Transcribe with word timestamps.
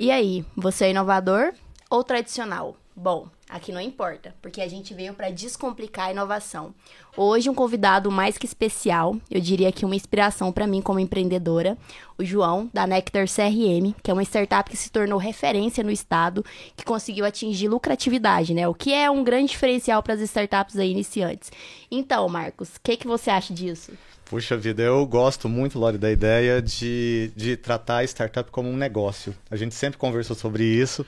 E 0.00 0.12
aí, 0.12 0.44
você 0.56 0.84
é 0.84 0.90
inovador 0.90 1.52
ou 1.90 2.04
tradicional? 2.04 2.76
Bom, 2.94 3.26
aqui 3.48 3.72
não 3.72 3.80
importa, 3.80 4.32
porque 4.40 4.60
a 4.60 4.68
gente 4.68 4.94
veio 4.94 5.12
para 5.12 5.28
descomplicar 5.28 6.06
a 6.06 6.12
inovação. 6.12 6.72
Hoje 7.16 7.50
um 7.50 7.54
convidado 7.54 8.08
mais 8.08 8.38
que 8.38 8.46
especial, 8.46 9.16
eu 9.28 9.40
diria 9.40 9.72
que 9.72 9.84
uma 9.84 9.96
inspiração 9.96 10.52
para 10.52 10.68
mim 10.68 10.80
como 10.80 11.00
empreendedora, 11.00 11.76
o 12.16 12.24
João 12.24 12.70
da 12.72 12.86
Nectar 12.86 13.26
CRM, 13.26 13.92
que 14.00 14.08
é 14.08 14.14
uma 14.14 14.22
startup 14.22 14.70
que 14.70 14.76
se 14.76 14.88
tornou 14.88 15.18
referência 15.18 15.82
no 15.82 15.90
estado, 15.90 16.44
que 16.76 16.84
conseguiu 16.84 17.24
atingir 17.24 17.66
lucratividade, 17.66 18.54
né? 18.54 18.68
O 18.68 18.74
que 18.74 18.94
é 18.94 19.10
um 19.10 19.24
grande 19.24 19.50
diferencial 19.50 20.00
para 20.00 20.14
as 20.14 20.20
startups 20.20 20.76
aí 20.76 20.92
iniciantes. 20.92 21.50
Então, 21.90 22.28
Marcos, 22.28 22.76
o 22.76 22.80
que 22.80 22.96
que 22.96 23.06
você 23.08 23.30
acha 23.30 23.52
disso? 23.52 23.90
Puxa 24.28 24.58
vida, 24.58 24.82
eu 24.82 25.06
gosto 25.06 25.48
muito, 25.48 25.78
Lori, 25.78 25.96
da 25.96 26.10
ideia 26.10 26.60
de, 26.60 27.32
de 27.34 27.56
tratar 27.56 27.98
a 27.98 28.04
startup 28.04 28.50
como 28.50 28.68
um 28.68 28.76
negócio. 28.76 29.34
A 29.50 29.56
gente 29.56 29.74
sempre 29.74 29.98
conversou 29.98 30.36
sobre 30.36 30.64
isso 30.64 31.06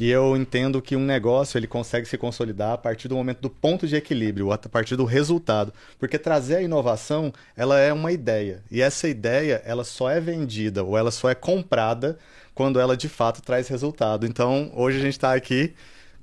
e 0.00 0.08
eu 0.08 0.34
entendo 0.34 0.80
que 0.80 0.96
um 0.96 1.04
negócio 1.04 1.58
ele 1.58 1.66
consegue 1.66 2.08
se 2.08 2.16
consolidar 2.16 2.72
a 2.72 2.78
partir 2.78 3.08
do 3.08 3.14
momento 3.14 3.40
do 3.42 3.50
ponto 3.50 3.86
de 3.86 3.94
equilíbrio, 3.94 4.50
a 4.50 4.56
partir 4.56 4.96
do 4.96 5.04
resultado. 5.04 5.70
Porque 5.98 6.18
trazer 6.18 6.56
a 6.56 6.62
inovação, 6.62 7.30
ela 7.54 7.78
é 7.78 7.92
uma 7.92 8.10
ideia. 8.10 8.62
E 8.70 8.80
essa 8.80 9.06
ideia, 9.06 9.60
ela 9.66 9.84
só 9.84 10.08
é 10.08 10.18
vendida 10.18 10.82
ou 10.82 10.96
ela 10.96 11.10
só 11.10 11.28
é 11.28 11.34
comprada 11.34 12.18
quando 12.54 12.80
ela 12.80 12.96
de 12.96 13.08
fato 13.08 13.42
traz 13.42 13.68
resultado. 13.68 14.26
Então, 14.26 14.72
hoje 14.74 14.96
a 14.96 15.02
gente 15.02 15.12
está 15.12 15.34
aqui 15.34 15.74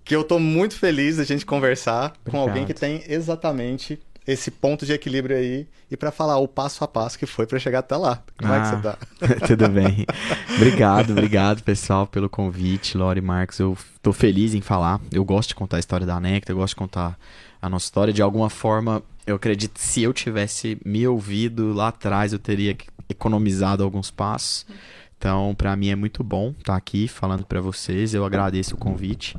que 0.03 0.15
eu 0.15 0.21
estou 0.21 0.39
muito 0.39 0.75
feliz 0.75 1.17
da 1.17 1.23
gente 1.23 1.45
conversar 1.45 2.05
Obrigado. 2.05 2.31
com 2.31 2.39
alguém 2.39 2.65
que 2.65 2.73
tem 2.73 3.03
exatamente 3.07 3.99
esse 4.27 4.51
ponto 4.51 4.85
de 4.85 4.93
equilíbrio 4.93 5.35
aí 5.35 5.67
e 5.89 5.97
para 5.97 6.11
falar 6.11 6.37
o 6.37 6.47
passo 6.47 6.83
a 6.83 6.87
passo 6.87 7.17
que 7.17 7.25
foi 7.25 7.47
para 7.47 7.57
chegar 7.59 7.79
até 7.79 7.95
lá. 7.95 8.21
Como 8.37 8.51
ah, 8.51 8.57
é 8.57 8.61
que 8.61 8.67
você 8.67 8.81
tá? 8.81 8.97
tudo 9.47 9.69
bem. 9.69 10.05
obrigado, 10.55 11.11
obrigado, 11.11 11.63
pessoal, 11.63 12.05
pelo 12.05 12.29
convite, 12.29 12.97
Lori 12.97 13.21
Marcos. 13.21 13.59
Eu 13.59 13.77
tô 14.01 14.13
feliz 14.13 14.53
em 14.53 14.61
falar. 14.61 15.01
Eu 15.11 15.25
gosto 15.25 15.49
de 15.49 15.55
contar 15.55 15.77
a 15.77 15.79
história 15.79 16.05
da 16.05 16.19
Nectar, 16.19 16.53
eu 16.53 16.57
gosto 16.57 16.73
de 16.73 16.77
contar 16.77 17.17
a 17.61 17.69
nossa 17.69 17.85
história. 17.85 18.13
De 18.13 18.21
alguma 18.21 18.49
forma, 18.49 19.01
eu 19.25 19.35
acredito 19.35 19.73
que 19.73 19.81
se 19.81 20.03
eu 20.03 20.13
tivesse 20.13 20.77
me 20.85 21.07
ouvido 21.07 21.73
lá 21.73 21.87
atrás, 21.87 22.33
eu 22.33 22.39
teria 22.39 22.77
economizado 23.09 23.83
alguns 23.83 24.11
passos. 24.11 24.65
Então, 25.17 25.53
para 25.55 25.75
mim 25.75 25.89
é 25.89 25.95
muito 25.95 26.23
bom 26.23 26.51
estar 26.51 26.73
tá 26.73 26.75
aqui 26.75 27.07
falando 27.07 27.45
para 27.45 27.59
vocês. 27.59 28.13
Eu 28.13 28.23
agradeço 28.23 28.75
o 28.75 28.77
convite. 28.77 29.35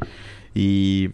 E 0.55 1.11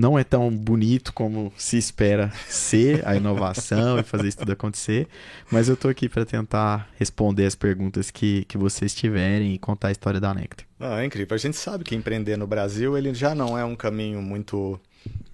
não 0.00 0.18
é 0.18 0.24
tão 0.24 0.50
bonito 0.50 1.12
como 1.12 1.52
se 1.58 1.76
espera 1.76 2.32
ser 2.48 3.06
a 3.06 3.14
inovação 3.14 3.98
e 3.98 4.02
fazer 4.02 4.28
isso 4.28 4.38
tudo 4.38 4.52
acontecer, 4.52 5.06
mas 5.50 5.68
eu 5.68 5.74
estou 5.74 5.90
aqui 5.90 6.08
para 6.08 6.24
tentar 6.24 6.88
responder 6.98 7.44
as 7.44 7.54
perguntas 7.54 8.10
que, 8.10 8.46
que 8.46 8.56
vocês 8.56 8.94
tiverem 8.94 9.52
e 9.52 9.58
contar 9.58 9.88
a 9.88 9.92
história 9.92 10.18
da 10.18 10.32
Nectar. 10.32 10.66
Ah, 10.80 11.02
é 11.02 11.04
incrível. 11.04 11.34
A 11.34 11.38
gente 11.38 11.58
sabe 11.58 11.84
que 11.84 11.94
empreender 11.94 12.38
no 12.38 12.46
Brasil 12.46 12.96
ele 12.96 13.12
já 13.12 13.34
não 13.34 13.58
é 13.58 13.62
um 13.62 13.76
caminho 13.76 14.22
muito 14.22 14.80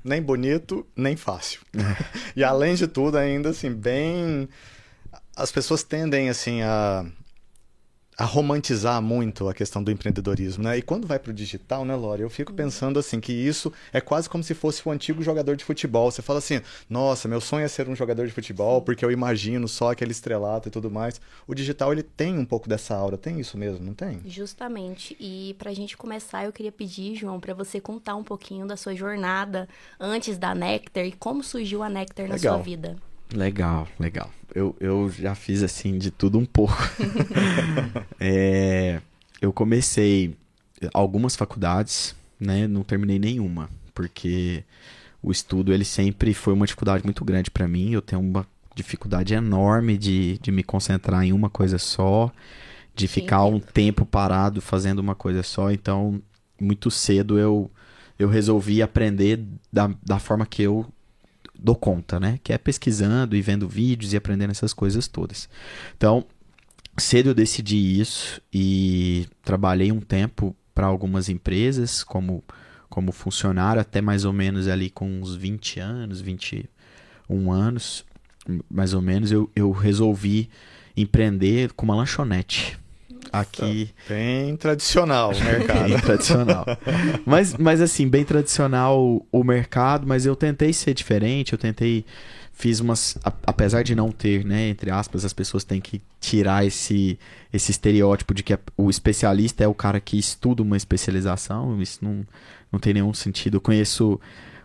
nem 0.03 0.21
bonito, 0.21 0.85
nem 0.97 1.15
fácil. 1.17 1.61
É. 1.73 2.05
e 2.35 2.43
além 2.43 2.75
de 2.75 2.89
tudo, 2.89 3.19
ainda 3.19 3.51
assim, 3.51 3.73
bem 3.73 4.49
as 5.37 5.53
pessoas 5.53 5.85
tendem 5.85 6.29
assim 6.29 6.63
a 6.63 7.07
a 8.17 8.25
romantizar 8.25 9.03
muito 9.03 9.47
a 9.47 9.53
questão 9.53 9.83
do 9.83 9.91
empreendedorismo, 9.91 10.65
né? 10.65 10.79
E 10.79 10.83
quando 10.83 11.07
vai 11.07 11.19
para 11.19 11.31
o 11.31 11.35
digital, 11.35 11.85
né, 11.85 11.95
Lore, 11.95 12.23
eu 12.23 12.31
fico 12.31 12.53
pensando 12.53 12.99
assim 12.99 13.21
que 13.21 13.33
isso 13.33 13.71
é 13.93 14.01
quase 14.01 14.29
como 14.29 14.43
se 14.43 14.55
fosse 14.55 14.81
o 14.85 14.89
um 14.89 14.93
antigo 14.93 15.23
jogador 15.23 15.55
de 15.55 15.65
futebol. 15.65 16.11
Você 16.11 16.23
fala 16.23 16.39
assim, 16.39 16.61
nossa, 16.89 17.29
meu 17.29 17.41
sonho 17.41 17.65
é 17.65 17.69
ser 17.69 17.89
um 17.89 17.95
jogador 17.95 18.27
de 18.27 18.33
futebol 18.33 18.81
porque 18.81 19.05
eu 19.05 19.11
imagino 19.11 19.69
só 19.69 19.93
aquele 19.93 20.13
estrelato 20.13 20.69
e 20.69 20.71
tudo 20.71 20.91
mais. 20.91 21.21
O 21.47 21.55
digital 21.55 21.93
ele 21.93 22.03
tem 22.03 22.39
um 22.39 22.45
pouco 22.45 22.69
dessa 22.69 22.95
aura, 22.95 23.19
tem 23.19 23.39
isso 23.39 23.59
mesmo, 23.59 23.85
não 23.85 23.93
tem? 23.93 24.21
Justamente. 24.25 25.15
E 25.21 25.55
para 25.59 25.71
a 25.71 25.75
gente 25.75 25.97
começar, 25.97 26.45
eu 26.47 26.53
queria 26.53 26.73
pedir, 26.73 27.17
João, 27.17 27.39
para 27.39 27.53
você 27.53 27.81
contar 27.81 28.17
um 28.17 28.25
pouquinho 28.25 28.67
da 28.67 28.79
sua 28.79 28.95
jornada 28.95 29.69
antes 30.01 30.39
da 30.39 30.55
Nectar 30.55 31.05
e 31.05 31.13
como 31.13 31.43
surgiu 31.43 31.83
a 31.83 31.91
Nectar 31.91 32.29
na 32.29 32.39
sua 32.39 32.57
vida. 32.57 32.97
Legal, 33.33 33.89
legal. 33.99 34.31
Eu, 34.55 34.75
eu 34.81 35.11
já 35.11 35.35
fiz 35.35 35.63
assim 35.63 35.99
de 35.99 36.11
tudo 36.11 36.39
um 36.39 36.47
pouco. 36.47 36.77
é, 38.19 39.01
eu 39.41 39.53
comecei 39.53 40.37
algumas 40.93 41.37
faculdades, 41.37 42.15
né? 42.39 42.67
Não 42.67 42.83
terminei 42.83 43.19
nenhuma, 43.19 43.69
porque 43.95 44.65
o 45.23 45.31
estudo 45.31 45.73
ele 45.73 45.85
sempre 45.85 46.33
foi 46.35 46.53
uma 46.53 46.67
dificuldade 46.67 47.05
muito 47.05 47.25
grande 47.25 47.51
para 47.51 47.67
mim. 47.67 47.91
Eu 47.91 48.03
tenho 48.03 48.21
uma 48.21 48.47
dificuldade 48.75 49.35
enorme 49.35 49.97
de, 49.97 50.39
de 50.39 50.53
me 50.53 50.63
concentrar 50.63 51.25
em 51.25 51.33
uma 51.33 51.49
coisa 51.49 51.79
só, 51.79 52.31
de 52.95 53.09
ficar 53.09 53.45
um 53.45 53.59
tempo 53.59 54.05
parado 54.05 54.61
fazendo 54.61 54.99
uma 55.01 55.15
coisa 55.15 55.43
só. 55.43 55.71
Então, 55.71 56.21
muito 56.61 56.91
cedo 56.91 57.39
eu, 57.39 57.71
eu 58.19 58.29
resolvi 58.29 58.83
aprender 58.83 59.43
da, 59.73 59.91
da 60.05 60.19
forma 60.19 60.47
que 60.47 60.63
eu 60.63 60.87
dou 61.67 61.75
conta, 61.75 62.21
né? 62.21 62.39
Que 62.43 62.53
é 62.53 62.59
pesquisando 62.59 63.37
e 63.37 63.43
vendo 63.43 63.69
vídeos 63.69 64.13
e 64.13 64.17
aprendendo 64.17 64.53
essas 64.53 64.73
coisas 64.73 65.09
todas. 65.09 65.49
Então, 65.97 66.25
cedo 66.97 67.31
eu 67.31 67.35
decidi 67.35 68.01
isso 68.01 68.41
e 68.53 69.27
trabalhei 69.43 69.91
um 69.91 70.01
tempo 70.01 70.57
para 70.73 70.87
algumas 70.87 71.29
empresas 71.29 72.05
como 72.05 72.43
como 72.89 73.11
funcionário 73.11 73.81
até 73.83 74.01
mais 74.01 74.25
ou 74.25 74.33
menos 74.33 74.69
ali 74.69 74.89
com 74.89 75.21
uns 75.21 75.35
20 75.35 75.81
anos, 75.81 76.21
21 76.21 77.53
anos, 77.53 78.07
mais 78.71 78.95
ou 78.95 79.03
menos, 79.03 79.33
eu, 79.33 79.51
eu 79.57 79.71
resolvi 79.73 80.49
empreender 80.97 81.73
com 81.73 81.85
uma 81.85 81.97
lanchonete 81.97 82.79
aqui. 83.41 83.91
Bem 84.09 84.57
tradicional 84.57 85.33
o 85.33 85.45
mercado. 85.45 85.89
bem 85.89 86.01
tradicional. 86.01 86.67
mas, 87.25 87.55
mas 87.57 87.81
assim, 87.81 88.09
bem 88.09 88.25
tradicional 88.25 89.25
o 89.31 89.45
mercado, 89.45 90.07
mas 90.07 90.27
eu 90.27 90.37
tentei 90.37 90.73
ser 90.73 90.95
diferente, 90.95 91.53
eu 91.53 91.59
tentei. 91.59 92.05
Fiz 92.53 92.81
umas. 92.81 93.19
Apesar 93.47 93.83
de 93.83 93.95
não 93.95 94.11
ter, 94.11 94.45
né? 94.45 94.69
Entre 94.69 94.91
aspas, 94.91 95.25
as 95.27 95.33
pessoas 95.35 95.63
têm 95.63 95.79
que 95.79 96.01
tirar 96.19 96.65
esse, 96.65 97.19
esse 97.53 97.71
estereótipo 97.71 98.33
de 98.33 98.43
que 98.43 98.59
o 98.79 98.89
especialista 98.89 99.63
é 99.63 99.69
o 99.69 99.75
cara 99.75 100.01
que 100.01 100.19
estuda 100.19 100.63
uma 100.63 100.77
especialização. 100.77 101.81
Isso 101.83 101.99
não, 102.03 102.27
não 102.73 102.81
tem 102.81 102.95
nenhum 102.95 103.13
sentido. 103.13 103.59
Eu 103.59 103.61
conheço 103.61 104.19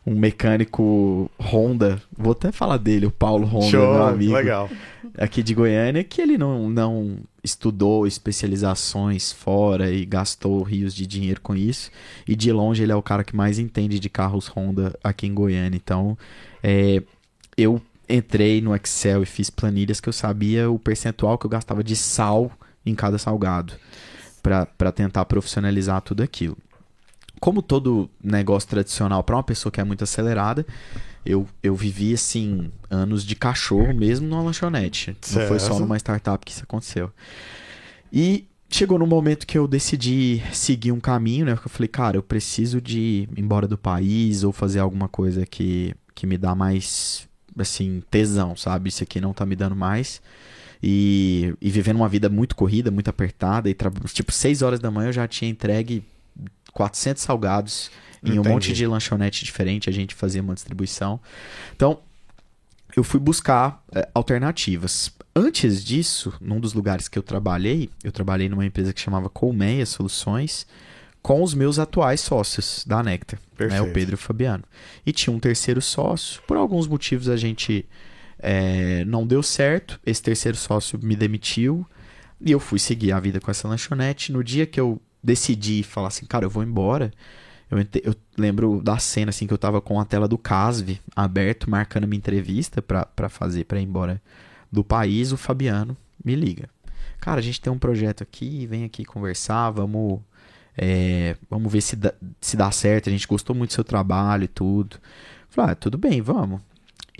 um 0.06 0.16
mecânico 0.16 1.30
Honda, 1.40 2.02
vou 2.18 2.32
até 2.32 2.52
falar 2.52 2.78
dele, 2.78 3.06
o 3.06 3.12
Paulo 3.12 3.46
Honda, 3.46 3.68
Show, 3.68 3.94
meu 3.94 4.04
amigo. 4.04 4.34
Legal. 4.34 4.70
Aqui 5.18 5.44
de 5.44 5.54
Goiânia, 5.54 6.04
que 6.04 6.22
ele 6.22 6.38
não, 6.38 6.70
não 6.70 7.18
estudou 7.44 8.08
especializações 8.08 9.32
fora 9.32 9.92
e 9.92 10.04
gastou 10.06 10.64
rios 10.64 10.96
de 10.96 11.06
dinheiro 11.06 11.40
com 11.42 11.56
isso. 11.56 11.92
E 12.28 12.36
de 12.36 12.52
longe 12.52 12.82
ele 12.82 12.92
é 12.92 12.96
o 12.96 13.02
cara 13.02 13.24
que 13.24 13.36
mais 13.36 13.60
entende 13.60 14.00
de 14.00 14.10
carros 14.10 14.48
Honda 14.48 14.98
aqui 15.04 15.28
em 15.28 15.34
Goiânia. 15.34 15.78
Então, 15.78 16.18
é, 16.64 17.04
eu 17.56 17.80
entrei 18.10 18.60
no 18.60 18.76
Excel 18.76 19.22
e 19.22 19.26
fiz 19.26 19.50
planilhas 19.50 20.00
que 20.00 20.10
eu 20.10 20.14
sabia 20.14 20.70
o 20.70 20.80
percentual 20.80 21.38
que 21.38 21.46
eu 21.46 21.50
gastava 21.50 21.84
de 21.84 21.96
sal 21.96 22.52
em 22.84 22.96
cada 22.96 23.18
salgado 23.20 23.74
para 24.42 24.92
tentar 24.92 25.26
profissionalizar 25.26 26.02
tudo 26.02 26.24
aquilo 26.24 26.58
como 27.42 27.64
todo 27.64 28.08
negócio 28.24 28.70
tradicional 28.70 29.24
para 29.24 29.36
uma 29.36 29.44
pessoa 29.44 29.72
que 29.72 29.82
é 29.82 29.84
muito 29.84 30.04
acelerada, 30.04 30.64
eu, 31.26 31.48
eu 31.64 31.76
vivi 31.76 32.14
assim 32.14 32.72
anos 32.88 33.26
de 33.26 33.36
cachorro 33.36 33.96
mesmo 33.96 34.28
numa 34.28 34.44
lanchonete. 34.44 35.18
Certo. 35.20 35.40
Não 35.40 35.48
foi 35.48 35.60
só 35.60 35.80
numa 35.80 35.98
startup 35.98 36.46
que 36.46 36.52
isso 36.52 36.64
aconteceu. 36.64 37.12
E 38.14 38.46
chegou 38.70 39.00
num 39.00 39.08
momento 39.08 39.48
que 39.48 39.58
eu 39.58 39.68
decidi 39.68 40.40
seguir 40.54 40.92
um 40.92 41.00
caminho, 41.00 41.48
né? 41.48 41.56
Porque 41.56 41.68
eu 41.68 41.72
falei, 41.72 41.88
cara, 41.88 42.16
eu 42.16 42.22
preciso 42.22 42.80
de 42.80 43.00
ir 43.00 43.30
embora 43.36 43.68
do 43.68 43.78
país 43.78 44.44
ou 44.44 44.52
fazer 44.52 44.78
alguma 44.78 45.08
coisa 45.08 45.44
que, 45.44 45.96
que 46.14 46.28
me 46.28 46.38
dá 46.38 46.54
mais, 46.54 47.28
assim, 47.58 48.04
tesão, 48.12 48.56
sabe? 48.56 48.90
Isso 48.90 49.02
aqui 49.02 49.20
não 49.20 49.34
tá 49.34 49.48
me 49.48 49.56
dando 49.56 49.76
mais. 49.76 50.22
E, 50.82 51.56
e 51.60 51.72
vivendo 51.72 51.96
uma 51.96 52.10
vida 52.10 52.30
muito 52.30 52.56
corrida, 52.56 52.92
muito 52.92 53.10
apertada. 53.10 53.68
E 53.68 53.76
tipo, 54.14 54.32
6 54.32 54.62
horas 54.62 54.80
da 54.80 54.92
manhã 54.92 55.10
eu 55.10 55.14
já 55.14 55.28
tinha 55.28 55.50
entregue 55.50 56.04
400 56.74 57.22
salgados 57.22 57.92
em 58.24 58.40
um 58.40 58.44
monte 58.44 58.72
de 58.74 58.86
lanchonete 58.86 59.44
diferente, 59.44 59.90
a 59.90 59.94
gente 59.94 60.14
fazia 60.14 60.42
uma 60.42 60.54
distribuição. 60.54 61.20
Então, 61.76 62.00
eu 62.96 63.04
fui 63.04 63.20
buscar 63.20 63.84
é, 63.94 64.08
alternativas. 64.14 65.12
Antes 65.36 65.84
disso, 65.84 66.34
num 66.40 66.60
dos 66.60 66.74
lugares 66.74 67.08
que 67.08 67.18
eu 67.18 67.24
trabalhei, 67.24 67.90
eu 68.04 68.12
trabalhei 68.12 68.50
numa 68.50 68.66
empresa 68.66 68.94
que 68.94 69.00
chamava 69.00 69.30
Colmeia 69.30 69.86
Soluções, 69.86 70.68
com 71.22 71.42
os 71.42 71.54
meus 71.54 71.80
atuais 71.80 72.20
sócios 72.20 72.84
da 72.86 73.02
Nectar, 73.02 73.40
né, 73.60 73.82
o 73.82 73.94
Pedro 73.94 74.14
e 74.14 74.16
o 74.16 74.18
Fabiano. 74.18 74.64
E 75.06 75.12
tinha 75.12 75.34
um 75.34 75.40
terceiro 75.40 75.82
sócio, 75.82 76.42
por 76.48 76.58
alguns 76.58 76.88
motivos 76.88 77.30
a 77.30 77.38
gente 77.38 77.88
é, 78.40 79.06
não 79.06 79.26
deu 79.26 79.44
certo, 79.44 80.00
esse 80.06 80.22
terceiro 80.22 80.58
sócio 80.58 81.00
me 81.02 81.16
demitiu, 81.16 81.86
e 82.44 82.52
eu 82.52 82.60
fui 82.60 82.80
seguir 82.80 83.12
a 83.12 83.20
vida 83.20 83.40
com 83.40 83.52
essa 83.52 83.68
lanchonete. 83.68 84.32
No 84.32 84.44
dia 84.44 84.66
que 84.66 84.80
eu 84.80 85.00
decidi 85.24 85.84
falar 85.84 86.08
assim, 86.10 86.26
cara, 86.26 86.46
eu 86.46 86.50
vou 86.50 86.64
embora. 86.64 87.12
Eu, 87.70 87.78
eu, 88.04 88.16
lembro 88.38 88.82
da 88.82 88.98
cena 88.98 89.30
assim 89.30 89.48
que 89.48 89.54
eu 89.54 89.58
tava 89.58 89.80
com 89.80 90.00
a 90.00 90.06
tela 90.06 90.28
do 90.28 90.38
Casve 90.38 91.00
aberto, 91.16 91.70
marcando 91.70 92.08
minha 92.08 92.18
entrevista 92.18 92.82
para 92.82 93.30
fazer 93.30 93.64
para 93.66 93.80
ir 93.80 93.84
embora 93.84 94.22
do 94.72 94.84
país. 94.84 95.32
O 95.32 95.38
Fabiano 95.38 95.96
me 96.24 96.36
liga. 96.36 96.70
Cara, 97.20 97.40
a 97.40 97.44
gente 97.44 97.62
tem 97.62 97.72
um 97.72 97.80
projeto 97.80 98.24
aqui, 98.24 98.66
vem 98.66 98.84
aqui 98.84 99.06
conversar, 99.06 99.70
vamos 99.72 100.20
É, 100.78 101.36
vamos 101.50 101.72
ver 101.72 101.82
se 101.82 101.96
dá, 101.96 102.14
se 102.40 102.58
dá 102.58 102.72
certo. 102.72 103.10
A 103.10 103.12
gente 103.12 103.28
gostou 103.28 103.56
muito 103.56 103.72
do 103.72 103.74
seu 103.74 103.84
trabalho 103.84 104.46
e 104.46 104.48
tudo. 104.48 104.98
Falei, 105.50 105.72
ah, 105.74 105.76
tudo 105.76 105.98
bem, 105.98 106.22
vamos. 106.22 106.62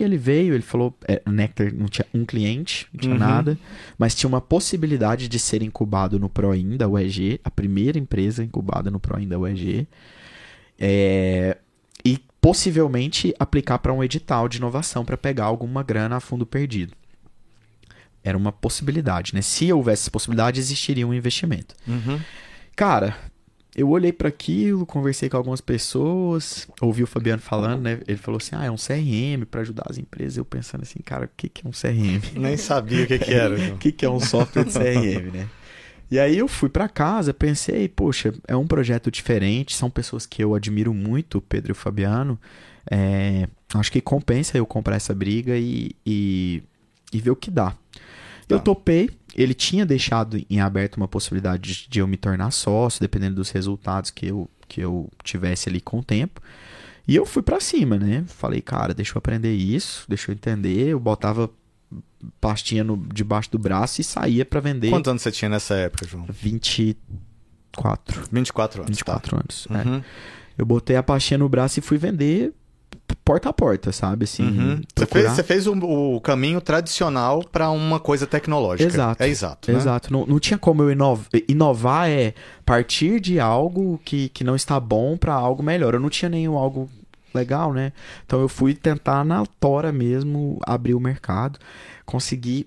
E 0.02 0.04
ele 0.04 0.16
veio, 0.16 0.52
ele 0.52 0.62
falou, 0.64 0.92
é, 1.06 1.22
Nectar 1.30 1.72
não 1.72 1.86
tinha 1.86 2.04
um 2.12 2.24
cliente, 2.24 2.88
não 2.92 3.00
tinha 3.00 3.14
Uhum. 3.14 3.20
nada, 3.20 3.56
mas 3.96 4.16
tinha 4.16 4.28
uma 4.28 4.40
possibilidade 4.40 5.28
de 5.28 5.38
ser 5.38 5.62
incubado 5.62 6.18
no 6.18 6.28
Proin 6.28 6.76
da 6.76 6.88
UEG, 6.88 7.40
a 7.44 7.50
primeira 7.50 7.98
empresa 8.00 8.42
incubada 8.42 8.90
no 8.90 8.98
Proin 8.98 9.28
da 9.28 9.38
UEG. 9.38 9.86
É, 10.76 11.56
e 12.04 12.18
possivelmente 12.40 13.32
aplicar 13.38 13.78
para 13.78 13.92
um 13.92 14.02
edital 14.02 14.48
de 14.48 14.58
inovação 14.58 15.04
para 15.04 15.16
pegar 15.16 15.44
alguma 15.44 15.84
grana 15.84 16.16
a 16.16 16.20
fundo 16.20 16.44
perdido. 16.44 16.94
Era 18.24 18.36
uma 18.36 18.50
possibilidade, 18.50 19.34
né? 19.34 19.42
Se 19.42 19.72
houvesse 19.72 20.02
essa 20.02 20.10
possibilidade, 20.10 20.58
existiria 20.58 21.06
um 21.06 21.14
investimento. 21.14 21.76
Uhum. 21.86 22.18
Cara, 22.74 23.16
eu 23.74 23.88
olhei 23.88 24.12
para 24.12 24.28
aquilo, 24.28 24.84
conversei 24.84 25.28
com 25.28 25.36
algumas 25.36 25.60
pessoas, 25.60 26.68
ouvi 26.80 27.02
o 27.02 27.06
Fabiano 27.06 27.40
falando, 27.40 27.80
né? 27.82 28.00
Ele 28.06 28.18
falou 28.18 28.38
assim: 28.38 28.54
"Ah, 28.54 28.64
é 28.64 28.70
um 28.70 28.76
CRM 28.76 29.44
para 29.50 29.62
ajudar 29.62 29.84
as 29.88 29.98
empresas". 29.98 30.36
Eu 30.36 30.44
pensando 30.44 30.82
assim, 30.82 31.00
cara, 31.04 31.24
o 31.26 31.28
que 31.36 31.48
que 31.48 31.66
é 31.66 31.68
um 31.68 31.72
CRM? 31.72 32.20
Nem 32.38 32.56
sabia 32.56 33.04
o 33.04 33.06
que, 33.06 33.18
que 33.18 33.32
era. 33.32 33.56
O 33.74 33.78
que 33.78 33.90
que 33.92 34.04
é 34.04 34.10
um 34.10 34.20
software 34.20 34.64
de 34.64 34.72
CRM, 34.72 35.30
né? 35.32 35.48
E 36.10 36.18
aí 36.18 36.36
eu 36.36 36.46
fui 36.46 36.68
para 36.68 36.88
casa, 36.90 37.32
pensei, 37.32 37.88
poxa, 37.88 38.34
é 38.46 38.54
um 38.54 38.66
projeto 38.66 39.10
diferente, 39.10 39.74
são 39.74 39.88
pessoas 39.88 40.26
que 40.26 40.44
eu 40.44 40.54
admiro 40.54 40.92
muito, 40.92 41.38
o 41.38 41.40
Pedro 41.40 41.70
e 41.70 41.72
o 41.72 41.74
Fabiano. 41.74 42.38
É, 42.90 43.48
acho 43.74 43.90
que 43.90 44.00
compensa 44.02 44.58
eu 44.58 44.66
comprar 44.66 44.96
essa 44.96 45.14
briga 45.14 45.56
e, 45.56 45.92
e, 46.04 46.62
e 47.10 47.18
ver 47.18 47.30
o 47.30 47.36
que 47.36 47.50
dá. 47.50 47.74
Eu 48.46 48.58
Tá. 48.58 48.64
topei, 48.64 49.08
ele 49.34 49.54
tinha 49.54 49.86
deixado 49.86 50.44
em 50.48 50.60
aberto 50.60 50.96
uma 50.96 51.08
possibilidade 51.08 51.86
de, 51.88 51.98
eu 51.98 52.06
me 52.06 52.16
tornar 52.16 52.50
sócio, 52.50 53.00
dependendo 53.00 53.36
dos 53.36 53.50
resultados 53.50 54.10
que 54.10 54.26
eu, 54.26 54.48
que 54.68 54.80
eu 54.80 55.10
tivesse 55.22 55.68
ali 55.68 55.80
com 55.80 55.98
o 55.98 56.04
tempo. 56.04 56.40
E 57.06 57.16
eu 57.16 57.26
fui 57.26 57.42
pra 57.42 57.60
cima, 57.60 57.98
né? 57.98 58.24
Falei, 58.26 58.60
cara, 58.60 58.94
deixa 58.94 59.12
eu 59.12 59.18
aprender 59.18 59.52
isso, 59.52 60.04
deixa 60.08 60.30
eu 60.30 60.34
entender. 60.34 60.88
Eu 60.88 61.00
botava 61.00 61.50
pastinha 62.40 62.84
no, 62.84 62.96
debaixo 62.96 63.50
do 63.50 63.58
braço 63.58 64.00
e 64.00 64.04
saía 64.04 64.44
pra 64.44 64.60
vender. 64.60 64.90
Quantos 64.90 65.10
anos 65.10 65.22
você 65.22 65.32
tinha 65.32 65.48
nessa 65.48 65.74
época, 65.74 66.06
João? 66.06 66.26
24, 66.28 68.28
24 68.30 68.82
anos. 68.82 68.90
24 68.90 69.36
anos. 69.36 69.66
Tá. 69.66 69.80
é. 69.80 69.84
Uhum. 69.84 70.02
Eu 70.56 70.66
botei 70.66 70.96
a 70.96 71.02
pastinha 71.02 71.38
no 71.38 71.48
braço 71.48 71.78
e 71.78 71.82
fui 71.82 71.96
vender 71.96 72.52
porta 73.24 73.48
a 73.48 73.52
porta, 73.52 73.92
sabe? 73.92 74.24
Assim, 74.24 74.42
Uhum. 74.42 74.80
Você 74.96 75.06
fez, 75.06 75.30
você 75.30 75.42
fez 75.42 75.66
o, 75.66 75.74
o 75.74 76.20
caminho 76.20 76.60
tradicional 76.60 77.44
para 77.44 77.70
uma 77.70 78.00
coisa 78.00 78.26
tecnológica. 78.26 78.88
Exato. 78.88 79.22
É 79.22 79.28
exato. 79.28 79.72
né? 79.72 79.78
Exato. 79.78 80.12
Não, 80.12 80.26
não 80.26 80.38
tinha 80.40 80.58
como 80.58 80.82
eu 80.82 80.90
inovar. 80.90 81.26
Inovar 81.48 82.10
é 82.10 82.34
partir 82.64 83.20
de 83.20 83.38
algo 83.38 84.00
que, 84.04 84.28
que 84.30 84.44
não 84.44 84.56
está 84.56 84.78
bom 84.80 85.16
para 85.16 85.34
algo 85.34 85.62
melhor. 85.62 85.94
Eu 85.94 86.00
não 86.00 86.10
tinha 86.10 86.28
nenhum 86.28 86.56
algo 86.56 86.90
legal, 87.34 87.72
né? 87.72 87.92
Então 88.26 88.40
eu 88.40 88.48
fui 88.48 88.74
tentar 88.74 89.24
na 89.24 89.44
tora 89.58 89.92
mesmo 89.92 90.58
abrir 90.66 90.94
o 90.94 91.00
mercado. 91.00 91.58
Consegui 92.04 92.66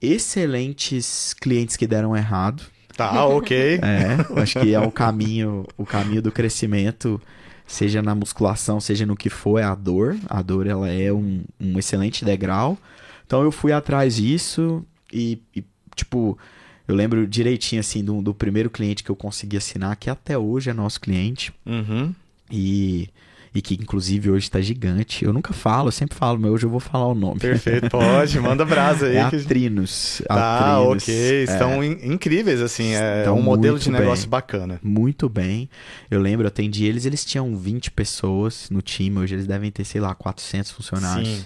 excelentes 0.00 1.34
clientes 1.34 1.76
que 1.76 1.86
deram 1.86 2.16
errado. 2.16 2.62
Tá, 2.96 3.26
ok. 3.26 3.78
É, 3.82 4.40
acho 4.40 4.58
que 4.60 4.74
é 4.74 4.80
o 4.80 4.90
caminho, 4.90 5.66
o 5.76 5.84
caminho 5.84 6.22
do 6.22 6.32
crescimento, 6.32 7.20
seja 7.66 8.00
na 8.02 8.14
musculação, 8.14 8.80
seja 8.80 9.04
no 9.04 9.16
que 9.16 9.28
for, 9.28 9.58
é 9.58 9.64
a 9.64 9.74
dor. 9.74 10.16
A 10.28 10.40
dor 10.42 10.66
ela 10.66 10.88
é 10.88 11.12
um, 11.12 11.42
um 11.60 11.78
excelente 11.78 12.24
degrau. 12.24 12.78
Então 13.26 13.42
eu 13.42 13.50
fui 13.50 13.72
atrás 13.72 14.16
disso 14.16 14.84
e, 15.12 15.42
e, 15.54 15.64
tipo, 15.94 16.38
eu 16.86 16.94
lembro 16.94 17.26
direitinho 17.26 17.80
assim 17.80 18.04
do, 18.04 18.22
do 18.22 18.32
primeiro 18.32 18.70
cliente 18.70 19.02
que 19.02 19.10
eu 19.10 19.16
consegui 19.16 19.56
assinar, 19.56 19.96
que 19.96 20.08
até 20.08 20.38
hoje 20.38 20.70
é 20.70 20.72
nosso 20.72 21.00
cliente 21.00 21.52
Uhum. 21.66 22.14
e, 22.50 23.08
e 23.56 23.62
que 23.62 23.74
inclusive 23.74 24.30
hoje 24.30 24.44
está 24.46 24.60
gigante. 24.60 25.24
Eu 25.24 25.32
nunca 25.32 25.52
falo, 25.54 25.88
eu 25.88 25.92
sempre 25.92 26.14
falo, 26.16 26.38
mas 26.38 26.50
hoje 26.50 26.66
eu 26.66 26.70
vou 26.70 26.78
falar 26.80 27.06
o 27.06 27.14
nome. 27.14 27.40
Perfeito, 27.40 27.88
pode, 27.88 28.38
manda 28.38 28.64
brasa 28.64 29.06
aí. 29.06 29.16
É 29.16 29.22
a 29.22 29.30
que- 29.30 29.38
Trinos. 29.44 30.20
Tá, 30.28 30.74
Atrinos. 30.82 31.02
ok. 31.02 31.42
Estão 31.44 31.82
in- 31.82 31.98
incríveis, 32.12 32.60
assim. 32.60 32.92
É 32.92 33.30
um 33.30 33.40
modelo 33.40 33.78
de 33.78 33.90
negócio 33.90 34.24
bem. 34.24 34.30
bacana. 34.30 34.78
muito 34.82 35.28
bem. 35.28 35.70
Eu 36.10 36.20
lembro, 36.20 36.44
eu 36.44 36.48
atendi 36.48 36.84
eles, 36.84 37.06
eles 37.06 37.24
tinham 37.24 37.56
20 37.56 37.90
pessoas 37.90 38.68
no 38.70 38.82
time, 38.82 39.18
hoje 39.18 39.34
eles 39.34 39.46
devem 39.46 39.70
ter, 39.70 39.84
sei 39.84 40.00
lá, 40.00 40.14
400 40.14 40.70
funcionários. 40.70 41.28
Sim. 41.28 41.44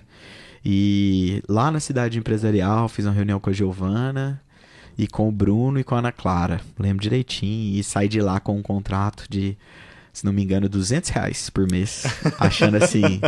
E 0.65 1.43
lá 1.49 1.71
na 1.71 1.81
cidade 1.81 2.19
empresarial, 2.19 2.89
fiz 2.89 3.06
uma 3.06 3.15
reunião 3.15 3.41
com 3.41 3.49
a 3.51 3.53
Giovana 3.53 4.43
e 4.99 5.06
com 5.06 5.29
o 5.29 5.33
Bruno 5.33 5.79
e 5.81 5.85
com 5.85 5.95
a 5.95 5.99
Ana 5.99 6.13
Clara. 6.13 6.61
Lembro 6.79 7.03
direitinho 7.03 7.79
e 7.79 7.83
saí 7.85 8.09
de 8.09 8.21
lá 8.21 8.41
com 8.41 8.59
um 8.59 8.63
contrato 8.63 9.25
de, 9.31 9.56
se 10.12 10.25
não 10.25 10.33
me 10.33 10.43
engano, 10.43 10.69
200 10.69 11.11
reais 11.11 11.51
por 11.51 11.71
mês. 11.71 12.05
Achando 12.39 12.77
assim, 12.77 13.21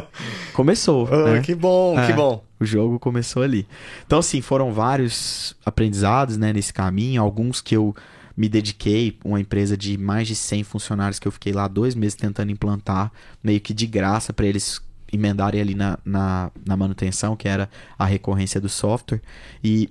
começou, 0.53 1.09
Ah, 1.13 1.35
né? 1.35 1.41
Que 1.41 1.55
bom, 1.55 1.99
É. 1.99 2.07
que 2.07 2.13
bom. 2.13 2.45
O 2.61 2.65
jogo 2.65 2.99
começou 2.99 3.43
ali. 3.43 3.67
Então, 4.07 4.19
assim, 4.21 4.41
foram 4.41 4.73
vários 4.73 5.55
aprendizados 5.65 6.37
né, 6.37 6.53
nesse 6.53 6.73
caminho. 6.73 7.21
Alguns 7.23 7.61
que 7.61 7.77
eu 7.77 7.95
me 8.37 8.49
dediquei, 8.49 9.19
uma 9.25 9.41
empresa 9.41 9.77
de 9.77 9.99
mais 9.99 10.27
de 10.29 10.35
100 10.35 10.65
funcionários 10.65 11.19
que 11.19 11.27
eu 11.29 11.33
fiquei 11.33 11.53
lá 11.53 11.67
dois 11.69 11.95
meses 11.95 12.15
tentando 12.15 12.51
implantar, 12.53 13.13
meio 13.43 13.61
que 13.61 13.75
de 13.75 13.87
graça 13.87 14.33
para 14.33 14.47
eles 14.47 14.81
emendarem 15.13 15.61
ali 15.61 15.75
na, 15.75 15.99
na, 16.05 16.51
na 16.65 16.77
manutenção, 16.77 17.37
que 17.37 17.47
era 17.47 17.69
a 17.99 18.07
recorrência 18.07 18.61
do 18.61 18.69
software. 18.69 19.21
E, 19.63 19.91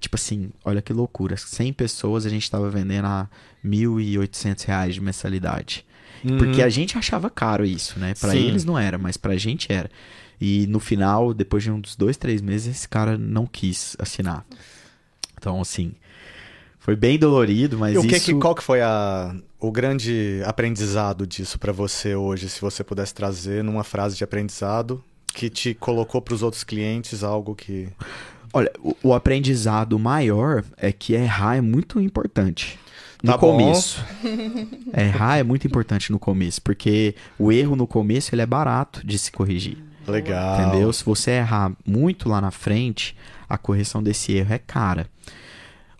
tipo 0.00 0.16
assim, 0.16 0.50
olha 0.64 0.82
que 0.82 0.92
loucura. 0.92 1.36
100 1.36 1.72
pessoas 1.74 2.26
a 2.26 2.28
gente 2.28 2.42
estava 2.42 2.68
vendendo 2.68 3.04
a 3.04 3.28
1.800 3.64 4.64
reais 4.66 4.94
de 4.94 5.00
mensalidade. 5.00 5.84
Porque 6.38 6.60
Uhum. 6.60 6.66
a 6.66 6.68
gente 6.68 6.96
achava 6.96 7.28
caro 7.28 7.64
isso, 7.64 7.98
né? 7.98 8.14
Pra 8.18 8.30
Sim. 8.30 8.46
eles 8.48 8.64
não 8.64 8.78
era, 8.78 8.96
mas 8.98 9.16
pra 9.16 9.36
gente 9.36 9.72
era. 9.72 9.90
E 10.40 10.66
no 10.68 10.80
final, 10.80 11.32
depois 11.34 11.62
de 11.62 11.70
uns 11.70 11.94
dois, 11.96 12.16
três 12.16 12.40
meses, 12.40 12.76
esse 12.76 12.88
cara 12.88 13.16
não 13.18 13.46
quis 13.46 13.96
assinar. 13.98 14.44
Então, 15.38 15.60
assim, 15.60 15.92
foi 16.78 16.96
bem 16.96 17.18
dolorido, 17.18 17.78
mas 17.78 17.94
E 17.94 17.98
o 17.98 18.02
que, 18.02 18.16
isso... 18.16 18.26
que 18.26 18.34
qual 18.34 18.54
que 18.54 18.62
foi 18.62 18.80
a, 18.80 19.34
o 19.60 19.70
grande 19.70 20.42
aprendizado 20.44 21.26
disso 21.26 21.58
pra 21.58 21.72
você 21.72 22.14
hoje, 22.14 22.48
se 22.48 22.60
você 22.60 22.82
pudesse 22.82 23.14
trazer 23.14 23.62
numa 23.62 23.84
frase 23.84 24.16
de 24.16 24.24
aprendizado 24.24 25.02
que 25.34 25.48
te 25.48 25.74
colocou 25.74 26.20
pros 26.20 26.42
outros 26.42 26.62
clientes 26.64 27.22
algo 27.24 27.54
que 27.54 27.88
Olha, 28.52 28.70
o, 28.80 28.94
o 29.02 29.14
aprendizado 29.14 29.98
maior 29.98 30.62
é 30.76 30.92
que 30.92 31.14
errar 31.14 31.56
é 31.56 31.60
muito 31.60 31.98
importante. 32.00 32.78
No 33.22 33.32
Tá 33.32 33.38
começo. 33.38 34.04
errar 34.96 35.38
é 35.38 35.42
muito 35.42 35.66
importante 35.66 36.10
no 36.10 36.18
começo, 36.18 36.60
porque 36.60 37.14
o 37.38 37.52
erro 37.52 37.76
no 37.76 37.86
começo 37.86 38.34
ele 38.34 38.42
é 38.42 38.46
barato 38.46 39.06
de 39.06 39.18
se 39.18 39.30
corrigir. 39.30 39.78
legal. 40.06 40.60
Entendeu? 40.60 40.92
Se 40.92 41.04
você 41.04 41.32
errar 41.32 41.72
muito 41.86 42.28
lá 42.28 42.40
na 42.40 42.50
frente, 42.50 43.16
a 43.48 43.56
correção 43.56 44.02
desse 44.02 44.32
erro 44.32 44.52
é 44.52 44.58
cara. 44.58 45.06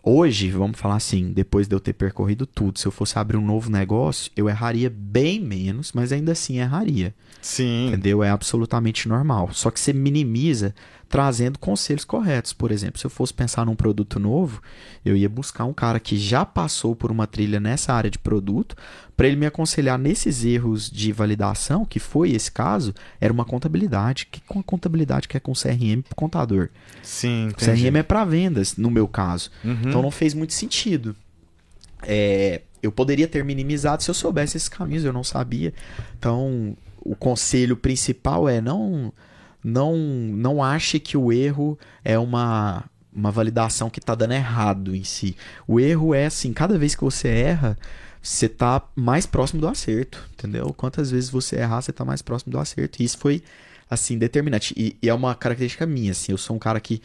Hoje, 0.04 0.50
vamos 0.50 0.80
falar 0.80 0.96
assim, 0.96 1.32
depois 1.32 1.68
de 1.68 1.76
eu 1.76 1.78
ter 1.78 1.92
percorrido 1.92 2.44
tudo, 2.44 2.76
se 2.80 2.86
eu 2.86 2.90
fosse 2.90 3.16
abrir 3.20 3.36
um 3.36 3.46
novo 3.46 3.70
negócio, 3.70 4.32
eu 4.36 4.48
erraria 4.48 4.90
bem 4.92 5.38
menos, 5.38 5.92
mas 5.92 6.10
ainda 6.10 6.32
assim 6.32 6.58
erraria. 6.58 7.14
Sim. 7.40 7.86
Entendeu? 7.86 8.20
É 8.24 8.28
absolutamente 8.28 9.08
normal. 9.08 9.50
Só 9.52 9.70
que 9.70 9.78
você 9.78 9.92
minimiza 9.92 10.74
trazendo 11.12 11.58
conselhos 11.58 12.06
corretos. 12.06 12.54
Por 12.54 12.72
exemplo, 12.72 12.98
se 12.98 13.04
eu 13.04 13.10
fosse 13.10 13.34
pensar 13.34 13.66
num 13.66 13.76
produto 13.76 14.18
novo, 14.18 14.62
eu 15.04 15.14
ia 15.14 15.28
buscar 15.28 15.66
um 15.66 15.72
cara 15.74 16.00
que 16.00 16.16
já 16.16 16.42
passou 16.42 16.96
por 16.96 17.12
uma 17.12 17.26
trilha 17.26 17.60
nessa 17.60 17.92
área 17.92 18.10
de 18.10 18.18
produto, 18.18 18.74
para 19.14 19.26
ele 19.26 19.36
me 19.36 19.44
aconselhar 19.44 19.98
nesses 19.98 20.42
erros 20.42 20.90
de 20.90 21.12
validação, 21.12 21.84
que 21.84 22.00
foi 22.00 22.30
esse 22.30 22.50
caso, 22.50 22.94
era 23.20 23.30
uma 23.30 23.44
contabilidade. 23.44 24.26
Que 24.30 24.40
com 24.40 24.60
a 24.60 24.62
contabilidade 24.62 25.28
que 25.28 25.36
é 25.36 25.40
com 25.40 25.52
CRM 25.52 26.00
pro 26.02 26.16
contador? 26.16 26.70
Sim, 27.02 27.48
entendi. 27.48 27.82
CRM 27.82 27.96
é 27.98 28.02
para 28.02 28.24
vendas, 28.24 28.78
no 28.78 28.90
meu 28.90 29.06
caso. 29.06 29.50
Uhum. 29.62 29.82
Então 29.84 30.00
não 30.00 30.10
fez 30.10 30.32
muito 30.32 30.54
sentido. 30.54 31.14
É, 32.04 32.62
eu 32.82 32.90
poderia 32.90 33.28
ter 33.28 33.44
minimizado 33.44 34.02
se 34.02 34.10
eu 34.10 34.14
soubesse 34.14 34.56
esses 34.56 34.68
caminhos, 34.70 35.04
eu 35.04 35.12
não 35.12 35.22
sabia. 35.22 35.74
Então, 36.18 36.74
o 37.02 37.14
conselho 37.14 37.76
principal 37.76 38.48
é 38.48 38.62
não 38.62 39.12
não 39.62 39.96
não 39.96 40.62
ache 40.62 40.98
que 40.98 41.16
o 41.16 41.32
erro 41.32 41.78
é 42.04 42.18
uma 42.18 42.84
uma 43.14 43.30
validação 43.30 43.90
que 43.90 43.98
está 43.98 44.14
dando 44.14 44.32
errado 44.32 44.96
em 44.96 45.04
si. 45.04 45.36
O 45.68 45.78
erro 45.78 46.14
é 46.14 46.26
assim, 46.26 46.50
cada 46.52 46.78
vez 46.78 46.94
que 46.94 47.04
você 47.04 47.28
erra, 47.28 47.76
você 48.22 48.48
tá 48.48 48.80
mais 48.96 49.26
próximo 49.26 49.60
do 49.60 49.68
acerto, 49.68 50.26
entendeu? 50.32 50.72
Quantas 50.74 51.10
vezes 51.10 51.28
você 51.28 51.56
errar, 51.56 51.82
você 51.82 51.92
tá 51.92 52.06
mais 52.06 52.22
próximo 52.22 52.52
do 52.52 52.58
acerto. 52.58 53.02
E 53.02 53.04
isso 53.04 53.18
foi 53.18 53.42
assim 53.90 54.16
determinante 54.16 54.72
e, 54.76 54.96
e 55.02 55.08
é 55.10 55.12
uma 55.14 55.34
característica 55.34 55.84
minha, 55.84 56.12
assim, 56.12 56.32
eu 56.32 56.38
sou 56.38 56.56
um 56.56 56.58
cara 56.58 56.80
que 56.80 57.02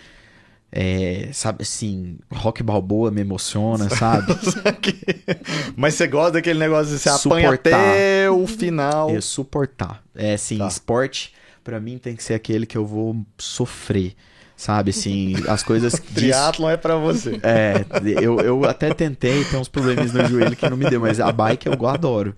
é, 0.72 1.30
sabe 1.34 1.64
assim, 1.64 2.18
rock 2.32 2.62
balboa 2.64 3.10
me 3.12 3.22
emociona, 3.22 3.90
sabe? 3.90 4.34
Mas 5.76 5.96
você 5.96 6.08
gosta 6.08 6.34
daquele 6.34 6.60
negócio 6.60 6.94
de 6.94 7.00
você 7.00 7.10
apanha 7.10 7.50
Suportar. 7.50 7.74
até 7.74 8.30
o 8.32 8.48
final. 8.48 9.10
Eu 9.10 9.22
suportar. 9.22 10.04
É 10.16 10.34
assim, 10.34 10.58
Tá. 10.58 10.68
esporte 10.68 11.34
pra 11.68 11.82
mim 11.82 11.98
tem 11.98 12.16
que 12.16 12.24
ser 12.24 12.34
aquele 12.34 12.66
que 12.66 12.78
eu 12.78 12.86
vou 12.86 13.26
sofrer. 13.38 14.14
Sabe, 14.56 14.90
assim, 14.90 15.36
as 15.50 15.62
coisas. 15.62 15.92
disso- 16.02 16.14
Triatlon 16.16 16.70
é 16.72 16.78
pra 16.78 16.96
você. 16.96 17.40
É, 17.44 17.86
eu, 18.24 18.40
eu 18.40 18.64
até 18.66 18.92
tentei, 18.94 19.44
tem 19.44 19.60
uns 19.60 19.68
problemas 19.68 20.12
no 20.14 20.26
joelho 20.26 20.56
que 20.56 20.68
não 20.68 20.78
me 20.78 20.90
deu, 20.90 21.00
mas 21.02 21.20
a 21.20 21.32
bike 21.32 21.68
eu 21.68 21.88
adoro. 21.88 22.34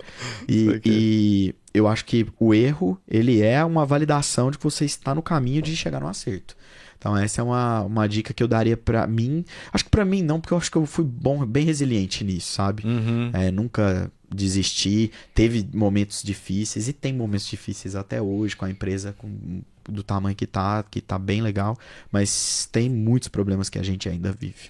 E, 0.47 0.81
e 0.85 1.55
eu 1.73 1.87
acho 1.87 2.03
que 2.05 2.27
o 2.39 2.53
erro, 2.53 2.99
ele 3.07 3.41
é 3.41 3.63
uma 3.63 3.85
validação 3.85 4.51
de 4.51 4.57
que 4.57 4.63
você 4.65 4.83
está 4.83 5.13
no 5.15 5.21
caminho 5.21 5.61
de 5.61 5.75
chegar 5.77 6.01
no 6.01 6.07
acerto. 6.09 6.57
Então 6.97 7.15
essa 7.15 7.39
é 7.39 7.43
uma, 7.43 7.83
uma 7.83 8.09
dica 8.09 8.33
que 8.33 8.43
eu 8.43 8.47
daria 8.49 8.75
pra 8.75 9.07
mim. 9.07 9.45
Acho 9.71 9.85
que 9.85 9.89
pra 9.89 10.03
mim 10.03 10.21
não, 10.21 10.41
porque 10.41 10.53
eu 10.53 10.57
acho 10.57 10.69
que 10.69 10.77
eu 10.77 10.85
fui 10.85 11.05
bom, 11.05 11.45
bem 11.45 11.63
resiliente 11.63 12.25
nisso, 12.25 12.51
sabe? 12.51 12.83
Uhum. 12.85 13.29
É, 13.31 13.49
nunca 13.49 14.11
desisti. 14.29 15.11
Teve 15.33 15.67
momentos 15.73 16.21
difíceis 16.23 16.87
e 16.87 16.93
tem 16.93 17.13
momentos 17.13 17.47
difíceis 17.47 17.95
até 17.95 18.21
hoje 18.21 18.55
com 18.55 18.65
a 18.65 18.69
empresa 18.69 19.13
com- 19.17 19.61
do 19.83 20.03
tamanho 20.03 20.35
que 20.35 20.45
tá, 20.45 20.83
que 20.83 21.01
tá 21.01 21.17
bem 21.17 21.41
legal, 21.41 21.77
mas 22.11 22.67
tem 22.71 22.89
muitos 22.89 23.27
problemas 23.27 23.69
que 23.69 23.79
a 23.79 23.83
gente 23.83 24.07
ainda 24.07 24.31
vive. 24.31 24.69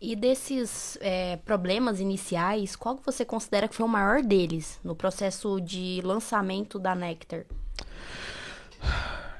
E 0.00 0.14
desses 0.14 0.98
é, 1.00 1.36
problemas 1.36 2.00
iniciais, 2.00 2.76
qual 2.76 2.96
que 2.96 3.06
você 3.06 3.24
considera 3.24 3.66
que 3.66 3.74
foi 3.74 3.86
o 3.86 3.88
maior 3.88 4.22
deles 4.22 4.78
no 4.84 4.94
processo 4.94 5.60
de 5.60 6.00
lançamento 6.04 6.78
da 6.78 6.94
Nectar? 6.94 7.44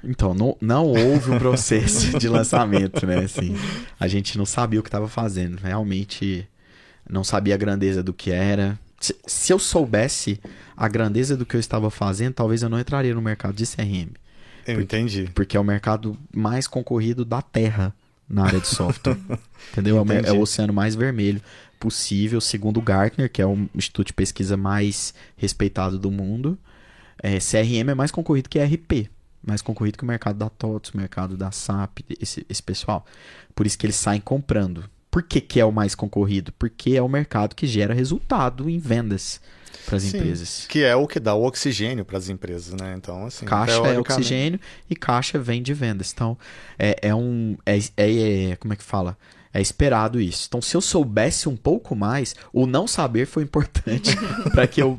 Então, 0.02 0.34
não, 0.34 0.56
não 0.60 0.86
houve 0.86 1.30
um 1.30 1.38
processo 1.38 2.16
de 2.18 2.28
lançamento, 2.28 3.06
né? 3.06 3.18
Assim, 3.24 3.54
a 3.98 4.06
gente 4.06 4.38
não 4.38 4.46
sabia 4.46 4.80
o 4.80 4.82
que 4.82 4.88
estava 4.88 5.08
fazendo. 5.08 5.56
Realmente 5.56 6.48
não 7.08 7.24
sabia 7.24 7.54
a 7.54 7.58
grandeza 7.58 8.02
do 8.02 8.14
que 8.14 8.30
era. 8.30 8.78
Se, 9.00 9.16
se 9.26 9.52
eu 9.52 9.58
soubesse 9.58 10.40
a 10.76 10.88
grandeza 10.88 11.36
do 11.36 11.46
que 11.46 11.56
eu 11.56 11.60
estava 11.60 11.90
fazendo, 11.90 12.34
talvez 12.34 12.62
eu 12.62 12.68
não 12.68 12.78
entraria 12.78 13.14
no 13.14 13.22
mercado 13.22 13.54
de 13.54 13.66
CRM. 13.66 14.12
Eu 14.66 14.80
entendi. 14.80 15.30
Porque 15.34 15.56
é 15.56 15.60
o 15.60 15.64
mercado 15.64 16.18
mais 16.34 16.66
concorrido 16.66 17.24
da 17.24 17.40
Terra 17.40 17.94
na 18.28 18.44
área 18.44 18.60
de 18.60 18.66
software. 18.66 19.16
entendeu? 19.72 19.96
É 19.96 20.00
o 20.00 20.12
É 20.12 20.32
o 20.32 20.40
oceano 20.40 20.72
mais 20.72 20.94
vermelho 20.94 21.40
possível, 21.78 22.40
segundo 22.40 22.78
o 22.78 22.82
Gartner, 22.82 23.30
que 23.30 23.40
é 23.40 23.46
o 23.46 23.68
instituto 23.74 24.08
de 24.08 24.12
pesquisa 24.12 24.56
mais 24.56 25.14
respeitado 25.36 25.98
do 25.98 26.10
mundo. 26.10 26.58
É, 27.22 27.38
CRM 27.38 27.90
é 27.90 27.94
mais 27.94 28.10
concorrido 28.10 28.48
que 28.48 28.58
ERP. 28.58 29.08
Mais 29.46 29.62
concorrido 29.62 29.96
que 29.96 30.04
o 30.04 30.06
mercado 30.06 30.36
da 30.36 30.50
TOTS, 30.50 30.90
o 30.90 30.96
mercado 30.96 31.36
da 31.36 31.52
SAP, 31.52 32.00
esse, 32.20 32.44
esse 32.48 32.62
pessoal. 32.62 33.06
Por 33.54 33.66
isso 33.66 33.78
que 33.78 33.86
eles 33.86 33.96
saem 33.96 34.20
comprando. 34.20 34.84
Por 35.16 35.22
que, 35.22 35.40
que 35.40 35.58
é 35.58 35.64
o 35.64 35.72
mais 35.72 35.94
concorrido? 35.94 36.52
Porque 36.58 36.94
é 36.94 37.00
o 37.00 37.08
mercado 37.08 37.54
que 37.54 37.66
gera 37.66 37.94
resultado 37.94 38.68
em 38.68 38.78
vendas 38.78 39.40
para 39.86 39.96
as 39.96 40.04
empresas. 40.04 40.66
Que 40.68 40.82
é 40.82 40.94
o 40.94 41.06
que 41.06 41.18
dá 41.18 41.34
o 41.34 41.42
oxigênio 41.42 42.04
para 42.04 42.18
as 42.18 42.28
empresas, 42.28 42.78
né? 42.78 42.92
Então, 42.94 43.24
assim, 43.24 43.46
Caixa 43.46 43.76
é 43.76 43.98
oxigênio 43.98 44.60
e 44.90 44.94
caixa 44.94 45.38
vem 45.38 45.62
de 45.62 45.72
vendas. 45.72 46.12
Então, 46.12 46.36
é, 46.78 46.98
é 47.00 47.14
um. 47.14 47.56
É, 47.64 47.78
é- 47.96 48.50
é- 48.50 48.56
como 48.56 48.74
é 48.74 48.76
que 48.76 48.82
fala? 48.82 49.16
É 49.54 49.58
esperado 49.58 50.20
isso. 50.20 50.44
Então, 50.48 50.60
se 50.60 50.76
eu 50.76 50.82
soubesse 50.82 51.48
um 51.48 51.56
pouco 51.56 51.96
mais, 51.96 52.36
o 52.52 52.66
não 52.66 52.86
saber 52.86 53.24
foi 53.24 53.42
importante 53.42 54.14
para 54.52 54.66
que 54.66 54.82
eu 54.82 54.98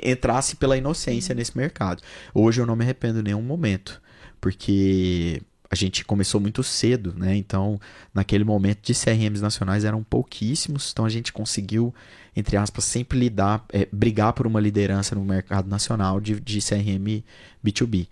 entrasse 0.00 0.54
pela 0.54 0.76
inocência 0.76 1.34
nesse 1.34 1.58
mercado. 1.58 2.04
Hoje 2.32 2.60
eu 2.62 2.66
não 2.66 2.76
me 2.76 2.84
arrependo 2.84 3.18
em 3.18 3.24
nenhum 3.24 3.42
momento, 3.42 4.00
porque 4.40 5.42
a 5.70 5.74
gente 5.74 6.04
começou 6.04 6.40
muito 6.40 6.62
cedo, 6.62 7.14
né? 7.16 7.36
Então, 7.36 7.80
naquele 8.14 8.44
momento 8.44 8.80
de 8.82 8.94
CRMs 8.94 9.40
nacionais 9.40 9.84
eram 9.84 10.02
pouquíssimos, 10.02 10.90
então 10.92 11.04
a 11.04 11.08
gente 11.08 11.32
conseguiu, 11.32 11.94
entre 12.34 12.56
aspas, 12.56 12.84
sempre 12.84 13.18
lidar, 13.18 13.64
é, 13.72 13.88
brigar 13.92 14.32
por 14.32 14.46
uma 14.46 14.60
liderança 14.60 15.14
no 15.14 15.24
mercado 15.24 15.68
nacional 15.68 16.20
de, 16.20 16.38
de 16.40 16.60
CRM 16.60 17.22
B2B. 17.64 18.08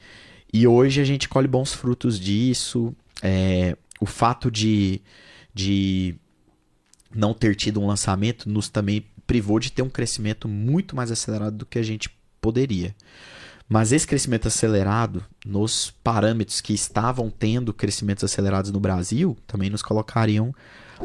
E 0.53 0.67
hoje 0.67 1.01
a 1.01 1.05
gente 1.05 1.29
colhe 1.29 1.49
bons 1.49 1.73
frutos 1.73 2.19
disso. 2.19 2.95
é, 3.23 3.77
o 4.01 4.07
fato 4.07 4.51
de, 4.51 5.01
de 5.55 6.15
não 7.15 7.33
ter 7.33 7.55
tido 7.55 7.81
um 7.81 7.87
lançamento 7.87 8.49
nos 8.49 8.69
também 8.69 9.05
privou 9.27 9.59
de 9.59 9.73
ter 9.73 9.83
um 9.83 9.89
crescimento 9.89 10.49
muito 10.49 10.95
mais 10.95 11.11
acelerado 11.11 11.57
do 11.57 11.67
que 11.67 11.79
a 11.79 11.83
gente 11.83 12.11
poderia. 12.41 12.95
Mas 13.69 13.93
esse 13.93 14.07
crescimento 14.07 14.47
acelerado, 14.47 15.25
nos 15.45 15.93
parâmetros 16.03 16.61
que 16.61 16.73
estavam 16.73 17.31
tendo 17.31 17.73
crescimentos 17.75 18.25
acelerados 18.25 18.71
no 18.71 18.81
Brasil, 18.81 19.37
também 19.47 19.69
nos 19.69 19.83
colocariam 19.83 20.55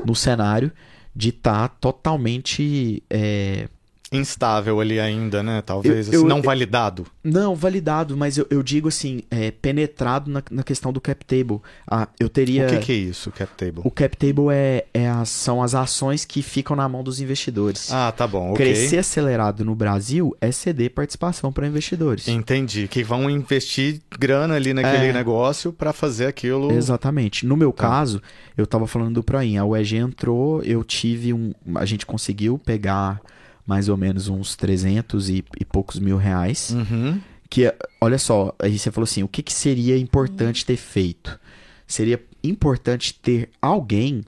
no 0.06 0.16
cenário 0.16 0.72
de 1.16 1.30
estar 1.30 1.68
totalmente. 1.80 3.04
é, 3.10 3.68
Instável 4.12 4.80
ali 4.80 5.00
ainda, 5.00 5.44
né? 5.44 5.62
Talvez, 5.62 6.08
Eu- 6.08 6.14
assim, 6.14 6.24
eu- 6.24 6.28
não 6.28 6.42
validado. 6.42 7.06
Não, 7.24 7.56
validado, 7.56 8.18
mas 8.18 8.38
eu, 8.38 8.48
eu 8.50 8.64
digo 8.64 8.88
assim, 8.88 9.22
é, 9.30 9.52
penetrado 9.52 10.32
na, 10.32 10.42
na 10.50 10.64
questão 10.64 10.92
do 10.92 11.00
cap 11.00 11.24
table. 11.26 11.60
Ah, 11.88 12.08
eu 12.20 12.28
teria. 12.28 12.66
O 12.66 12.70
que, 12.70 12.78
que 12.80 12.92
é 12.92 12.96
isso, 12.96 13.32
cap 13.32 13.52
table? 13.56 13.82
O 13.84 13.92
cap 13.92 14.18
table 14.18 14.48
é, 14.52 14.86
é 14.94 15.08
as- 15.08 15.30
são 15.30 15.62
as 15.62 15.76
ações 15.76 16.26
que 16.26 16.42
ficam 16.42 16.76
na 16.76 16.90
mão 16.90 17.04
dos 17.04 17.20
investidores. 17.20 17.92
Ah, 17.92 18.12
tá 18.12 18.26
bom, 18.26 18.52
ok. 18.54 18.66
Crescer 18.66 18.98
acelerado 18.98 19.64
no 19.64 19.76
Brasil 19.76 20.36
é 20.42 20.52
ceder 20.52 20.92
participação 20.92 21.52
para 21.52 21.68
investidores. 21.68 22.28
Entendi. 22.28 22.88
Que 22.88 23.04
vão 23.04 23.30
investir 23.30 24.02
grana 24.20 24.56
ali 24.56 24.74
naquele 24.74 25.08
É. 25.08 25.14
negócio 25.14 25.72
para 25.72 25.94
fazer 25.94 26.26
aquilo. 26.26 26.72
Exatamente. 26.72 27.46
No 27.46 27.56
meu 27.56 27.72
Tá. 27.72 27.88
caso, 27.88 28.22
eu 28.58 28.66
tava 28.66 28.88
falando 28.88 29.14
do 29.16 29.24
Proin. 29.24 29.58
A 29.58 29.66
UEG 29.66 29.98
entrou, 29.98 30.64
eu 30.64 30.84
tive 30.84 31.32
um. 31.34 31.54
A 31.76 31.86
gente 31.86 32.06
conseguiu 32.06 32.58
pegar 32.58 33.22
mais 33.70 33.88
ou 33.88 33.96
menos 33.96 34.28
uns 34.28 34.56
300 34.56 35.30
e, 35.30 35.46
e 35.60 35.64
poucos 35.64 36.00
mil 36.00 36.18
reais. 36.18 36.72
Uhum. 36.72 37.22
Que, 37.48 37.72
olha 38.02 38.18
só, 38.18 38.52
aí 38.58 38.80
você 38.80 38.90
falou 38.90 39.04
assim: 39.04 39.22
o 39.22 39.28
que, 39.28 39.44
que 39.44 39.54
seria 39.54 39.96
importante 39.96 40.66
ter 40.66 40.76
feito? 40.76 41.40
Seria 41.86 42.20
importante 42.44 43.14
ter 43.14 43.48
alguém 43.62 44.24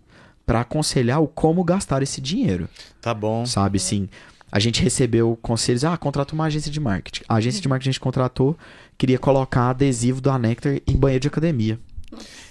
para 0.46 0.62
aconselhar 0.62 1.20
o 1.24 1.28
como 1.28 1.64
gastar 1.64 2.04
esse 2.04 2.22
dinheiro. 2.22 2.70
Tá 3.02 3.16
bom. 3.16 3.44
Sabe 3.44 3.78
assim, 3.78 4.08
a 4.52 4.60
gente 4.60 4.84
recebeu 4.84 5.36
conselhos, 5.42 5.84
ah, 5.84 5.98
contrata 5.98 6.36
uma 6.36 6.46
agência 6.46 6.72
de 6.72 6.80
marketing. 6.80 7.24
A 7.28 7.36
agência 7.36 7.60
de 7.60 7.68
marketing 7.68 7.86
que 7.86 7.90
a 7.90 7.94
gente 7.94 8.00
contratou 8.00 8.56
queria 8.96 9.18
colocar 9.18 9.72
adesivo 9.72 10.22
da 10.22 10.38
Nectar 10.38 10.80
em 10.86 10.96
banheiro 10.96 11.22
de 11.24 11.28
academia. 11.28 11.80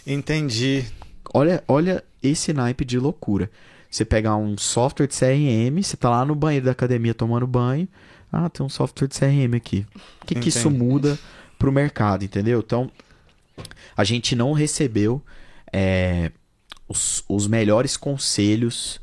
Entendi. 0.05 0.85
Olha, 1.33 1.63
olha 1.69 2.03
esse 2.21 2.53
naipe 2.53 2.85
de 2.85 2.99
loucura. 2.99 3.49
Você 3.91 4.05
pegar 4.05 4.37
um 4.37 4.57
software 4.57 5.07
de 5.09 5.15
CRM, 5.19 5.83
você 5.83 5.97
tá 5.97 6.09
lá 6.09 6.25
no 6.25 6.35
banheiro 6.35 6.67
da 6.67 6.73
academia 6.73 7.13
tomando 7.13 7.47
banho. 7.47 7.89
Ah, 8.33 8.49
tem 8.49 8.65
um 8.65 8.69
software 8.69 9.09
de 9.09 9.19
CRM 9.19 9.55
aqui. 9.57 9.85
O 10.23 10.27
que, 10.27 10.37
que 10.37 10.49
isso 10.49 10.71
muda 10.71 11.19
pro 11.59 11.73
mercado, 11.73 12.25
entendeu? 12.25 12.61
Então, 12.65 12.89
a 13.97 14.05
gente 14.05 14.37
não 14.37 14.53
recebeu 14.53 15.21
é, 15.73 16.31
os, 16.89 17.25
os 17.29 17.49
melhores 17.49 17.97
conselhos. 17.97 19.01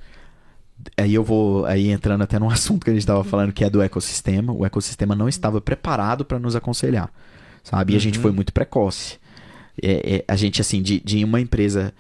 Aí 0.96 1.14
eu 1.14 1.24
vou 1.24 1.66
aí 1.66 1.90
entrando 1.90 2.22
até 2.24 2.40
num 2.40 2.50
assunto 2.50 2.86
que 2.86 2.90
a 2.90 2.94
gente 2.94 3.02
estava 3.02 3.24
falando 3.26 3.52
que 3.52 3.66
é 3.66 3.70
do 3.70 3.82
ecossistema. 3.82 4.54
O 4.54 4.66
ecossistema 4.66 5.14
não 5.14 5.28
estava 5.28 5.60
preparado 5.60 6.24
para 6.24 6.40
nos 6.40 6.56
aconselhar, 6.56 7.12
sabe? 7.64 7.94
E 7.94 7.96
a 7.98 8.00
gente 8.00 8.18
Uhum. 8.18 8.22
foi 8.22 8.32
muito 8.32 8.54
precoce. 8.54 9.20
É, 9.82 10.16
é, 10.18 10.26
a 10.28 10.36
gente 10.38 10.62
assim 10.62 10.82
de, 10.82 11.00
de 11.02 11.24
uma 11.24 11.42
empresa, 11.42 11.94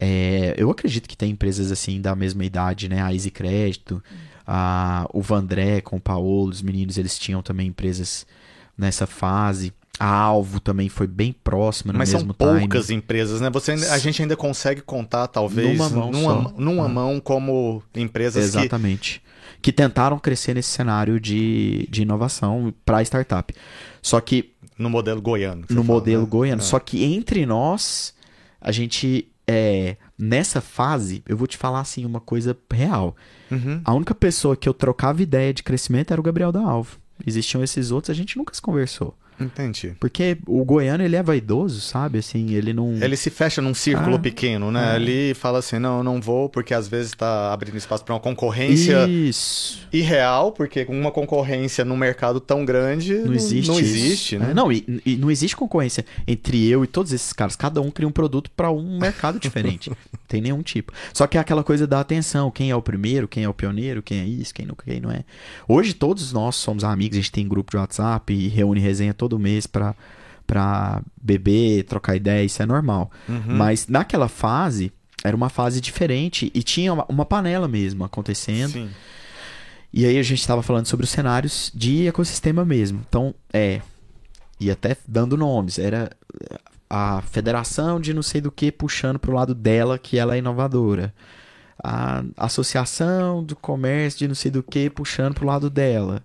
é, 0.00 0.54
eu 0.56 0.70
acredito 0.70 1.08
que 1.08 1.16
tem 1.16 1.30
empresas 1.30 1.70
assim 1.70 2.00
da 2.00 2.16
mesma 2.16 2.44
idade, 2.44 2.88
né? 2.88 3.02
A 3.02 3.12
Easy 3.12 3.30
Crédito, 3.30 4.02
a, 4.46 5.06
o 5.12 5.20
Vandré 5.20 5.80
com 5.80 5.96
o 5.96 6.00
Paulo, 6.00 6.48
os 6.48 6.62
meninos 6.62 6.96
eles 6.98 7.18
tinham 7.18 7.42
também 7.42 7.68
empresas 7.68 8.26
nessa 8.76 9.06
fase. 9.06 9.72
A 9.98 10.06
Alvo 10.10 10.60
também 10.60 10.88
foi 10.88 11.06
bem 11.06 11.30
próxima 11.44 11.92
no 11.92 11.98
Mas 11.98 12.08
são 12.08 12.20
mesmo 12.20 12.32
time. 12.32 12.60
poucas 12.60 12.88
empresas, 12.88 13.38
né? 13.42 13.50
Você, 13.50 13.72
ainda- 13.72 13.92
a 13.92 13.98
gente 13.98 14.22
ainda 14.22 14.34
consegue 14.34 14.80
contar, 14.80 15.26
talvez, 15.26 15.76
Numa 15.76 15.90
mão 15.90 16.10
numa, 16.10 16.54
numa 16.56 16.84
Ah. 16.86 16.88
mão 16.88 17.20
como 17.20 17.82
empresas 17.94 18.50
que 18.52 18.58
Exatamente. 18.58 19.22
Que 19.60 19.70
tentaram 19.70 20.18
crescer 20.18 20.54
nesse 20.54 20.70
cenário 20.70 21.20
de, 21.20 21.86
de 21.90 22.00
inovação 22.00 22.72
para 22.82 23.02
startup. 23.02 23.52
Só 24.00 24.18
que 24.22 24.52
no 24.78 24.88
modelo 24.88 25.20
goiano. 25.20 25.66
que 25.66 25.74
no 25.74 25.84
fala, 25.84 25.94
modelo 25.98 26.22
né? 26.22 26.28
goiano. 26.30 26.62
É. 26.62 26.64
Só 26.64 26.78
que 26.78 27.04
entre 27.04 27.44
nós, 27.44 28.14
a 28.58 28.72
gente. 28.72 29.26
É, 29.52 29.96
nessa 30.16 30.60
fase, 30.60 31.24
eu 31.26 31.36
vou 31.36 31.48
te 31.48 31.56
falar 31.56 31.80
assim 31.80 32.04
uma 32.04 32.20
coisa 32.20 32.56
real. 32.72 33.16
Uhum. 33.50 33.80
A 33.84 33.92
única 33.92 34.14
pessoa 34.14 34.56
que 34.56 34.68
eu 34.68 34.72
trocava 34.72 35.20
ideia 35.20 35.52
de 35.52 35.64
crescimento 35.64 36.12
era 36.12 36.20
o 36.20 36.22
Gabriel 36.22 36.52
da 36.52 36.60
Alvo. 36.60 37.00
Existiam 37.26 37.60
esses 37.60 37.90
outros, 37.90 38.10
a 38.10 38.14
gente 38.14 38.38
nunca 38.38 38.54
se 38.54 38.62
conversou. 38.62 39.12
Entendi. 39.40 39.94
Porque 39.98 40.36
o 40.46 40.64
goiano, 40.64 41.02
ele 41.02 41.16
é 41.16 41.22
vaidoso, 41.22 41.80
sabe? 41.80 42.18
Assim, 42.18 42.52
ele 42.54 42.72
não. 42.72 42.94
Ele 43.00 43.16
se 43.16 43.30
fecha 43.30 43.62
num 43.62 43.74
círculo 43.74 44.16
Ah, 44.16 44.18
pequeno, 44.18 44.70
né? 44.70 44.92
é. 44.92 44.94
Ali 44.94 45.34
fala 45.34 45.58
assim, 45.58 45.78
não, 45.78 46.02
não 46.02 46.20
vou, 46.20 46.48
porque 46.48 46.74
às 46.74 46.86
vezes 46.88 47.12
tá 47.12 47.52
abrindo 47.52 47.76
espaço 47.76 48.04
para 48.04 48.14
uma 48.14 48.20
concorrência 48.20 49.06
Isso. 49.08 49.86
irreal, 49.92 50.52
porque 50.52 50.86
uma 50.88 51.10
concorrência 51.10 51.84
num 51.84 51.96
mercado 51.96 52.40
tão 52.40 52.64
grande 52.64 53.14
Não 53.14 53.32
existe. 53.32 53.68
não 53.68 53.80
isso. 53.80 53.88
existe, 53.96 54.38
né? 54.38 54.50
É, 54.50 54.54
não, 54.54 54.70
e, 54.70 55.00
e 55.06 55.16
não 55.16 55.30
existe 55.30 55.56
concorrência 55.56 56.04
entre 56.26 56.68
eu 56.68 56.84
e 56.84 56.86
todos 56.86 57.12
esses 57.12 57.32
caras. 57.32 57.56
Cada 57.56 57.80
um 57.80 57.90
cria 57.90 58.06
um 58.08 58.12
produto 58.12 58.50
para 58.56 58.70
um 58.70 58.98
mercado 58.98 59.38
diferente. 59.40 59.88
não 59.90 59.96
tem 60.28 60.40
nenhum 60.40 60.62
tipo. 60.62 60.92
Só 61.12 61.26
que 61.26 61.38
é 61.38 61.40
aquela 61.40 61.64
coisa 61.64 61.86
da 61.86 62.00
atenção. 62.00 62.50
Quem 62.50 62.70
é 62.70 62.76
o 62.76 62.82
primeiro, 62.82 63.26
quem 63.26 63.44
é 63.44 63.48
o 63.48 63.54
pioneiro, 63.54 64.02
quem 64.02 64.20
é 64.20 64.24
isso, 64.24 64.52
quem 64.54 64.66
não, 64.66 64.74
quem 64.74 65.00
não 65.00 65.10
é. 65.10 65.24
Hoje 65.66 65.94
todos 65.94 66.32
nós 66.32 66.56
somos 66.56 66.84
amigos, 66.84 67.16
a 67.16 67.20
gente 67.20 67.32
tem 67.32 67.48
grupo 67.48 67.70
de 67.70 67.76
WhatsApp 67.76 68.32
e 68.32 68.48
reúne 68.48 68.80
resenha 68.80 69.14
todo 69.14 69.29
mês 69.38 69.66
para 69.66 69.94
pra 70.46 71.00
beber, 71.22 71.84
trocar 71.84 72.16
ideia, 72.16 72.44
isso 72.44 72.60
é 72.60 72.66
normal. 72.66 73.08
Uhum. 73.28 73.56
Mas 73.56 73.86
naquela 73.86 74.26
fase, 74.26 74.92
era 75.22 75.36
uma 75.36 75.48
fase 75.48 75.80
diferente 75.80 76.50
e 76.52 76.60
tinha 76.60 76.92
uma, 76.92 77.06
uma 77.08 77.24
panela 77.24 77.68
mesmo 77.68 78.02
acontecendo. 78.02 78.72
Sim. 78.72 78.90
E 79.92 80.04
aí 80.04 80.18
a 80.18 80.22
gente 80.22 80.40
estava 80.40 80.62
falando 80.62 80.86
sobre 80.86 81.04
os 81.04 81.10
cenários 81.10 81.70
de 81.74 82.06
ecossistema 82.06 82.64
mesmo. 82.64 83.00
Então, 83.08 83.34
é. 83.52 83.80
E 84.58 84.70
até 84.70 84.96
dando 85.06 85.36
nomes. 85.36 85.78
Era 85.78 86.10
a 86.88 87.22
federação 87.22 88.00
de 88.00 88.12
não 88.14 88.22
sei 88.22 88.40
do 88.40 88.50
que 88.50 88.72
puxando 88.72 89.18
pro 89.18 89.32
lado 89.32 89.54
dela 89.54 89.98
que 89.98 90.18
ela 90.18 90.34
é 90.34 90.38
inovadora. 90.38 91.14
A 91.82 92.24
associação 92.36 93.42
do 93.42 93.56
comércio 93.56 94.18
de 94.18 94.28
não 94.28 94.34
sei 94.34 94.50
do 94.50 94.62
que 94.62 94.90
puxando 94.90 95.34
pro 95.34 95.46
lado 95.46 95.70
dela. 95.70 96.22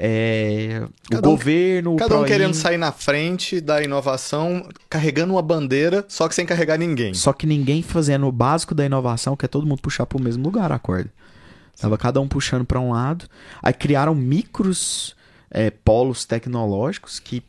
É, 0.00 0.86
o 1.12 1.16
um- 1.16 1.20
governo. 1.20 1.94
o 1.94 1.96
Cada 1.96 2.20
um 2.20 2.24
querendo 2.24 2.54
sair 2.54 2.78
na 2.78 2.92
frente 2.92 3.60
da 3.60 3.82
inovação, 3.82 4.68
carregando 4.88 5.34
uma 5.34 5.42
bandeira, 5.42 6.04
só 6.08 6.28
que 6.28 6.36
sem 6.36 6.46
carregar 6.46 6.78
ninguém. 6.78 7.12
Só 7.14 7.32
que 7.32 7.46
ninguém 7.46 7.82
fazendo 7.82 8.26
o 8.28 8.32
básico 8.32 8.76
da 8.76 8.86
inovação, 8.86 9.36
que 9.36 9.44
é 9.44 9.48
todo 9.48 9.66
mundo 9.66 9.82
puxar 9.82 10.06
pro 10.06 10.22
mesmo 10.22 10.44
lugar 10.44 10.70
a 10.70 10.78
corda. 10.78 11.10
Tava 11.80 11.98
cada 11.98 12.20
um 12.20 12.28
puxando 12.28 12.64
para 12.64 12.78
um 12.78 12.92
lado. 12.92 13.26
Aí 13.60 13.72
criaram 13.72 14.14
micros 14.14 15.16
é, 15.50 15.70
polos 15.70 16.24
tecnológicos 16.24 17.18
que, 17.18 17.42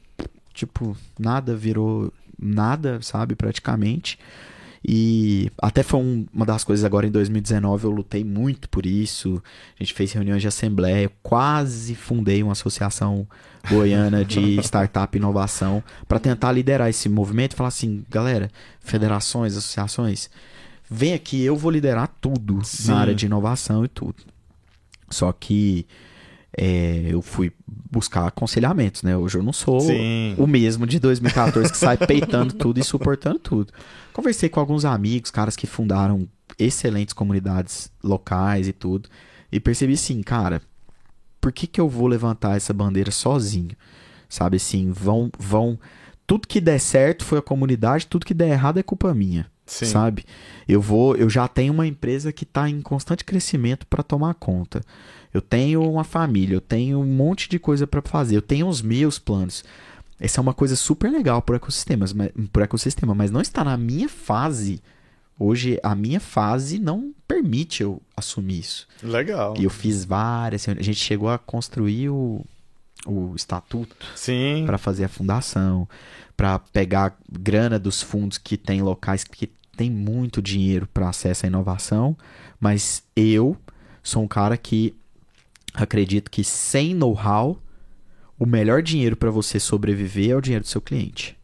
tipo, 0.53 0.97
nada 1.19 1.55
virou 1.55 2.11
nada, 2.41 2.99
sabe, 3.01 3.35
praticamente. 3.35 4.17
E 4.87 5.51
até 5.61 5.83
foi 5.83 5.99
um- 5.99 6.25
uma 6.33 6.45
das 6.45 6.63
coisas 6.63 6.85
agora 6.85 7.05
em 7.05 7.11
2019, 7.11 7.85
eu 7.85 7.91
lutei 7.91 8.23
muito 8.23 8.69
por 8.69 8.85
isso. 8.85 9.41
A 9.79 9.83
gente 9.83 9.93
fez 9.93 10.13
reuniões 10.13 10.41
de 10.41 10.47
assembleia, 10.47 11.03
eu 11.03 11.11
quase 11.21 11.95
fundei 11.95 12.41
uma 12.41 12.53
associação 12.53 13.27
goiana 13.69 14.23
de 14.23 14.57
startup 14.63 15.15
e 15.15 15.19
inovação 15.19 15.83
para 16.07 16.19
tentar 16.19 16.51
liderar 16.53 16.89
esse 16.89 17.09
movimento 17.09 17.53
e 17.53 17.55
falar 17.55 17.67
assim, 17.69 18.05
galera, 18.09 18.49
federações, 18.79 19.57
associações, 19.57 20.29
vem 20.89 21.13
aqui, 21.13 21.43
eu 21.43 21.57
vou 21.57 21.69
liderar 21.71 22.09
tudo 22.21 22.59
Sim. 22.63 22.91
na 22.91 22.99
área 22.99 23.15
de 23.15 23.25
inovação 23.25 23.83
e 23.83 23.87
tudo. 23.89 24.15
Só 25.09 25.31
que 25.33 25.85
é, 26.57 27.05
eu 27.09 27.21
fui 27.21 27.51
buscar 27.91 28.27
aconselhamentos, 28.27 29.03
né? 29.03 29.15
Hoje 29.15 29.37
eu 29.37 29.43
não 29.43 29.53
sou 29.53 29.79
Sim. 29.81 30.33
o 30.37 30.47
mesmo 30.47 30.87
de 30.87 30.99
2014 30.99 31.71
que 31.71 31.77
sai 31.77 31.95
peitando 31.97 32.53
tudo 32.53 32.79
e 32.79 32.83
suportando 32.83 33.39
tudo. 33.39 33.71
Conversei 34.19 34.49
com 34.49 34.59
alguns 34.59 34.83
amigos, 34.83 35.31
caras 35.31 35.55
que 35.55 35.65
fundaram 35.65 36.27
excelentes 36.57 37.13
comunidades 37.13 37.89
locais 38.03 38.67
e 38.67 38.73
tudo, 38.73 39.07
e 39.49 39.61
percebi 39.61 39.93
assim, 39.93 40.21
cara, 40.21 40.61
por 41.39 41.53
que 41.53 41.65
que 41.65 41.79
eu 41.79 41.87
vou 41.87 42.05
levantar 42.05 42.57
essa 42.57 42.73
bandeira 42.73 43.11
sozinho? 43.11 43.77
Sabe 44.27 44.57
assim, 44.57 44.91
vão 44.91 45.31
vão 45.39 45.79
tudo 46.27 46.49
que 46.49 46.59
der 46.59 46.79
certo 46.79 47.23
foi 47.23 47.39
a 47.39 47.41
comunidade, 47.41 48.07
tudo 48.07 48.25
que 48.25 48.33
der 48.33 48.49
errado 48.49 48.77
é 48.77 48.83
culpa 48.83 49.13
minha 49.13 49.49
Sim. 49.65 49.85
sabe? 49.85 50.25
Eu 50.67 50.81
vou, 50.81 51.15
eu 51.15 51.29
já 51.29 51.47
tenho 51.47 51.71
uma 51.71 51.87
empresa 51.87 52.33
que 52.33 52.43
está 52.43 52.69
em 52.69 52.81
constante 52.81 53.23
crescimento 53.23 53.87
para 53.87 54.03
tomar 54.03 54.33
conta. 54.33 54.81
Eu 55.33 55.41
tenho 55.41 55.81
uma 55.89 56.03
família, 56.03 56.55
eu 56.55 56.61
tenho 56.61 56.99
um 56.99 57.05
monte 57.05 57.47
de 57.47 57.57
coisa 57.57 57.87
para 57.87 58.01
fazer, 58.01 58.35
eu 58.35 58.41
tenho 58.41 58.67
os 58.67 58.81
meus 58.81 59.17
planos. 59.17 59.63
Essa 60.19 60.39
é 60.39 60.41
uma 60.41 60.53
coisa 60.53 60.75
super 60.75 61.09
legal 61.09 61.41
por 61.41 61.55
ecossistemas, 61.55 62.11
mas, 62.11 62.31
por 62.51 62.61
ecossistema, 62.61 63.15
mas 63.15 63.31
não 63.31 63.41
está 63.41 63.63
na 63.63 63.77
minha 63.77 64.09
fase. 64.09 64.81
Hoje 65.37 65.79
a 65.81 65.95
minha 65.95 66.19
fase 66.19 66.77
não 66.77 67.13
permite 67.25 67.81
eu 67.81 68.01
assumir 68.15 68.59
isso. 68.59 68.87
Legal. 69.01 69.55
E 69.57 69.63
eu 69.63 69.69
fiz 69.69 70.03
várias, 70.03 70.67
a 70.67 70.81
gente 70.81 70.99
chegou 70.99 71.29
a 71.29 71.37
construir 71.37 72.09
o, 72.09 72.45
o 73.05 73.33
estatuto 73.35 74.05
Sim. 74.15 74.63
para 74.65 74.77
fazer 74.77 75.05
a 75.05 75.09
fundação, 75.09 75.87
para 76.35 76.59
pegar 76.59 77.17
grana 77.31 77.79
dos 77.79 78.01
fundos 78.01 78.37
que 78.37 78.57
tem 78.57 78.81
locais 78.81 79.23
que 79.23 79.47
tem 79.77 79.89
muito 79.89 80.41
dinheiro 80.41 80.85
para 80.93 81.07
acesso 81.07 81.45
à 81.45 81.47
inovação, 81.47 82.17
mas 82.59 83.01
eu 83.15 83.55
sou 84.03 84.23
um 84.23 84.27
cara 84.27 84.57
que 84.57 84.93
acredito 85.73 86.29
que 86.29 86.43
sem 86.43 86.93
know-how 86.93 87.57
o 88.39 88.45
melhor 88.45 88.81
dinheiro 88.81 89.15
para 89.17 89.29
você 89.29 89.59
sobreviver 89.59 90.31
é 90.31 90.35
o 90.35 90.41
dinheiro 90.41 90.63
do 90.63 90.67
seu 90.69 90.81
cliente. 90.81 91.37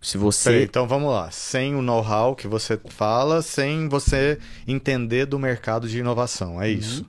Se 0.00 0.16
você 0.16 0.50
Peraí, 0.50 0.64
então 0.64 0.86
vamos 0.88 1.10
lá. 1.12 1.30
Sem 1.30 1.74
o 1.74 1.82
know-how 1.82 2.34
que 2.34 2.46
você 2.48 2.80
fala, 2.88 3.42
sem 3.42 3.88
você 3.88 4.38
entender 4.66 5.26
do 5.26 5.38
mercado 5.38 5.86
de 5.88 5.98
inovação. 5.98 6.54
Uhum. 6.54 6.62
É 6.62 6.70
isso. 6.70 7.04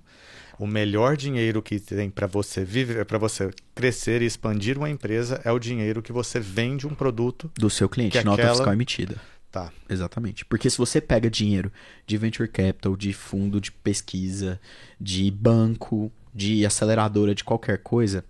O 0.60 0.68
melhor 0.68 1.16
dinheiro 1.16 1.62
que 1.62 1.80
tem 1.80 2.10
para 2.10 2.28
você 2.28 2.66
viver, 2.66 3.06
para 3.06 3.18
você 3.18 3.52
crescer 3.74 4.22
e 4.22 4.26
expandir 4.26 4.78
uma 4.78 4.90
empresa 4.90 5.40
é 5.46 5.52
o 5.52 5.58
dinheiro 5.58 6.02
que 6.02 6.12
você 6.12 6.40
vende 6.40 6.86
um 6.86 6.94
produto. 6.94 7.50
do 7.56 7.70
seu 7.70 7.88
cliente, 7.88 8.22
nota 8.26 8.42
aquela- 8.42 8.56
fiscal 8.56 8.74
emitida. 8.74 9.16
Tá. 9.50 9.72
Exatamente. 9.90 10.46
Porque 10.46 10.70
se 10.70 10.78
você 10.78 11.02
pega 11.02 11.30
dinheiro 11.30 11.72
de 12.08 12.18
venture 12.18 12.48
capital, 12.48 12.96
de 12.96 13.12
fundo 13.12 13.60
de 13.60 13.72
pesquisa, 13.72 14.60
de 15.00 15.30
banco, 15.32 16.12
de 16.34 16.66
aceleradora, 16.66 17.36
de 17.36 17.44
qualquer 17.44 17.80
coisa, 17.80 18.24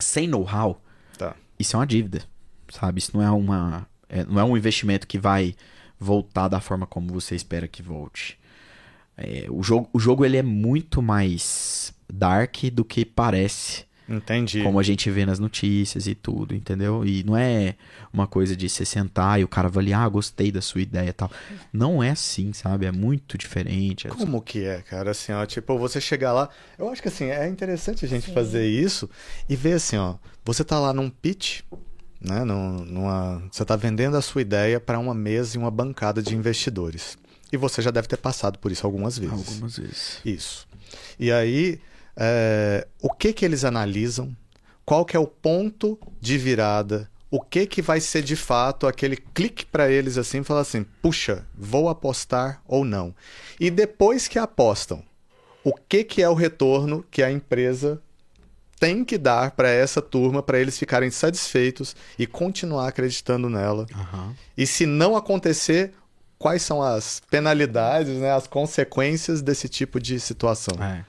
sem 0.00 0.26
know-how, 0.26 0.80
Tá. 1.18 1.34
isso 1.58 1.76
é 1.76 1.78
uma 1.78 1.86
dívida, 1.86 2.22
sabe? 2.68 2.98
Isso 2.98 3.16
não 3.16 3.22
é 3.22 3.30
uma 3.30 3.86
é- 4.08 4.24
não 4.24 4.40
é 4.40 4.44
um 4.44 4.56
investimento 4.56 5.06
que 5.06 5.18
vai 5.18 5.54
voltar 5.98 6.48
da 6.48 6.60
forma 6.60 6.86
como 6.86 7.12
você 7.12 7.34
espera 7.36 7.68
que 7.68 7.82
volte. 7.82 8.38
É, 9.16 9.46
o 9.50 9.62
jogo, 9.62 9.88
o 9.92 9.98
jogo 10.00 10.24
ele 10.24 10.36
é 10.36 10.42
muito 10.42 11.00
mais 11.02 11.92
dark 12.12 12.56
do 12.72 12.84
que 12.84 13.04
parece, 13.04 13.84
Entendi. 14.10 14.62
como 14.64 14.80
a 14.80 14.82
gente 14.82 15.08
vê 15.10 15.24
nas 15.24 15.38
notícias 15.38 16.06
e 16.08 16.14
tudo, 16.14 16.54
entendeu? 16.54 17.04
E 17.06 17.22
não 17.22 17.36
é 17.36 17.76
uma 18.12 18.26
coisa 18.26 18.56
de 18.56 18.68
você 18.68 18.84
sentar 18.84 19.38
e 19.40 19.44
o 19.44 19.48
cara 19.48 19.68
avaliar, 19.68 20.04
ah, 20.04 20.08
gostei 20.08 20.50
da 20.50 20.60
sua 20.60 20.80
ideia 20.80 21.10
e 21.10 21.12
tal. 21.12 21.30
Não 21.72 22.02
é 22.02 22.10
assim, 22.10 22.52
sabe? 22.52 22.86
É 22.86 22.92
muito 22.92 23.38
diferente. 23.38 24.06
É- 24.08 24.10
Como 24.10 24.42
que 24.42 24.64
é, 24.64 24.82
cara? 24.82 25.12
Assim, 25.12 25.32
ó, 25.32 25.46
tipo, 25.46 25.78
você 25.78 26.00
chegar 26.00 26.32
lá. 26.32 26.48
Eu 26.76 26.90
acho 26.90 27.00
que 27.00 27.08
assim, 27.08 27.26
é 27.26 27.46
interessante 27.48 28.04
a 28.04 28.08
gente 28.08 28.32
fazer 28.32 28.66
isso 28.66 29.08
e 29.48 29.54
ver 29.54 29.74
assim, 29.74 29.96
ó. 29.96 30.16
Você 30.44 30.64
tá 30.64 30.78
lá 30.80 30.92
num 30.92 31.08
pitch, 31.08 31.60
né? 32.20 32.42
Num- 32.44 32.84
numa, 32.84 33.42
você 33.50 33.64
tá 33.64 33.76
vendendo 33.76 34.16
a 34.16 34.22
sua 34.22 34.42
ideia 34.42 34.80
para 34.80 34.98
uma 34.98 35.14
mesa 35.14 35.56
e 35.56 35.58
uma 35.60 35.70
bancada 35.70 36.20
de 36.22 36.34
investidores. 36.34 37.16
E 37.52 37.56
você 37.56 37.80
já 37.82 37.90
deve 37.90 38.08
ter 38.08 38.16
passado 38.16 38.58
por 38.58 38.72
isso 38.72 38.84
algumas 38.86 39.16
vezes. 39.18 39.32
Algumas 39.48 39.76
vezes. 39.78 40.18
Isso. 40.24 40.66
E 41.18 41.30
aí, 41.30 41.80
é, 42.22 42.86
o 43.00 43.10
que 43.10 43.32
que 43.32 43.46
eles 43.46 43.64
analisam? 43.64 44.36
Qual 44.84 45.06
que 45.06 45.16
é 45.16 45.20
o 45.20 45.26
ponto 45.26 45.98
de 46.20 46.36
virada? 46.36 47.10
O 47.30 47.40
que 47.40 47.66
que 47.66 47.80
vai 47.80 47.98
ser 47.98 48.22
de 48.22 48.36
fato 48.36 48.86
aquele 48.86 49.16
clique 49.16 49.64
para 49.64 49.90
eles 49.90 50.18
assim, 50.18 50.42
falar 50.42 50.60
assim, 50.60 50.84
puxa, 51.00 51.46
vou 51.56 51.88
apostar 51.88 52.60
ou 52.66 52.84
não? 52.84 53.14
E 53.58 53.70
depois 53.70 54.28
que 54.28 54.38
apostam, 54.38 55.02
o 55.64 55.72
que 55.72 56.04
que 56.04 56.22
é 56.22 56.28
o 56.28 56.34
retorno 56.34 57.04
que 57.10 57.22
a 57.22 57.30
empresa 57.30 58.02
tem 58.78 59.04
que 59.04 59.16
dar 59.16 59.52
para 59.52 59.70
essa 59.70 60.02
turma 60.02 60.42
para 60.42 60.58
eles 60.58 60.78
ficarem 60.78 61.10
satisfeitos 61.10 61.96
e 62.18 62.26
continuar 62.26 62.88
acreditando 62.88 63.48
nela? 63.48 63.86
Aham. 63.94 64.34
E 64.56 64.66
se 64.66 64.84
não 64.84 65.16
acontecer, 65.16 65.92
quais 66.38 66.62
são 66.62 66.82
as 66.82 67.22
penalidades, 67.30 68.16
né, 68.16 68.32
as 68.32 68.46
consequências 68.46 69.40
desse 69.40 69.68
tipo 69.68 70.00
de 70.00 70.18
situação? 70.18 70.82
É. 70.82 71.04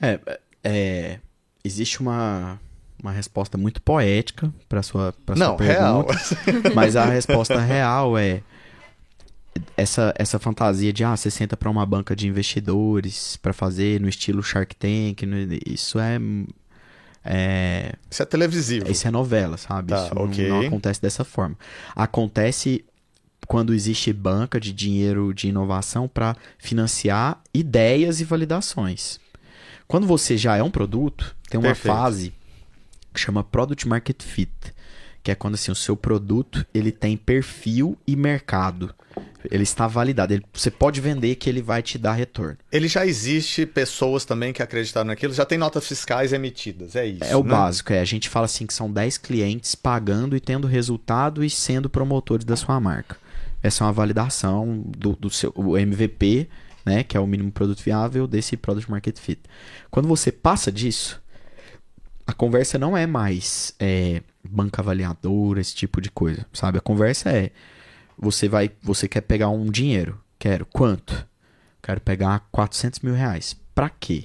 É, 0.00 0.20
é, 0.64 1.18
existe 1.64 2.00
uma, 2.00 2.60
uma 3.02 3.12
resposta 3.12 3.56
muito 3.58 3.80
poética 3.82 4.52
para 4.68 4.82
sua, 4.82 5.12
pra 5.26 5.36
sua 5.36 5.46
Não, 5.46 5.56
real. 5.56 6.04
pergunta, 6.04 6.28
mas 6.74 6.94
a 6.96 7.04
resposta 7.06 7.58
real 7.60 8.16
é 8.16 8.42
essa, 9.76 10.14
essa 10.16 10.38
fantasia 10.38 10.92
de 10.92 11.02
ah, 11.04 11.16
você 11.16 11.30
senta 11.30 11.56
para 11.56 11.68
uma 11.70 11.84
banca 11.84 12.14
de 12.14 12.28
investidores 12.28 13.36
para 13.36 13.52
fazer 13.52 14.00
no 14.00 14.08
estilo 14.08 14.42
Shark 14.42 14.74
Tank, 14.76 15.22
isso 15.66 15.98
é, 15.98 16.18
é 17.24 17.92
Isso 18.10 18.22
é 18.22 18.26
televisivo. 18.26 18.90
isso 18.90 19.06
é 19.06 19.10
novela, 19.10 19.56
sabe? 19.56 19.88
Tá, 19.88 20.04
Isso 20.06 20.14
não- 20.14 20.22
ok. 20.24 20.48
não, 20.48 20.60
acontece 20.66 21.00
dessa 21.02 21.24
forma. 21.24 21.56
Acontece 21.94 22.84
quando 23.46 23.72
existe 23.74 24.12
banca 24.12 24.60
de 24.60 24.72
dinheiro 24.72 25.32
de 25.34 25.48
inovação 25.48 26.06
para 26.06 26.36
financiar 26.58 27.40
ideias 27.52 28.20
e 28.20 28.24
validações. 28.24 29.18
Quando 29.88 30.06
você 30.06 30.36
já 30.36 30.54
é 30.56 30.62
um 30.62 30.70
produto, 30.70 31.34
tem 31.48 31.58
uma 31.58 31.68
Perfeito. 31.70 31.96
fase 31.96 32.32
que 33.12 33.18
chama 33.18 33.42
Product 33.42 33.88
Market 33.88 34.22
Fit, 34.22 34.52
que 35.22 35.30
é 35.30 35.34
quando 35.34 35.54
assim, 35.54 35.72
o 35.72 35.74
seu 35.74 35.96
produto 35.96 36.64
ele 36.74 36.92
tem 36.92 37.16
perfil 37.16 37.96
e 38.06 38.14
mercado. 38.14 38.94
Ele 39.50 39.62
está 39.62 39.86
validado. 39.86 40.34
Ele- 40.34 40.44
você 40.52 40.70
pode 40.70 41.00
vender 41.00 41.34
que 41.36 41.48
ele 41.48 41.62
vai 41.62 41.82
te 41.82 41.96
dar 41.96 42.12
retorno. 42.12 42.58
Ele 42.70 42.86
já 42.86 43.06
existe 43.06 43.64
pessoas 43.64 44.24
também 44.26 44.52
que 44.52 44.62
acreditaram 44.62 45.06
naquilo, 45.06 45.32
já 45.32 45.44
tem 45.46 45.56
notas 45.56 45.86
fiscais 45.88 46.32
emitidas, 46.32 46.94
é 46.94 47.06
isso. 47.06 47.24
É 47.24 47.34
o 47.34 47.42
né? 47.42 47.50
básico, 47.50 47.92
é. 47.92 48.00
A 48.00 48.04
gente 48.04 48.28
fala 48.28 48.44
assim 48.44 48.66
que 48.66 48.74
são 48.74 48.92
10 48.92 49.16
clientes 49.16 49.74
pagando 49.74 50.36
e 50.36 50.40
tendo 50.40 50.66
resultado 50.66 51.42
e 51.42 51.48
sendo 51.48 51.88
promotores 51.88 52.44
da 52.44 52.56
sua 52.56 52.78
marca. 52.78 53.16
Essa 53.62 53.82
é 53.82 53.86
uma 53.86 53.92
validação 53.92 54.82
do, 54.86 55.16
do 55.16 55.30
seu 55.30 55.52
o 55.56 55.76
MVP, 55.78 56.48
né, 56.88 57.04
que 57.04 57.16
é 57.16 57.20
o 57.20 57.26
mínimo 57.26 57.52
produto 57.52 57.82
viável 57.82 58.26
desse 58.26 58.56
Product 58.56 58.90
Market 58.90 59.18
Fit. 59.18 59.42
Quando 59.90 60.08
você 60.08 60.32
passa 60.32 60.72
disso, 60.72 61.22
a 62.26 62.32
conversa 62.32 62.78
não 62.78 62.96
é 62.96 63.06
mais 63.06 63.74
é, 63.78 64.22
banca 64.42 64.80
avaliadora, 64.80 65.60
esse 65.60 65.74
tipo 65.74 66.00
de 66.00 66.10
coisa, 66.10 66.46
sabe? 66.52 66.78
A 66.78 66.80
conversa 66.80 67.30
é 67.30 67.50
você 68.16 68.48
vai, 68.48 68.70
você 68.82 69.06
quer 69.06 69.20
pegar 69.20 69.50
um 69.50 69.70
dinheiro, 69.70 70.18
quero 70.38 70.64
quanto? 70.66 71.26
Quero 71.82 72.00
pegar 72.00 72.48
400 72.50 73.00
mil 73.00 73.14
reais. 73.14 73.54
Pra 73.74 73.88
quê? 73.88 74.24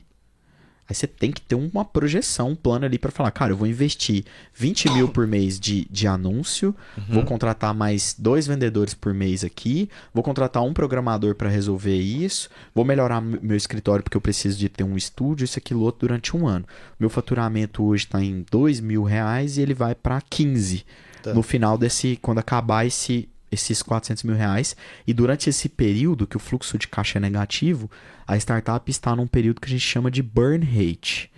Aí 0.87 0.93
você 0.93 1.07
tem 1.07 1.31
que 1.31 1.41
ter 1.41 1.55
uma 1.55 1.85
projeção, 1.85 2.49
um 2.49 2.55
plano 2.55 2.85
ali 2.85 2.99
para 2.99 3.11
falar, 3.11 3.31
cara, 3.31 3.53
eu 3.53 3.57
vou 3.57 3.67
investir 3.67 4.25
20 4.53 4.91
mil 4.91 5.07
por 5.07 5.25
mês 5.25 5.57
de, 5.59 5.87
de 5.89 6.07
anúncio, 6.07 6.75
uhum. 6.97 7.03
vou 7.09 7.23
contratar 7.23 7.73
mais 7.73 8.15
dois 8.17 8.45
vendedores 8.45 8.93
por 8.93 9.13
mês 9.13 9.43
aqui, 9.45 9.89
vou 10.13 10.21
contratar 10.23 10.61
um 10.61 10.73
programador 10.73 11.35
para 11.35 11.49
resolver 11.49 11.97
isso, 11.97 12.49
vou 12.75 12.83
melhorar 12.83 13.21
meu 13.21 13.55
escritório 13.55 14.03
porque 14.03 14.17
eu 14.17 14.21
preciso 14.21 14.57
de 14.57 14.67
ter 14.67 14.83
um 14.83 14.97
estúdio, 14.97 15.45
isso, 15.45 15.57
aquilo, 15.57 15.81
outro 15.81 16.07
durante 16.07 16.35
um 16.35 16.45
ano. 16.47 16.65
Meu 16.99 17.09
faturamento 17.09 17.83
hoje 17.83 18.03
está 18.03 18.21
em 18.21 18.45
2 18.51 18.81
mil 18.81 19.03
reais 19.03 19.57
e 19.57 19.61
ele 19.61 19.73
vai 19.73 19.95
para 19.95 20.19
15. 20.21 20.85
Tá. 21.21 21.33
No 21.33 21.41
final 21.41 21.77
desse, 21.77 22.19
quando 22.21 22.39
acabar 22.39 22.85
esse, 22.85 23.29
esses 23.53 23.81
400 23.81 24.23
mil 24.23 24.35
reais. 24.35 24.75
E 25.05 25.13
durante 25.13 25.49
esse 25.49 25.69
período 25.69 26.27
que 26.27 26.37
o 26.37 26.39
fluxo 26.39 26.77
de 26.77 26.87
caixa 26.87 27.19
é 27.19 27.21
negativo, 27.21 27.89
a 28.27 28.37
startup 28.37 28.89
está 28.89 29.15
num 29.15 29.27
período 29.27 29.61
que 29.61 29.67
a 29.67 29.71
gente 29.71 29.81
chama 29.81 30.09
de 30.09 30.23
burn 30.23 30.65
rate, 30.65 31.31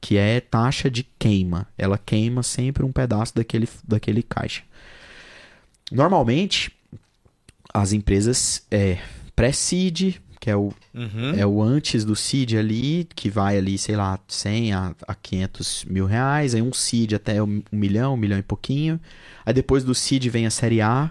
que 0.00 0.16
é 0.16 0.40
taxa 0.40 0.90
de 0.90 1.04
queima. 1.18 1.66
Ela 1.76 1.98
queima 1.98 2.42
sempre 2.42 2.84
um 2.84 2.92
pedaço 2.92 3.34
daquele, 3.34 3.68
daquele 3.86 4.22
caixa. 4.22 4.62
Normalmente, 5.90 6.72
as 7.72 7.92
empresas 7.92 8.62
é, 8.70 8.98
pré-seed, 9.34 10.16
que 10.40 10.50
é 10.50 10.56
o, 10.56 10.72
uhum. 10.94 11.34
é 11.36 11.46
o 11.46 11.62
antes 11.62 12.04
do 12.04 12.14
seed 12.14 12.54
ali, 12.54 13.08
que 13.14 13.28
vai 13.28 13.58
ali, 13.58 13.76
sei 13.76 13.96
lá, 13.96 14.18
100 14.28 14.72
a, 14.72 14.94
a 15.06 15.14
500 15.14 15.84
mil 15.86 16.06
reais, 16.06 16.54
aí 16.54 16.62
um 16.62 16.72
seed 16.72 17.14
até 17.14 17.42
um 17.42 17.62
milhão, 17.72 18.14
um 18.14 18.16
milhão 18.16 18.38
e 18.38 18.42
pouquinho. 18.42 19.00
Aí 19.44 19.52
depois 19.52 19.82
do 19.82 19.94
seed 19.94 20.26
vem 20.28 20.46
a 20.46 20.50
série 20.50 20.80
A, 20.80 21.10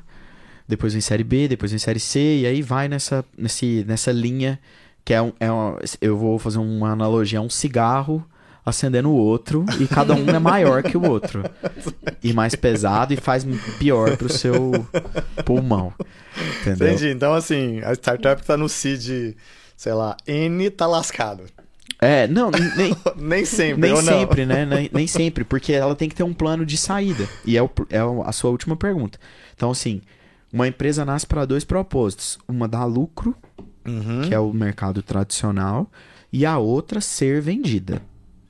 depois 0.68 0.94
vem 0.94 1.02
série 1.02 1.24
B, 1.24 1.48
depois 1.48 1.72
vem 1.72 1.80
série 1.80 2.00
C, 2.00 2.40
e 2.40 2.46
aí 2.46 2.62
vai 2.62 2.88
nessa, 2.88 3.24
nesse, 3.38 3.86
nessa 3.88 4.12
linha 4.12 4.60
que 5.06 5.14
é, 5.14 5.22
um, 5.22 5.32
é 5.40 5.50
uma, 5.50 5.80
eu 6.02 6.18
vou 6.18 6.38
fazer 6.38 6.58
uma 6.58 6.92
analogia, 6.92 7.40
é 7.40 7.42
um 7.42 7.50
cigarro 7.50 8.26
acendendo 8.66 9.10
o 9.10 9.16
outro 9.16 9.66
e 9.80 9.88
cada 9.88 10.14
um 10.14 10.30
é 10.30 10.38
maior 10.40 10.84
que 10.84 10.98
o 10.98 11.10
outro. 11.10 11.42
E 12.22 12.34
mais 12.34 12.54
pesado 12.54 13.14
e 13.14 13.18
faz 13.18 13.48
pior 13.80 14.18
pro 14.18 14.28
seu 14.28 14.86
pulmão. 15.46 15.94
Entendeu? 16.60 16.90
Entendi. 16.90 17.08
Então, 17.08 17.34
assim, 17.34 17.80
a 17.82 17.94
startup 17.94 18.46
tá 18.46 18.58
no 18.58 18.68
seed, 18.68 19.38
sei 19.78 19.94
lá, 19.94 20.18
N 20.28 20.70
tá 20.70 20.86
lascado. 20.86 21.46
É, 22.02 22.28
não, 22.28 22.52
nem, 22.52 22.96
nem 23.16 23.46
sempre. 23.46 23.90
Nem 23.90 23.96
sempre, 24.02 24.46
né? 24.46 24.66
Nem, 24.66 24.90
nem, 24.92 25.08
sempre, 25.08 25.46
porque 25.46 25.72
ela 25.72 25.96
tem 25.96 26.10
que 26.10 26.16
ter 26.16 26.24
um 26.24 26.34
plano 26.34 26.66
de 26.66 26.76
saída. 26.76 27.26
E 27.46 27.58
é, 27.58 27.64
o, 27.64 27.70
é 27.90 28.00
a 28.26 28.32
sua 28.34 28.52
última 28.52 28.76
pergunta. 28.76 29.18
Então, 29.56 29.72
assim, 29.72 30.02
uma 30.52 30.68
empresa 30.68 31.06
nasce 31.06 31.26
para 31.26 31.46
dois 31.46 31.64
propósitos: 31.64 32.38
uma 32.48 32.68
dar 32.68 32.86
lucro, 32.86 33.36
uhum. 33.86 34.22
que 34.28 34.34
é 34.34 34.40
o 34.40 34.54
mercado 34.54 35.02
tradicional, 35.02 35.90
e 36.32 36.46
a 36.46 36.58
outra 36.58 37.02
ser 37.02 37.42
vendida. 37.42 38.02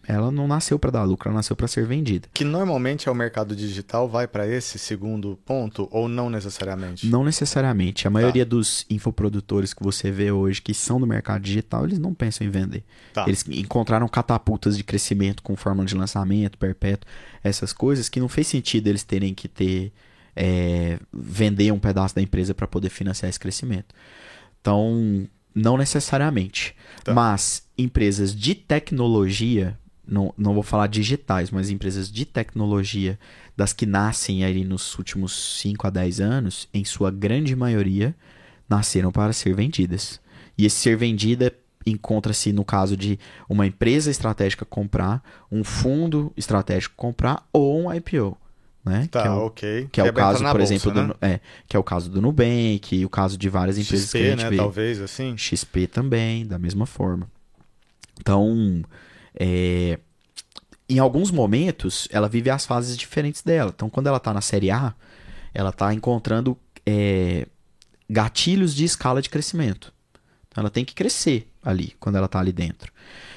Ela 0.07 0.31
não 0.31 0.47
nasceu 0.47 0.79
para 0.79 0.89
dar 0.89 1.03
lucro, 1.03 1.27
ela 1.27 1.36
nasceu 1.36 1.53
para 1.53 1.67
ser 1.67 1.86
vendida. 1.86 2.29
Que 2.33 2.45
normalmente 2.45 3.10
é 3.10 3.12
o 3.12 3.15
mercado 3.15 3.53
digital, 3.53 4.07
vai 4.07 4.25
para 4.25 4.47
esse 4.47 4.79
segundo 4.79 5.38
ponto 5.45 5.89
ou 5.91 6.07
não 6.07 6.29
necessariamente? 6.29 7.05
Não 7.07 7.25
necessariamente. 7.25 8.07
A 8.07 8.10
maioria 8.10 8.45
tá. 8.45 8.49
dos 8.51 8.86
infoprodutores 8.89 9.73
que 9.73 9.83
você 9.83 10.10
vê 10.10 10.31
hoje 10.31 10.62
que 10.62 10.73
são 10.73 10.97
do 10.97 11.05
mercado 11.05 11.41
digital, 11.41 11.83
eles 11.83 11.99
não 11.99 12.13
pensam 12.13 12.47
em 12.47 12.49
vender. 12.49 12.86
Tá. 13.13 13.25
Eles 13.27 13.43
encontraram 13.49 14.07
catapultas 14.07 14.77
de 14.77 14.83
crescimento 14.83 15.43
com 15.43 15.57
fórmula 15.57 15.86
de 15.86 15.93
lançamento, 15.93 16.57
perpétuo, 16.57 17.10
essas 17.43 17.73
coisas 17.73 18.07
que 18.07 18.21
não 18.21 18.29
fez 18.29 18.47
sentido 18.47 18.88
eles 18.88 19.03
terem 19.03 19.33
que 19.33 19.49
ter 19.49 19.91
é, 20.38 21.00
vender 21.12 21.71
um 21.73 21.80
pedaço 21.80 22.15
da 22.15 22.21
empresa 22.21 22.54
para 22.54 22.67
poder 22.67 22.89
financiar 22.89 23.28
esse 23.28 23.39
crescimento. 23.39 23.93
Então, 24.62 25.28
não 25.54 25.76
necessariamente. 25.76 26.76
Tá. 27.04 27.13
Mas 27.13 27.67
empresas 27.76 28.36
de 28.36 28.54
tecnologia, 28.54 29.78
não, 30.08 30.32
não 30.38 30.54
vou 30.54 30.62
falar 30.62 30.88
digitais, 30.88 31.50
mas 31.50 31.71
empresas 31.71 32.12
de 32.12 32.23
tecnologia, 32.23 33.19
das 33.58 33.73
que 33.73 33.88
nascem 33.88 34.43
aí 34.43 34.63
nos 34.63 34.95
últimos 35.00 35.60
5 35.60 35.88
a 35.88 35.89
10 35.89 36.21
anos, 36.21 36.69
em 36.71 36.86
sua 36.86 37.10
grande 37.10 37.56
maioria, 37.56 38.15
nasceram 38.69 39.12
para 39.12 39.34
ser 39.34 39.56
vendidas. 39.56 40.21
E 40.56 40.65
esse 40.65 40.76
ser 40.76 40.95
vendida 40.95 41.52
encontra-se 41.84 42.54
no 42.54 42.63
caso 42.63 42.95
de 42.95 43.17
uma 43.50 43.65
empresa 43.65 44.12
estratégica 44.12 44.65
comprar, 44.65 45.23
um 45.52 45.63
fundo 45.63 46.32
estratégico 46.38 46.93
comprar 46.95 47.47
ou 47.52 47.82
um 47.82 47.91
IPO 47.93 48.38
né? 48.88 49.08
Tá, 49.12 49.21
que 49.21 49.28
é 49.28 49.32
o, 49.32 49.45
ok. 49.45 49.89
Que 49.91 50.02
é 50.02 50.04
o 50.06 50.13
caso, 50.13 50.43
por 50.43 50.58
bolsa, 50.58 50.73
exemplo, 50.73 50.93
né? 50.93 51.08
do, 51.08 51.17
é, 51.21 51.39
que 51.67 51.76
é 51.76 51.80
o 51.80 51.84
caso 51.84 52.10
do 52.10 52.21
Nubank, 52.21 53.06
o 53.06 53.10
caso 53.10 53.38
de 53.38 53.50
várias 53.50 53.78
empresas 53.78 54.06
XP, 54.06 54.17
que 54.17 54.26
a 54.26 54.30
gente 54.32 54.43
né? 54.43 54.50
vê. 54.50 54.58
Talvez, 54.58 55.02
assim. 55.02 55.38
XP 55.38 55.88
também, 55.88 56.45
da 56.45 56.58
mesma 56.58 56.86
forma. 56.86 57.30
Então, 58.19 58.84
é, 59.39 60.00
em 60.89 61.00
alguns 61.00 61.32
momentos, 61.32 62.08
ela 62.12 62.30
vive 62.30 62.50
as 62.50 62.65
fases 62.65 62.97
diferentes 62.97 63.41
dela. 63.41 63.71
Então, 63.76 63.89
quando 63.89 64.08
ela 64.08 64.17
está 64.17 64.34
na 64.34 64.41
série 64.41 64.71
A, 64.71 64.93
ela 65.54 65.69
está 65.69 65.93
encontrando 65.93 66.58
é, 66.86 67.45
gatilhos 68.10 68.73
de 68.73 68.86
escala 68.86 69.21
de 69.21 69.30
crescimento. 69.30 69.93
Então, 70.47 70.62
ela 70.62 70.69
tem 70.69 70.86
que 70.86 70.95
crescer 70.95 71.52
ali, 71.63 71.93
quando 72.00 72.15
ela 72.15 72.26
está 72.26 72.39
ali 72.39 72.52
dentro. 72.52 72.91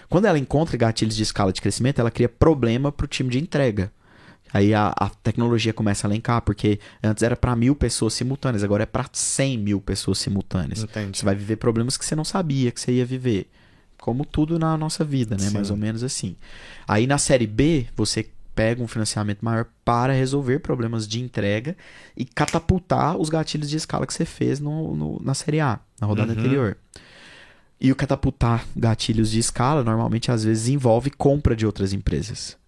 Quando 0.09 0.27
ela 0.27 0.39
encontra 0.39 0.77
gatilhos 0.77 1.17
de 1.17 1.23
escala 1.23 1.53
de 1.53 1.61
crescimento, 1.61 2.01
ela 2.01 2.11
cria 2.11 2.29
problema 2.29 2.91
para 2.91 3.05
o 3.05 3.09
time 3.09 3.31
de 3.31 3.39
entrega. 3.39 3.93
Aí 4.53 4.75
a, 4.75 4.93
a, 4.97 5.09
tecnologia 5.09 5.73
começa 5.73 6.07
a 6.07 6.09
elencar, 6.09 6.43
porque 6.43 6.81
antes 7.03 7.23
era 7.23 7.37
para 7.37 7.55
mil 7.55 7.75
pessoas 7.75 8.15
simultâneas, 8.15 8.65
agora 8.65 8.83
é 8.83 8.87
para 8.87 9.09
100 9.13 9.59
mil 9.59 9.81
pessoas 9.81 10.19
simultâneas. 10.19 10.83
Entendi. 10.83 11.19
Você 11.19 11.25
vai 11.25 11.35
viver 11.35 11.57
problemas 11.57 11.97
que 11.97 12.05
você 12.05 12.17
não 12.17 12.25
sabia 12.25 12.71
que 12.71 12.81
você 12.81 12.93
ia 12.93 13.07
viver. 13.07 13.49
Como 13.99 14.25
tudo 14.25 14.59
na 14.59 14.77
nossa 14.77 15.05
vida, 15.05 15.37
né? 15.37 15.49
Sim. 15.49 15.55
Mais 15.55 15.71
ou 15.71 15.77
menos 15.77 16.03
assim. 16.03 16.35
Aí 16.89 17.07
na 17.07 17.19
série 17.19 17.47
B, 17.47 17.87
você 17.95 18.27
pega 18.55 18.83
um 18.83 18.89
financiamento 18.89 19.45
maior 19.45 19.67
para 19.85 20.13
resolver 20.13 20.59
problemas 20.59 21.07
de 21.07 21.21
entrega 21.21 21.77
e 22.17 22.25
catapultar 22.25 23.17
os 23.17 23.29
gatilhos 23.29 23.71
de 23.71 23.77
escala 23.77 24.07
que 24.07 24.13
você 24.13 24.25
fez 24.25 24.59
no, 24.59 24.97
no 24.97 25.21
na 25.23 25.35
série 25.35 25.61
A, 25.61 25.79
na 26.01 26.07
rodada 26.07 26.33
uhum. 26.33 26.39
anterior. 26.39 26.77
E 27.81 27.93
o 27.93 27.97
catapultar 27.97 28.67
gatilhos 28.77 29.31
de 29.31 29.39
escala 29.39 29.85
normalmente 29.85 30.31
às 30.31 30.45
vezes 30.45 30.69
envolve 30.69 31.11
compra 31.11 31.55
de 31.55 31.65
outras 31.65 31.93
empresas 31.93 32.60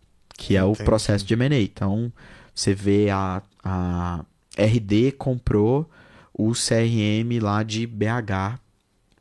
que 0.43 0.57
é 0.57 0.65
o 0.65 0.73
Entendi. 0.73 0.85
processo 0.85 1.25
de 1.25 1.35
M&A. 1.35 1.61
Então, 1.61 2.13
você 2.53 2.75
vê 2.75 3.11
a, 3.11 3.41
a 3.63 4.25
RD 4.59 5.13
comprou 5.13 5.89
o 6.35 6.51
CRM 6.51 7.41
lá 7.41 7.63
de 7.63 7.87
BH 7.87 8.59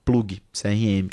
Plug, 0.04 0.42
CRM. 0.52 1.10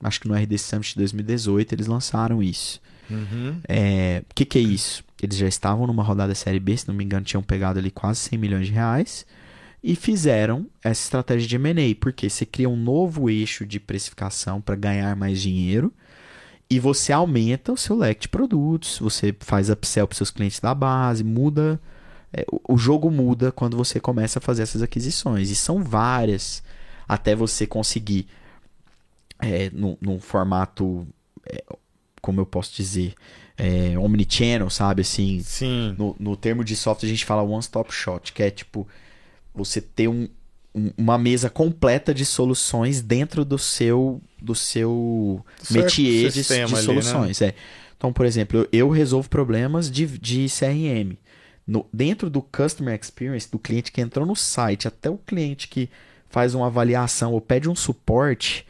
Acho 0.00 0.20
que 0.20 0.28
no 0.28 0.34
RD 0.34 0.56
Summit 0.58 0.96
2018 0.96 1.74
eles 1.74 1.86
lançaram 1.88 2.40
isso. 2.40 2.80
O 3.10 3.14
uhum. 3.14 3.60
é, 3.68 4.22
que, 4.32 4.44
que 4.44 4.58
é 4.58 4.62
isso? 4.62 5.02
Eles 5.20 5.36
já 5.36 5.48
estavam 5.48 5.88
numa 5.88 6.04
rodada 6.04 6.36
Série 6.36 6.60
B, 6.60 6.76
se 6.76 6.86
não 6.86 6.94
me 6.94 7.02
engano, 7.02 7.26
tinham 7.26 7.42
pegado 7.42 7.80
ali 7.80 7.90
quase 7.90 8.20
100 8.20 8.38
milhões 8.38 8.66
de 8.66 8.72
reais 8.72 9.26
e 9.82 9.96
fizeram 9.96 10.66
essa 10.84 11.02
estratégia 11.02 11.48
de 11.48 11.56
M&A, 11.56 11.96
porque 11.96 12.30
você 12.30 12.46
cria 12.46 12.68
um 12.68 12.76
novo 12.76 13.28
eixo 13.28 13.66
de 13.66 13.80
precificação 13.80 14.60
para 14.60 14.76
ganhar 14.76 15.16
mais 15.16 15.42
dinheiro 15.42 15.92
e 16.70 16.78
você 16.78 17.12
aumenta 17.12 17.72
o 17.72 17.76
seu 17.76 17.96
leque 17.96 18.22
de 18.22 18.28
produtos, 18.28 18.98
você 18.98 19.34
faz 19.40 19.70
upsell 19.70 20.06
para 20.06 20.16
seus 20.16 20.30
clientes 20.30 20.60
da 20.60 20.74
base, 20.74 21.24
muda. 21.24 21.80
É, 22.30 22.44
o 22.68 22.76
jogo 22.76 23.10
muda 23.10 23.50
quando 23.50 23.76
você 23.76 23.98
começa 23.98 24.38
a 24.38 24.42
fazer 24.42 24.62
essas 24.62 24.82
aquisições. 24.82 25.50
E 25.50 25.56
são 25.56 25.82
várias 25.82 26.62
até 27.08 27.34
você 27.34 27.66
conseguir, 27.66 28.26
é, 29.40 29.70
num, 29.70 29.96
num 29.98 30.20
formato, 30.20 31.06
é, 31.46 31.64
como 32.20 32.40
eu 32.40 32.46
posso 32.46 32.76
dizer, 32.76 33.14
é, 33.56 33.98
omnichannel, 33.98 34.68
sabe? 34.68 35.00
Assim, 35.00 35.40
Sim. 35.40 35.94
No, 35.96 36.14
no 36.18 36.36
termo 36.36 36.62
de 36.62 36.76
software 36.76 37.08
a 37.08 37.10
gente 37.10 37.24
fala 37.24 37.42
one-stop 37.42 37.90
shot, 37.92 38.32
que 38.34 38.42
é 38.42 38.50
tipo 38.50 38.86
você 39.54 39.80
ter 39.80 40.06
um, 40.06 40.28
uma 40.96 41.18
mesa 41.18 41.48
completa 41.50 42.12
de 42.14 42.24
soluções 42.24 43.00
dentro 43.00 43.44
do 43.44 43.58
seu 43.58 44.20
do 44.40 44.54
seu 44.54 45.44
do 45.68 45.74
métier 45.74 46.30
de, 46.30 46.42
de 46.42 46.54
ali, 46.54 46.76
soluções. 46.76 47.40
Né? 47.40 47.48
É. 47.48 47.54
Então, 47.96 48.12
por 48.12 48.24
exemplo, 48.24 48.58
eu, 48.60 48.68
eu 48.72 48.88
resolvo 48.88 49.28
problemas 49.28 49.90
de, 49.90 50.06
de 50.06 50.46
CRM. 50.46 51.16
No, 51.66 51.84
dentro 51.92 52.30
do 52.30 52.40
Customer 52.40 52.98
Experience, 52.98 53.50
do 53.50 53.58
cliente 53.58 53.92
que 53.92 54.00
entrou 54.00 54.24
no 54.24 54.36
site, 54.36 54.88
até 54.88 55.10
o 55.10 55.18
cliente 55.18 55.68
que 55.68 55.90
faz 56.30 56.54
uma 56.54 56.68
avaliação 56.68 57.32
ou 57.32 57.40
pede 57.40 57.68
um 57.68 57.74
suporte, 57.74 58.64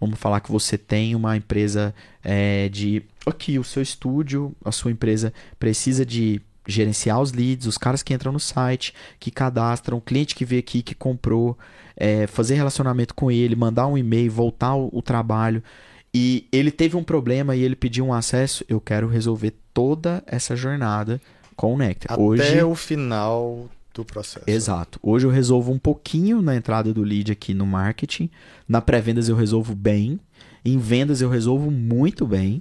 vamos 0.00 0.18
falar 0.18 0.40
que 0.40 0.52
você 0.52 0.76
tem 0.78 1.14
uma 1.14 1.36
empresa 1.36 1.94
é, 2.22 2.68
de. 2.68 3.02
Aqui, 3.24 3.58
o 3.58 3.64
seu 3.64 3.82
estúdio, 3.82 4.54
a 4.64 4.70
sua 4.70 4.92
empresa 4.92 5.32
precisa 5.58 6.06
de 6.06 6.40
gerenciar 6.66 7.20
os 7.20 7.32
leads, 7.32 7.66
os 7.66 7.78
caras 7.78 8.02
que 8.02 8.12
entram 8.12 8.32
no 8.32 8.40
site, 8.40 8.92
que 9.18 9.30
cadastram, 9.30 9.98
o 9.98 10.00
cliente 10.00 10.34
que 10.34 10.44
veio 10.44 10.60
aqui, 10.60 10.82
que 10.82 10.94
comprou, 10.94 11.56
é, 11.96 12.26
fazer 12.26 12.54
relacionamento 12.54 13.14
com 13.14 13.30
ele, 13.30 13.56
mandar 13.56 13.86
um 13.86 13.96
e-mail, 13.96 14.30
voltar 14.30 14.74
o, 14.74 14.90
o, 14.92 15.00
trabalho. 15.00 15.62
E 16.12 16.46
ele 16.50 16.70
teve 16.70 16.96
um 16.96 17.04
problema 17.04 17.54
e 17.54 17.62
ele 17.62 17.76
pediu 17.76 18.06
um 18.06 18.12
acesso. 18.12 18.64
Eu 18.68 18.80
quero 18.80 19.08
resolver 19.08 19.54
toda 19.72 20.22
essa 20.26 20.56
jornada 20.56 21.20
com 21.54 21.74
o 21.74 21.78
Nectar. 21.78 22.14
Até 22.14 22.22
Hoje, 22.22 22.62
o 22.62 22.74
final 22.74 23.68
do 23.94 24.04
processo. 24.04 24.44
Exato. 24.46 25.00
Hoje 25.02 25.26
eu 25.26 25.30
resolvo 25.30 25.72
um 25.72 25.78
pouquinho 25.78 26.42
na 26.42 26.54
entrada 26.54 26.92
do 26.92 27.02
lead 27.02 27.32
aqui 27.32 27.54
no 27.54 27.66
marketing. 27.66 28.30
Na 28.68 28.80
pré-vendas 28.80 29.28
eu 29.28 29.36
resolvo 29.36 29.74
bem. 29.74 30.20
Em 30.64 30.78
vendas 30.78 31.20
eu 31.20 31.30
resolvo 31.30 31.70
muito 31.70 32.26
bem. 32.26 32.60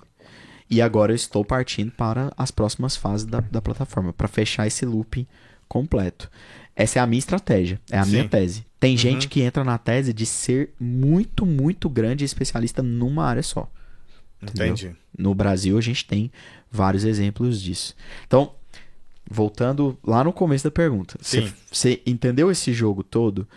E 0.70 0.82
agora 0.82 1.12
eu 1.12 1.16
estou 1.16 1.46
partindo 1.46 1.92
para 1.92 2.32
as 2.38 2.50
próximas 2.52 2.96
fases 2.96 3.26
da, 3.26 3.40
da 3.40 3.62
plataforma, 3.62 4.12
para 4.14 4.28
fechar 4.28 4.66
esse 4.66 4.86
looping 4.86 5.28
completo. 5.68 6.30
Essa 6.76 7.00
é 7.00 7.02
a 7.02 7.08
minha 7.08 7.20
estratégia, 7.20 7.80
é 7.92 7.98
a 7.98 8.04
Sim. 8.04 8.12
minha 8.12 8.28
tese. 8.28 8.66
Tem 8.80 8.92
Uhum. 8.92 8.98
gente 8.98 9.28
que 9.28 9.42
entra 9.42 9.64
na 9.64 9.78
tese 9.78 10.12
de 10.14 10.26
ser 10.26 10.74
muito, 10.80 11.46
muito 11.46 11.88
grande 11.90 12.26
especialista 12.26 12.82
numa 12.84 13.26
área 13.26 13.44
só. 13.44 13.70
Entendi. 14.42 14.96
No 15.18 15.34
Brasil 15.34 15.78
a 15.78 15.82
gente 15.82 16.06
tem 16.06 16.32
vários 16.72 17.04
exemplos 17.06 17.62
disso. 17.62 17.96
Então, 18.28 18.52
voltando 19.30 19.98
lá 20.04 20.24
no 20.24 20.34
começo 20.34 20.64
da 20.66 20.72
pergunta, 20.72 21.18
você 21.72 22.02
entendeu 22.06 22.52
esse 22.52 22.74
jogo 22.74 23.04
todo 23.04 23.48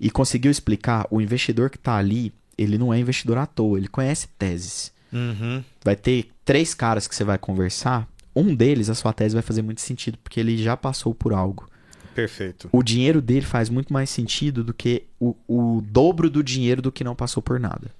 e 0.00 0.10
conseguiu 0.10 0.50
explicar 0.50 1.06
o 1.10 1.20
investidor 1.20 1.70
que 1.70 1.76
está 1.76 1.96
ali, 1.96 2.32
ele 2.56 2.78
não 2.78 2.94
é 2.94 2.98
investidor 2.98 3.38
à 3.38 3.46
toa, 3.46 3.78
ele 3.78 3.88
conhece 3.88 4.28
teses. 4.38 4.92
Uhum. 5.12 5.62
Vai 5.84 5.96
ter 5.96 6.30
três 6.44 6.74
caras 6.74 7.06
que 7.08 7.14
você 7.14 7.24
vai 7.24 7.38
conversar, 7.38 8.08
um 8.34 8.54
deles 8.54 8.88
a 8.88 8.94
sua 8.94 9.12
tese 9.12 9.34
vai 9.34 9.42
fazer 9.42 9.62
muito 9.62 9.80
sentido 9.80 10.18
porque 10.22 10.38
ele 10.38 10.56
já 10.62 10.76
passou 10.76 11.14
por 11.14 11.32
algo. 11.32 11.68
Perfeito. 12.14 12.68
O 12.72 12.82
dinheiro 12.82 13.22
dele 13.22 13.46
faz 13.46 13.68
muito 13.68 13.92
mais 13.92 14.10
sentido 14.10 14.64
do 14.64 14.74
que 14.74 15.04
o, 15.20 15.36
o 15.46 15.80
dobro 15.82 16.28
do 16.28 16.42
dinheiro 16.42 16.82
do 16.82 16.90
que 16.92 17.04
não 17.04 17.14
passou 17.14 17.42
por 17.42 17.60
nada. 17.60 17.90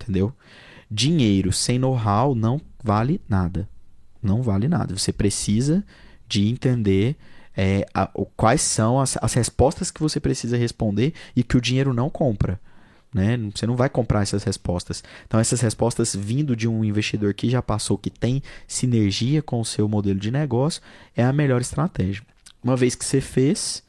Entendeu? 0.00 0.32
Dinheiro 0.90 1.52
sem 1.52 1.78
know-how 1.78 2.34
não 2.34 2.60
vale 2.82 3.20
nada. 3.28 3.68
Não 4.22 4.42
vale 4.42 4.68
nada. 4.68 4.96
Você 4.96 5.12
precisa 5.12 5.84
de 6.28 6.46
entender 6.48 7.16
é, 7.56 7.86
a- 7.94 8.10
quais 8.36 8.60
são 8.60 9.00
as, 9.00 9.16
as 9.22 9.32
respostas 9.34 9.90
que 9.90 10.00
você 10.02 10.20
precisa 10.20 10.56
responder 10.56 11.14
e 11.34 11.42
que 11.42 11.56
o 11.56 11.60
dinheiro 11.60 11.92
não 11.94 12.10
compra. 12.10 12.60
Né? 13.16 13.38
Você 13.54 13.66
não 13.66 13.74
vai 13.76 13.88
comprar 13.88 14.20
essas 14.20 14.44
respostas. 14.44 15.02
Então, 15.26 15.40
essas 15.40 15.60
respostas 15.62 16.14
vindo 16.14 16.54
de 16.54 16.68
um 16.68 16.84
investidor 16.84 17.32
que 17.32 17.48
já 17.48 17.62
passou, 17.62 17.96
que 17.96 18.10
tem 18.10 18.42
sinergia 18.68 19.40
com 19.40 19.58
o 19.58 19.64
seu 19.64 19.88
modelo 19.88 20.20
de 20.20 20.30
negócio, 20.30 20.82
é 21.16 21.24
a 21.24 21.32
melhor 21.32 21.62
estratégia. 21.62 22.22
Uma 22.62 22.76
vez 22.76 22.94
que 22.94 23.04
você 23.06 23.22
fez, 23.22 23.82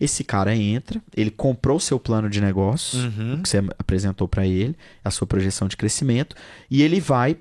esse 0.00 0.24
cara 0.24 0.56
entra, 0.56 1.00
ele 1.16 1.30
comprou 1.30 1.76
o 1.76 1.80
seu 1.80 2.00
plano 2.00 2.28
de 2.28 2.40
negócio, 2.40 2.98
Uhum. 2.98 3.42
que 3.42 3.48
você 3.48 3.58
apresentou 3.78 4.26
para 4.26 4.44
ele, 4.44 4.74
a 5.04 5.10
sua 5.12 5.24
projeção 5.26 5.68
de 5.68 5.76
crescimento, 5.76 6.34
e 6.68 6.82
ele 6.82 6.98
vai 7.00 7.36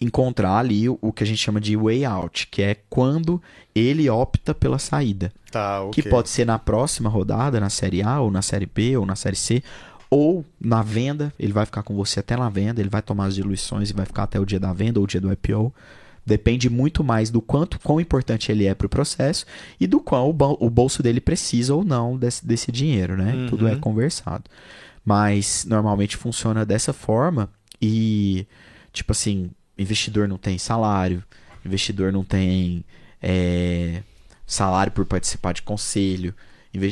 encontrar 0.00 0.56
ali 0.58 0.88
o, 0.88 1.12
que 1.12 1.22
a 1.22 1.26
gente 1.26 1.38
chama 1.38 1.60
de 1.60 1.76
way 1.76 2.04
out, 2.04 2.48
que 2.48 2.62
é 2.62 2.76
quando 2.90 3.40
ele 3.74 4.08
opta 4.10 4.52
pela 4.52 4.78
saída 4.78 5.32
Tá, 5.50 5.82
ok. 5.82 6.02
que 6.02 6.08
pode 6.08 6.28
ser 6.30 6.44
na 6.46 6.58
próxima 6.58 7.08
rodada, 7.08 7.60
na 7.60 7.70
série 7.70 8.02
A, 8.02 8.18
ou 8.20 8.30
na 8.30 8.42
série 8.42 8.66
B, 8.66 8.96
ou 8.96 9.06
na 9.06 9.14
série 9.14 9.36
C, 9.36 9.62
ou 10.14 10.44
na 10.60 10.82
venda, 10.82 11.32
ele 11.38 11.54
vai 11.54 11.64
ficar 11.64 11.82
com 11.82 11.94
você 11.96 12.20
até 12.20 12.36
na 12.36 12.50
venda, 12.50 12.82
ele 12.82 12.90
vai 12.90 13.00
tomar 13.00 13.24
as 13.24 13.34
diluições 13.34 13.88
e 13.88 13.94
vai 13.94 14.04
ficar 14.04 14.24
até 14.24 14.38
o 14.38 14.44
dia 14.44 14.60
da 14.60 14.70
venda 14.70 15.00
ou 15.00 15.04
o 15.04 15.06
dia 15.08 15.18
do 15.18 15.32
IPO. 15.32 15.72
Depende 16.26 16.68
muito 16.68 17.02
mais 17.02 17.30
do 17.30 17.40
quanto, 17.40 17.80
quão 17.80 17.98
importante 17.98 18.52
ele 18.52 18.66
é 18.66 18.74
para 18.74 18.86
o 18.86 18.90
processo 18.90 19.46
e 19.80 19.86
do 19.86 20.00
qual 20.00 20.28
o 20.28 20.32
bol- 20.34 20.58
o 20.60 20.68
bolso 20.68 21.02
dele 21.02 21.18
precisa 21.18 21.74
ou 21.74 21.82
não 21.82 22.18
desse, 22.18 22.44
desse 22.46 22.70
dinheiro, 22.70 23.16
né? 23.16 23.32
Uhum. 23.32 23.46
Tudo 23.48 23.66
é 23.66 23.74
conversado. 23.76 24.44
Mas 25.02 25.64
normalmente 25.66 26.14
funciona 26.16 26.66
dessa 26.66 26.92
forma 26.92 27.48
e, 27.80 28.46
tipo 28.92 29.12
assim, 29.12 29.50
investidor 29.78 30.28
não 30.28 30.36
tem 30.36 30.58
salário, 30.58 31.24
investidor 31.64 32.12
não 32.12 32.22
tem 32.22 32.84
é, 33.22 34.02
salário 34.46 34.92
por 34.92 35.06
participar 35.06 35.54
de 35.54 35.62
conselho. 35.62 36.34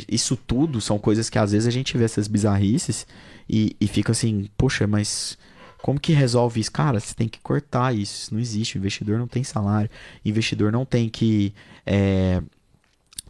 Isso 0.08 0.36
tudo 0.36 0.80
são 0.80 0.98
coisas 0.98 1.30
que 1.30 1.38
às 1.38 1.52
vezes 1.52 1.66
a 1.66 1.70
gente 1.70 1.96
vê 1.96 2.04
essas 2.04 2.28
bizarrices 2.28 3.06
e, 3.48 3.74
e 3.80 3.86
fica 3.86 4.12
assim, 4.12 4.48
poxa, 4.56 4.86
mas 4.86 5.38
como 5.82 5.98
que 5.98 6.12
resolve 6.12 6.60
isso? 6.60 6.70
Cara, 6.70 7.00
você 7.00 7.14
tem 7.14 7.28
que 7.28 7.40
cortar 7.40 7.94
isso. 7.94 8.22
Isso 8.22 8.34
não 8.34 8.40
existe. 8.40 8.76
O 8.76 8.78
investidor 8.78 9.18
não 9.18 9.26
tem 9.26 9.42
salário. 9.42 9.90
O 10.24 10.28
investidor 10.28 10.70
não 10.70 10.84
tem 10.84 11.08
que 11.08 11.54
é, 11.86 12.42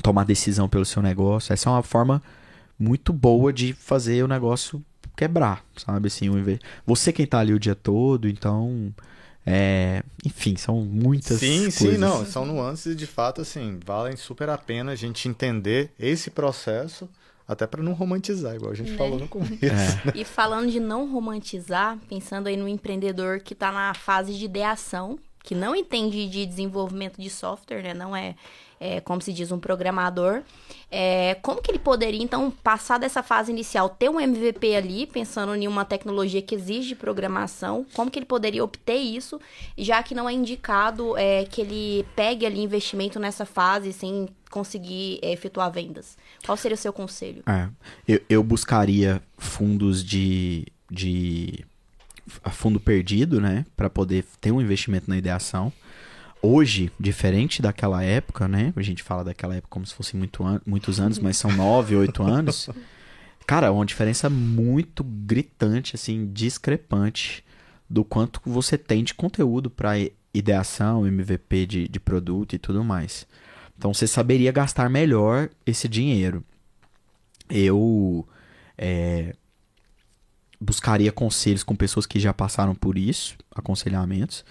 tomar 0.02 0.24
decisão 0.24 0.68
pelo 0.68 0.84
seu 0.84 1.02
negócio. 1.02 1.52
Essa 1.52 1.68
é 1.68 1.72
uma 1.72 1.82
forma 1.82 2.22
muito 2.78 3.12
boa 3.12 3.52
de 3.52 3.72
fazer 3.72 4.24
o 4.24 4.28
negócio 4.28 4.84
quebrar, 5.16 5.64
sabe? 5.76 6.08
Assim, 6.08 6.28
Você 6.86 7.12
quem 7.12 7.26
tá 7.26 7.38
ali 7.38 7.52
o 7.52 7.58
dia 7.58 7.74
todo, 7.74 8.28
então. 8.28 8.92
É, 9.46 10.02
Enfim, 10.24 10.56
são 10.56 10.76
muitas 10.82 11.40
Sim, 11.40 11.60
coisas. 11.62 11.74
sim, 11.74 11.96
não. 11.98 12.24
São 12.26 12.44
nuances 12.44 12.94
de 12.96 13.06
fato, 13.06 13.40
assim, 13.40 13.78
valem 13.84 14.16
super 14.16 14.48
a 14.48 14.58
pena 14.58 14.92
a 14.92 14.94
gente 14.96 15.28
entender 15.28 15.90
esse 15.98 16.30
processo, 16.30 17.08
até 17.48 17.66
para 17.66 17.82
não 17.82 17.92
romantizar, 17.94 18.54
igual 18.54 18.70
a 18.72 18.74
gente 18.74 18.92
Né? 18.92 18.96
falou 18.96 19.18
no 19.18 19.26
começo. 19.26 19.58
É. 19.64 20.12
E 20.14 20.24
falando 20.24 20.70
de 20.70 20.78
não 20.78 21.10
romantizar, 21.10 21.98
pensando 22.08 22.46
aí 22.48 22.56
no 22.56 22.68
empreendedor 22.68 23.40
que 23.40 23.54
está 23.54 23.72
na 23.72 23.92
fase 23.94 24.34
de 24.34 24.44
ideação, 24.44 25.18
que 25.42 25.54
não 25.54 25.74
entende 25.74 26.28
de 26.28 26.44
desenvolvimento 26.46 27.20
de 27.20 27.30
software, 27.30 27.82
né? 27.82 27.94
Não 27.94 28.14
é, 28.14 28.36
é, 28.80 28.98
como 28.98 29.20
se 29.20 29.30
diz, 29.30 29.52
um 29.52 29.60
programador. 29.60 30.42
É, 30.90 31.36
como 31.42 31.60
que 31.60 31.70
ele 31.70 31.78
poderia, 31.78 32.20
então, 32.20 32.50
passar 32.50 32.98
dessa 32.98 33.22
fase 33.22 33.52
inicial, 33.52 33.90
ter 33.90 34.08
um 34.08 34.18
MVP 34.18 34.74
ali, 34.74 35.06
pensando 35.06 35.54
em 35.54 35.68
uma 35.68 35.84
tecnologia 35.84 36.40
que 36.40 36.54
exige 36.54 36.94
programação, 36.94 37.86
como 37.92 38.10
que 38.10 38.18
ele 38.18 38.26
poderia 38.26 38.64
obter 38.64 38.96
isso, 38.96 39.38
já 39.76 40.02
que 40.02 40.14
não 40.14 40.28
é 40.28 40.32
indicado 40.32 41.16
é, 41.16 41.44
que 41.44 41.60
ele 41.60 42.06
pegue 42.16 42.46
ali 42.46 42.60
investimento 42.60 43.20
nessa 43.20 43.44
fase 43.44 43.92
sem 43.92 44.28
conseguir 44.50 45.20
é, 45.22 45.30
efetuar 45.30 45.70
vendas? 45.70 46.16
Qual 46.44 46.56
seria 46.56 46.74
o 46.74 46.78
seu 46.78 46.92
conselho? 46.92 47.42
É, 47.46 47.68
eu, 48.08 48.20
eu 48.28 48.42
buscaria 48.42 49.22
fundos 49.36 50.02
de, 50.02 50.66
de 50.90 51.64
a 52.42 52.50
fundo 52.50 52.80
perdido, 52.80 53.40
né, 53.40 53.66
para 53.76 53.90
poder 53.90 54.24
ter 54.40 54.52
um 54.52 54.60
investimento 54.60 55.08
na 55.08 55.16
ideação. 55.16 55.72
Hoje, 56.42 56.90
diferente 56.98 57.60
daquela 57.60 58.02
época, 58.02 58.48
né, 58.48 58.72
a 58.74 58.82
gente 58.82 59.02
fala 59.02 59.22
daquela 59.22 59.54
época 59.54 59.68
como 59.70 59.86
se 59.86 59.94
fosse 59.94 60.16
muito 60.16 60.42
an 60.42 60.60
muitos 60.64 60.98
anos, 60.98 61.18
mas 61.18 61.36
são 61.36 61.52
nove, 61.52 61.94
oito 61.94 62.22
anos. 62.22 62.70
Cara, 63.46 63.66
é 63.66 63.70
uma 63.70 63.84
diferença 63.84 64.30
muito 64.30 65.04
gritante, 65.04 65.96
assim, 65.96 66.30
discrepante 66.32 67.44
do 67.88 68.04
quanto 68.04 68.40
você 68.46 68.78
tem 68.78 69.02
de 69.02 69.12
conteúdo 69.12 69.68
para 69.68 69.98
ideação, 70.32 71.06
MVP 71.06 71.66
de, 71.66 71.88
de 71.88 72.00
produto 72.00 72.54
e 72.54 72.58
tudo 72.58 72.84
mais. 72.84 73.26
Então 73.76 73.92
você 73.92 74.06
saberia 74.06 74.52
gastar 74.52 74.88
melhor 74.88 75.50
esse 75.66 75.88
dinheiro. 75.88 76.44
Eu 77.48 78.26
é, 78.78 79.34
buscaria 80.60 81.10
conselhos 81.10 81.62
com 81.62 81.74
pessoas 81.74 82.04
que 82.06 82.20
já 82.20 82.34
passaram 82.34 82.74
por 82.74 82.98
isso, 82.98 83.36
aconselhamentos. 83.54 84.44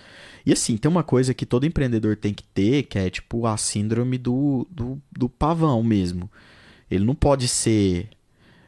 E 0.46 0.52
assim, 0.52 0.76
tem 0.78 0.90
uma 0.90 1.04
coisa 1.04 1.34
que 1.34 1.46
todo 1.46 1.66
empreendedor 1.66 2.16
tem 2.16 2.34
que 2.34 2.44
ter, 2.44 2.84
que 2.84 2.98
é 2.98 3.10
tipo 3.10 3.46
a 3.46 3.56
síndrome 3.58 4.18
do, 4.18 4.68
do, 4.72 5.00
do 5.12 5.30
pavão 5.30 5.84
mesmo. 5.84 6.30
Ele 6.90 7.06
não 7.06 7.14
pode 7.14 7.48
ser 7.48 8.10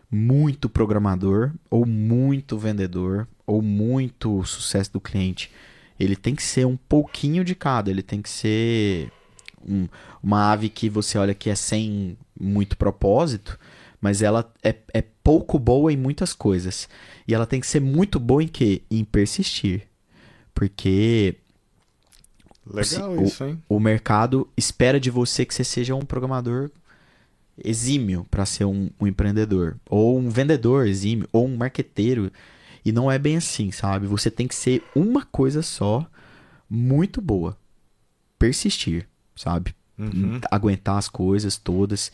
muito 0.10 0.70
programador, 0.70 1.52
ou 1.70 1.86
muito 1.86 2.58
vendedor, 2.58 3.28
ou 3.48 3.62
muito 3.62 4.44
sucesso 4.44 4.92
do 4.92 5.00
cliente. 5.00 5.50
Ele 6.00 6.16
tem 6.16 6.36
que 6.36 6.44
ser 6.44 6.66
um 6.68 6.76
pouquinho 6.78 7.44
de 7.44 7.56
cada. 7.56 7.90
Ele 7.90 8.04
tem 8.04 8.22
que 8.22 8.30
ser 8.30 9.12
um- 9.68 9.88
uma 10.22 10.52
ave 10.52 10.70
que 10.70 10.90
você 10.90 11.18
olha 11.18 11.34
que 11.34 11.50
é 11.50 11.56
sem 11.56 12.18
muito 12.40 12.76
propósito, 12.78 13.58
mas 14.02 14.22
ela 14.22 14.52
é, 14.64 14.76
é 14.94 15.04
pouco 15.24 15.58
boa 15.60 15.92
em 15.92 15.98
muitas 15.98 16.34
coisas. 16.34 16.88
E 17.28 17.34
ela 17.34 17.46
tem 17.46 17.60
que 17.60 17.68
ser 17.68 17.80
muito 17.80 18.20
boa 18.20 18.44
em 18.44 18.48
quê? 18.48 18.82
Em 18.90 19.04
persistir. 19.04 19.88
Porque 20.54 21.36
Legal 22.66 23.12
o- 23.18 23.24
isso, 23.24 23.44
hein? 23.44 23.62
o 23.68 23.80
mercado 23.80 24.48
espera 24.56 25.00
de 25.00 25.10
você 25.10 25.46
que 25.46 25.54
você 25.54 25.64
seja 25.64 25.96
um 25.96 26.02
programador 26.06 26.70
exímio 27.64 28.26
para 28.30 28.46
ser 28.46 28.66
um, 28.66 28.90
um 29.00 29.08
empreendedor, 29.08 29.78
ou 29.90 30.18
um 30.18 30.30
vendedor 30.30 30.88
exímio, 30.88 31.28
ou 31.32 31.46
um 31.48 31.56
marqueteiro. 31.58 32.32
E 32.84 32.92
não 32.92 33.12
é 33.12 33.20
bem 33.20 33.38
assim, 33.38 33.72
sabe? 33.72 34.08
Você 34.08 34.32
tem 34.32 34.48
que 34.48 34.56
ser 34.56 34.84
uma 34.96 35.24
coisa 35.26 35.62
só, 35.62 36.08
muito 36.70 37.22
boa. 37.22 37.56
Persistir, 38.40 39.08
sabe? 39.36 39.76
Uhum. 40.02 40.40
Aguentar 40.50 40.98
as 40.98 41.08
coisas 41.08 41.58
todas. 41.58 42.12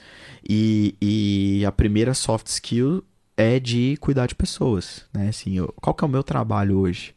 E, 0.48 0.96
e 1.02 1.66
a 1.66 1.72
primeira 1.72 2.14
soft 2.14 2.48
skill 2.48 3.04
é 3.36 3.60
de 3.60 3.98
cuidar 4.02 4.26
de 4.28 4.36
pessoas, 4.36 5.06
né? 5.14 5.30
Assim, 5.30 5.58
eu- 5.58 5.74
qual 5.82 5.94
que 5.94 6.04
é 6.04 6.08
o 6.08 6.10
meu 6.12 6.24
trabalho 6.24 6.78
hoje? 6.80 7.14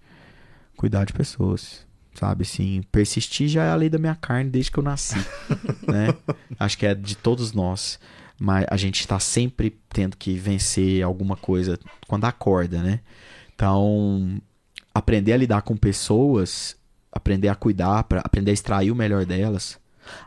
Cuidar 0.77 1.05
de 1.05 1.13
pessoas, 1.13 1.87
sabe? 2.15 2.43
Assim, 2.43 2.83
persistir 2.93 3.49
já 3.49 3.65
é 3.65 3.71
a 3.71 3.75
lei 3.75 3.89
da 3.89 3.99
minha 3.99 4.15
carne 4.15 4.49
desde 4.51 4.71
que 4.71 4.79
eu 4.79 4.83
nasci, 4.83 5.17
né? 5.89 6.15
Acho 6.59 6.79
que 6.79 6.87
é 6.87 6.95
de 6.95 7.17
todos 7.17 7.53
nós. 7.53 7.99
Mas 8.43 8.65
a 8.71 8.77
gente 8.79 9.01
está 9.01 9.19
sempre 9.21 9.79
tendo 9.91 10.17
que 10.17 10.35
vencer 10.39 11.03
alguma 11.03 11.37
coisa 11.37 11.79
quando 12.09 12.25
acorda, 12.25 12.83
né? 12.83 13.01
Então, 13.55 14.41
aprender 14.95 15.35
a 15.35 15.37
lidar 15.37 15.61
com 15.61 15.77
pessoas, 15.77 16.75
aprender 17.13 17.49
a 17.49 17.55
cuidar, 17.55 18.05
pra, 18.05 18.21
aprender 18.21 18.51
a 18.51 18.55
extrair 18.55 18.91
o 18.91 18.95
melhor 18.97 19.27
delas, 19.27 19.79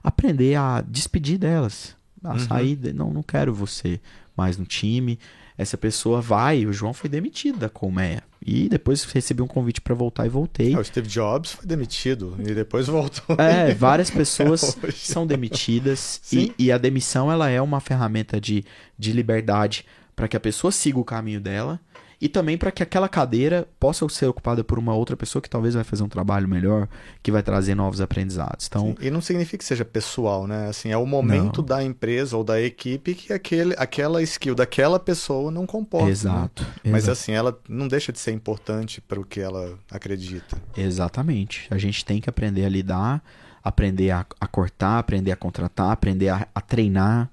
aprender 0.04 0.56
a 0.56 0.82
despedir 0.82 1.38
delas, 1.38 1.96
a 2.24 2.34
Uhum. 2.34 2.40
sair, 2.40 2.76
de- 2.76 2.94
não, 2.94 3.12
não 3.12 3.24
quero 3.24 3.54
você 3.54 4.00
mais 4.36 4.58
no 4.58 4.66
time. 4.66 5.20
Essa 5.56 5.78
pessoa 5.78 6.20
vai, 6.20 6.66
o 6.66 6.74
João 6.74 6.94
foi 6.94 7.08
demitido 7.10 7.60
da 7.60 7.70
Colmeia. 7.70 8.24
E 8.44 8.68
depois 8.68 9.04
recebi 9.04 9.42
um 9.42 9.48
convite 9.48 9.80
para 9.82 9.94
voltar 9.94 10.26
e 10.26 10.30
voltei. 10.30 10.74
Ah, 10.74 10.80
o 10.80 10.84
Steve 10.84 11.08
Jobs 11.08 11.52
foi 11.54 11.66
demitido 11.66 12.36
e 12.40 12.54
depois 12.56 12.88
voltou. 12.88 13.36
É, 13.38 13.72
várias 13.74 14.10
pessoas 14.12 14.76
Hoje. 14.84 14.98
são 14.98 15.28
demitidas 15.28 16.20
e, 16.34 16.54
e 16.58 16.72
a 16.72 16.78
demissão 16.80 17.32
ela 17.32 17.50
é 17.50 17.62
uma 17.62 17.80
ferramenta 17.80 18.42
de, 18.42 18.66
de 18.98 19.12
liberdade 19.12 19.86
para 20.16 20.28
que 20.28 20.36
a 20.36 20.40
pessoa 20.40 20.72
siga 20.72 21.00
o 21.00 21.06
caminho 21.06 21.40
dela 21.40 21.80
e 22.24 22.30
também 22.30 22.58
para 22.58 22.72
que 22.72 22.82
aquela 22.82 23.10
cadeira 23.10 23.68
possa 23.78 24.08
ser 24.08 24.28
ocupada 24.28 24.64
por 24.64 24.80
uma 24.80 24.96
outra 24.96 25.18
pessoa 25.18 25.42
que 25.42 25.50
talvez 25.50 25.74
vai 25.76 25.84
fazer 25.84 26.04
um 26.04 26.08
trabalho 26.08 26.48
melhor, 26.48 26.88
que 27.22 27.30
vai 27.30 27.44
trazer 27.44 27.76
novos 27.76 28.00
aprendizados. 28.00 28.66
Então, 28.68 28.96
Sim, 28.98 29.08
E 29.08 29.12
não 29.12 29.20
significa 29.20 29.58
que 29.58 29.66
seja 29.66 29.84
pessoal, 29.84 30.48
né? 30.48 30.70
Assim, 30.70 30.90
é 30.90 30.96
o 30.96 31.06
momento 31.06 31.58
Não. 31.58 31.66
da 31.66 31.84
empresa 31.84 32.38
ou 32.38 32.42
da 32.42 32.62
equipe 32.62 33.14
que 33.14 33.34
aquele, 33.34 33.76
aquela 33.78 34.24
skill 34.24 34.56
daquela 34.56 34.98
pessoa 34.98 35.52
não 35.52 35.66
comporta. 35.68 36.06
né? 36.06 36.12
exato. 36.14 36.66
Mas 36.82 37.04
exato. 37.04 37.12
assim, 37.12 37.34
ela 37.34 37.60
não 37.68 37.90
deixa 37.90 38.14
de 38.14 38.20
ser 38.20 38.32
importante 38.32 39.02
para 39.02 39.20
o 39.20 39.26
que 39.26 39.42
ela 39.42 39.78
acredita. 39.92 40.56
Exatamente. 40.78 41.68
A 41.70 41.78
gente 41.78 42.06
tem 42.06 42.22
que 42.22 42.30
aprender 42.30 42.64
a 42.64 42.70
lidar, 42.70 43.22
aprender 43.62 44.12
a, 44.12 44.26
a 44.40 44.48
cortar, 44.48 44.98
aprender 44.98 45.34
a 45.34 45.36
contratar, 45.36 45.92
aprender 45.92 46.30
a, 46.30 46.48
a 46.56 46.62
treinar, 46.62 47.30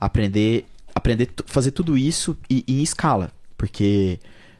aprender 0.00 0.64
aprender 0.94 1.28
fazer 1.46 1.72
tudo 1.72 1.98
isso 1.98 2.36
e, 2.48 2.64
e 2.68 2.80
em 2.80 2.82
escala, 2.84 3.32
porque 3.58 4.18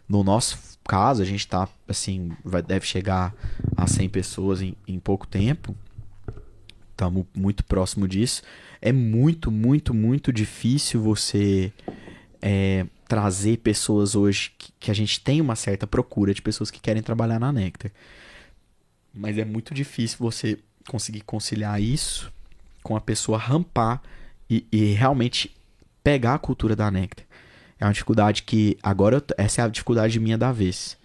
no 0.09 0.23
nosso 0.25 0.59
caso 0.87 1.23
a 1.23 1.25
gente 1.25 1.47
tá 1.47 1.69
assim 1.87 2.33
vai, 2.45 2.61
deve 2.61 2.85
chegar 2.85 3.35
a 3.77 3.87
100 3.87 4.09
pessoas 4.09 4.61
em, 4.61 4.77
em 4.87 4.99
pouco 4.99 5.27
tempo. 5.27 5.75
Estamos 6.91 7.25
muito 7.35 7.65
próximo 7.65 8.09
disso. 8.09 8.43
É 8.83 8.93
muito, 8.93 9.51
muito, 9.51 9.95
muito 9.95 10.33
difícil 10.33 11.01
você 11.01 11.73
é, 12.43 12.87
trazer 13.07 13.59
pessoas 13.59 14.17
hoje 14.17 14.53
que, 14.59 14.73
que 14.81 14.91
a 14.91 14.95
gente 14.95 15.21
tem 15.21 15.41
uma 15.41 15.55
certa 15.55 15.87
procura 15.87 16.35
de 16.35 16.43
pessoas 16.43 16.71
que 16.71 16.81
querem 16.81 17.03
trabalhar 17.03 17.39
na 17.39 17.53
Nectar. 17.53 17.93
Mas 19.15 19.39
é 19.39 19.45
muito 19.45 19.73
difícil 19.73 20.19
você 20.19 20.59
conseguir 20.89 21.21
conciliar 21.21 21.81
isso 21.81 22.33
com 22.83 22.97
a 22.97 23.01
pessoa 23.01 23.39
rampar 23.39 24.03
e, 24.51 24.67
e 24.73 24.93
realmente 24.93 25.55
pegar 26.03 26.35
a 26.35 26.39
cultura 26.39 26.75
da 26.75 26.91
Nectar. 26.91 27.28
É 27.81 27.85
uma 27.85 27.93
dificuldade 27.93 28.43
que 28.43 28.77
agora 28.83 29.17
eu 29.17 29.23
essa 29.37 29.63
é 29.63 29.65
a 29.65 29.69
dificuldade 29.69 30.19
minha 30.21 30.37
da 30.39 30.51
vez. 30.53 30.97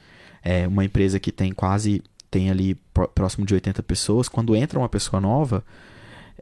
É 0.44 0.68
uma 0.68 0.84
empresa 0.84 1.20
que 1.20 1.32
tem 1.32 1.52
quase 1.54 2.04
tem 2.32 2.50
ali 2.50 2.76
pró- 2.94 3.08
próximo 3.08 3.46
de 3.46 3.54
80 3.54 3.84
pessoas, 3.84 4.28
quando 4.28 4.56
entra 4.56 4.80
uma 4.80 4.90
pessoa 4.90 5.22
nova, 5.22 5.64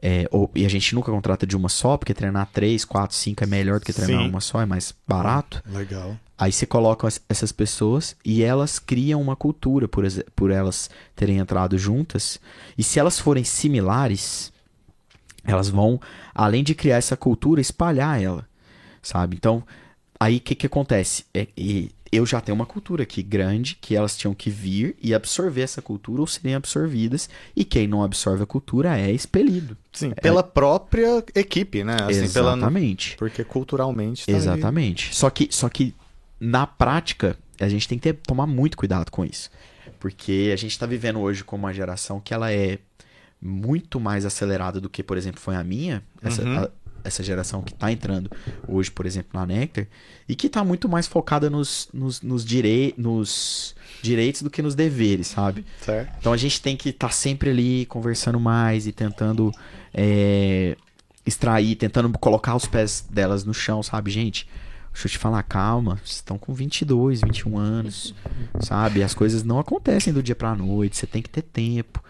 é, 0.00 0.26
ou- 0.30 0.50
e 0.54 0.64
a 0.64 0.68
gente 0.70 0.94
nunca 0.94 1.12
contrata 1.12 1.46
de 1.46 1.54
uma 1.54 1.68
só, 1.68 1.98
porque 1.98 2.14
treinar 2.14 2.48
3, 2.50 2.82
4, 2.84 3.14
5 3.14 3.44
é 3.44 3.46
melhor 3.46 3.78
do 3.78 3.84
que 3.84 3.92
treinar 3.92 4.22
Sim. 4.22 4.28
uma 4.30 4.40
só, 4.40 4.62
é 4.62 4.66
mais 4.66 4.94
barato. 5.06 5.62
Legal. 5.66 6.16
Aí 6.38 6.50
você 6.50 6.64
coloca 6.64 7.06
as- 7.06 7.20
essas 7.28 7.52
pessoas 7.52 8.16
e 8.24 8.42
elas 8.42 8.78
criam 8.78 9.20
uma 9.20 9.36
cultura 9.36 9.86
por, 9.86 10.04
por 10.34 10.50
elas 10.50 10.88
terem 11.14 11.36
entrado 11.38 11.76
juntas. 11.76 12.40
E 12.76 12.82
se 12.82 12.98
elas 12.98 13.18
forem 13.18 13.44
similares, 13.44 14.50
elas 15.44 15.68
vão, 15.68 16.00
além 16.34 16.64
de 16.64 16.74
criar 16.74 16.96
essa 16.96 17.16
cultura, 17.16 17.60
espalhar 17.60 18.20
ela, 18.20 18.46
sabe? 19.02 19.36
Então, 19.36 19.62
aí 20.22 20.36
o 20.36 20.40
que, 20.40 20.54
que 20.54 20.66
acontece? 20.66 21.24
É, 21.34 21.46
e 21.56 21.90
eu 22.10 22.26
já 22.26 22.40
tenho 22.40 22.54
uma 22.54 22.66
cultura 22.66 23.02
aqui 23.04 23.22
grande 23.22 23.76
que 23.80 23.96
elas 23.96 24.16
tinham 24.16 24.34
que 24.34 24.50
vir 24.50 24.94
e 25.02 25.14
absorver 25.14 25.62
essa 25.62 25.80
cultura 25.80 26.20
ou 26.20 26.26
serem 26.26 26.54
absorvidas. 26.54 27.28
E 27.56 27.64
quem 27.64 27.86
não 27.88 28.02
absorve 28.02 28.42
a 28.42 28.46
cultura 28.46 28.98
é 28.98 29.10
expelido. 29.10 29.76
Sim, 29.92 30.10
pela 30.10 30.42
própria 30.42 31.24
equipe, 31.34 31.82
né? 31.82 31.96
Assim, 32.02 32.28
pela, 32.30 32.52
Exatamente. 32.52 33.16
porque 33.16 33.42
culturalmente 33.44 34.26
tá. 34.26 34.32
Exatamente. 34.32 35.14
Só 35.14 35.30
que, 35.30 35.48
só 35.50 35.68
que 35.70 35.94
na 36.38 36.66
prática, 36.66 37.36
a 37.58 37.68
gente 37.68 37.88
tem 37.88 37.98
que 37.98 38.02
ter- 38.12 38.18
tomar 38.26 38.46
muito 38.46 38.76
cuidado 38.76 39.10
com 39.10 39.24
isso. 39.24 39.50
Porque 39.98 40.50
a 40.52 40.56
gente 40.56 40.72
está 40.72 40.84
vivendo 40.84 41.18
hoje 41.20 41.42
com 41.44 41.56
uma 41.56 41.72
geração 41.72 42.20
que 42.20 42.34
ela 42.34 42.52
é 42.52 42.78
muito 43.40 43.98
mais 43.98 44.24
acelerada 44.26 44.80
do 44.80 44.88
que, 44.90 45.02
por 45.02 45.16
exemplo, 45.16 45.40
foi 45.40 45.56
a 45.56 45.64
minha. 45.64 46.02
Essa, 46.22 46.42
Uhum. 46.42 46.58
a- 46.58 46.70
essa 47.04 47.22
geração 47.22 47.62
que 47.62 47.72
está 47.72 47.90
entrando 47.90 48.30
hoje, 48.66 48.90
por 48.90 49.06
exemplo, 49.06 49.30
na 49.32 49.46
Nectar. 49.46 49.86
E 50.28 50.34
que 50.34 50.46
está 50.46 50.64
muito 50.64 50.88
mais 50.88 51.06
focada 51.06 51.50
nos, 51.50 51.88
nos, 51.92 52.22
nos, 52.22 52.44
direi 52.44 52.94
nos 52.96 53.74
direitos 54.02 54.42
do 54.42 54.50
que 54.50 54.62
nos 54.62 54.74
deveres, 54.74 55.28
sabe? 55.28 55.64
Certo? 55.80 56.16
Então 56.18 56.32
a 56.32 56.36
gente 56.36 56.60
tem 56.60 56.76
que 56.76 56.90
estar 56.90 57.12
sempre 57.12 57.50
ali 57.50 57.86
conversando 57.86 58.38
mais 58.40 58.86
e 58.86 58.92
tentando 58.92 59.52
é, 59.92 60.76
extrair, 61.26 61.76
tentando 61.76 62.10
colocar 62.18 62.54
os 62.54 62.66
pés 62.66 63.04
delas 63.10 63.44
no 63.44 63.54
chão, 63.54 63.82
sabe, 63.82 64.10
gente? 64.10 64.48
Deixa 64.92 65.06
eu 65.06 65.10
te 65.10 65.18
falar, 65.18 65.42
calma, 65.42 65.96
vocês 65.96 66.16
estão 66.16 66.36
com 66.36 66.52
22, 66.52 67.22
21 67.22 67.58
anos, 67.58 68.14
sabe? 68.60 69.02
As 69.02 69.14
coisas 69.14 69.42
não 69.42 69.58
acontecem 69.58 70.12
do 70.12 70.22
dia 70.22 70.34
pra 70.34 70.54
noite, 70.54 70.98
você 70.98 71.06
tem 71.06 71.22
que 71.22 71.30
ter 71.30 71.42
tempo. 71.42 72.01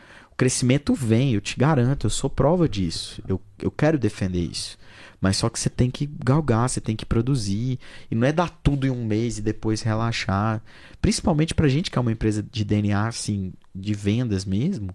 Crescimento 0.43 0.93
vem, 0.93 1.35
eu 1.35 1.41
te 1.41 1.57
garanto, 1.57 2.05
eu 2.07 2.11
sou 2.11 2.29
prova 2.29 2.69
disso. 2.69 3.23
Eu, 3.29 3.41
eu 3.61 3.71
quero 3.71 3.97
defender 3.97 4.41
isso. 4.41 4.77
Mas 5.21 5.37
só 5.37 5.49
que 5.49 5.57
você 5.57 5.71
tem 5.71 5.89
que 5.89 6.05
galgar, 6.05 6.69
você 6.69 6.81
tem 6.81 6.97
que 6.97 7.07
produzir. 7.07 7.79
E 8.11 8.15
não 8.17 8.27
é 8.27 8.33
dar 8.33 8.51
tudo 8.61 8.85
em 8.85 8.91
um 8.91 9.05
mês 9.05 9.39
e 9.39 9.41
depois 9.41 9.83
relaxar. 9.83 10.61
Principalmente 11.01 11.55
pra 11.55 11.69
gente 11.69 11.93
que 11.93 11.97
é 11.97 12.01
uma 12.01 12.11
empresa 12.11 12.43
de 12.43 12.65
DNA, 12.65 13.07
assim, 13.07 13.53
de 13.73 13.95
vendas 13.95 14.45
mesmo. 14.45 14.89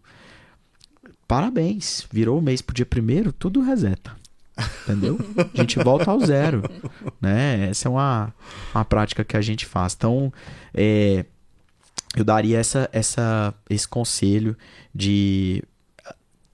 Parabéns. 1.25 2.05
Virou 2.11 2.39
o 2.39 2.41
mês 2.41 2.61
pro 2.61 2.75
dia 2.75 2.85
primeiro, 2.85 3.31
tudo 3.31 3.61
reseta. 3.61 4.17
Entendeu? 4.83 5.17
A 5.53 5.61
gente 5.61 5.79
volta 5.81 6.11
ao 6.11 6.19
zero. 6.19 6.61
Né? 7.21 7.69
Essa 7.69 7.87
é 7.87 7.89
uma, 7.89 8.33
uma 8.75 8.83
prática 8.83 9.23
que 9.23 9.37
a 9.37 9.41
gente 9.41 9.65
faz. 9.65 9.93
Então, 9.97 10.33
é, 10.73 11.23
eu 12.15 12.23
daria 12.23 12.57
essa, 12.59 12.89
essa, 12.91 13.53
esse 13.69 13.87
conselho 13.87 14.57
de 14.93 15.63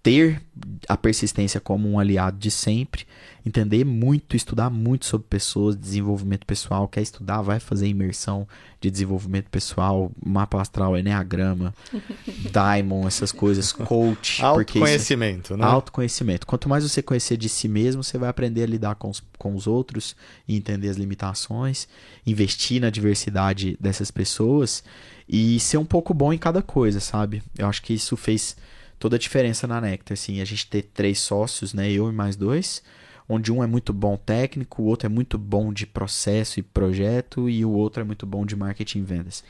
ter 0.02 0.42
a 0.88 0.98
persistência 0.98 1.62
como 1.62 1.90
um 1.90 1.98
aliado 1.98 2.38
de 2.38 2.52
sempre, 2.52 3.06
entender 3.46 3.84
muito, 3.84 4.36
estudar 4.38 4.70
muito 4.70 5.06
sobre 5.06 5.28
pessoas, 5.28 5.76
desenvolvimento 5.76 6.46
pessoal, 6.46 6.88
quer 6.88 7.02
estudar, 7.02 7.42
vai 7.42 7.60
fazer 7.60 7.88
imersão 7.88 8.48
de 8.80 8.90
desenvolvimento 8.90 9.50
pessoal, 9.50 10.12
mapa 10.26 10.62
astral, 10.62 10.98
enneagrama, 10.98 11.74
diamond, 12.52 13.08
essas 13.08 13.32
coisas, 13.32 13.72
coach, 13.72 14.42
porque 14.54 14.72
isso- 14.80 14.82
Autoconhecimento, 14.84 15.58
né? 15.58 15.66
Autoconhecimento. 15.66 16.48
Quanto 16.48 16.68
mais 16.70 16.84
você 16.90 17.02
conhecer 17.02 17.38
de 17.38 17.50
si 17.50 17.68
mesmo, 17.68 18.04
você 18.04 18.18
vai 18.18 18.30
aprender 18.30 18.64
a 18.64 18.68
lidar 18.68 18.96
com 18.96 19.10
os, 19.10 19.22
com 19.38 19.56
os 19.56 19.68
outros 19.68 20.16
e 20.48 20.56
entender 20.56 20.90
as 20.90 20.98
limitações, 20.98 21.88
investir 22.26 22.82
na 22.82 22.90
diversidade 22.90 23.78
dessas 23.80 24.10
pessoas 24.12 24.84
e 25.28 25.60
ser 25.60 25.78
um 25.78 25.86
pouco 25.86 26.14
bom 26.14 26.32
em 26.34 26.38
cada 26.38 26.62
coisa, 26.62 27.00
sabe? 27.00 27.42
Eu 27.58 27.68
acho 27.68 27.82
que 27.82 27.94
isso 27.94 28.16
fez 28.18 28.56
toda 29.00 29.16
a 29.16 29.20
diferença 29.20 29.68
na 29.68 29.82
Nectar, 29.82 30.14
assim, 30.14 30.40
a 30.40 30.46
gente 30.46 30.68
ter 30.68 30.84
três 30.94 31.20
sócios, 31.20 31.74
né, 31.74 31.92
eu 31.92 32.10
e 32.10 32.14
mais 32.14 32.36
dois, 32.38 32.82
onde 33.28 33.52
um 33.52 33.64
é 33.64 33.68
muito 33.68 33.94
bom 33.94 34.18
técnico, 34.18 34.82
o 34.82 34.86
outro 34.86 35.08
é 35.08 35.10
muito 35.10 35.38
bom 35.38 35.72
de 35.72 35.86
processo 35.86 36.60
e 36.60 36.64
projeto 36.64 37.50
e 37.50 37.64
o 37.64 37.72
outro 37.72 38.02
é 38.02 38.04
muito 38.04 38.26
bom 38.26 38.46
de 38.46 38.56
marketing 38.56 39.00
e 39.00 39.04
vendas 39.04 39.44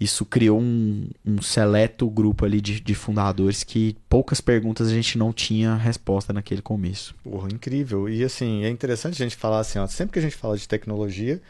isso 0.00 0.24
criou 0.24 0.60
um, 0.60 1.08
um 1.26 1.42
seleto 1.42 2.08
grupo 2.08 2.44
ali 2.44 2.60
de, 2.60 2.80
de 2.80 2.94
fundadores 2.94 3.64
que 3.64 3.96
poucas 4.08 4.40
perguntas 4.40 4.88
a 4.88 4.94
gente 4.94 5.18
não 5.18 5.32
tinha 5.32 5.74
resposta 5.74 6.32
naquele 6.32 6.62
começo. 6.62 7.14
Porra, 7.24 7.48
incrível. 7.52 8.08
E 8.08 8.22
assim, 8.22 8.64
é 8.64 8.68
interessante 8.68 9.20
a 9.20 9.26
gente 9.26 9.36
falar 9.36 9.60
assim, 9.60 9.78
ó, 9.78 9.86
sempre 9.86 10.12
que 10.12 10.18
a 10.20 10.22
gente 10.22 10.36
fala 10.36 10.56
de 10.56 10.68
tecnologia 10.68 11.42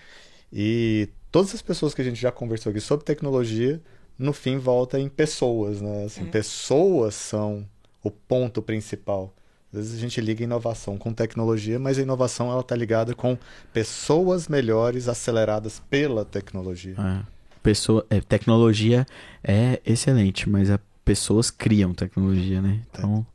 e 0.51 1.11
todas 1.31 1.55
as 1.55 1.61
pessoas 1.61 1.93
que 1.93 2.01
a 2.01 2.05
gente 2.05 2.21
já 2.21 2.33
conversou 2.33 2.71
aqui 2.71 2.81
sobre 2.81 3.05
tecnologia, 3.05 3.81
no 4.19 4.33
fim 4.33 4.57
volta 4.57 4.99
em 4.99 5.09
pessoas, 5.11 5.83
né? 5.83 6.05
Assim, 6.05 6.25
pessoas 6.25 7.15
são 7.15 7.67
o 8.03 8.11
ponto 8.11 8.63
principal. 8.63 9.35
Às 9.73 9.81
vezes 9.81 9.99
a 9.99 10.01
gente 10.01 10.21
liga 10.21 10.43
inovação 10.43 10.97
com 10.97 11.13
tecnologia, 11.13 11.79
mas 11.79 11.99
a 11.99 12.03
inovação 12.03 12.51
ela 12.51 12.63
tá 12.63 12.75
ligada 12.75 13.15
com 13.15 13.37
pessoas 13.73 14.49
melhores 14.49 15.09
aceleradas 15.09 15.83
pela 15.91 16.25
tecnologia. 16.25 16.95
É. 16.99 17.39
Pessoa, 17.63 18.07
é, 18.09 18.21
tecnologia 18.21 19.07
é 19.45 19.81
excelente, 19.85 20.49
mas 20.49 20.71
as 20.71 20.81
pessoas 21.05 21.51
criam 21.51 21.93
tecnologia, 21.93 22.63
né? 22.63 22.81
Então, 22.91 23.27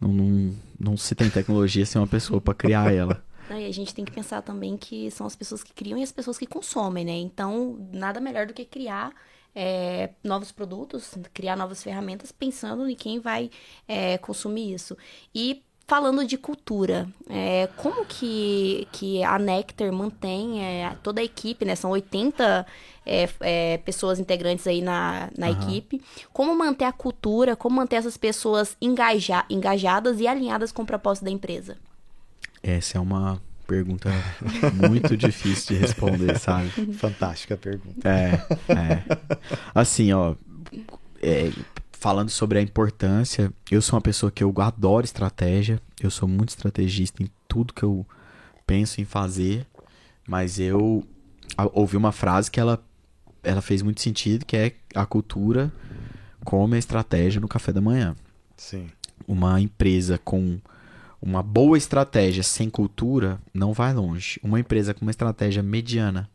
não, 0.00 0.12
não, 0.12 0.54
não 0.78 0.96
se 0.96 1.14
tem 1.14 1.28
tecnologia 1.28 1.84
sem 1.84 2.00
uma 2.00 2.06
pessoa 2.06 2.40
para 2.40 2.54
criar 2.54 2.92
ela. 2.92 3.22
Não, 3.48 3.60
E 3.60 3.66
a 3.66 3.72
gente 3.72 3.94
tem 3.94 4.06
que 4.06 4.12
pensar 4.12 4.40
também 4.40 4.74
que 4.74 5.10
são 5.10 5.26
as 5.26 5.36
pessoas 5.36 5.62
que 5.62 5.70
criam 5.74 5.98
e 5.98 6.02
as 6.02 6.10
pessoas 6.10 6.38
que 6.38 6.46
consomem, 6.46 7.04
né? 7.04 7.12
Então, 7.12 7.78
nada 7.92 8.18
melhor 8.18 8.46
do 8.46 8.54
que 8.54 8.64
criar 8.64 9.12
é, 9.54 10.10
novos 10.22 10.50
produtos, 10.50 11.14
criar 11.32 11.56
novas 11.56 11.82
ferramentas, 11.82 12.32
pensando 12.32 12.88
em 12.88 12.96
quem 12.96 13.20
vai 13.20 13.50
é, 13.86 14.18
consumir 14.18 14.74
isso. 14.74 14.96
E 15.34 15.62
falando 15.86 16.26
de 16.26 16.36
cultura, 16.38 17.06
é, 17.28 17.68
como 17.76 18.04
que, 18.06 18.88
que 18.92 19.22
a 19.22 19.38
Nectar 19.38 19.92
mantém 19.92 20.64
é, 20.64 20.96
toda 21.02 21.20
a 21.20 21.24
equipe, 21.24 21.64
né? 21.64 21.76
São 21.76 21.90
80 21.90 22.66
é, 23.04 23.28
é, 23.40 23.78
pessoas 23.78 24.18
integrantes 24.18 24.66
aí 24.66 24.80
na, 24.80 25.30
na 25.36 25.48
uhum. 25.48 25.52
equipe. 25.52 26.02
Como 26.32 26.54
manter 26.56 26.84
a 26.84 26.92
cultura, 26.92 27.54
como 27.54 27.76
manter 27.76 27.96
essas 27.96 28.16
pessoas 28.16 28.76
engaja, 28.80 29.44
engajadas 29.50 30.20
e 30.20 30.26
alinhadas 30.26 30.72
com 30.72 30.82
o 30.82 30.86
propósito 30.86 31.24
da 31.24 31.30
empresa? 31.30 31.76
Essa 32.62 32.96
é 32.96 33.00
uma 33.00 33.40
pergunta 33.66 34.10
muito 34.88 35.16
difícil 35.16 35.76
de 35.76 35.82
responder, 35.82 36.38
sabe? 36.38 36.68
Fantástica 36.94 37.56
pergunta. 37.56 38.08
É, 38.08 38.32
é. 38.72 39.04
Assim, 39.74 40.12
ó, 40.12 40.34
é, 41.22 41.50
falando 41.92 42.28
sobre 42.28 42.58
a 42.58 42.62
importância, 42.62 43.52
eu 43.70 43.80
sou 43.80 43.96
uma 43.96 44.02
pessoa 44.02 44.30
que 44.30 44.44
eu 44.44 44.52
adoro 44.58 45.04
estratégia, 45.04 45.80
eu 46.00 46.10
sou 46.10 46.28
muito 46.28 46.50
estrategista 46.50 47.22
em 47.22 47.30
tudo 47.48 47.72
que 47.72 47.82
eu 47.82 48.06
penso 48.66 49.00
em 49.00 49.04
fazer, 49.04 49.66
mas 50.26 50.58
eu 50.58 51.06
ouvi 51.72 51.96
uma 51.96 52.12
frase 52.12 52.50
que 52.50 52.60
ela, 52.60 52.82
ela 53.42 53.62
fez 53.62 53.82
muito 53.82 54.00
sentido, 54.00 54.44
que 54.44 54.56
é 54.56 54.72
a 54.94 55.06
cultura 55.06 55.72
come 56.44 56.76
a 56.76 56.78
estratégia 56.78 57.40
no 57.40 57.48
café 57.48 57.72
da 57.72 57.80
manhã. 57.80 58.14
Sim. 58.56 58.88
Uma 59.26 59.60
empresa 59.60 60.18
com 60.22 60.60
uma 61.24 61.42
boa 61.42 61.78
estratégia 61.78 62.42
sem 62.42 62.68
cultura 62.68 63.40
não 63.54 63.72
vai 63.72 63.94
longe. 63.94 64.38
Uma 64.42 64.60
empresa 64.60 64.92
com 64.92 65.00
uma 65.00 65.10
estratégia 65.10 65.62
mediana, 65.62 66.28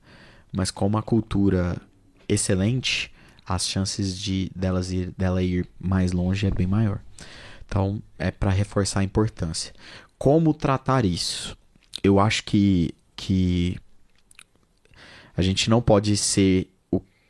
mas 0.52 0.72
com 0.72 0.88
uma 0.88 1.04
cultura 1.04 1.80
excelente, 2.28 3.14
as 3.46 3.68
chances 3.68 4.18
de 4.18 4.52
delas 4.56 4.92
ir, 4.92 5.14
dela 5.16 5.44
ir 5.44 5.70
mais 5.80 6.12
longe 6.12 6.48
é 6.48 6.50
bem 6.50 6.66
maior. 6.66 7.00
Então, 7.68 8.02
é 8.18 8.32
para 8.32 8.50
reforçar 8.50 9.02
a 9.02 9.04
importância. 9.04 9.72
Como 10.18 10.56
tratar 10.56 11.06
isso? 11.06 11.56
Eu 12.04 12.20
acho 12.20 12.44
que, 12.44 12.96
que 13.16 13.78
a 15.38 15.44
gente 15.44 15.70
não 15.70 15.84
pode 15.84 16.18
ser 16.18 16.68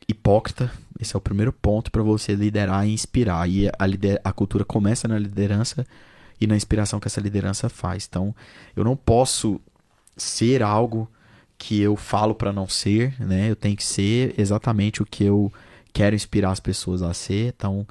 hipócrita. 0.08 0.72
Esse 0.98 1.14
é 1.14 1.18
o 1.18 1.20
primeiro 1.20 1.52
ponto 1.52 1.92
para 1.92 2.02
você 2.02 2.34
liderar 2.34 2.88
e 2.88 2.94
inspirar. 2.94 3.46
E 3.50 3.68
a, 3.68 3.74
a 4.24 4.32
cultura 4.32 4.64
começa 4.64 5.06
na 5.06 5.18
liderança 5.18 5.86
e 6.40 6.46
na 6.46 6.56
inspiração 6.56 6.98
que 6.98 7.06
essa 7.06 7.20
liderança 7.20 7.68
faz. 7.68 8.06
Então, 8.08 8.34
eu 8.74 8.82
não 8.82 8.96
posso 8.96 9.60
ser 10.16 10.62
algo 10.62 11.08
que 11.58 11.80
eu 11.80 11.94
falo 11.94 12.34
para 12.34 12.52
não 12.52 12.66
ser, 12.66 13.14
né? 13.20 13.50
Eu 13.50 13.56
tenho 13.56 13.76
que 13.76 13.84
ser 13.84 14.34
exatamente 14.38 15.02
o 15.02 15.06
que 15.06 15.24
eu 15.24 15.52
quero 15.92 16.16
inspirar 16.16 16.50
as 16.50 16.60
pessoas 16.60 17.02
a 17.02 17.12
ser. 17.12 17.52
Então, 17.54 17.86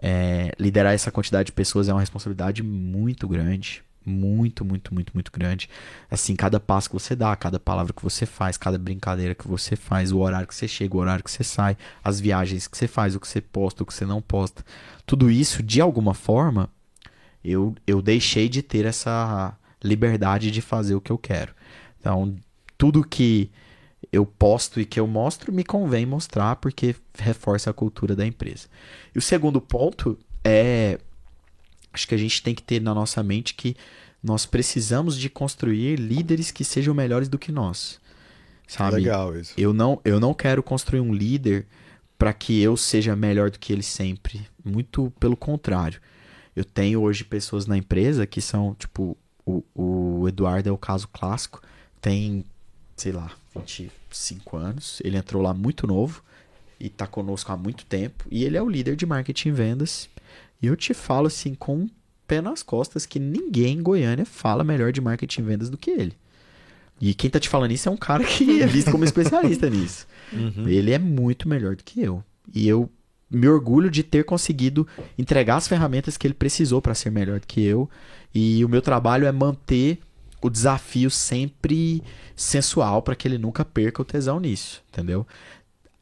é, 0.00 0.52
liderar 0.58 0.92
essa 0.92 1.10
quantidade 1.10 1.46
de 1.46 1.52
pessoas 1.52 1.88
é 1.88 1.94
uma 1.94 2.00
responsabilidade 2.00 2.62
muito 2.62 3.26
grande. 3.26 3.82
Muito, 4.04 4.64
muito, 4.64 4.94
muito, 4.94 5.12
muito 5.14 5.32
grande. 5.32 5.68
Assim, 6.08 6.36
cada 6.36 6.60
passo 6.60 6.88
que 6.88 6.94
você 6.94 7.16
dá, 7.16 7.34
cada 7.34 7.58
palavra 7.58 7.92
que 7.92 8.02
você 8.02 8.24
faz, 8.24 8.56
cada 8.56 8.78
brincadeira 8.78 9.34
que 9.34 9.48
você 9.48 9.74
faz, 9.74 10.12
o 10.12 10.18
horário 10.18 10.46
que 10.46 10.54
você 10.54 10.68
chega, 10.68 10.96
o 10.96 11.00
horário 11.00 11.24
que 11.24 11.30
você 11.30 11.42
sai, 11.42 11.76
as 12.04 12.20
viagens 12.20 12.68
que 12.68 12.78
você 12.78 12.86
faz, 12.86 13.16
o 13.16 13.20
que 13.20 13.26
você 13.26 13.40
posta, 13.40 13.82
o 13.82 13.86
que 13.86 13.92
você 13.92 14.06
não 14.06 14.22
posta. 14.22 14.64
Tudo 15.04 15.28
isso, 15.28 15.60
de 15.60 15.80
alguma 15.80 16.14
forma, 16.14 16.70
eu, 17.44 17.74
eu 17.86 18.02
deixei 18.02 18.48
de 18.48 18.62
ter 18.62 18.84
essa 18.84 19.56
liberdade 19.82 20.50
de 20.50 20.60
fazer 20.60 20.94
o 20.94 21.00
que 21.00 21.12
eu 21.12 21.18
quero. 21.18 21.54
Então, 22.00 22.36
tudo 22.76 23.06
que 23.06 23.50
eu 24.12 24.24
posto 24.24 24.80
e 24.80 24.84
que 24.84 24.98
eu 25.00 25.06
mostro, 25.06 25.52
me 25.52 25.64
convém 25.64 26.06
mostrar 26.06 26.56
porque 26.56 26.94
reforça 27.18 27.70
a 27.70 27.74
cultura 27.74 28.14
da 28.14 28.26
empresa. 28.26 28.68
E 29.14 29.18
o 29.18 29.22
segundo 29.22 29.60
ponto 29.60 30.18
é 30.44 30.98
acho 31.92 32.06
que 32.06 32.14
a 32.14 32.18
gente 32.18 32.42
tem 32.42 32.54
que 32.54 32.62
ter 32.62 32.80
na 32.80 32.94
nossa 32.94 33.22
mente 33.22 33.54
que 33.54 33.74
nós 34.22 34.44
precisamos 34.44 35.16
de 35.16 35.30
construir 35.30 35.98
líderes 35.98 36.50
que 36.50 36.64
sejam 36.64 36.94
melhores 36.94 37.28
do 37.28 37.38
que 37.38 37.50
nós. 37.50 37.98
Sabe? 38.66 38.96
Legal 38.96 39.36
isso. 39.36 39.54
Eu 39.56 39.72
não 39.72 40.00
eu 40.04 40.20
não 40.20 40.34
quero 40.34 40.62
construir 40.62 41.00
um 41.00 41.14
líder 41.14 41.66
para 42.18 42.32
que 42.32 42.60
eu 42.60 42.76
seja 42.76 43.14
melhor 43.14 43.50
do 43.50 43.58
que 43.58 43.72
ele 43.72 43.82
sempre, 43.82 44.46
muito 44.64 45.12
pelo 45.20 45.36
contrário. 45.36 46.00
Eu 46.56 46.64
tenho 46.64 47.02
hoje 47.02 47.22
pessoas 47.22 47.66
na 47.66 47.76
empresa 47.76 48.26
que 48.26 48.40
são, 48.40 48.74
tipo, 48.74 49.16
o, 49.44 49.62
o 49.74 50.26
Eduardo 50.26 50.68
é 50.68 50.72
o 50.72 50.78
caso 50.78 51.06
clássico, 51.08 51.60
tem, 52.00 52.44
sei 52.96 53.12
lá, 53.12 53.30
25 53.54 54.56
anos. 54.56 55.00
Ele 55.04 55.18
entrou 55.18 55.42
lá 55.42 55.52
muito 55.52 55.86
novo 55.86 56.22
e 56.80 56.86
está 56.86 57.06
conosco 57.06 57.52
há 57.52 57.56
muito 57.56 57.84
tempo. 57.84 58.24
E 58.30 58.44
ele 58.44 58.56
é 58.56 58.62
o 58.62 58.68
líder 58.68 58.96
de 58.96 59.04
marketing 59.04 59.50
e 59.50 59.52
vendas. 59.52 60.08
E 60.60 60.66
eu 60.66 60.74
te 60.74 60.94
falo 60.94 61.26
assim, 61.26 61.54
com 61.54 61.76
um 61.76 61.90
pé 62.26 62.40
nas 62.40 62.62
costas, 62.62 63.06
que 63.06 63.18
ninguém 63.18 63.78
em 63.78 63.82
Goiânia 63.82 64.24
fala 64.24 64.64
melhor 64.64 64.92
de 64.92 65.00
marketing 65.00 65.42
e 65.42 65.44
vendas 65.44 65.70
do 65.70 65.76
que 65.76 65.90
ele. 65.90 66.16
E 67.00 67.12
quem 67.14 67.28
tá 67.28 67.38
te 67.38 67.48
falando 67.48 67.72
isso 67.72 67.88
é 67.88 67.92
um 67.92 67.96
cara 67.96 68.24
que 68.24 68.62
é 68.62 68.66
visto 68.66 68.90
como 68.90 69.04
especialista 69.04 69.68
nisso. 69.68 70.06
Uhum. 70.32 70.66
Ele 70.66 70.92
é 70.92 70.98
muito 70.98 71.48
melhor 71.48 71.76
do 71.76 71.84
que 71.84 72.00
eu. 72.00 72.24
E 72.54 72.66
eu 72.66 72.90
me 73.30 73.48
orgulho 73.48 73.90
de 73.90 74.02
ter 74.02 74.24
conseguido 74.24 74.86
entregar 75.18 75.56
as 75.56 75.68
ferramentas 75.68 76.16
que 76.16 76.26
ele 76.26 76.34
precisou 76.34 76.80
para 76.80 76.94
ser 76.94 77.10
melhor 77.10 77.40
do 77.40 77.46
que 77.46 77.62
eu. 77.62 77.88
E 78.34 78.64
o 78.64 78.68
meu 78.68 78.80
trabalho 78.80 79.26
é 79.26 79.32
manter 79.32 79.98
o 80.40 80.50
desafio 80.50 81.10
sempre 81.10 82.02
sensual 82.36 83.02
para 83.02 83.16
que 83.16 83.26
ele 83.26 83.38
nunca 83.38 83.64
perca 83.64 84.02
o 84.02 84.04
tesão 84.04 84.38
nisso, 84.38 84.82
entendeu? 84.92 85.26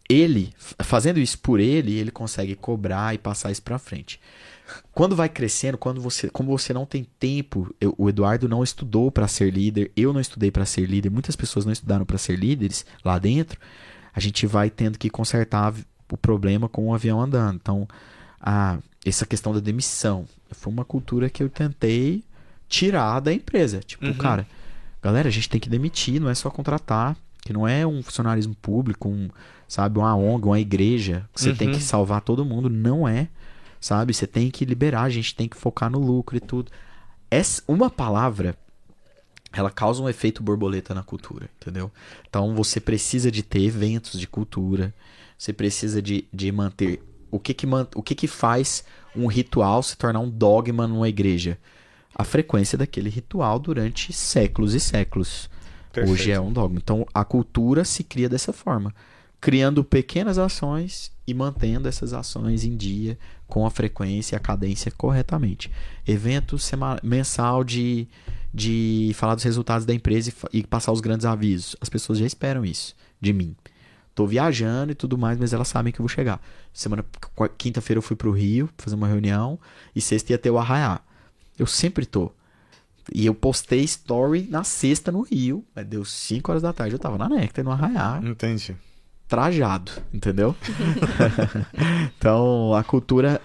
Ele, 0.09 0.53
fazendo 0.83 1.19
isso 1.19 1.39
por 1.39 1.59
ele, 1.59 1.97
ele 1.99 2.11
consegue 2.11 2.55
cobrar 2.55 3.15
e 3.15 3.19
passar 3.19 3.51
isso 3.51 3.63
para 3.63 3.79
frente. 3.79 4.21
Quando 4.93 5.17
vai 5.17 5.29
crescendo, 5.29 5.79
quando 5.79 6.01
você, 6.01 6.29
como 6.29 6.57
você 6.57 6.73
não 6.73 6.85
tem 6.85 7.07
tempo, 7.19 7.75
eu, 7.81 7.95
o 7.97 8.09
Eduardo 8.09 8.49
não 8.49 8.63
estudou 8.63 9.11
para 9.11 9.29
ser 9.29 9.51
líder, 9.51 9.91
eu 9.97 10.13
não 10.13 10.21
estudei 10.21 10.51
para 10.51 10.65
ser 10.67 10.87
líder, 10.87 11.11
muitas 11.11 11.37
pessoas 11.37 11.65
não 11.65 11.73
estudaram 11.73 12.05
para 12.05 12.19
ser 12.19 12.39
líderes 12.39 12.85
lá 13.05 13.19
dentro. 13.19 13.59
A 14.13 14.21
gente 14.21 14.47
vai 14.47 14.71
tendo 14.71 14.99
que 14.99 15.11
consertar 15.11 15.75
o 16.15 16.17
problema 16.17 16.69
com 16.69 16.89
o 16.89 16.95
avião 16.95 17.21
andando. 17.21 17.57
Então, 17.57 17.89
a, 18.41 18.79
essa 19.05 19.27
questão 19.27 19.53
da 19.53 19.61
demissão 19.61 20.27
foi 20.53 20.73
uma 20.73 20.85
cultura 20.85 21.29
que 21.29 21.43
eu 21.43 21.49
tentei 21.49 22.23
tirar 22.69 23.21
da 23.21 23.33
empresa. 23.33 23.81
Tipo, 23.81 24.07
uhum. 24.07 24.15
cara, 24.15 24.47
galera, 25.03 25.29
a 25.29 25.33
gente 25.33 25.49
tem 25.49 25.61
que 25.61 25.69
demitir, 25.69 26.21
não 26.21 26.31
é 26.31 26.35
só 26.35 26.51
contratar, 26.51 27.17
que 27.43 27.53
não 27.53 27.67
é 27.67 27.87
um 27.87 28.03
funcionarismo 28.03 28.55
público, 28.55 29.09
um, 29.09 29.29
sabe, 29.69 29.99
uma 29.99 30.15
ONG, 30.17 30.47
uma 30.47 30.61
igreja, 30.61 31.29
que 31.35 31.41
você 31.41 31.51
uhum. 31.51 31.57
tem 31.57 31.69
que 31.69 31.77
uhum. 31.77 31.81
salvar 31.83 32.21
todo 32.21 32.45
mundo, 32.45 32.71
não 32.71 33.07
é, 33.07 33.29
sabe? 33.81 34.15
Você 34.15 34.27
tem 34.27 34.51
que 34.51 34.65
liberar, 34.65 35.03
a 35.03 35.11
gente 35.11 35.35
tem 35.35 35.49
que 35.49 35.57
focar 35.57 35.91
no 35.91 35.99
lucro 35.99 36.37
e 36.37 36.41
tudo. 36.41 36.71
Essa, 37.31 37.63
uma 37.67 37.91
palavra 37.91 38.57
ela 39.53 39.71
causa 39.71 40.03
um 40.03 40.09
efeito 40.09 40.43
borboleta 40.43 40.95
na 40.95 41.03
cultura, 41.03 41.49
entendeu? 41.61 41.91
Então 42.29 42.55
você 42.55 42.81
precisa 42.81 43.31
de 43.31 43.43
ter 43.43 43.63
eventos 43.63 44.19
de 44.19 44.27
cultura, 44.27 44.93
você 45.37 45.53
precisa 45.53 46.01
de, 46.01 46.27
de 46.33 46.51
manter 46.53 47.03
o 47.31 47.39
que 47.39 47.53
que, 47.53 47.67
man, 47.67 47.87
o 47.95 48.03
que 48.03 48.15
que 48.15 48.27
faz 48.29 48.85
um 49.15 49.27
ritual 49.27 49.83
se 49.83 49.97
tornar 49.97 50.21
um 50.21 50.31
dogma 50.31 50.87
numa 50.87 51.09
igreja? 51.09 51.59
a 52.15 52.23
frequência 52.23 52.79
daquele 52.79 53.11
ritual 53.11 53.59
durante 53.59 54.13
séculos 54.13 54.73
e 54.75 54.81
séculos. 54.81 55.51
Perfeito. 55.93 56.13
Hoje 56.13 56.31
é 56.31 56.41
um 56.41 56.53
dogma. 56.53 56.79
Então 56.83 57.07
a 57.13 57.25
cultura 57.25 57.85
se 57.85 58.05
cria 58.05 58.29
dessa 58.29 58.53
forma, 58.53 58.95
criando 59.41 59.83
pequenas 59.83 60.39
ações 60.39 61.11
e 61.27 61.35
mantendo 61.35 61.89
essas 61.89 62.13
ações 62.13 62.65
em 62.65 62.77
dia 62.77 63.19
com 63.47 63.67
a 63.67 63.71
frequência 63.71 64.35
e 64.35 64.37
a 64.37 64.41
cadência 64.41 64.93
corretamente. 64.93 65.71
Evento 66.07 66.57
mensal 67.03 67.65
de, 67.65 68.09
de 68.53 69.13
falar 69.15 69.35
dos 69.35 69.45
resultados 69.45 69.85
da 69.85 69.95
empresa 69.95 70.33
e, 70.53 70.59
e 70.59 70.67
passar 70.67 70.93
os 70.93 71.01
grandes 71.01 71.27
avisos. 71.27 71.77
As 71.81 71.89
pessoas 71.89 72.19
já 72.19 72.27
esperam 72.27 72.65
isso 72.65 72.95
de 73.21 73.33
mim. 73.33 73.57
Tô 74.15 74.27
viajando 74.27 74.93
e 74.93 74.95
tudo 74.95 75.19
mais, 75.19 75.39
mas 75.39 75.53
elas 75.53 75.69
sabem 75.69 75.93
que 75.93 76.01
eu 76.01 76.05
vou 76.05 76.09
chegar. 76.09 76.41
Semana 76.73 77.05
quinta-feira 77.59 77.99
eu 77.99 78.03
fui 78.03 78.17
pro 78.17 78.31
Rio 78.31 78.69
fazer 78.79 78.95
uma 78.95 79.09
reunião 79.09 79.59
e 79.95 80.01
sexta 80.01 80.33
ia 80.33 80.39
ter 80.39 80.51
o 80.51 80.59
arraiar. 80.59 81.03
Eu 81.59 81.67
sempre 81.67 82.07
tô. 82.07 82.31
E 83.13 83.27
eu 83.27 83.35
postei 83.35 83.83
story 83.83 84.47
na 84.49 84.65
sexta 84.65 85.13
no 85.13 85.23
Rio. 85.23 85.65
Deu 85.87 86.05
5 86.05 86.51
horas 86.51 86.63
da 86.63 86.73
tarde, 86.73 86.95
eu 86.95 86.99
tava 86.99 87.19
na 87.19 87.29
Nectar, 87.29 87.65
no 87.65 87.71
Arraiar. 87.71 88.25
Entendi. 88.25 88.75
Trajado, 89.29 89.93
entendeu? 90.13 90.55
então, 92.17 92.75
a 92.75 92.83
cultura, 92.85 93.41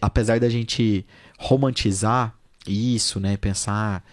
apesar 0.00 0.40
da 0.40 0.48
gente 0.48 1.06
romantizar 1.38 2.34
isso, 2.66 3.18
né? 3.20 3.36
Pensar 3.36 4.04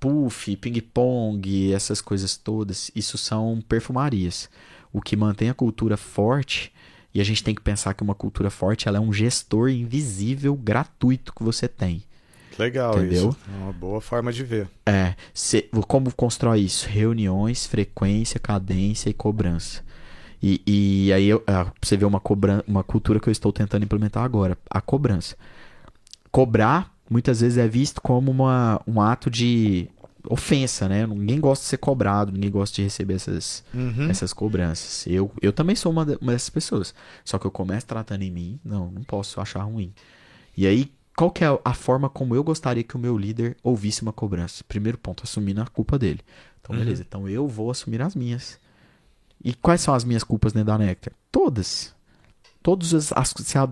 puff, 0.00 0.54
ping-pong, 0.56 1.72
essas 1.72 2.00
coisas 2.00 2.36
todas, 2.36 2.90
isso 2.94 3.16
são 3.16 3.62
perfumarias. 3.66 4.50
O 4.94 5.02
que 5.02 5.16
mantém 5.16 5.50
a 5.50 5.54
cultura 5.54 5.96
forte, 5.96 6.72
e 7.12 7.20
a 7.20 7.24
gente 7.24 7.42
tem 7.42 7.54
que 7.54 7.60
pensar 7.60 7.92
que 7.94 8.02
uma 8.02 8.14
cultura 8.14 8.48
forte 8.48 8.88
ela 8.88 8.96
é 8.96 9.00
um 9.00 9.12
gestor 9.12 9.68
invisível 9.68 10.54
gratuito 10.54 11.34
que 11.34 11.42
você 11.42 11.68
tem. 11.68 12.02
Legal 12.56 12.96
Entendeu? 12.96 13.30
isso. 13.30 13.38
É 13.52 13.64
uma 13.64 13.72
boa 13.72 14.00
forma 14.00 14.32
de 14.32 14.44
ver. 14.44 14.68
É. 14.86 15.16
Cê, 15.34 15.68
como 15.88 16.14
constrói 16.14 16.60
isso? 16.60 16.88
Reuniões, 16.88 17.66
frequência, 17.66 18.38
cadência 18.38 19.10
e 19.10 19.12
cobrança. 19.12 19.82
E, 20.40 20.62
e 20.64 21.12
aí 21.12 21.26
eu, 21.26 21.42
ah, 21.46 21.66
você 21.82 21.96
vê 21.96 22.04
uma, 22.04 22.20
cobran 22.20 22.62
uma 22.68 22.84
cultura 22.84 23.18
que 23.18 23.28
eu 23.28 23.32
estou 23.32 23.52
tentando 23.52 23.84
implementar 23.84 24.22
agora. 24.22 24.56
A 24.70 24.80
cobrança. 24.80 25.36
Cobrar 26.30 26.94
muitas 27.10 27.40
vezes 27.40 27.58
é 27.58 27.66
visto 27.66 28.00
como 28.00 28.30
uma, 28.30 28.80
um 28.86 29.00
ato 29.00 29.30
de 29.30 29.88
ofensa, 30.28 30.88
né? 30.88 31.06
Ninguém 31.06 31.40
gosta 31.40 31.62
de 31.64 31.68
ser 31.68 31.76
cobrado, 31.78 32.32
ninguém 32.32 32.50
gosta 32.50 32.76
de 32.76 32.82
receber 32.82 33.14
essas, 33.14 33.64
Uhum. 33.74 34.08
essas 34.10 34.32
cobranças. 34.32 35.06
Eu, 35.06 35.30
eu 35.42 35.52
também 35.52 35.76
sou 35.76 35.92
uma, 35.92 36.04
de- 36.04 36.18
uma 36.20 36.32
dessas 36.32 36.50
pessoas. 36.50 36.94
Só 37.24 37.38
que 37.38 37.46
eu 37.46 37.50
começo 37.50 37.86
tratando 37.86 38.22
em 38.22 38.30
mim, 38.30 38.58
não, 38.64 38.90
não 38.90 39.02
posso 39.02 39.40
achar 39.40 39.62
ruim. 39.62 39.92
E 40.56 40.66
aí, 40.66 40.90
qual 41.16 41.30
que 41.30 41.44
é 41.44 41.58
a 41.64 41.74
forma 41.74 42.08
como 42.08 42.34
eu 42.34 42.42
gostaria 42.42 42.82
que 42.82 42.96
o 42.96 42.98
meu 42.98 43.16
líder 43.18 43.56
ouvisse 43.62 44.02
uma 44.02 44.12
cobrança? 44.12 44.64
Primeiro 44.66 44.98
ponto, 44.98 45.22
assumindo 45.24 45.60
a 45.60 45.66
culpa 45.66 45.98
dele. 45.98 46.20
Então, 46.60 46.74
Uhum. 46.74 46.82
beleza. 46.82 47.04
Então, 47.06 47.28
eu 47.28 47.46
vou 47.46 47.70
assumir 47.70 48.00
as 48.02 48.14
minhas. 48.14 48.58
E 49.44 49.52
quais 49.54 49.80
são 49.82 49.94
as 49.94 50.04
minhas 50.04 50.24
culpas 50.24 50.52
dentro 50.52 50.68
da 50.68 50.78
Nectar? 50.78 51.12
Todas. 51.30 51.94
Todas 52.62 52.94
as, 52.94 53.12
as- 53.12 53.34
Se 53.36 53.58
a 53.58 53.68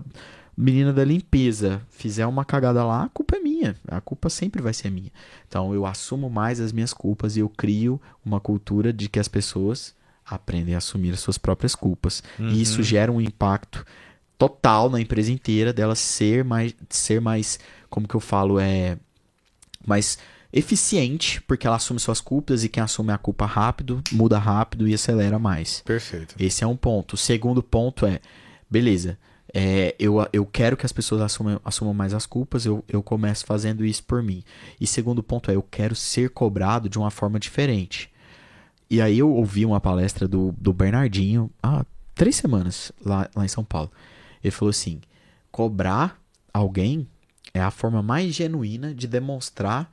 menina 0.55 0.93
da 0.93 1.03
limpeza 1.03 1.81
fizer 1.89 2.27
uma 2.27 2.45
cagada 2.45 2.83
lá, 2.85 3.05
a 3.05 3.09
culpa 3.09 3.35
é 3.37 3.39
minha. 3.63 3.75
A 3.87 4.01
culpa 4.01 4.29
sempre 4.29 4.61
vai 4.61 4.73
ser 4.73 4.89
minha. 4.89 5.11
Então, 5.47 5.73
eu 5.73 5.85
assumo 5.85 6.29
mais 6.29 6.59
as 6.59 6.71
minhas 6.71 6.93
culpas 6.93 7.37
e 7.37 7.39
eu 7.39 7.49
crio 7.49 8.01
uma 8.25 8.39
cultura 8.39 8.91
de 8.91 9.07
que 9.07 9.19
as 9.19 9.27
pessoas 9.27 9.95
aprendem 10.25 10.75
a 10.75 10.77
assumir 10.77 11.13
as 11.13 11.19
suas 11.19 11.37
próprias 11.37 11.75
culpas. 11.75 12.23
E 12.39 12.61
isso 12.61 12.81
gera 12.83 13.11
um 13.11 13.21
impacto 13.21 13.85
total 14.37 14.89
na 14.89 14.99
empresa 14.99 15.31
inteira 15.31 15.71
dela 15.71 15.95
ser 15.95 16.43
mais 16.43 16.75
ser 16.89 17.21
mais 17.21 17.59
como 17.89 18.07
que 18.07 18.15
eu 18.15 18.19
falo 18.19 18.59
é 18.59 18.97
mais 19.85 20.17
eficiente 20.51 21.41
porque 21.43 21.65
ela 21.65 21.77
assume 21.77 21.99
suas 21.99 22.19
culpas 22.19 22.63
e 22.63 22.67
quem 22.67 22.83
assume 22.83 23.11
a 23.11 23.17
culpa 23.17 23.45
rápido 23.45 24.01
muda 24.11 24.37
rápido 24.37 24.87
e 24.87 24.93
acelera 24.93 25.39
mais 25.39 25.81
Perfeito. 25.85 26.35
esse 26.37 26.63
é 26.63 26.67
um 26.67 26.75
ponto 26.75 27.13
o 27.13 27.17
segundo 27.17 27.61
ponto 27.63 28.05
é 28.05 28.19
beleza 28.69 29.17
é, 29.53 29.95
eu, 29.99 30.15
eu 30.33 30.45
quero 30.47 30.75
que 30.75 30.85
as 30.85 30.91
pessoas 30.91 31.21
assumam, 31.21 31.61
assumam 31.63 31.93
mais 31.93 32.13
as 32.13 32.25
culpas, 32.25 32.65
eu, 32.65 32.83
eu 32.87 33.03
começo 33.03 33.45
fazendo 33.45 33.85
isso 33.85 34.03
por 34.03 34.23
mim. 34.23 34.43
E 34.81 34.87
segundo 34.87 35.21
ponto 35.21 35.51
é, 35.51 35.55
eu 35.55 35.61
quero 35.61 35.95
ser 35.95 36.31
cobrado 36.31 36.89
de 36.89 36.97
uma 36.97 37.11
forma 37.11 37.39
diferente. 37.39 38.11
E 38.89 38.99
aí 38.99 39.19
eu 39.19 39.31
ouvi 39.31 39.63
uma 39.63 39.79
palestra 39.79 40.27
do, 40.27 40.53
do 40.57 40.73
Bernardinho 40.73 41.51
há 41.61 41.85
três 42.15 42.35
semanas 42.35 42.91
lá, 43.05 43.29
lá 43.35 43.45
em 43.45 43.47
São 43.47 43.63
Paulo. 43.63 43.91
Ele 44.43 44.51
falou 44.51 44.71
assim: 44.71 44.99
cobrar 45.51 46.19
alguém 46.51 47.07
é 47.53 47.61
a 47.61 47.69
forma 47.71 48.01
mais 48.01 48.33
genuína 48.33 48.93
de 48.93 49.07
demonstrar 49.07 49.91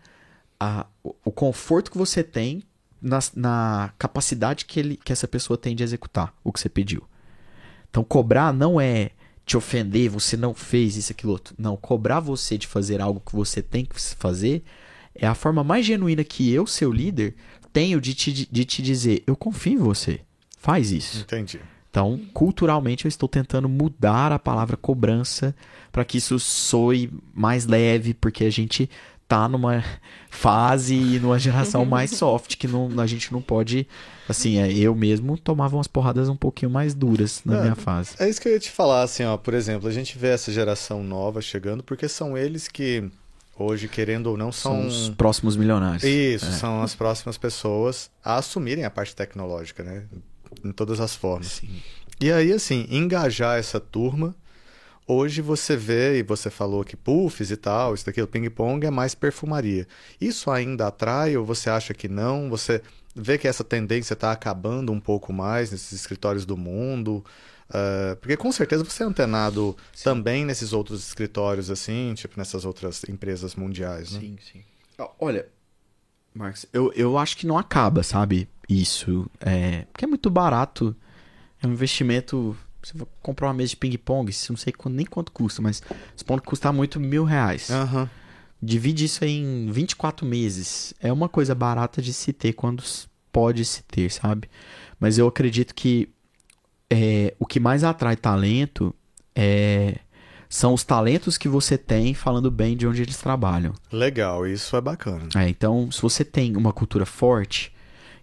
a, 0.59 0.87
o, 1.05 1.15
o 1.27 1.31
conforto 1.31 1.91
que 1.91 1.99
você 1.99 2.25
tem 2.25 2.63
na, 3.01 3.19
na 3.35 3.93
capacidade 3.99 4.65
que, 4.65 4.81
ele, 4.81 4.97
que 4.97 5.13
essa 5.13 5.29
pessoa 5.29 5.59
tem 5.59 5.77
de 5.77 5.83
executar 5.83 6.35
o 6.43 6.51
que 6.51 6.61
você 6.61 6.69
pediu. 6.69 7.07
Então, 7.91 8.03
cobrar 8.03 8.53
não 8.53 8.81
é 8.81 9.11
te 9.51 9.57
ofender, 9.57 10.09
você 10.09 10.37
não 10.37 10.55
fez 10.55 10.97
isso, 10.97 11.11
aquilo 11.11 11.33
outro. 11.33 11.57
Não, 11.59 11.77
cobrar 11.77 12.21
você 12.21 12.57
de 12.57 12.69
fazer 12.69 13.01
algo 13.01 13.21
que 13.21 13.35
você 13.35 13.61
tem 13.61 13.85
que 13.85 14.01
fazer 14.01 14.63
é 15.13 15.27
a 15.27 15.35
forma 15.35 15.65
mais 15.65 15.85
genuína 15.85 16.23
que 16.23 16.53
eu, 16.53 16.69
seu 16.69 16.93
líder, 16.93 17.35
tenho 17.73 18.01
de 18.01 18.15
te, 18.15 18.49
de 18.49 18.65
te 18.65 18.81
dizer: 18.81 19.25
eu 19.27 19.35
confio 19.35 19.73
em 19.73 19.79
você, 19.79 20.21
faz 20.57 20.93
isso. 20.93 21.23
Entendi. 21.23 21.59
Então, 21.91 22.21
culturalmente, 22.33 23.07
eu 23.07 23.09
estou 23.09 23.29
tentando 23.29 23.69
mudar 23.69 24.31
a 24.31 24.39
palavra 24.39 24.77
cobrança 24.77 25.53
para 25.91 26.05
que 26.05 26.19
isso 26.19 26.39
soe 26.39 27.11
mais 27.35 27.67
leve, 27.67 28.15
porque 28.15 28.45
a 28.45 28.51
gente 28.51 28.89
tá 29.31 29.49
numa 29.49 29.83
fase 30.29 30.95
e 30.95 31.19
numa 31.21 31.39
geração 31.39 31.85
mais 31.87 32.11
soft, 32.11 32.57
que 32.57 32.67
não, 32.67 32.91
a 32.99 33.07
gente 33.07 33.33
não 33.33 33.41
pode. 33.41 33.87
Assim, 34.29 34.59
é, 34.59 34.73
eu 34.73 34.93
mesmo 34.95 35.39
tomava 35.39 35.77
umas 35.77 35.87
porradas 35.87 36.29
um 36.29 36.37
pouquinho 36.37 36.71
mais 36.71 36.95
duras 36.95 37.41
na 37.45 37.59
É, 37.59 37.61
minha 37.63 37.75
fase. 37.77 38.17
É 38.19 38.29
isso 38.29 38.41
que 38.41 38.49
eu 38.49 38.53
ia 38.53 38.59
te 38.61 38.71
falar, 38.71 39.03
assim, 39.03 39.25
ó, 39.25 39.37
por 39.37 39.55
exemplo, 39.55 39.89
a 39.89 39.93
gente 39.93 40.19
vê 40.19 40.29
essa 40.29 40.53
geração 40.53 41.03
nova 41.05 41.41
chegando, 41.41 41.83
porque 41.85 42.09
são 42.09 42.37
eles 42.37 42.67
que, 42.69 43.09
hoje, 43.57 43.87
querendo 43.89 44.27
ou 44.27 44.37
não, 44.37 44.51
São 44.51 44.73
são. 44.83 44.87
os 44.89 45.09
próximos 45.11 45.57
milionários. 45.57 46.03
Isso, 46.03 46.51
são 46.53 46.83
as 46.83 46.95
próximas 46.95 47.39
pessoas 47.39 48.11
a 48.25 48.37
assumirem 48.37 48.85
a 48.85 48.91
parte 48.91 49.15
tecnológica, 49.15 49.83
né? 49.85 50.03
Em 50.65 50.73
todas 50.73 50.99
as 51.01 51.15
formas. 51.15 51.47
Sim. 51.47 51.69
E 52.21 52.31
aí, 52.33 52.53
assim, 52.53 52.87
engajar 52.91 53.59
essa 53.59 53.79
turma. 53.81 54.35
Hoje 55.13 55.43
você 55.43 55.77
vê, 55.77 56.19
e 56.19 56.23
você 56.23 56.51
falou 56.51 56.85
que 56.85 56.97
puffs 56.97 57.51
e 57.51 57.57
tal, 57.57 57.95
isso 57.95 58.07
daqui, 58.07 58.23
o 58.23 58.29
ping-pong 58.29 58.87
é 58.87 58.91
mais 58.91 59.13
perfumaria. 59.13 59.85
Isso 60.21 60.51
ainda 60.51 60.87
atrai 60.87 61.37
ou 61.37 61.45
você 61.45 61.69
acha 61.69 61.93
que 61.93 62.09
não? 62.09 62.49
Você 62.49 62.81
vê 63.17 63.37
que 63.37 63.49
essa 63.49 63.65
tendência 63.65 64.15
está 64.15 64.31
acabando 64.31 64.93
um 64.93 65.01
pouco 65.01 65.33
mais 65.33 65.73
nesses 65.73 65.91
escritórios 65.91 66.47
do 66.47 66.57
mundo? 66.57 67.25
Ah, 67.69 68.17
porque 68.21 68.37
com 68.37 68.53
certeza 68.53 68.85
você 68.85 69.03
é 69.03 69.07
antenado 69.07 69.77
também 70.03 70.45
nesses 70.45 70.73
outros 70.73 71.07
escritórios, 71.07 71.71
assim, 71.71 72.15
tipo 72.15 72.39
nessas 72.39 72.65
outras 72.65 73.03
empresas 73.09 73.57
mundiais, 73.57 74.13
né? 74.13 74.21
Sim, 74.21 74.37
sim. 74.41 74.63
Olha, 75.19 75.49
Marcos, 76.33 76.67
eu, 76.73 76.93
eu 76.95 77.19
acho 77.19 77.37
que 77.37 77.47
não 77.49 77.59
acaba, 77.59 78.05
sabe? 78.05 78.49
Isso. 78.69 79.29
É, 79.41 79.87
porque 79.93 80.05
é 80.05 80.09
muito 80.09 80.31
barato. 80.31 80.95
É 81.61 81.67
um 81.67 81.73
investimento. 81.73 82.57
Você 82.83 82.97
vai 82.97 83.07
comprar 83.23 83.49
uma 83.49 83.55
mesa 83.55 83.71
de 83.71 83.77
ping-pong, 83.77 84.33
não 84.49 84.57
sei 84.57 84.73
nem 84.87 85.07
quanto 85.07 85.33
custa, 85.33 85.61
mas 85.61 85.83
supondo 86.17 86.43
que 86.43 86.49
custa 86.49 86.73
muito 86.73 86.99
mil 86.99 87.25
reais. 87.25 87.71
Aham. 87.71 88.09
Divide 88.63 89.05
isso 89.07 89.25
em 89.25 89.71
24 89.71 90.27
meses. 90.27 90.93
É 91.01 91.13
uma 91.13 91.29
coisa 91.29 91.55
barata 91.55 92.03
de 92.03 92.13
se 92.13 92.33
ter 92.33 92.53
quando 92.53 92.83
pode 93.33 93.65
se 93.65 93.83
ter, 93.85 94.11
sabe? 94.11 94.49
Mas 94.99 95.17
eu 95.19 95.27
acredito 95.27 95.75
que 95.75 96.09
é, 96.91 97.35
o 97.39 97.47
que 97.47 97.61
mais 97.61 97.85
atrai 97.85 98.17
talento 98.17 98.95
é, 99.35 99.99
são 100.49 100.75
os 100.75 100.85
talentos 100.85 101.39
que 101.39 101.49
você 101.49 101.79
tem 101.79 102.13
falando 102.13 102.51
bem 102.51 102.77
de 102.77 102.87
onde 102.87 103.01
eles 103.01 103.17
trabalham. 103.17 103.73
Legal, 103.91 104.47
isso 104.47 104.77
é 104.77 104.81
bacana. 104.81 105.29
É, 105.37 105.49
então, 105.49 105.91
se 105.91 106.03
você 106.03 106.25
tem 106.25 106.57
uma 106.57 106.73
cultura 106.73 107.07
forte 107.07 107.73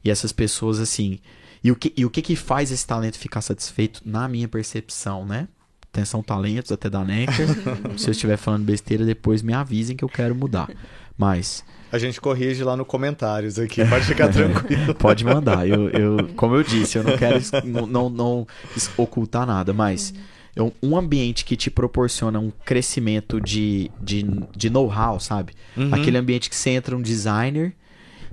e 0.03 0.09
essas 0.11 0.31
pessoas 0.31 0.79
assim. 0.79 1.19
E 1.67 1.71
o 1.71 1.75
que, 1.75 1.93
e 1.97 2.05
o 2.05 2.09
que, 2.09 2.21
que 2.21 2.35
faz 2.35 2.71
esse 2.71 2.87
talento 2.87 3.17
ficar 3.17 3.41
satisfeito, 3.41 4.01
na 4.05 4.25
minha 4.27 4.47
percepção, 4.47 5.25
né? 5.25 5.47
Atenção, 5.91 6.23
talentos, 6.23 6.71
até 6.71 6.89
da 6.89 7.03
Nectar. 7.03 7.47
se 7.97 8.07
eu 8.07 8.11
estiver 8.11 8.37
falando 8.37 8.63
besteira, 8.63 9.03
depois 9.03 9.41
me 9.41 9.51
avisem 9.53 9.97
que 9.97 10.03
eu 10.05 10.07
quero 10.09 10.33
mudar. 10.33 10.69
Mas 11.17 11.65
A 11.91 11.97
gente 11.97 12.21
corrige 12.21 12.63
lá 12.63 12.77
no 12.77 12.85
comentários 12.85 13.59
aqui, 13.59 13.83
pode 13.85 14.05
ficar 14.05 14.29
tranquilo. 14.31 14.93
pode 14.95 15.25
mandar. 15.25 15.67
Eu, 15.67 15.89
eu, 15.89 16.27
como 16.35 16.55
eu 16.55 16.63
disse, 16.63 16.97
eu 16.99 17.03
não 17.03 17.17
quero 17.17 17.37
es- 17.37 17.51
não, 17.65 17.85
não, 17.87 18.09
não 18.09 18.47
es- 18.75 18.89
ocultar 18.95 19.45
nada, 19.45 19.73
mas 19.73 20.13
é 20.55 20.61
um- 20.61 20.71
um 20.81 20.95
ambiente 20.97 21.43
que 21.43 21.57
te 21.57 21.69
proporciona 21.71 22.39
um 22.39 22.51
crescimento 22.63 23.41
de, 23.41 23.91
de, 24.01 24.23
de 24.55 24.69
know-how, 24.69 25.19
sabe? 25.19 25.51
Uhum. 25.75 25.93
Aquele 25.93 26.17
ambiente 26.17 26.49
que 26.49 26.55
você 26.55 26.69
entra 26.69 26.95
um 26.95 27.01
designer 27.01 27.73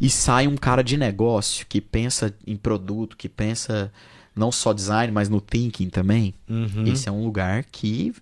e 0.01 0.11
sai 0.11 0.47
um 0.47 0.57
cara 0.57 0.83
de 0.83 0.97
negócio 0.97 1.67
que 1.67 1.81
pensa 1.81 2.35
em 2.47 2.57
produto, 2.57 3.17
que 3.17 3.29
pensa 3.29 3.93
não 4.35 4.51
só 4.51 4.73
design, 4.73 5.13
mas 5.13 5.29
no 5.29 5.41
thinking 5.41 5.89
também. 5.89 6.35
Uhum. 6.49 6.87
Esse 6.87 7.09
é 7.09 7.13
um 7.13 7.25
lugar 7.25 7.65
que 7.65 8.13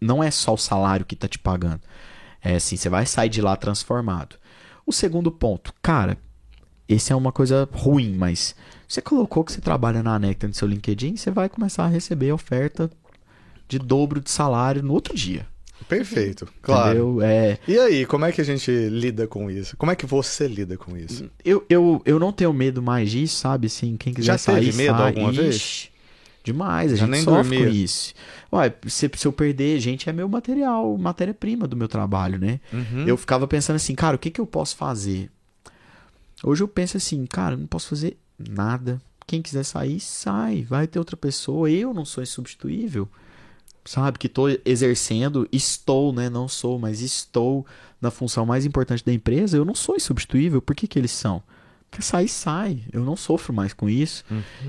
não 0.00 0.22
é 0.22 0.30
só 0.30 0.54
o 0.54 0.58
salário 0.58 1.06
que 1.06 1.16
tá 1.16 1.28
te 1.28 1.38
pagando. 1.38 1.80
É 2.42 2.56
assim, 2.56 2.76
você 2.76 2.88
vai 2.88 3.06
sair 3.06 3.28
de 3.28 3.40
lá 3.40 3.56
transformado. 3.56 4.36
O 4.86 4.92
segundo 4.92 5.30
ponto, 5.30 5.72
cara, 5.80 6.18
esse 6.88 7.12
é 7.12 7.16
uma 7.16 7.32
coisa 7.32 7.68
ruim, 7.72 8.14
mas 8.14 8.54
você 8.86 9.00
colocou 9.00 9.44
que 9.44 9.52
você 9.52 9.60
trabalha 9.60 10.02
na 10.02 10.18
Nectar 10.18 10.48
no 10.48 10.54
seu 10.54 10.68
LinkedIn, 10.68 11.16
você 11.16 11.30
vai 11.30 11.48
começar 11.48 11.84
a 11.84 11.88
receber 11.88 12.32
oferta 12.32 12.90
de 13.66 13.78
dobro 13.78 14.20
de 14.20 14.30
salário 14.30 14.82
no 14.82 14.92
outro 14.92 15.14
dia. 15.14 15.46
Perfeito, 15.88 16.48
claro. 16.62 16.90
Entendeu? 16.90 17.22
É, 17.22 17.58
E 17.68 17.78
aí, 17.78 18.06
como 18.06 18.24
é 18.24 18.32
que 18.32 18.40
a 18.40 18.44
gente 18.44 18.70
lida 18.88 19.26
com 19.26 19.50
isso? 19.50 19.76
Como 19.76 19.92
é 19.92 19.96
que 19.96 20.06
você 20.06 20.46
lida 20.48 20.76
com 20.76 20.96
isso? 20.96 21.30
eu, 21.44 21.64
eu, 21.68 22.00
eu 22.04 22.18
não 22.18 22.32
tenho 22.32 22.52
medo 22.52 22.82
mais 22.82 23.10
disso, 23.10 23.36
sabe? 23.36 23.66
Assim, 23.66 23.96
quem 23.96 24.12
quiser 24.14 24.26
Já 24.32 24.38
sair, 24.38 24.64
teve 24.66 24.76
medo 24.76 24.96
sai. 24.96 25.06
alguma 25.08 25.32
vez? 25.32 25.56
Ixi, 25.56 25.90
Demais, 26.42 26.92
a 26.92 26.96
gente 26.96 27.08
nem 27.08 27.22
sofre 27.22 27.56
dormia. 27.56 27.66
com 27.70 27.74
isso. 27.74 28.12
Ué, 28.52 28.74
se, 28.86 29.10
se 29.16 29.26
eu 29.26 29.32
perder, 29.32 29.80
gente, 29.80 30.10
é 30.10 30.12
meu 30.12 30.28
material, 30.28 30.96
matéria-prima 30.98 31.66
do 31.66 31.74
meu 31.76 31.88
trabalho, 31.88 32.38
né? 32.38 32.60
Uhum. 32.70 33.06
Eu 33.06 33.16
ficava 33.16 33.48
pensando 33.48 33.76
assim, 33.76 33.94
cara, 33.94 34.16
o 34.16 34.18
que, 34.18 34.30
que 34.30 34.40
eu 34.40 34.46
posso 34.46 34.76
fazer? 34.76 35.30
Hoje 36.42 36.62
eu 36.62 36.68
penso 36.68 36.98
assim, 36.98 37.24
cara, 37.24 37.56
não 37.56 37.66
posso 37.66 37.88
fazer 37.88 38.18
nada. 38.38 39.00
Quem 39.26 39.40
quiser 39.40 39.62
sair, 39.64 39.98
sai. 40.00 40.62
Vai 40.68 40.86
ter 40.86 40.98
outra 40.98 41.16
pessoa. 41.16 41.70
Eu 41.70 41.94
não 41.94 42.04
sou 42.04 42.22
insubstituível. 42.22 43.08
Sabe? 43.84 44.18
Que 44.18 44.26
estou 44.26 44.48
exercendo, 44.64 45.46
estou, 45.52 46.12
né? 46.12 46.30
Não 46.30 46.48
sou, 46.48 46.78
mas 46.78 47.00
estou 47.00 47.66
na 48.00 48.10
função 48.10 48.46
mais 48.46 48.64
importante 48.64 49.04
da 49.04 49.12
empresa. 49.12 49.56
Eu 49.56 49.64
não 49.64 49.74
sou 49.74 49.96
insubstituível. 49.96 50.62
Por 50.62 50.74
que, 50.74 50.86
que 50.86 50.98
eles 50.98 51.10
são? 51.10 51.42
Quer 51.90 52.02
sair, 52.02 52.28
sai. 52.28 52.82
Eu 52.92 53.04
não 53.04 53.16
sofro 53.16 53.52
mais 53.52 53.72
com 53.72 53.88
isso. 53.88 54.24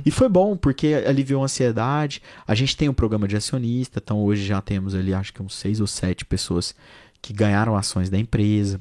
E 0.05 0.11
foi 0.11 0.29
bom, 0.29 0.55
porque 0.55 0.93
aliviou 1.07 1.41
a 1.41 1.45
ansiedade. 1.45 2.21
A 2.47 2.53
gente 2.53 2.77
tem 2.77 2.87
um 2.87 2.93
programa 2.93 3.27
de 3.27 3.35
acionista, 3.35 3.99
então 4.03 4.23
hoje 4.23 4.45
já 4.45 4.61
temos 4.61 4.93
ali, 4.93 5.13
acho 5.13 5.33
que 5.33 5.41
uns 5.41 5.55
seis 5.55 5.81
ou 5.81 5.87
sete 5.87 6.23
pessoas 6.23 6.75
que 7.21 7.33
ganharam 7.33 7.75
ações 7.75 8.09
da 8.09 8.19
empresa. 8.19 8.79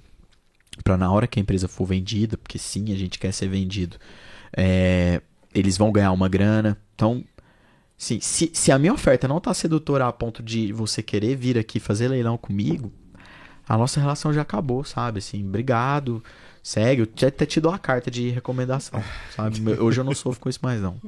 Para 0.83 0.99
na 0.99 1.11
hora 1.11 1.27
que 1.27 1.39
a 1.39 1.43
empresa 1.43 1.69
for 1.69 1.87
vendida, 1.87 2.37
porque 2.37 2.59
sim, 2.59 2.93
a 2.93 2.97
gente 2.97 3.19
quer 3.19 3.33
ser 3.33 3.49
vendido, 3.49 3.97
é, 4.55 5.23
eles 5.55 5.79
vão 5.79 5.91
ganhar 5.91 6.13
uma 6.13 6.29
grana. 6.29 6.77
Então, 6.95 7.25
sim, 8.05 8.21
se, 8.21 8.51
se 8.53 8.71
a 8.71 8.79
minha 8.79 8.93
oferta 8.93 9.27
não 9.27 9.41
tá 9.41 9.55
sedutora 9.55 10.07
a 10.07 10.13
ponto 10.13 10.43
de 10.43 10.73
você 10.73 11.03
querer 11.03 11.35
vir 11.37 11.57
aqui 11.57 11.81
fazer 11.81 12.09
leilão 12.09 12.37
comigo, 12.37 12.93
a 13.67 13.79
nossa 13.79 13.99
relação 13.99 14.31
já 14.31 14.43
acabou, 14.43 14.85
sabe? 14.85 15.21
Assim, 15.21 15.43
obrigado, 15.43 16.23
segue. 16.63 17.01
Eu 17.01 17.29
até 17.29 17.47
te 17.47 17.61
dou 17.61 17.73
a 17.73 17.79
carta 17.79 18.11
de 18.11 18.29
recomendação, 18.29 19.03
sabe? 19.35 19.59
Hoje 19.81 20.01
eu 20.01 20.05
não 20.05 20.15
sofro 20.15 20.39
com 20.39 20.51
isso 20.51 20.59
mais, 20.63 20.83
não. 20.83 21.01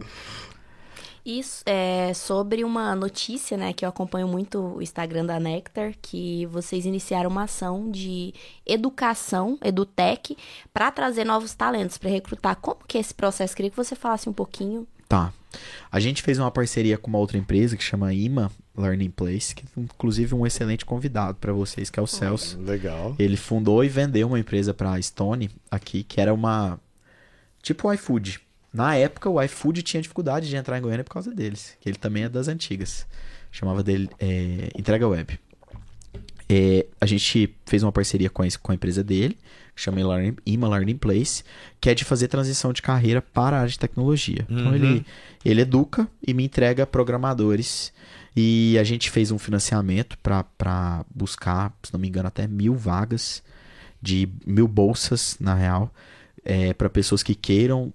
Isso 1.22 1.62
é 1.66 2.14
sobre 2.14 2.64
uma 2.64 2.94
notícia, 2.94 3.56
né, 3.58 3.72
que 3.72 3.84
eu 3.84 3.88
acompanho 3.88 4.28
muito 4.28 4.76
o 4.76 4.80
Instagram 4.80 5.26
da 5.26 5.40
Nectar, 5.40 5.92
que 6.00 6.46
vocês 6.46 6.86
iniciaram 6.86 7.28
uma 7.28 7.42
ação 7.42 7.90
de 7.90 8.32
educação, 8.64 9.58
edutech, 9.60 10.36
para 10.72 10.90
trazer 10.92 11.24
novos 11.24 11.52
talentos, 11.52 11.98
para 11.98 12.08
recrutar. 12.08 12.56
Como 12.56 12.78
que 12.86 12.96
é 12.96 13.00
esse 13.00 13.12
processo? 13.12 13.56
Queria 13.56 13.70
que 13.70 13.76
você 13.76 13.96
falasse 13.96 14.28
um 14.28 14.32
pouquinho. 14.32 14.86
Tá. 15.08 15.32
A 15.90 16.00
gente 16.00 16.22
fez 16.22 16.38
uma 16.38 16.50
parceria 16.50 16.98
com 16.98 17.08
uma 17.08 17.18
outra 17.18 17.38
empresa 17.38 17.76
que 17.76 17.82
chama 17.82 18.12
IMA 18.12 18.50
Learning 18.76 19.10
Place, 19.10 19.54
que 19.54 19.64
é 19.64 19.80
inclusive 19.80 20.34
um 20.34 20.46
excelente 20.46 20.84
convidado 20.84 21.38
para 21.40 21.52
vocês, 21.52 21.88
que 21.88 21.98
é 21.98 22.02
o 22.02 22.06
Celso. 22.06 22.58
Legal. 22.60 23.14
Ele 23.18 23.36
fundou 23.36 23.82
e 23.84 23.88
vendeu 23.88 24.26
uma 24.28 24.38
empresa 24.38 24.74
para 24.74 25.00
Stone 25.00 25.50
aqui, 25.70 26.02
que 26.02 26.20
era 26.20 26.34
uma 26.34 26.78
tipo 27.62 27.88
o 27.88 27.92
iFood. 27.92 28.40
Na 28.72 28.94
época, 28.94 29.30
o 29.30 29.42
iFood 29.42 29.82
tinha 29.82 30.02
dificuldade 30.02 30.48
de 30.48 30.56
entrar 30.56 30.76
em 30.76 30.82
Goiânia 30.82 31.04
por 31.04 31.12
causa 31.12 31.34
deles, 31.34 31.76
que 31.80 31.88
ele 31.88 31.96
também 31.96 32.24
é 32.24 32.28
das 32.28 32.48
antigas. 32.48 33.06
Chamava 33.50 33.82
dele 33.82 34.10
é, 34.18 34.68
Entrega 34.76 35.08
Web. 35.08 35.38
É, 36.48 36.86
a 37.00 37.06
gente 37.06 37.56
fez 37.64 37.82
uma 37.82 37.90
parceria 37.90 38.28
com 38.28 38.42
a, 38.42 38.46
com 38.62 38.72
a 38.72 38.74
empresa 38.74 39.02
dele, 39.02 39.38
chama 39.76 40.00
Ima 40.44 40.68
Learning 40.68 40.96
Place, 40.96 41.44
que 41.80 41.90
é 41.90 41.94
de 41.94 42.04
fazer 42.04 42.28
transição 42.28 42.72
de 42.72 42.80
carreira 42.82 43.20
para 43.22 43.56
a 43.56 43.60
área 43.60 43.70
de 43.70 43.78
tecnologia. 43.78 44.46
Então, 44.48 44.68
Uhum. 44.68 44.74
ele, 44.74 45.06
ele 45.44 45.60
educa 45.60 46.08
e 46.26 46.32
me 46.34 46.44
entrega 46.44 46.86
programadores. 46.86 47.92
E 48.34 48.76
a 48.78 48.84
gente 48.84 49.10
fez 49.10 49.30
um 49.30 49.38
financiamento 49.38 50.18
para 50.18 51.04
buscar, 51.14 51.72
se 51.82 51.92
não 51.92 52.00
me 52.00 52.08
engano, 52.08 52.28
até 52.28 52.46
mil 52.46 52.74
vagas, 52.74 53.42
de 54.02 54.28
mil 54.46 54.66
bolsas, 54.68 55.36
na 55.40 55.54
real, 55.54 55.92
para 56.76 56.88
pessoas 56.90 57.22
que 57.22 57.34
queiram 57.34 57.92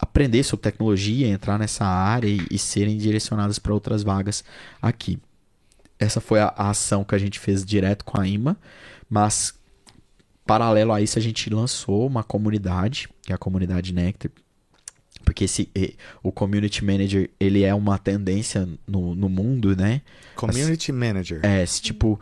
aprender 0.00 0.42
sobre 0.42 0.64
tecnologia, 0.64 1.28
entrar 1.28 1.58
nessa 1.58 1.84
área 1.84 2.26
e, 2.28 2.44
e 2.50 2.58
serem 2.58 2.96
direcionadas 2.98 3.58
para 3.58 3.72
outras 3.72 4.02
vagas 4.02 4.42
aqui. 4.82 5.18
Essa 5.98 6.20
foi 6.20 6.40
a, 6.40 6.46
a 6.56 6.70
ação 6.70 7.04
que 7.04 7.14
a 7.14 7.18
gente 7.18 7.38
fez 7.38 7.64
direto 7.64 8.04
com 8.04 8.20
a 8.20 8.26
IMA, 8.26 8.56
mas 9.08 9.54
paralelo 10.50 10.92
a 10.92 11.00
isso 11.00 11.18
a 11.18 11.22
gente 11.22 11.48
lançou 11.50 12.06
uma 12.06 12.24
comunidade, 12.24 13.08
que 13.22 13.32
é 13.32 13.34
a 13.34 13.38
comunidade 13.38 13.92
Nectar, 13.94 14.30
porque 15.24 15.44
esse, 15.44 15.68
o 16.22 16.32
community 16.32 16.84
manager 16.84 17.30
ele 17.38 17.62
é 17.62 17.72
uma 17.74 17.98
tendência 17.98 18.68
no, 18.86 19.14
no 19.14 19.28
mundo, 19.28 19.76
né? 19.76 20.02
Community 20.34 20.90
Manager. 20.92 21.40
É, 21.44 21.64
tipo, 21.66 22.18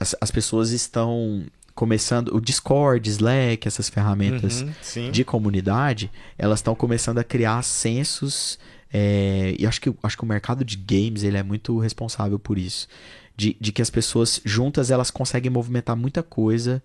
as, 0.00 0.14
as 0.20 0.30
pessoas 0.30 0.70
estão 0.70 1.44
começando, 1.74 2.34
o 2.34 2.40
Discord, 2.40 3.08
Slack, 3.10 3.66
essas 3.66 3.88
ferramentas 3.88 4.62
Uhum, 4.62 5.10
de 5.10 5.24
comunidade, 5.24 6.10
elas 6.38 6.60
estão 6.60 6.74
começando 6.74 7.18
a 7.18 7.24
criar 7.24 7.62
censos. 7.62 8.58
é, 8.92 9.54
e 9.58 9.66
acho 9.66 9.80
que, 9.80 9.92
acho 10.02 10.16
que 10.16 10.22
o 10.22 10.26
mercado 10.26 10.64
de 10.64 10.76
games 10.76 11.22
ele 11.22 11.36
é 11.36 11.42
muito 11.42 11.78
responsável 11.78 12.38
por 12.38 12.56
isso. 12.58 12.86
De, 13.36 13.56
de 13.60 13.72
que 13.72 13.82
as 13.82 13.90
pessoas 13.90 14.40
juntas 14.44 14.90
elas 14.90 15.10
conseguem 15.10 15.50
movimentar 15.50 15.96
muita 15.96 16.22
coisa. 16.22 16.82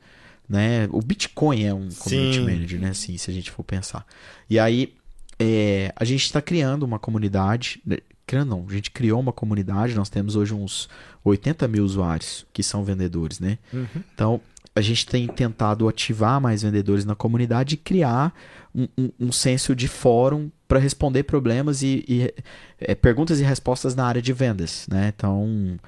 Né? 0.47 0.87
O 0.91 1.01
Bitcoin 1.01 1.63
é 1.63 1.73
um 1.73 1.89
community 1.89 2.37
Sim. 2.37 2.45
manager, 2.45 2.79
né? 2.79 2.89
Assim, 2.89 3.17
se 3.17 3.29
a 3.29 3.33
gente 3.33 3.51
for 3.51 3.63
pensar. 3.63 4.05
E 4.49 4.57
aí, 4.57 4.93
é, 5.39 5.91
a 5.95 6.05
gente 6.05 6.23
está 6.23 6.41
criando 6.41 6.83
uma 6.83 6.99
comunidade. 6.99 7.81
né, 7.85 7.97
Criando 8.25 8.49
não, 8.49 8.65
a 8.67 8.73
gente 8.73 8.91
criou 8.91 9.19
uma 9.19 9.31
comunidade. 9.31 9.95
Nós 9.95 10.09
temos 10.09 10.35
hoje 10.35 10.53
uns 10.53 10.89
80 11.23 11.67
mil 11.67 11.83
usuários 11.83 12.45
que 12.51 12.61
são 12.61 12.83
vendedores, 12.83 13.39
né? 13.39 13.57
Uhum. 13.71 13.87
Então, 14.13 14.41
a 14.75 14.81
gente 14.81 15.05
tem 15.05 15.27
tentado 15.27 15.87
ativar 15.87 16.39
mais 16.39 16.61
vendedores 16.61 17.03
na 17.03 17.15
comunidade 17.15 17.75
e 17.75 17.77
criar 17.77 18.33
um, 18.75 18.87
um, 18.97 19.09
um 19.19 19.31
senso 19.31 19.75
de 19.75 19.87
fórum 19.87 20.51
para 20.67 20.77
responder 20.79 21.23
problemas 21.23 21.81
e, 21.81 22.03
e, 22.07 22.33
é, 22.79 22.93
perguntas 22.93 23.39
e 23.39 23.43
respostas 23.43 23.95
na 23.95 24.05
área 24.05 24.21
de 24.21 24.33
vendas, 24.33 24.85
né? 24.89 25.13
Então, 25.15 25.79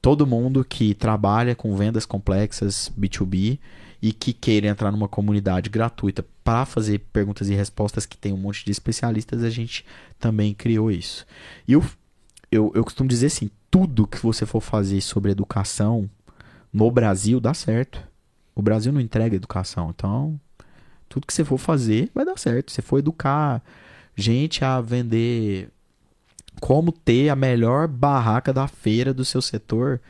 todo 0.00 0.26
mundo 0.26 0.64
que 0.64 0.94
trabalha 0.94 1.54
com 1.54 1.76
vendas 1.76 2.06
complexas 2.06 2.90
B2B 2.98 3.58
e 4.00 4.12
que 4.12 4.32
queira 4.32 4.68
entrar 4.68 4.92
numa 4.92 5.08
comunidade 5.08 5.68
gratuita 5.68 6.24
para 6.44 6.64
fazer 6.64 7.00
perguntas 7.12 7.48
e 7.48 7.54
respostas 7.54 8.06
que 8.06 8.16
tem 8.16 8.32
um 8.32 8.36
monte 8.36 8.64
de 8.64 8.70
especialistas, 8.70 9.42
a 9.42 9.50
gente 9.50 9.84
também 10.18 10.54
criou 10.54 10.90
isso. 10.90 11.26
E 11.66 11.72
eu, 11.72 11.84
eu, 12.50 12.72
eu 12.74 12.84
costumo 12.84 13.08
dizer 13.08 13.26
assim, 13.26 13.50
tudo 13.70 14.06
que 14.06 14.18
você 14.18 14.46
for 14.46 14.60
fazer 14.60 15.00
sobre 15.00 15.32
educação 15.32 16.08
no 16.72 16.90
Brasil 16.90 17.40
dá 17.40 17.52
certo. 17.52 18.06
O 18.54 18.62
Brasil 18.62 18.92
não 18.92 19.00
entrega 19.00 19.36
educação, 19.36 19.90
então 19.90 20.40
tudo 21.08 21.26
que 21.26 21.32
você 21.32 21.44
for 21.44 21.58
fazer 21.58 22.10
vai 22.14 22.24
dar 22.24 22.38
certo. 22.38 22.70
Se 22.70 22.82
for 22.82 22.98
educar 22.98 23.62
gente 24.14 24.64
a 24.64 24.80
vender 24.80 25.70
como 26.60 26.92
ter 26.92 27.28
a 27.28 27.36
melhor 27.36 27.86
barraca 27.86 28.52
da 28.52 28.66
feira 28.66 29.14
do 29.14 29.24
seu 29.24 29.40
setor, 29.40 30.00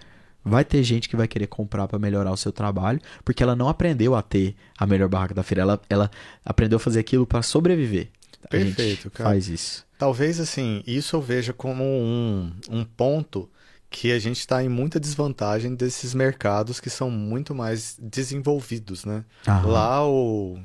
vai 0.45 0.65
ter 0.65 0.83
gente 0.83 1.09
que 1.09 1.17
vai 1.17 1.29
querer 1.29 1.47
comprar 1.47 1.89
para 1.89 1.99
melhorar 1.99 2.33
o 2.33 2.37
seu 2.37 2.53
trabalho, 2.53 3.01
porque 3.25 3.43
ela 3.43 3.57
não 3.57 3.69
aprendeu 3.69 4.15
a 4.15 4.23
ter 4.23 4.55
a 4.79 4.87
melhor 4.87 5.09
barraca 5.09 5.35
da 5.35 5.43
feira, 5.43 5.63
ela, 5.63 5.81
ela 5.89 6.11
aprendeu 6.45 6.77
a 6.77 6.81
fazer 6.81 7.01
aquilo 7.01 7.27
para 7.27 7.43
sobreviver. 7.43 8.09
A 8.45 8.49
Perfeito, 8.49 9.11
cara. 9.11 9.31
Faz 9.31 9.49
isso. 9.49 9.87
Talvez, 9.99 10.39
assim, 10.39 10.83
isso 10.87 11.17
eu 11.17 11.21
veja 11.21 11.53
como 11.53 11.83
um, 11.85 12.53
um 12.71 12.85
ponto 12.85 13.51
que 13.91 14.13
a 14.13 14.19
gente 14.19 14.39
está 14.39 14.63
em 14.63 14.69
muita 14.69 15.01
desvantagem 15.01 15.75
desses 15.75 16.13
mercados 16.15 16.79
que 16.79 16.91
são 16.91 17.11
muito 17.11 17.55
mais 17.55 17.97
desenvolvidos, 18.01 19.05
né? 19.05 19.25
Aham. 19.47 19.67
Lá 19.67 20.07
o, 20.07 20.59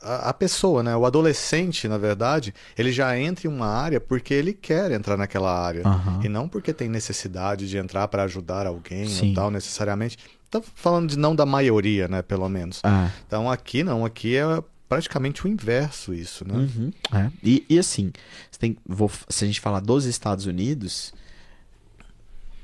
a, 0.00 0.30
a 0.30 0.32
pessoa, 0.32 0.82
né? 0.82 0.96
O 0.96 1.04
adolescente, 1.04 1.88
na 1.88 1.98
verdade, 1.98 2.54
ele 2.78 2.92
já 2.92 3.18
entra 3.18 3.48
em 3.48 3.50
uma 3.50 3.66
área 3.66 4.00
porque 4.00 4.32
ele 4.32 4.52
quer 4.52 4.92
entrar 4.92 5.16
naquela 5.16 5.52
área. 5.52 5.82
Aham. 5.84 6.20
E 6.22 6.28
não 6.28 6.48
porque 6.48 6.72
tem 6.72 6.88
necessidade 6.88 7.68
de 7.68 7.76
entrar 7.76 8.06
para 8.06 8.22
ajudar 8.22 8.66
alguém 8.66 9.08
Sim. 9.08 9.30
ou 9.30 9.34
tal, 9.34 9.50
necessariamente. 9.50 10.16
Tá 10.48 10.62
falando 10.76 11.08
de 11.08 11.18
não 11.18 11.34
da 11.34 11.44
maioria, 11.44 12.06
né? 12.06 12.22
Pelo 12.22 12.48
menos. 12.48 12.80
Ah, 12.84 13.10
Então 13.26 13.50
aqui 13.50 13.82
não, 13.82 14.04
aqui 14.04 14.36
é 14.36 14.44
praticamente 14.88 15.44
o 15.44 15.48
inverso 15.48 16.14
isso, 16.14 16.46
né? 16.46 16.54
Uhum, 16.54 16.92
é. 17.12 17.30
E, 17.42 17.64
e 17.68 17.78
assim, 17.80 18.12
tem, 18.60 18.76
vou, 18.86 19.10
se 19.28 19.42
a 19.44 19.46
gente 19.48 19.60
falar 19.60 19.80
dos 19.80 20.04
Estados 20.04 20.46
Unidos, 20.46 21.12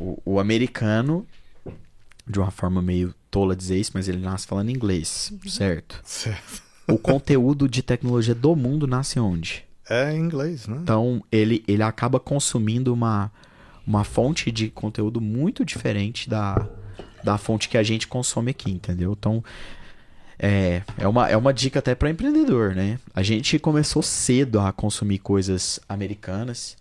o, 0.00 0.22
o 0.24 0.40
americano, 0.40 1.26
de 2.26 2.38
uma 2.38 2.50
forma 2.50 2.80
meio 2.80 3.14
tola 3.30 3.54
dizer 3.54 3.78
isso, 3.78 3.92
mas 3.94 4.08
ele 4.08 4.18
nasce 4.18 4.46
falando 4.46 4.70
inglês, 4.70 5.32
certo? 5.46 6.00
Certo. 6.04 6.62
O 6.88 6.98
conteúdo 6.98 7.68
de 7.68 7.82
tecnologia 7.82 8.34
do 8.34 8.56
mundo 8.56 8.86
nasce 8.86 9.20
onde? 9.20 9.64
É 9.88 10.12
em 10.12 10.18
inglês, 10.18 10.66
né? 10.66 10.78
Então, 10.82 11.22
ele, 11.30 11.62
ele 11.68 11.82
acaba 11.82 12.18
consumindo 12.18 12.92
uma, 12.92 13.30
uma 13.86 14.02
fonte 14.04 14.50
de 14.50 14.68
conteúdo 14.70 15.20
muito 15.20 15.64
diferente 15.64 16.28
da, 16.28 16.66
da 17.22 17.36
fonte 17.36 17.68
que 17.68 17.76
a 17.76 17.82
gente 17.82 18.08
consome 18.08 18.50
aqui, 18.50 18.70
entendeu? 18.70 19.14
Então, 19.18 19.44
é, 20.38 20.82
é, 20.96 21.06
uma, 21.06 21.28
é 21.28 21.36
uma 21.36 21.52
dica 21.52 21.80
até 21.80 21.94
para 21.94 22.10
empreendedor, 22.10 22.74
né? 22.74 22.98
A 23.14 23.22
gente 23.22 23.58
começou 23.58 24.02
cedo 24.02 24.58
a 24.58 24.72
consumir 24.72 25.18
coisas 25.18 25.78
americanas. 25.88 26.76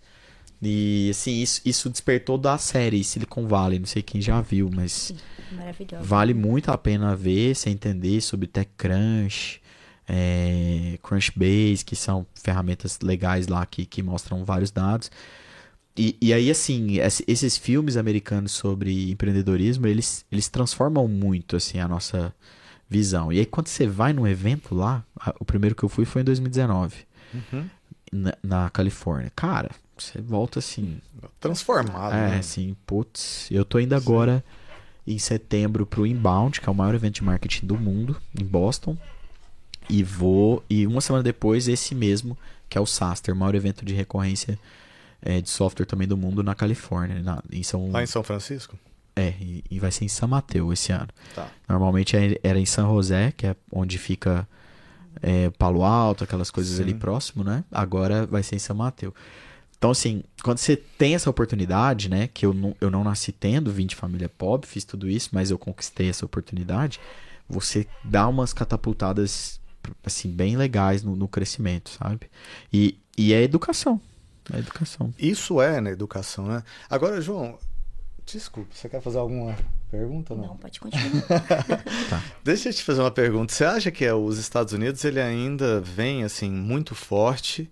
E, 0.62 1.08
assim, 1.10 1.40
isso, 1.40 1.60
isso 1.64 1.88
despertou 1.88 2.36
da 2.36 2.58
série 2.58 3.02
Silicon 3.02 3.46
Valley. 3.46 3.78
Não 3.78 3.86
sei 3.86 4.02
quem 4.02 4.20
já 4.20 4.40
viu, 4.40 4.70
mas 4.74 5.14
Maravilhoso. 5.52 6.04
vale 6.04 6.34
muito 6.34 6.70
a 6.70 6.76
pena 6.76 7.16
ver, 7.16 7.54
você 7.54 7.70
entender 7.70 8.20
sobre 8.20 8.46
TechCrunch, 8.46 9.60
é, 10.08 10.98
Crunchbase, 11.02 11.84
que 11.84 11.96
são 11.96 12.26
ferramentas 12.34 12.98
legais 13.02 13.46
lá 13.46 13.64
que, 13.64 13.86
que 13.86 14.02
mostram 14.02 14.44
vários 14.44 14.70
dados. 14.70 15.10
E, 15.96 16.16
e 16.20 16.32
aí, 16.32 16.50
assim, 16.50 16.98
esse- 16.98 17.24
esses 17.26 17.56
filmes 17.56 17.96
americanos 17.96 18.52
sobre 18.52 19.10
empreendedorismo, 19.10 19.86
eles, 19.86 20.24
eles 20.30 20.48
transformam 20.48 21.06
muito, 21.08 21.56
assim, 21.56 21.78
a 21.78 21.88
nossa 21.88 22.34
visão. 22.88 23.32
E 23.32 23.38
aí, 23.38 23.46
quando 23.46 23.68
você 23.68 23.86
vai 23.86 24.12
num 24.12 24.26
evento 24.26 24.74
lá, 24.74 25.04
o 25.38 25.44
primeiro 25.44 25.74
que 25.74 25.82
eu 25.82 25.88
fui 25.88 26.04
foi 26.04 26.22
em 26.22 26.24
2019, 26.24 27.08
Uhum. 27.32 27.68
Na, 28.10 28.34
na 28.42 28.70
Califórnia. 28.70 29.30
Cara, 29.34 29.70
você 29.96 30.20
volta 30.20 30.58
assim, 30.58 30.98
Transformado, 31.38 32.14
é, 32.14 32.30
né? 32.30 32.38
assim, 32.38 32.76
putz. 32.86 33.48
Eu 33.50 33.64
tô 33.64 33.78
indo 33.78 33.94
agora 33.94 34.44
em 35.06 35.18
setembro 35.18 35.86
pro 35.86 36.06
Inbound, 36.06 36.60
que 36.60 36.68
é 36.68 36.72
o 36.72 36.74
maior 36.74 36.94
evento 36.94 37.14
de 37.16 37.24
marketing 37.24 37.66
do 37.66 37.76
mundo, 37.78 38.16
em 38.38 38.44
Boston. 38.44 38.96
E 39.88 40.02
vou. 40.02 40.62
E 40.70 40.86
uma 40.86 41.00
semana 41.00 41.22
depois, 41.22 41.66
esse 41.68 41.94
mesmo, 41.94 42.36
que 42.68 42.78
é 42.78 42.80
o 42.80 42.86
SaaSter, 42.86 43.34
o 43.34 43.36
maior 43.36 43.54
evento 43.54 43.84
de 43.84 43.92
recorrência 43.94 44.58
é, 45.20 45.40
de 45.40 45.50
software 45.50 45.86
também 45.86 46.06
do 46.06 46.16
mundo 46.16 46.42
na 46.42 46.54
Califórnia. 46.54 47.20
Na, 47.22 47.42
em 47.50 47.62
São, 47.62 47.90
Lá 47.90 48.02
em 48.02 48.06
São 48.06 48.22
Francisco? 48.22 48.78
É, 49.16 49.34
e, 49.40 49.64
e 49.70 49.80
vai 49.80 49.90
ser 49.90 50.04
em 50.04 50.08
São 50.08 50.28
Mateus 50.28 50.72
esse 50.74 50.92
ano. 50.92 51.08
Tá. 51.34 51.48
Normalmente 51.68 52.16
é- 52.16 52.38
era 52.42 52.58
em 52.58 52.64
San 52.66 52.86
José, 52.86 53.32
que 53.36 53.46
é 53.46 53.56
onde 53.72 53.98
fica 53.98 54.46
é, 55.22 55.50
Palo 55.50 55.84
Alto, 55.84 56.24
aquelas 56.24 56.50
coisas 56.50 56.76
Sim. 56.76 56.82
ali 56.82 56.94
próximo, 56.94 57.44
né? 57.44 57.64
Agora 57.70 58.26
vai 58.26 58.42
ser 58.42 58.56
em 58.56 58.58
São 58.58 58.76
Mateus. 58.76 59.14
Então, 59.76 59.90
assim, 59.90 60.22
quando 60.42 60.58
você 60.58 60.76
tem 60.76 61.14
essa 61.14 61.30
oportunidade, 61.30 62.10
né? 62.10 62.28
Que 62.28 62.44
eu 62.44 62.52
não, 62.52 62.76
eu 62.80 62.90
não 62.90 63.02
nasci 63.02 63.32
tendo, 63.32 63.72
vim 63.72 63.86
de 63.86 63.96
família 63.96 64.28
pobre, 64.28 64.66
fiz 64.66 64.84
tudo 64.84 65.08
isso, 65.08 65.30
mas 65.32 65.50
eu 65.50 65.58
conquistei 65.58 66.10
essa 66.10 66.24
oportunidade. 66.24 67.00
Você 67.48 67.86
dá 68.04 68.28
umas 68.28 68.52
catapultadas, 68.52 69.58
assim, 70.04 70.30
bem 70.30 70.56
legais 70.56 71.02
no, 71.02 71.16
no 71.16 71.26
crescimento, 71.26 71.90
sabe? 71.90 72.30
E, 72.72 72.98
e 73.16 73.32
é 73.32 73.42
educação. 73.42 73.98
É 74.52 74.58
educação. 74.58 75.14
Isso 75.18 75.62
é 75.62 75.80
na 75.80 75.90
educação, 75.90 76.46
né? 76.46 76.62
Agora, 76.88 77.20
João, 77.20 77.58
desculpa, 78.26 78.68
você 78.74 78.88
quer 78.88 79.00
fazer 79.00 79.18
alguma 79.18 79.56
pergunta? 79.90 80.34
Não, 80.34 80.44
Não, 80.48 80.56
pode 80.56 80.78
continuar. 80.80 81.10
Deixa 82.44 82.68
eu 82.68 82.72
te 82.72 82.82
fazer 82.82 83.00
uma 83.00 83.10
pergunta. 83.10 83.52
Você 83.52 83.64
acha 83.64 83.90
que 83.90 84.04
é, 84.04 84.14
os 84.14 84.38
Estados 84.38 84.72
Unidos 84.72 85.04
ele 85.04 85.20
ainda 85.20 85.80
vem 85.80 86.24
assim 86.24 86.50
muito 86.50 86.94
forte? 86.94 87.70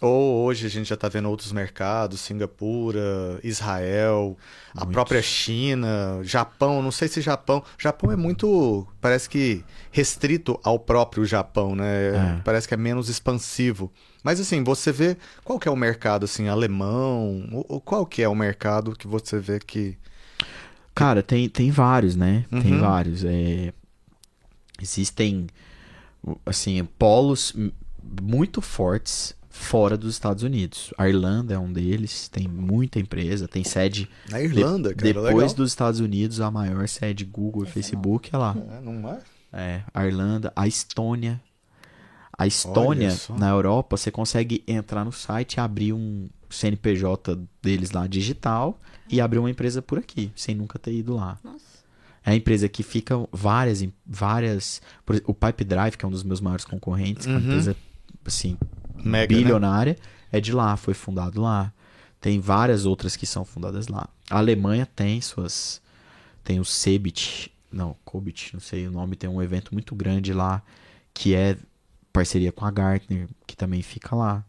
Ou 0.00 0.44
hoje 0.44 0.66
a 0.66 0.68
gente 0.68 0.88
já 0.88 0.96
está 0.96 1.08
vendo 1.08 1.28
outros 1.30 1.52
mercados, 1.52 2.20
Singapura, 2.20 3.38
Israel, 3.44 4.36
a 4.74 4.84
própria 4.84 5.22
China, 5.22 6.18
Japão. 6.24 6.82
Não 6.82 6.90
sei 6.90 7.06
se 7.06 7.20
Japão. 7.20 7.62
Japão 7.78 8.10
é 8.10 8.16
muito, 8.16 8.84
parece 9.00 9.28
que 9.28 9.64
restrito 9.92 10.58
ao 10.64 10.76
próprio 10.78 11.24
Japão, 11.24 11.76
né? 11.76 12.08
É. 12.08 12.40
Parece 12.44 12.66
que 12.66 12.74
é 12.74 12.76
menos 12.76 13.08
expansivo. 13.08 13.92
Mas 14.24 14.40
assim, 14.40 14.64
você 14.64 14.90
vê 14.90 15.16
qual 15.44 15.58
que 15.58 15.68
é 15.68 15.70
o 15.70 15.76
mercado 15.76 16.24
assim 16.24 16.48
alemão? 16.48 17.48
Ou- 17.52 17.66
ou 17.68 17.80
Qual 17.80 18.04
que 18.04 18.22
é 18.22 18.28
o 18.28 18.34
mercado 18.34 18.96
que 18.96 19.06
você 19.06 19.38
vê 19.38 19.60
que 19.60 19.96
Cara, 20.94 21.22
tem, 21.22 21.48
tem 21.48 21.70
vários, 21.70 22.14
né? 22.16 22.44
Tem 22.50 22.74
Uhum. 22.74 22.80
vários. 22.80 23.24
É... 23.24 23.72
Existem, 24.80 25.46
assim, 26.44 26.84
polos 26.98 27.54
muito 28.20 28.60
fortes 28.60 29.34
fora 29.48 29.96
dos 29.96 30.12
Estados 30.14 30.42
Unidos. 30.42 30.92
A 30.98 31.08
Irlanda 31.08 31.54
é 31.54 31.58
um 31.58 31.72
deles, 31.72 32.28
tem 32.28 32.48
muita 32.48 32.98
empresa, 32.98 33.46
tem 33.46 33.62
sede 33.62 34.08
na 34.30 34.38
de- 34.38 34.44
Irlanda, 34.44 34.94
cara, 34.94 35.12
depois 35.12 35.34
legal. 35.36 35.54
dos 35.54 35.70
Estados 35.70 36.00
Unidos, 36.00 36.40
a 36.40 36.50
maior 36.50 36.88
sede 36.88 37.24
Google 37.24 37.64
e 37.64 37.66
Facebook 37.66 38.30
é 38.34 38.38
lá. 38.38 38.56
É, 38.56 38.80
não 38.80 39.08
é? 39.08 39.18
É, 39.52 39.82
a 39.92 40.06
Irlanda, 40.06 40.52
a 40.56 40.66
Estônia. 40.66 41.40
A 42.36 42.46
Estônia, 42.46 43.14
na 43.38 43.50
Europa, 43.50 43.96
você 43.96 44.10
consegue 44.10 44.64
entrar 44.66 45.04
no 45.04 45.12
site 45.12 45.54
e 45.54 45.60
abrir 45.60 45.92
um 45.92 46.28
CNPJ 46.50 47.38
deles 47.62 47.90
lá 47.92 48.06
digital 48.06 48.80
e 49.08 49.20
abrir 49.20 49.38
uma 49.38 49.50
empresa 49.50 49.80
por 49.82 49.98
aqui, 49.98 50.32
sem 50.36 50.54
nunca 50.54 50.78
ter 50.78 50.92
ido 50.92 51.14
lá. 51.14 51.38
Nossa. 51.44 51.82
É 52.24 52.30
a 52.30 52.34
empresa 52.36 52.68
que 52.68 52.82
fica 52.82 53.16
várias, 53.32 53.82
em- 53.82 53.92
várias, 54.06 54.80
exemplo, 55.10 55.30
o 55.30 55.34
Pipe 55.34 55.64
Drive, 55.64 55.96
que 55.96 56.04
é 56.04 56.08
um 56.08 56.10
dos 56.12 56.22
meus 56.22 56.40
maiores 56.40 56.64
concorrentes, 56.64 57.26
que 57.26 57.32
é 57.32 57.34
uma 57.34 57.40
Uhum. 57.40 57.46
empresa 57.46 57.76
assim 58.24 58.56
Mega, 58.96 59.32
né? 59.34 59.42
bilionária, 59.42 59.98
é 60.30 60.40
de 60.40 60.52
lá, 60.52 60.76
foi 60.76 60.94
fundado 60.94 61.40
lá. 61.40 61.72
Tem 62.20 62.38
várias 62.38 62.86
outras 62.86 63.16
que 63.16 63.26
são 63.26 63.44
fundadas 63.44 63.88
lá. 63.88 64.08
A 64.30 64.38
Alemanha 64.38 64.86
tem 64.86 65.20
suas 65.20 65.82
tem 66.44 66.58
o 66.60 66.64
Cebit, 66.64 67.52
não, 67.70 67.96
Cobit, 68.04 68.50
não 68.54 68.60
sei 68.60 68.86
o 68.86 68.90
nome, 68.90 69.14
tem 69.16 69.28
um 69.30 69.40
evento 69.42 69.72
muito 69.72 69.94
grande 69.94 70.32
lá 70.32 70.62
que 71.14 71.34
é 71.34 71.56
parceria 72.12 72.50
com 72.52 72.64
a 72.64 72.70
Gartner, 72.70 73.28
que 73.46 73.56
também 73.56 73.82
fica 73.82 74.14
lá. 74.14 74.44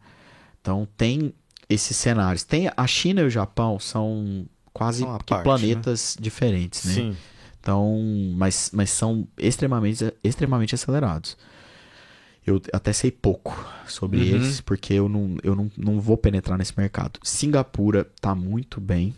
Então 0.61 0.87
tem 0.97 1.33
esses 1.73 1.95
cenários. 1.97 2.43
Tem 2.43 2.69
a 2.75 2.87
China 2.87 3.21
e 3.21 3.25
o 3.25 3.29
Japão 3.29 3.79
são 3.79 4.45
quase 4.73 5.03
São 5.03 5.17
que 5.19 5.25
parte, 5.25 5.43
planetas 5.43 6.17
diferentes, 6.19 6.85
né? 6.85 6.93
Sim. 6.93 7.17
Então, 7.59 7.97
mas, 8.35 8.71
mas 8.73 8.89
são 8.89 9.27
extremamente, 9.37 10.13
extremamente 10.23 10.75
acelerados. 10.75 11.37
Eu 12.45 12.61
até 12.73 12.91
sei 12.91 13.09
pouco 13.09 13.55
sobre 13.87 14.17
Uhum. 14.17 14.25
eles, 14.25 14.59
porque 14.59 14.93
eu, 14.93 15.07
não, 15.07 15.37
eu 15.43 15.55
não, 15.55 15.71
não 15.77 16.01
vou 16.01 16.17
penetrar 16.17 16.57
nesse 16.57 16.73
mercado. 16.77 17.19
Singapura 17.23 18.05
tá 18.19 18.35
muito 18.35 18.81
bem. 18.81 19.13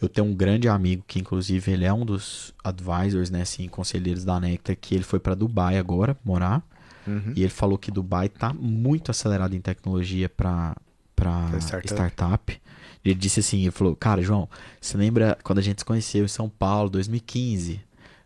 Eu 0.00 0.08
tenho 0.08 0.26
um 0.26 0.34
grande 0.34 0.66
amigo 0.68 1.04
que, 1.06 1.18
inclusive, 1.18 1.72
ele 1.72 1.84
é 1.84 1.92
um 1.92 2.04
dos 2.06 2.54
advisors, 2.62 3.30
né, 3.30 3.42
assim, 3.42 3.68
conselheiros 3.68 4.24
da 4.24 4.40
Nectar, 4.40 4.76
que 4.80 4.94
ele 4.94 5.04
foi 5.04 5.18
para 5.20 5.34
Dubai 5.34 5.76
agora 5.78 6.16
morar. 6.24 6.62
Uhum. 7.06 7.32
E 7.36 7.42
ele 7.42 7.50
falou 7.50 7.76
que 7.76 7.90
Dubai 7.90 8.30
tá 8.30 8.52
muito 8.54 9.10
acelerado 9.10 9.54
em 9.54 9.60
tecnologia 9.60 10.26
para 10.28 10.74
para 11.14 11.48
Pra 11.48 11.58
startup. 11.60 11.86
startup. 11.92 12.60
Ele 13.04 13.14
disse 13.14 13.40
assim, 13.40 13.62
ele 13.62 13.70
falou, 13.70 13.94
cara, 13.94 14.22
João, 14.22 14.48
você 14.80 14.96
lembra 14.96 15.36
quando 15.42 15.58
a 15.58 15.62
gente 15.62 15.80
se 15.80 15.84
conheceu 15.84 16.24
em 16.24 16.28
São 16.28 16.48
Paulo, 16.48 16.88
2015? 16.90 17.80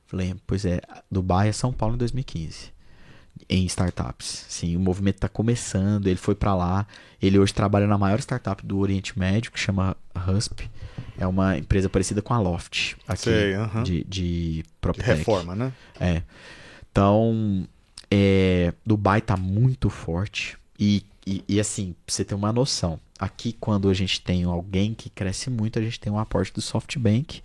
Falei, 0.07 0.35
pois 0.47 0.65
é, 0.65 0.81
Dubai 1.11 1.49
é 1.49 1.53
São 1.53 1.73
Paulo 1.73 1.97
em 1.97 1.99
2015. 1.99 2.73
Em 3.49 3.65
startups. 3.67 4.47
Sim, 4.49 4.77
o 4.77 4.81
movimento 4.81 5.19
tá 5.19 5.29
começando, 5.29 6.07
ele 6.07 6.17
foi 6.17 6.35
para 6.35 6.55
lá. 6.55 6.87
Ele 7.21 7.39
hoje 7.39 7.53
trabalha 7.55 7.87
na 7.87 7.99
maior 7.99 8.19
startup 8.21 8.65
do 8.65 8.79
Oriente 8.79 9.19
Médio, 9.19 9.51
que 9.53 9.59
chama 9.59 9.97
Husp. 10.29 10.61
É 11.19 11.27
uma 11.27 11.59
empresa 11.59 11.89
parecida 11.89 12.23
com 12.23 12.33
a 12.33 12.39
Loft, 12.39 12.95
aqui 13.07 13.23
Sei, 13.23 13.55
aham. 13.55 13.83
de, 13.83 14.05
de 14.05 14.63
De 14.63 14.65
PropTech. 14.81 15.09
reforma, 15.19 15.55
né? 15.57 15.73
É. 16.01 16.23
Então, 16.91 17.67
é, 18.11 18.73
Dubai 18.87 19.21
tá 19.21 19.37
muito 19.37 19.91
forte. 19.91 20.57
E, 20.79 21.03
e, 21.29 21.45
e, 21.47 21.61
assim, 21.61 21.95
pra 22.07 22.15
você 22.15 22.25
ter 22.25 22.35
uma 22.35 22.51
noção, 22.51 22.99
aqui 23.19 23.53
quando 23.53 23.91
a 23.91 23.95
gente 23.95 24.23
tem 24.23 24.45
alguém 24.45 24.95
que 24.95 25.11
cresce 25.11 25.51
muito, 25.51 25.79
a 25.79 25.83
gente 25.83 26.01
tem 26.01 26.11
um 26.11 26.19
aporte 26.19 26.55
do 26.55 26.63
SoftBank, 26.63 27.43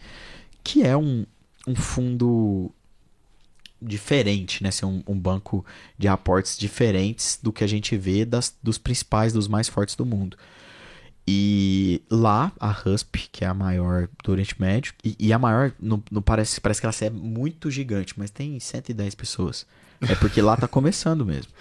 que 0.64 0.84
é 0.84 0.96
um, 0.96 1.26
um 1.68 1.76
fundo 1.76 2.72
diferente, 3.82 4.64
né? 4.64 4.72
Ser 4.72 4.86
um, 4.86 5.04
um 5.06 5.20
banco 5.20 5.66
de 5.98 6.08
aportes 6.08 6.58
diferentes 6.58 7.38
do 7.44 7.52
que 7.52 7.62
a 7.62 7.68
gente 7.68 7.98
vê 7.98 8.24
das, 8.24 8.56
dos 8.64 8.78
principais, 8.78 9.34
dos 9.34 9.50
mais 9.50 9.68
fortes 9.68 9.96
do 9.96 10.06
mundo. 10.06 10.38
E 11.28 12.02
lá, 12.10 12.54
a 12.58 12.70
HUSP, 12.70 13.28
que 13.34 13.44
é 13.44 13.48
a 13.48 13.54
maior 13.54 14.08
do 14.24 14.32
Oriente 14.32 14.56
Médio, 14.62 14.94
e, 15.04 15.16
e 15.20 15.34
a 15.34 15.40
maior, 15.40 15.74
não, 15.78 16.02
não 16.10 16.22
parece, 16.22 16.62
parece 16.62 16.80
que 16.80 16.86
ela 16.86 16.96
é 17.02 17.10
muito 17.10 17.70
gigante, 17.70 18.14
mas 18.16 18.32
tem 18.32 18.58
110 18.58 19.14
pessoas. 19.16 19.66
É 20.02 20.16
porque 20.16 20.42
lá 20.42 20.56
tá 20.56 20.70
começando 20.70 21.26
mesmo. 21.26 21.52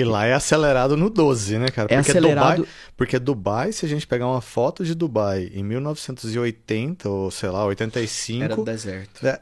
E 0.00 0.04
lá 0.04 0.24
é 0.26 0.32
acelerado 0.32 0.96
no 0.96 1.10
12, 1.10 1.58
né, 1.58 1.68
cara? 1.68 1.92
É 1.92 1.96
Porque 1.96 2.10
acelerado. 2.10 2.56
Dubai, 2.56 2.72
porque 2.96 3.18
Dubai, 3.18 3.72
se 3.72 3.84
a 3.84 3.88
gente 3.88 4.06
pegar 4.06 4.26
uma 4.26 4.40
foto 4.40 4.84
de 4.84 4.94
Dubai 4.94 5.50
em 5.54 5.62
1980, 5.62 7.08
ou 7.08 7.30
sei 7.30 7.48
lá, 7.50 7.64
85, 7.64 8.44
Era 8.44 8.56
do 8.56 8.64
deserto. 8.64 9.26
é, 9.26 9.40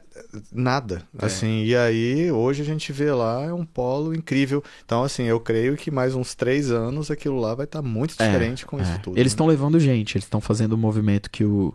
nada. 0.51 1.03
É. 1.19 1.25
Assim, 1.25 1.63
e 1.63 1.75
aí, 1.75 2.31
hoje 2.31 2.61
a 2.61 2.65
gente 2.65 2.91
vê 2.91 3.11
lá, 3.11 3.43
é 3.45 3.53
um 3.53 3.65
polo 3.65 4.13
incrível. 4.13 4.63
Então, 4.85 5.03
assim, 5.03 5.23
eu 5.23 5.39
creio 5.39 5.75
que 5.75 5.89
mais 5.91 6.15
uns 6.15 6.35
três 6.35 6.71
anos 6.71 7.09
aquilo 7.11 7.39
lá 7.39 7.55
vai 7.55 7.65
estar 7.65 7.81
muito 7.81 8.15
É, 8.19 8.25
diferente 8.25 8.65
com 8.65 8.79
isso 8.79 8.91
é. 8.91 8.97
tudo. 8.97 9.17
Eles 9.17 9.31
né? 9.31 9.35
estão 9.35 9.47
levando 9.47 9.79
gente, 9.79 10.15
eles 10.15 10.25
estão 10.25 10.41
fazendo 10.41 10.73
o 10.73 10.77
movimento 10.77 11.29
que, 11.29 11.43
o, 11.43 11.73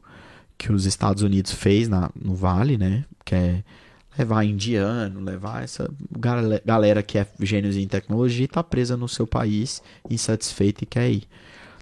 que 0.58 0.72
os 0.72 0.86
Estados 0.86 1.22
Unidos 1.22 1.52
fez 1.52 1.88
na, 1.88 2.10
no 2.14 2.34
Vale, 2.34 2.76
né? 2.76 3.04
Que 3.24 3.34
é 3.34 3.64
levar 4.18 4.44
indiano, 4.44 5.20
levar 5.20 5.62
essa 5.64 5.90
gale- 6.18 6.62
galera 6.64 7.02
que 7.02 7.18
é 7.18 7.26
gênios 7.40 7.76
em 7.76 7.86
tecnologia 7.88 8.44
e 8.44 8.48
tá 8.48 8.62
presa 8.62 8.96
no 8.96 9.08
seu 9.08 9.26
país, 9.26 9.82
insatisfeita 10.08 10.84
e 10.84 10.86
quer 10.86 11.10
ir. 11.10 11.24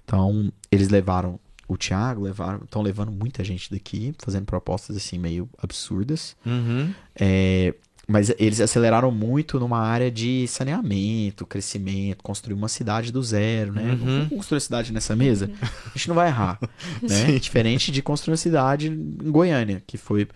Então, 0.03 0.51
eles 0.71 0.89
levaram 0.89 1.39
o 1.67 1.77
Thiago, 1.77 2.23
levaram, 2.23 2.61
estão 2.63 2.81
levando 2.81 3.11
muita 3.11 3.43
gente 3.43 3.71
daqui, 3.71 4.13
fazendo 4.19 4.45
propostas 4.45 4.97
assim 4.97 5.17
meio 5.17 5.49
absurdas. 5.61 6.35
Uhum. 6.45 6.93
É, 7.15 7.73
mas 8.05 8.33
eles 8.37 8.59
aceleraram 8.59 9.09
muito 9.11 9.57
numa 9.59 9.79
área 9.79 10.11
de 10.11 10.45
saneamento, 10.47 11.45
crescimento, 11.45 12.21
construir 12.21 12.53
uma 12.53 12.67
cidade 12.67 13.13
do 13.13 13.23
zero, 13.23 13.71
né? 13.71 13.91
Uhum. 13.91 13.97
Vamos 13.97 14.27
construir 14.29 14.57
uma 14.57 14.61
cidade 14.61 14.91
nessa 14.91 15.15
mesa? 15.15 15.49
A 15.61 15.97
gente 15.97 16.09
não 16.09 16.15
vai 16.15 16.27
errar, 16.27 16.59
né? 17.01 17.27
Sim. 17.27 17.37
Diferente 17.37 17.91
de 17.91 18.01
construir 18.01 18.33
uma 18.33 18.37
cidade 18.37 18.89
em 18.89 19.31
Goiânia, 19.31 19.81
que 19.87 19.97
foi 19.97 20.27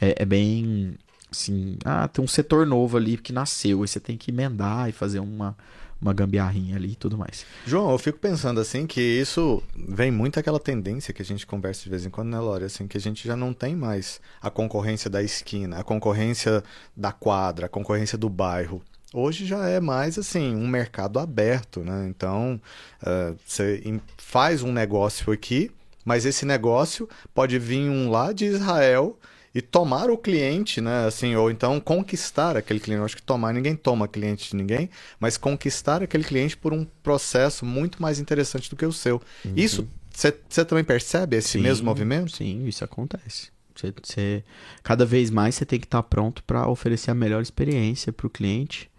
é, 0.00 0.16
é 0.18 0.24
bem 0.26 0.96
assim, 1.34 1.76
ah, 1.84 2.08
tem 2.08 2.24
um 2.24 2.28
setor 2.28 2.66
novo 2.66 2.96
ali 2.96 3.16
que 3.16 3.32
nasceu, 3.32 3.82
aí 3.82 3.88
você 3.88 4.00
tem 4.00 4.16
que 4.16 4.30
emendar 4.30 4.88
e 4.88 4.92
fazer 4.92 5.18
uma 5.20 5.56
uma 6.04 6.12
gambiarrinha 6.12 6.76
ali 6.76 6.92
e 6.92 6.96
tudo 6.96 7.16
mais. 7.16 7.46
João, 7.66 7.90
eu 7.90 7.98
fico 7.98 8.18
pensando 8.18 8.60
assim 8.60 8.86
que 8.86 9.00
isso 9.00 9.62
vem 9.74 10.10
muito 10.10 10.38
aquela 10.38 10.60
tendência 10.60 11.14
que 11.14 11.22
a 11.22 11.24
gente 11.24 11.46
conversa 11.46 11.82
de 11.82 11.88
vez 11.88 12.04
em 12.04 12.10
quando, 12.10 12.28
né, 12.28 12.38
Lore? 12.38 12.64
Assim, 12.64 12.86
que 12.86 12.98
a 12.98 13.00
gente 13.00 13.26
já 13.26 13.34
não 13.34 13.54
tem 13.54 13.74
mais 13.74 14.20
a 14.42 14.50
concorrência 14.50 15.08
da 15.08 15.22
esquina, 15.22 15.78
a 15.78 15.84
concorrência 15.84 16.62
da 16.94 17.10
quadra, 17.10 17.66
a 17.66 17.68
concorrência 17.70 18.18
do 18.18 18.28
bairro. 18.28 18.82
Hoje 19.14 19.46
já 19.46 19.66
é 19.66 19.80
mais 19.80 20.18
assim, 20.18 20.54
um 20.54 20.66
mercado 20.68 21.18
aberto, 21.18 21.80
né? 21.80 22.06
Então, 22.08 22.60
eh, 23.02 23.34
você 23.46 24.00
faz 24.18 24.62
um 24.62 24.72
negócio 24.72 25.32
aqui, 25.32 25.70
mas 26.04 26.26
esse 26.26 26.44
negócio 26.44 27.08
pode 27.32 27.58
vir 27.58 27.88
um 27.88 28.10
lá 28.10 28.32
de 28.32 28.44
Israel 28.44 29.16
e 29.54 29.62
tomar 29.62 30.10
o 30.10 30.18
cliente, 30.18 30.80
né? 30.80 31.06
Assim, 31.06 31.36
ou 31.36 31.50
então 31.50 31.78
conquistar 31.80 32.56
aquele 32.56 32.80
cliente. 32.80 32.98
Eu 32.98 33.04
acho 33.04 33.16
que 33.16 33.22
tomar, 33.22 33.52
ninguém 33.54 33.76
toma 33.76 34.08
cliente 34.08 34.50
de 34.50 34.56
ninguém, 34.56 34.90
mas 35.20 35.36
conquistar 35.36 36.02
aquele 36.02 36.24
cliente 36.24 36.56
por 36.56 36.72
um 36.72 36.84
processo 37.02 37.64
muito 37.64 38.02
mais 38.02 38.18
interessante 38.18 38.68
do 38.68 38.76
que 38.76 38.84
o 38.84 38.92
seu. 38.92 39.22
Isso, 39.56 39.86
você 40.12 40.64
também 40.64 40.84
percebe 40.84 41.36
esse 41.36 41.50
Sim, 41.50 41.60
mesmo 41.60 41.86
movimento? 41.86 42.32
Sim, 42.36 42.66
isso 42.66 42.84
acontece. 42.84 43.52
Você, 43.74 43.92
você- 44.02 44.44
cada 44.82 45.04
vez 45.04 45.30
mais 45.30 45.54
você 45.54 45.64
tem 45.64 45.78
que 45.80 45.86
estar 45.86 46.02
pronto 46.02 46.42
para 46.44 46.68
oferecer 46.68 47.10
a 47.10 47.14
melhor 47.14 47.42
experiência 47.42 48.12
para 48.12 48.26
o 48.26 48.30
cliente. 48.30 48.90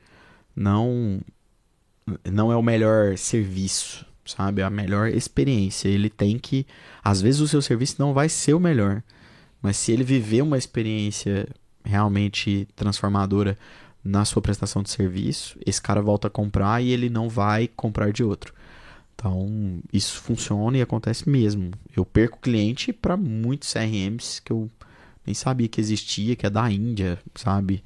Não, 0.55 1.19
não 2.29 2.51
é 2.51 2.55
o 2.55 2.61
melhor 2.61 3.17
serviço, 3.17 4.05
sabe? 4.25 4.61
A 4.61 4.69
melhor 4.69 5.07
experiência. 5.09 5.87
Ele 5.87 6.09
tem 6.09 6.37
que. 6.37 6.65
Às 7.03 7.21
vezes 7.21 7.41
o 7.41 7.47
seu 7.47 7.61
serviço 7.61 7.95
não 7.99 8.13
vai 8.13 8.29
ser 8.29 8.53
o 8.53 8.59
melhor, 8.59 9.01
mas 9.61 9.77
se 9.77 9.91
ele 9.91 10.03
viver 10.03 10.41
uma 10.41 10.57
experiência 10.57 11.47
realmente 11.83 12.67
transformadora 12.75 13.57
na 14.03 14.23
sua 14.23 14.41
prestação 14.41 14.83
de 14.83 14.89
serviço, 14.89 15.57
esse 15.65 15.81
cara 15.81 16.01
volta 16.01 16.27
a 16.27 16.31
comprar 16.31 16.81
e 16.81 16.91
ele 16.91 17.09
não 17.09 17.27
vai 17.27 17.67
comprar 17.67 18.11
de 18.11 18.23
outro. 18.23 18.53
Então, 19.15 19.81
isso 19.91 20.21
funciona 20.21 20.77
e 20.77 20.81
acontece 20.81 21.27
mesmo. 21.27 21.71
Eu 21.95 22.05
perco 22.05 22.39
cliente 22.39 22.91
para 22.91 23.15
muitos 23.15 23.71
CRMs 23.71 24.41
que 24.43 24.51
eu 24.51 24.69
nem 25.25 25.33
sabia 25.33 25.67
que 25.67 25.81
existia, 25.81 26.35
que 26.35 26.45
é 26.45 26.49
da 26.49 26.69
Índia, 26.69 27.17
sabe? 27.33 27.83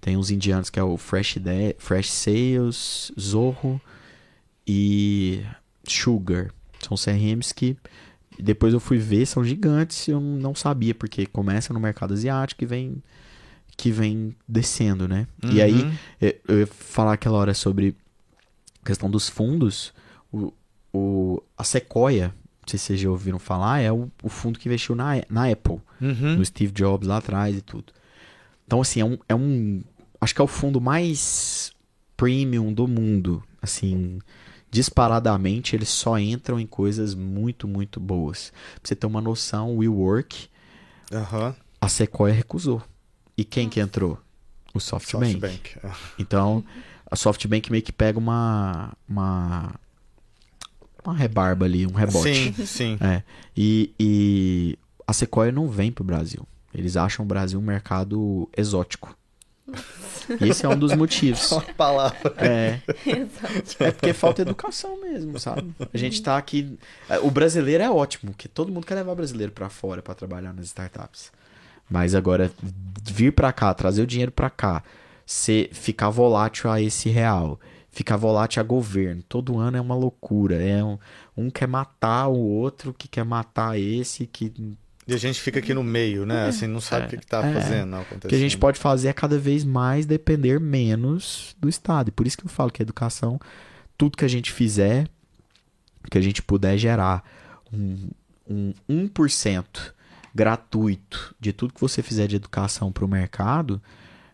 Tem 0.00 0.16
uns 0.16 0.30
indianos 0.30 0.70
que 0.70 0.78
é 0.78 0.82
o 0.82 0.96
Fresh, 0.96 1.38
De 1.38 1.74
Fresh 1.78 2.12
Sales, 2.12 3.10
Zorro 3.18 3.80
e 4.64 5.42
Sugar. 5.88 6.52
São 6.80 6.96
CRMs 6.96 7.52
que 7.52 7.76
depois 8.42 8.74
eu 8.74 8.80
fui 8.80 8.98
ver, 8.98 9.26
são 9.26 9.44
gigantes, 9.44 10.08
eu 10.08 10.20
não 10.20 10.54
sabia, 10.54 10.94
porque 10.94 11.26
começa 11.26 11.72
no 11.72 11.80
mercado 11.80 12.14
asiático 12.14 12.64
e 12.64 12.66
vem 12.66 13.02
que 13.76 13.90
vem 13.90 14.34
descendo, 14.48 15.06
né? 15.06 15.26
Uhum. 15.44 15.52
E 15.52 15.60
aí, 15.60 15.92
eu 16.48 16.60
ia 16.60 16.66
falar 16.66 17.12
aquela 17.12 17.36
hora 17.36 17.52
sobre 17.52 17.94
a 18.82 18.86
questão 18.86 19.10
dos 19.10 19.28
fundos. 19.28 19.92
O, 20.32 20.52
o, 20.92 21.42
a 21.58 21.62
Sequoia, 21.62 22.28
não 22.28 22.68
sei 22.68 22.78
se 22.78 22.86
vocês 22.86 23.00
já 23.00 23.10
ouviram 23.10 23.38
falar, 23.38 23.80
é 23.80 23.92
o, 23.92 24.10
o 24.22 24.28
fundo 24.30 24.58
que 24.58 24.66
investiu 24.66 24.94
na, 24.94 25.22
na 25.28 25.50
Apple, 25.50 25.78
uhum. 26.00 26.36
no 26.36 26.44
Steve 26.44 26.72
Jobs 26.72 27.06
lá 27.06 27.18
atrás 27.18 27.54
e 27.54 27.60
tudo. 27.60 27.92
Então, 28.66 28.80
assim, 28.80 29.00
é 29.00 29.04
um, 29.04 29.18
é 29.28 29.34
um. 29.34 29.82
Acho 30.20 30.34
que 30.34 30.40
é 30.40 30.44
o 30.44 30.48
fundo 30.48 30.80
mais 30.80 31.70
premium 32.16 32.72
do 32.72 32.88
mundo. 32.88 33.42
Assim, 33.60 34.18
disparadamente, 34.76 35.74
eles 35.74 35.88
só 35.88 36.18
entram 36.18 36.60
em 36.60 36.66
coisas 36.66 37.14
muito, 37.14 37.66
muito 37.66 37.98
boas. 37.98 38.52
Pra 38.74 38.80
você 38.84 38.94
ter 38.94 39.06
uma 39.06 39.22
noção, 39.22 39.74
o 39.74 39.78
WeWork, 39.78 40.50
uhum. 41.10 41.54
a 41.80 41.88
Sequoia 41.88 42.34
recusou. 42.34 42.82
E 43.38 43.42
quem 43.42 43.70
que 43.70 43.80
entrou? 43.80 44.18
O 44.74 44.78
SoftBank. 44.78 45.32
SoftBank. 45.32 45.78
É. 45.82 45.90
Então, 46.18 46.62
a 47.10 47.16
SoftBank 47.16 47.72
meio 47.72 47.82
que 47.82 47.90
pega 47.90 48.18
uma, 48.18 48.92
uma 49.08 49.74
uma 51.02 51.14
rebarba 51.14 51.64
ali, 51.64 51.86
um 51.86 51.94
rebote. 51.94 52.52
Sim, 52.52 52.66
sim. 52.66 52.98
É. 53.00 53.22
E, 53.56 53.94
e 53.98 54.78
a 55.06 55.14
Sequoia 55.14 55.50
não 55.50 55.70
vem 55.70 55.90
pro 55.90 56.04
Brasil. 56.04 56.46
Eles 56.74 56.98
acham 56.98 57.24
o 57.24 57.28
Brasil 57.28 57.58
um 57.58 57.62
mercado 57.62 58.46
exótico. 58.54 59.16
Esse 60.40 60.66
é 60.66 60.68
um 60.68 60.78
dos 60.78 60.94
motivos. 60.94 61.50
Uma 61.52 61.62
palavra. 61.62 62.34
É. 62.38 62.80
é 63.80 63.90
porque 63.90 64.12
falta 64.12 64.42
educação 64.42 65.00
mesmo, 65.00 65.38
sabe? 65.38 65.74
A 65.92 65.98
gente 65.98 66.22
tá 66.22 66.36
aqui. 66.36 66.78
É, 67.08 67.18
o 67.18 67.30
brasileiro 67.30 67.82
é 67.82 67.90
ótimo, 67.90 68.32
porque 68.32 68.48
todo 68.48 68.72
mundo 68.72 68.86
quer 68.86 68.94
levar 68.94 69.14
brasileiro 69.14 69.52
para 69.52 69.68
fora 69.68 70.02
para 70.02 70.14
trabalhar 70.14 70.52
nas 70.52 70.66
startups. 70.66 71.32
Mas 71.88 72.14
agora, 72.14 72.50
vir 73.02 73.32
para 73.32 73.52
cá, 73.52 73.72
trazer 73.72 74.02
o 74.02 74.06
dinheiro 74.06 74.32
para 74.32 74.50
cá, 74.50 74.82
ser, 75.24 75.70
ficar 75.72 76.10
volátil 76.10 76.70
a 76.70 76.80
esse 76.80 77.08
real 77.08 77.58
ficar 77.96 78.18
volátil 78.18 78.60
a 78.60 78.62
governo. 78.62 79.22
Todo 79.26 79.58
ano 79.58 79.78
é 79.78 79.80
uma 79.80 79.94
loucura. 79.94 80.62
É 80.62 80.84
um, 80.84 80.98
um 81.34 81.48
quer 81.48 81.66
matar 81.66 82.28
o 82.28 82.36
outro, 82.36 82.92
que 82.92 83.08
quer 83.08 83.24
matar 83.24 83.78
esse, 83.78 84.26
que. 84.26 84.52
E 85.06 85.14
a 85.14 85.16
gente 85.16 85.40
fica 85.40 85.60
aqui 85.60 85.72
no 85.72 85.84
meio, 85.84 86.26
né? 86.26 86.46
É, 86.46 86.48
assim, 86.48 86.66
não 86.66 86.80
sabe 86.80 87.04
é, 87.04 87.06
o 87.06 87.10
que, 87.10 87.16
está 87.16 87.46
é, 87.46 87.54
fazendo. 87.54 87.96
O 87.96 88.28
que 88.28 88.34
a 88.34 88.38
gente 88.38 88.58
pode 88.58 88.78
fazer 88.78 89.08
é 89.08 89.12
cada 89.12 89.38
vez 89.38 89.62
mais 89.62 90.04
depender 90.04 90.58
menos 90.58 91.54
do 91.60 91.68
Estado. 91.68 92.08
E 92.08 92.10
por 92.10 92.26
isso 92.26 92.36
que 92.36 92.44
eu 92.44 92.50
falo 92.50 92.72
que 92.72 92.82
a 92.82 92.84
educação, 92.84 93.38
tudo 93.96 94.16
que 94.16 94.24
a 94.24 94.28
gente 94.28 94.50
fizer, 94.50 95.08
que 96.10 96.18
a 96.18 96.20
gente 96.20 96.42
puder 96.42 96.76
gerar 96.76 97.22
um, 97.72 98.10
um 98.48 98.74
1% 99.08 99.92
gratuito 100.34 101.34
de 101.38 101.52
tudo 101.52 101.72
que 101.72 101.80
você 101.80 102.02
fizer 102.02 102.26
de 102.26 102.36
educação 102.36 102.90
para 102.90 103.04
o 103.04 103.08
mercado, 103.08 103.80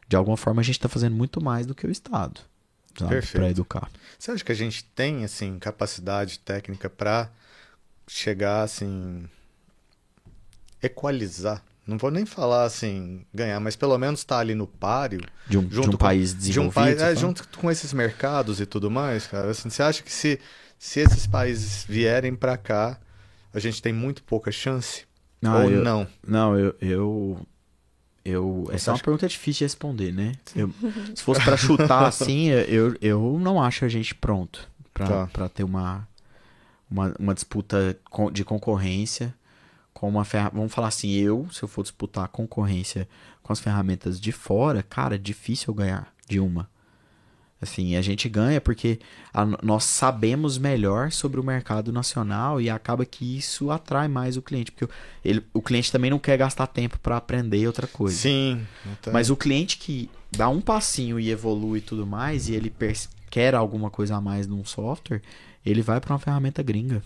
de 0.08 0.16
alguma 0.16 0.38
forma 0.38 0.62
a 0.62 0.64
gente 0.64 0.76
está 0.76 0.88
fazendo 0.88 1.14
muito 1.14 1.42
mais 1.42 1.66
do 1.66 1.74
que 1.74 1.86
o 1.86 1.90
Estado 1.90 2.40
para 3.32 3.50
educar. 3.50 3.90
Você 4.18 4.30
acha 4.30 4.44
que 4.44 4.52
a 4.52 4.54
gente 4.54 4.84
tem 4.84 5.24
assim 5.24 5.58
capacidade 5.58 6.38
técnica 6.38 6.88
para 6.88 7.30
chegar 8.06 8.62
assim 8.62 9.28
equalizar? 10.82 11.62
Não 11.86 11.98
vou 11.98 12.10
nem 12.10 12.24
falar 12.24 12.64
assim 12.64 13.24
ganhar, 13.34 13.58
mas 13.58 13.74
pelo 13.74 13.98
menos 13.98 14.20
estar 14.20 14.36
tá 14.36 14.40
ali 14.40 14.54
no 14.54 14.66
páreo 14.66 15.20
de 15.48 15.58
um, 15.58 15.62
junto 15.62 15.70
de 15.70 15.80
um 15.80 15.92
com, 15.92 15.98
país 15.98 16.32
desenvolvido, 16.32 16.72
de 16.74 16.94
um 16.94 16.98
país, 16.98 17.02
é, 17.02 17.16
junto 17.16 17.48
com 17.58 17.70
esses 17.70 17.92
mercados 17.92 18.60
e 18.60 18.66
tudo 18.66 18.90
mais, 18.90 19.26
cara. 19.26 19.50
Assim, 19.50 19.68
você 19.68 19.82
acha 19.82 20.02
que 20.02 20.12
se 20.12 20.38
se 20.78 20.98
esses 20.98 21.28
países 21.28 21.84
vierem 21.88 22.34
para 22.34 22.56
cá, 22.56 22.98
a 23.54 23.60
gente 23.60 23.80
tem 23.80 23.92
muito 23.92 24.22
pouca 24.24 24.50
chance? 24.50 25.04
Ah, 25.44 25.58
ou 25.58 25.70
eu, 25.70 25.84
não? 25.84 26.06
Não, 26.26 26.58
eu, 26.58 26.74
eu 26.80 27.46
eu, 28.24 28.68
essa 28.72 28.90
é 28.90 28.94
uma 28.94 29.00
pergunta 29.00 29.26
difícil 29.26 29.58
de 29.60 29.64
responder, 29.64 30.12
né? 30.12 30.32
Eu, 30.54 30.72
se 31.14 31.22
fosse 31.22 31.42
para 31.42 31.56
chutar 31.56 32.06
assim, 32.06 32.48
eu, 32.68 32.96
eu 33.00 33.38
não 33.40 33.60
acho 33.60 33.84
a 33.84 33.88
gente 33.88 34.14
pronto 34.14 34.68
para 34.94 35.26
tá. 35.26 35.48
ter 35.48 35.64
uma, 35.64 36.06
uma, 36.90 37.14
uma, 37.18 37.34
disputa 37.34 37.96
de 38.32 38.44
concorrência 38.44 39.34
com 39.93 40.09
uma 40.09 40.24
ferramenta. 40.24 40.57
Vamos 40.57 40.74
falar 40.74 40.88
assim, 40.88 41.11
eu, 41.12 41.47
se 41.51 41.62
eu 41.62 41.68
for 41.68 41.82
disputar 41.82 42.28
concorrência 42.28 43.09
com 43.43 43.53
as 43.53 43.61
ferramentas 43.61 44.20
de 44.20 44.32
fora, 44.32 44.82
cara, 44.82 45.14
é 45.14 45.18
difícil 45.18 45.72
ganhar 45.74 46.12
de 46.28 46.40
uma. 46.40 46.70
Assim, 47.62 47.95
a 47.95 48.03
gente 48.03 48.28
ganha 48.28 48.61
porque 48.61 48.99
a, 49.32 49.47
nós 49.62 49.84
sabemos 49.84 50.59
melhor 50.59 51.12
sobre 51.12 51.38
o 51.38 51.45
mercado 51.45 51.93
nacional 51.93 52.61
e 52.61 52.68
acaba 52.68 53.05
que 53.07 53.38
isso 53.38 53.70
atrai 53.70 54.09
mais 54.09 54.36
o 54.36 54.43
cliente. 54.43 54.72
Porque 54.72 54.93
ele, 55.24 55.45
o 55.55 55.62
cliente 55.62 55.93
também 55.93 56.11
não 56.11 56.18
quer 56.18 56.36
gastar 56.36 56.66
tempo 56.66 56.99
para 56.99 57.16
aprender 57.16 57.64
outra 57.68 57.86
coisa. 57.86 58.16
Sim. 58.16 58.66
Mas 59.12 59.30
o 59.30 59.36
cliente 59.36 59.78
que 59.78 60.11
dá 60.32 60.49
um 60.49 60.61
passinho 60.61 61.20
e 61.20 61.30
evolui 61.30 61.78
e 61.78 61.82
tudo 61.82 62.05
mais, 62.05 62.49
e 62.49 62.55
ele 62.55 62.74
quer 63.30 63.55
alguma 63.55 63.90
coisa 63.90 64.16
a 64.16 64.20
mais 64.20 64.49
num 64.49 64.64
software, 64.64 65.22
ele 65.64 65.82
vai 65.82 66.01
para 66.01 66.14
uma 66.14 66.18
ferramenta 66.18 66.64
gringa. 66.64 67.01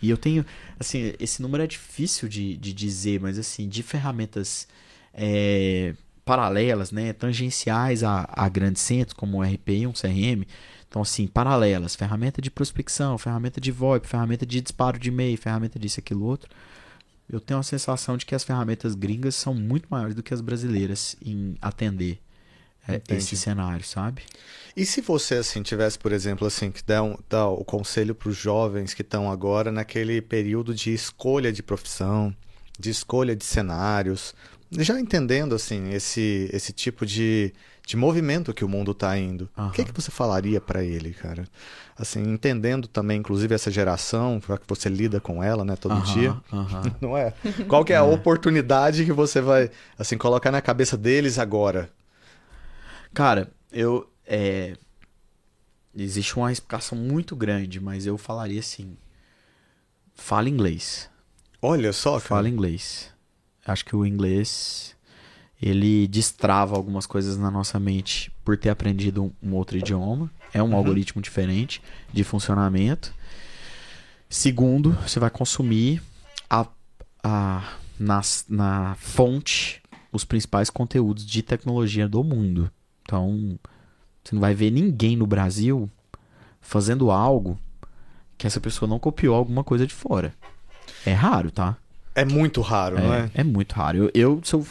E 0.00 0.10
eu 0.10 0.16
tenho, 0.16 0.44
assim, 0.78 1.14
esse 1.18 1.40
número 1.40 1.62
é 1.62 1.66
difícil 1.66 2.28
de, 2.28 2.56
de 2.56 2.72
dizer, 2.72 3.20
mas 3.20 3.38
assim, 3.38 3.68
de 3.68 3.82
ferramentas. 3.82 4.68
É, 5.12 5.94
paralelas, 6.26 6.90
né, 6.90 7.12
tangenciais 7.12 8.02
a, 8.02 8.28
a 8.32 8.48
grandes 8.48 8.82
centros, 8.82 9.14
como 9.14 9.38
o 9.38 9.42
RP 9.42 9.68
e 9.68 9.86
um 9.86 9.92
CRM. 9.92 10.44
Então, 10.88 11.00
assim, 11.00 11.26
paralelas, 11.28 11.94
ferramenta 11.94 12.42
de 12.42 12.50
prospecção, 12.50 13.16
ferramenta 13.16 13.60
de 13.60 13.70
VoIP, 13.70 14.08
ferramenta 14.08 14.44
de 14.44 14.60
disparo 14.60 14.98
de 14.98 15.08
e-mail, 15.08 15.38
ferramenta 15.38 15.78
disso, 15.78 16.00
aquilo, 16.00 16.24
outro. 16.24 16.50
Eu 17.30 17.40
tenho 17.40 17.60
a 17.60 17.62
sensação 17.62 18.16
de 18.16 18.26
que 18.26 18.34
as 18.34 18.42
ferramentas 18.42 18.96
gringas 18.96 19.36
são 19.36 19.54
muito 19.54 19.86
maiores 19.88 20.16
do 20.16 20.22
que 20.22 20.34
as 20.34 20.40
brasileiras 20.40 21.16
em 21.24 21.56
atender 21.62 22.20
é, 22.88 23.00
esse 23.10 23.36
cenário, 23.36 23.84
sabe? 23.84 24.22
E 24.76 24.84
se 24.84 25.00
você, 25.00 25.36
assim, 25.36 25.62
tivesse, 25.62 25.98
por 25.98 26.12
exemplo, 26.12 26.46
assim, 26.46 26.70
que 26.70 26.82
dá, 26.84 27.02
um, 27.02 27.16
dá 27.28 27.48
o 27.48 27.64
conselho 27.64 28.14
para 28.14 28.28
os 28.28 28.36
jovens 28.36 28.92
que 28.92 29.02
estão 29.02 29.30
agora 29.30 29.72
naquele 29.72 30.20
período 30.20 30.74
de 30.74 30.92
escolha 30.92 31.52
de 31.52 31.62
profissão, 31.62 32.34
de 32.78 32.90
escolha 32.90 33.34
de 33.34 33.44
cenários, 33.44 34.34
já 34.72 34.98
entendendo 35.00 35.54
assim 35.54 35.92
esse 35.92 36.50
esse 36.52 36.72
tipo 36.72 37.06
de, 37.06 37.52
de 37.86 37.96
movimento 37.96 38.52
que 38.52 38.64
o 38.64 38.68
mundo 38.68 38.90
está 38.90 39.16
indo, 39.16 39.48
o 39.56 39.70
que, 39.70 39.84
que 39.84 39.92
você 39.92 40.10
falaria 40.10 40.60
para 40.60 40.82
ele, 40.82 41.12
cara? 41.12 41.44
Assim, 41.98 42.22
entendendo 42.22 42.86
também, 42.86 43.18
inclusive 43.18 43.54
essa 43.54 43.70
geração, 43.70 44.42
já 44.46 44.58
que 44.58 44.66
você 44.66 44.88
lida 44.88 45.18
com 45.18 45.42
ela, 45.42 45.64
né, 45.64 45.76
todo 45.76 45.98
dia, 46.02 46.36
não 47.00 47.16
é? 47.16 47.32
Qual 47.68 47.84
que 47.84 47.92
é 47.92 47.96
a 47.96 48.00
é. 48.00 48.02
oportunidade 48.02 49.04
que 49.04 49.12
você 49.12 49.40
vai 49.40 49.70
assim 49.98 50.18
colocar 50.18 50.50
na 50.50 50.60
cabeça 50.60 50.96
deles 50.96 51.38
agora? 51.38 51.88
Cara, 53.16 53.50
eu 53.72 54.08
é... 54.26 54.76
existe 55.94 56.36
uma 56.36 56.52
explicação 56.52 56.96
muito 56.96 57.34
grande, 57.34 57.80
mas 57.80 58.06
eu 58.06 58.16
falaria 58.16 58.60
assim: 58.60 58.96
fala 60.14 60.48
inglês. 60.48 61.10
Olha 61.60 61.92
só, 61.92 62.12
cara. 62.12 62.20
Fala 62.20 62.48
inglês 62.48 63.16
acho 63.66 63.84
que 63.84 63.96
o 63.96 64.06
inglês 64.06 64.94
ele 65.60 66.06
destrava 66.06 66.76
algumas 66.76 67.06
coisas 67.06 67.36
na 67.36 67.50
nossa 67.50 67.80
mente 67.80 68.30
por 68.44 68.56
ter 68.56 68.68
aprendido 68.68 69.32
um, 69.42 69.54
outro 69.54 69.76
idioma. 69.76 70.30
É 70.52 70.62
um 70.62 70.70
uhum. 70.70 70.76
algoritmo 70.76 71.20
diferente 71.20 71.82
de 72.12 72.22
funcionamento. 72.22 73.12
Segundo, 74.28 74.92
você 75.06 75.18
vai 75.18 75.30
consumir 75.30 76.02
a, 76.48 76.66
a, 77.22 77.76
na, 77.98 78.20
na 78.48 78.94
fonte 78.96 79.82
os 80.12 80.24
principais 80.24 80.68
conteúdos 80.68 81.24
de 81.24 81.42
tecnologia 81.42 82.06
do 82.06 82.22
mundo. 82.22 82.70
Então, 83.06 83.56
você 84.22 84.34
não 84.34 84.40
vai 84.40 84.52
ver 84.52 84.72
ninguém 84.72 85.16
no 85.16 85.26
Brasil 85.26 85.88
fazendo 86.60 87.12
algo 87.12 87.56
que 88.36 88.46
essa 88.46 88.60
pessoa 88.60 88.88
não 88.88 88.98
copiou 88.98 89.36
alguma 89.36 89.62
coisa 89.62 89.86
de 89.86 89.94
fora. 89.94 90.34
É 91.06 91.12
raro, 91.12 91.52
tá? 91.52 91.76
É 92.14 92.24
muito 92.24 92.60
raro, 92.60 92.98
é, 92.98 93.00
não 93.00 93.14
é? 93.14 93.30
É 93.34 93.44
muito 93.44 93.74
raro. 93.74 93.98
Eu, 93.98 94.10
eu, 94.12 94.42
eu, 94.52 94.66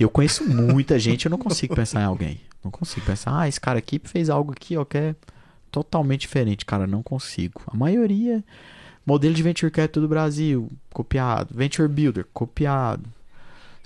eu 0.00 0.08
conheço 0.08 0.48
muita 0.48 0.98
gente, 0.98 1.26
eu 1.26 1.30
não 1.30 1.38
consigo 1.38 1.74
pensar 1.74 2.00
em 2.00 2.04
alguém. 2.04 2.40
Não 2.64 2.70
consigo 2.70 3.04
pensar, 3.04 3.38
ah, 3.38 3.46
esse 3.46 3.60
cara 3.60 3.78
aqui 3.78 4.00
fez 4.02 4.30
algo 4.30 4.52
aqui, 4.52 4.76
ó, 4.76 4.84
que 4.84 4.96
é 4.96 5.14
totalmente 5.70 6.22
diferente. 6.22 6.64
Cara, 6.64 6.86
não 6.86 7.02
consigo. 7.02 7.60
A 7.66 7.76
maioria, 7.76 8.42
modelo 9.04 9.34
de 9.34 9.42
Venture 9.42 9.70
Capital 9.70 10.02
do 10.02 10.08
Brasil, 10.08 10.70
copiado. 10.92 11.54
Venture 11.54 11.88
Builder, 11.88 12.26
copiado. 12.32 13.04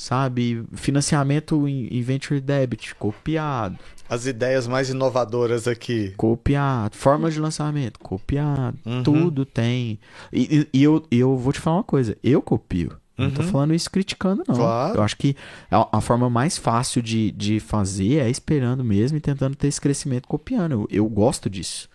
Sabe? 0.00 0.64
Financiamento 0.74 1.66
em, 1.66 2.00
Venture 2.02 2.40
Debit, 2.40 2.94
copiado. 2.94 3.76
As 4.08 4.26
ideias 4.26 4.68
mais 4.68 4.88
inovadoras 4.90 5.66
aqui. 5.66 6.14
Copiado. 6.16 6.96
Forma 6.96 7.28
de 7.30 7.40
lançamento, 7.40 7.98
copiado. 7.98 8.78
Uhum. 8.86 9.02
Tudo 9.02 9.44
tem. 9.44 9.98
E, 10.32 10.60
e- 10.72 10.78
e 10.78 10.82
eu, 10.84 11.04
eu 11.10 11.36
vou 11.36 11.52
te 11.52 11.58
falar 11.58 11.78
uma 11.78 11.84
coisa. 11.84 12.16
Eu 12.22 12.40
copio. 12.40 12.92
Não 13.18 13.28
tô 13.32 13.42
Uhum. 13.42 13.48
falando 13.48 13.74
isso 13.74 13.90
criticando, 13.90 14.44
não. 14.46 14.54
Claro. 14.54 14.98
Eu 14.98 15.02
acho 15.02 15.16
que 15.16 15.34
a, 15.68 15.98
a 15.98 16.00
forma 16.00 16.30
mais 16.30 16.56
fácil 16.56 17.02
de, 17.02 17.32
de 17.32 17.58
fazer 17.58 18.18
é 18.18 18.30
esperando 18.30 18.84
mesmo 18.84 19.18
e 19.18 19.20
tentando 19.20 19.56
ter 19.56 19.66
esse 19.66 19.80
crescimento 19.80 20.28
copiando. 20.28 20.70
Eu, 20.72 20.88
eu 20.88 21.08
gosto 21.08 21.50
disso, 21.50 21.88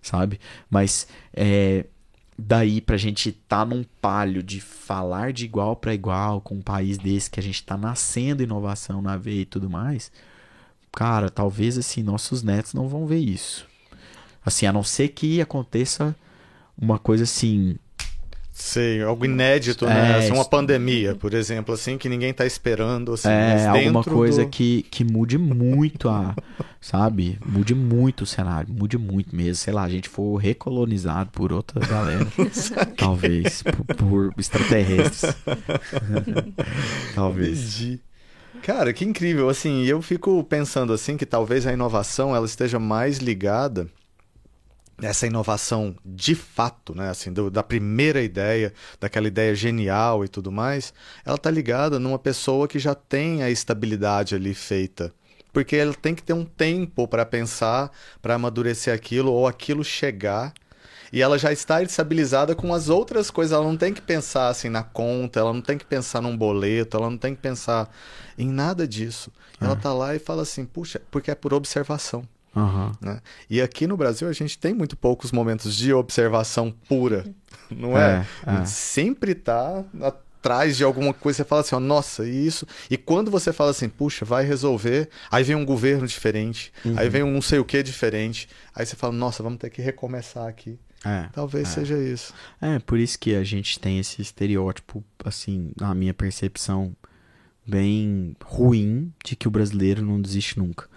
sabe? 0.00 0.38
Mas 0.70 1.08
é, 1.34 1.86
daí 2.40 2.80
pra 2.80 2.96
gente 2.96 3.32
tá 3.32 3.64
num 3.64 3.84
palio 4.00 4.42
de 4.42 4.60
falar 4.60 5.32
de 5.32 5.44
igual 5.44 5.76
para 5.76 5.94
igual 5.94 6.40
com 6.40 6.56
um 6.56 6.62
país 6.62 6.96
desse 6.96 7.30
que 7.30 7.38
a 7.38 7.42
gente 7.42 7.62
tá 7.62 7.76
nascendo 7.76 8.42
inovação 8.42 9.02
na 9.02 9.16
veia 9.16 9.42
e 9.42 9.46
tudo 9.46 9.68
mais, 9.68 10.10
cara, 10.90 11.28
talvez 11.28 11.76
assim, 11.76 12.02
nossos 12.02 12.42
netos 12.42 12.72
não 12.72 12.88
vão 12.88 13.06
ver 13.06 13.18
isso. 13.18 13.66
Assim, 14.44 14.66
a 14.66 14.72
não 14.72 14.82
ser 14.82 15.08
que 15.08 15.40
aconteça 15.40 16.16
uma 16.76 16.98
coisa 16.98 17.24
assim, 17.24 17.76
Sei, 18.62 19.02
algo 19.02 19.24
inédito, 19.24 19.86
né? 19.86 20.12
É, 20.12 20.14
Assim, 20.18 20.32
uma 20.32 20.44
pandemia, 20.44 21.14
por 21.14 21.32
exemplo, 21.32 21.74
assim, 21.74 21.96
que 21.96 22.10
ninguém 22.10 22.30
tá 22.32 22.44
esperando, 22.44 23.14
assim, 23.14 23.28
É, 23.28 23.66
alguma 23.66 24.04
coisa 24.04 24.44
do- 24.44 24.50
que, 24.50 24.82
que 24.90 25.02
mude 25.02 25.38
muito 25.38 26.10
a. 26.10 26.34
sabe? 26.78 27.38
Mude 27.44 27.74
muito 27.74 28.22
o 28.22 28.26
cenário. 28.26 28.68
Mude 28.72 28.98
muito 28.98 29.34
mesmo. 29.34 29.54
Sei 29.54 29.72
lá, 29.72 29.82
a 29.84 29.88
gente 29.88 30.08
for 30.10 30.36
recolonizado 30.36 31.30
por 31.30 31.52
outra 31.54 31.80
galera. 31.86 32.26
talvez. 32.98 33.62
Por, 33.62 33.96
por 33.96 34.34
extraterrestres. 34.38 35.34
talvez. 37.14 37.58
Entendi. 37.80 38.00
Cara, 38.62 38.92
que 38.92 39.04
incrível, 39.04 39.48
assim, 39.48 39.84
eu 39.86 40.02
fico 40.02 40.42
pensando 40.44 40.92
assim 40.92 41.16
que 41.16 41.24
talvez 41.24 41.66
a 41.66 41.72
inovação 41.72 42.36
ela 42.36 42.44
esteja 42.44 42.78
mais 42.78 43.18
ligada 43.18 43.86
essa 45.02 45.26
inovação 45.26 45.94
de 46.04 46.34
fato, 46.34 46.94
né, 46.94 47.08
assim, 47.08 47.32
do- 47.32 47.50
da 47.50 47.62
primeira 47.62 48.22
ideia, 48.22 48.72
daquela 49.00 49.28
ideia 49.28 49.54
genial 49.54 50.24
e 50.24 50.28
tudo 50.28 50.52
mais, 50.52 50.92
ela 51.24 51.38
tá 51.38 51.50
ligada 51.50 51.98
numa 51.98 52.18
pessoa 52.18 52.68
que 52.68 52.78
já 52.78 52.94
tem 52.94 53.42
a 53.42 53.50
estabilidade 53.50 54.34
ali 54.34 54.54
feita. 54.54 55.12
Porque 55.52 55.74
ela 55.76 55.92
tem 55.94 56.14
que 56.14 56.22
ter 56.22 56.32
um 56.32 56.44
tempo 56.44 57.08
para 57.08 57.26
pensar, 57.26 57.90
para 58.22 58.34
amadurecer 58.34 58.94
aquilo 58.94 59.32
ou 59.32 59.46
aquilo 59.48 59.82
chegar. 59.82 60.52
E 61.12 61.20
ela 61.20 61.36
já 61.36 61.52
está 61.52 61.82
estabilizada 61.82 62.54
com 62.54 62.72
as 62.72 62.88
outras 62.88 63.32
coisas. 63.32 63.52
Ela 63.52 63.64
não 63.64 63.76
tem 63.76 63.92
que 63.92 64.00
pensar 64.00 64.48
assim 64.48 64.68
na 64.68 64.84
conta, 64.84 65.40
ela 65.40 65.52
não 65.52 65.60
tem 65.60 65.76
que 65.76 65.84
pensar 65.84 66.20
num 66.20 66.36
boleto, 66.36 66.96
ela 66.96 67.10
não 67.10 67.18
tem 67.18 67.34
que 67.34 67.40
pensar 67.40 67.90
em 68.38 68.48
nada 68.48 68.86
disso. 68.86 69.32
Ela 69.60 69.74
tá 69.74 69.92
lá 69.92 70.14
e 70.14 70.20
fala 70.20 70.42
assim, 70.42 70.64
puxa, 70.64 71.02
porque 71.10 71.32
é 71.32 71.34
por 71.34 71.52
observação. 71.52 72.22
Aham. 72.54 72.92
Né? 73.00 73.20
E 73.48 73.60
aqui 73.62 73.86
no 73.86 73.96
Brasil 73.96 74.28
a 74.28 74.32
gente 74.32 74.58
tem 74.58 74.74
muito 74.74 74.96
poucos 74.96 75.30
momentos 75.32 75.74
de 75.76 75.92
observação 75.92 76.70
pura, 76.88 77.24
não 77.70 77.96
é? 77.96 78.26
É, 78.46 78.50
A 78.50 78.54
é. 78.54 78.56
gente 78.58 78.70
sempre 78.70 79.34
tá 79.34 79.84
atrás 80.02 80.76
de 80.76 80.82
alguma 80.82 81.12
coisa, 81.14 81.36
você 81.38 81.44
fala 81.44 81.60
assim, 81.60 81.74
ó, 81.74 81.80
nossa, 81.80 82.26
e 82.26 82.46
isso. 82.46 82.66
E 82.90 82.96
quando 82.96 83.30
você 83.30 83.52
fala 83.52 83.70
assim, 83.70 83.88
puxa, 83.88 84.24
vai 84.24 84.44
resolver, 84.44 85.08
aí 85.30 85.44
vem 85.44 85.54
um 85.54 85.64
governo 85.66 86.06
diferente, 86.06 86.72
aí 86.96 87.04
Uhum. 87.06 87.10
vem 87.10 87.22
um 87.22 87.30
não 87.30 87.42
sei 87.42 87.58
o 87.58 87.64
que 87.64 87.82
diferente, 87.82 88.48
aí 88.74 88.84
você 88.86 88.96
fala, 88.96 89.12
nossa, 89.12 89.42
vamos 89.42 89.58
ter 89.58 89.70
que 89.70 89.82
recomeçar 89.82 90.48
aqui. 90.48 90.78
É. 91.04 91.28
Talvez 91.32 91.68
seja 91.68 91.96
isso. 91.96 92.34
É, 92.60 92.78
por 92.78 92.98
isso 92.98 93.18
que 93.18 93.34
a 93.34 93.42
gente 93.44 93.78
tem 93.78 93.98
esse 93.98 94.20
estereótipo, 94.20 95.02
assim, 95.24 95.72
na 95.80 95.94
minha 95.94 96.12
percepção, 96.12 96.94
bem 97.66 98.34
ruim 98.44 99.12
de 99.24 99.36
que 99.36 99.46
o 99.48 99.50
brasileiro 99.50 100.02
não 100.04 100.20
desiste 100.20 100.58
nunca. 100.58 100.88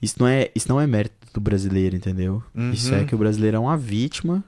Isso 0.00 0.16
não 0.18 0.26
é, 0.26 0.50
isso 0.54 0.68
não 0.68 0.80
é 0.80 0.86
mérito 0.86 1.14
do 1.32 1.40
brasileiro, 1.40 1.96
entendeu? 1.96 2.42
Uhum. 2.54 2.70
Isso 2.72 2.94
é 2.94 3.04
que 3.04 3.14
o 3.14 3.18
brasileiro 3.18 3.56
é 3.56 3.60
uma 3.60 3.76
vítima 3.76 4.44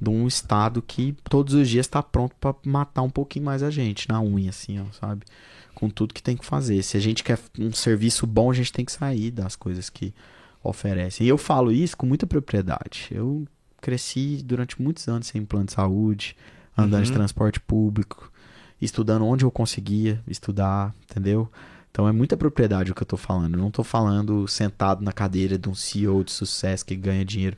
de 0.00 0.08
um 0.10 0.26
estado 0.28 0.80
que 0.80 1.16
todos 1.28 1.54
os 1.54 1.68
dias 1.68 1.86
está 1.86 2.02
pronto 2.02 2.34
pra 2.40 2.54
matar 2.64 3.02
um 3.02 3.10
pouquinho 3.10 3.44
mais 3.44 3.62
a 3.62 3.70
gente, 3.70 4.08
na 4.08 4.20
unha, 4.22 4.50
assim, 4.50 4.78
ó, 4.80 4.84
sabe? 4.92 5.22
Com 5.74 5.90
tudo 5.90 6.14
que 6.14 6.22
tem 6.22 6.36
que 6.36 6.44
fazer. 6.44 6.82
Se 6.82 6.96
a 6.96 7.00
gente 7.00 7.24
quer 7.24 7.38
um 7.58 7.72
serviço 7.72 8.26
bom, 8.26 8.50
a 8.50 8.54
gente 8.54 8.72
tem 8.72 8.84
que 8.84 8.92
sair 8.92 9.30
das 9.32 9.56
coisas 9.56 9.90
que 9.90 10.14
oferecem. 10.62 11.26
E 11.26 11.28
eu 11.30 11.38
falo 11.38 11.72
isso 11.72 11.96
com 11.96 12.06
muita 12.06 12.26
propriedade. 12.26 13.08
Eu 13.10 13.46
cresci 13.80 14.40
durante 14.44 14.80
muitos 14.80 15.06
anos 15.08 15.26
sem 15.28 15.44
plano 15.44 15.66
de 15.66 15.72
saúde, 15.72 16.36
andando 16.76 17.04
de 17.04 17.10
Uhum. 17.10 17.16
transporte 17.16 17.60
público, 17.60 18.30
estudando 18.80 19.24
onde 19.24 19.44
eu 19.44 19.50
conseguia 19.50 20.20
estudar, 20.28 20.94
entendeu? 21.08 21.50
Então 21.98 22.06
é 22.06 22.12
muita 22.12 22.36
propriedade 22.36 22.92
o 22.92 22.94
que 22.94 23.02
eu 23.02 23.06
tô 23.06 23.16
falando. 23.16 23.54
Eu 23.54 23.58
não 23.60 23.72
tô 23.72 23.82
falando 23.82 24.46
sentado 24.46 25.02
na 25.02 25.10
cadeira 25.10 25.58
de 25.58 25.68
um 25.68 25.74
CEO 25.74 26.22
de 26.22 26.30
sucesso 26.30 26.86
que 26.86 26.94
ganha 26.94 27.24
dinheiro. 27.24 27.56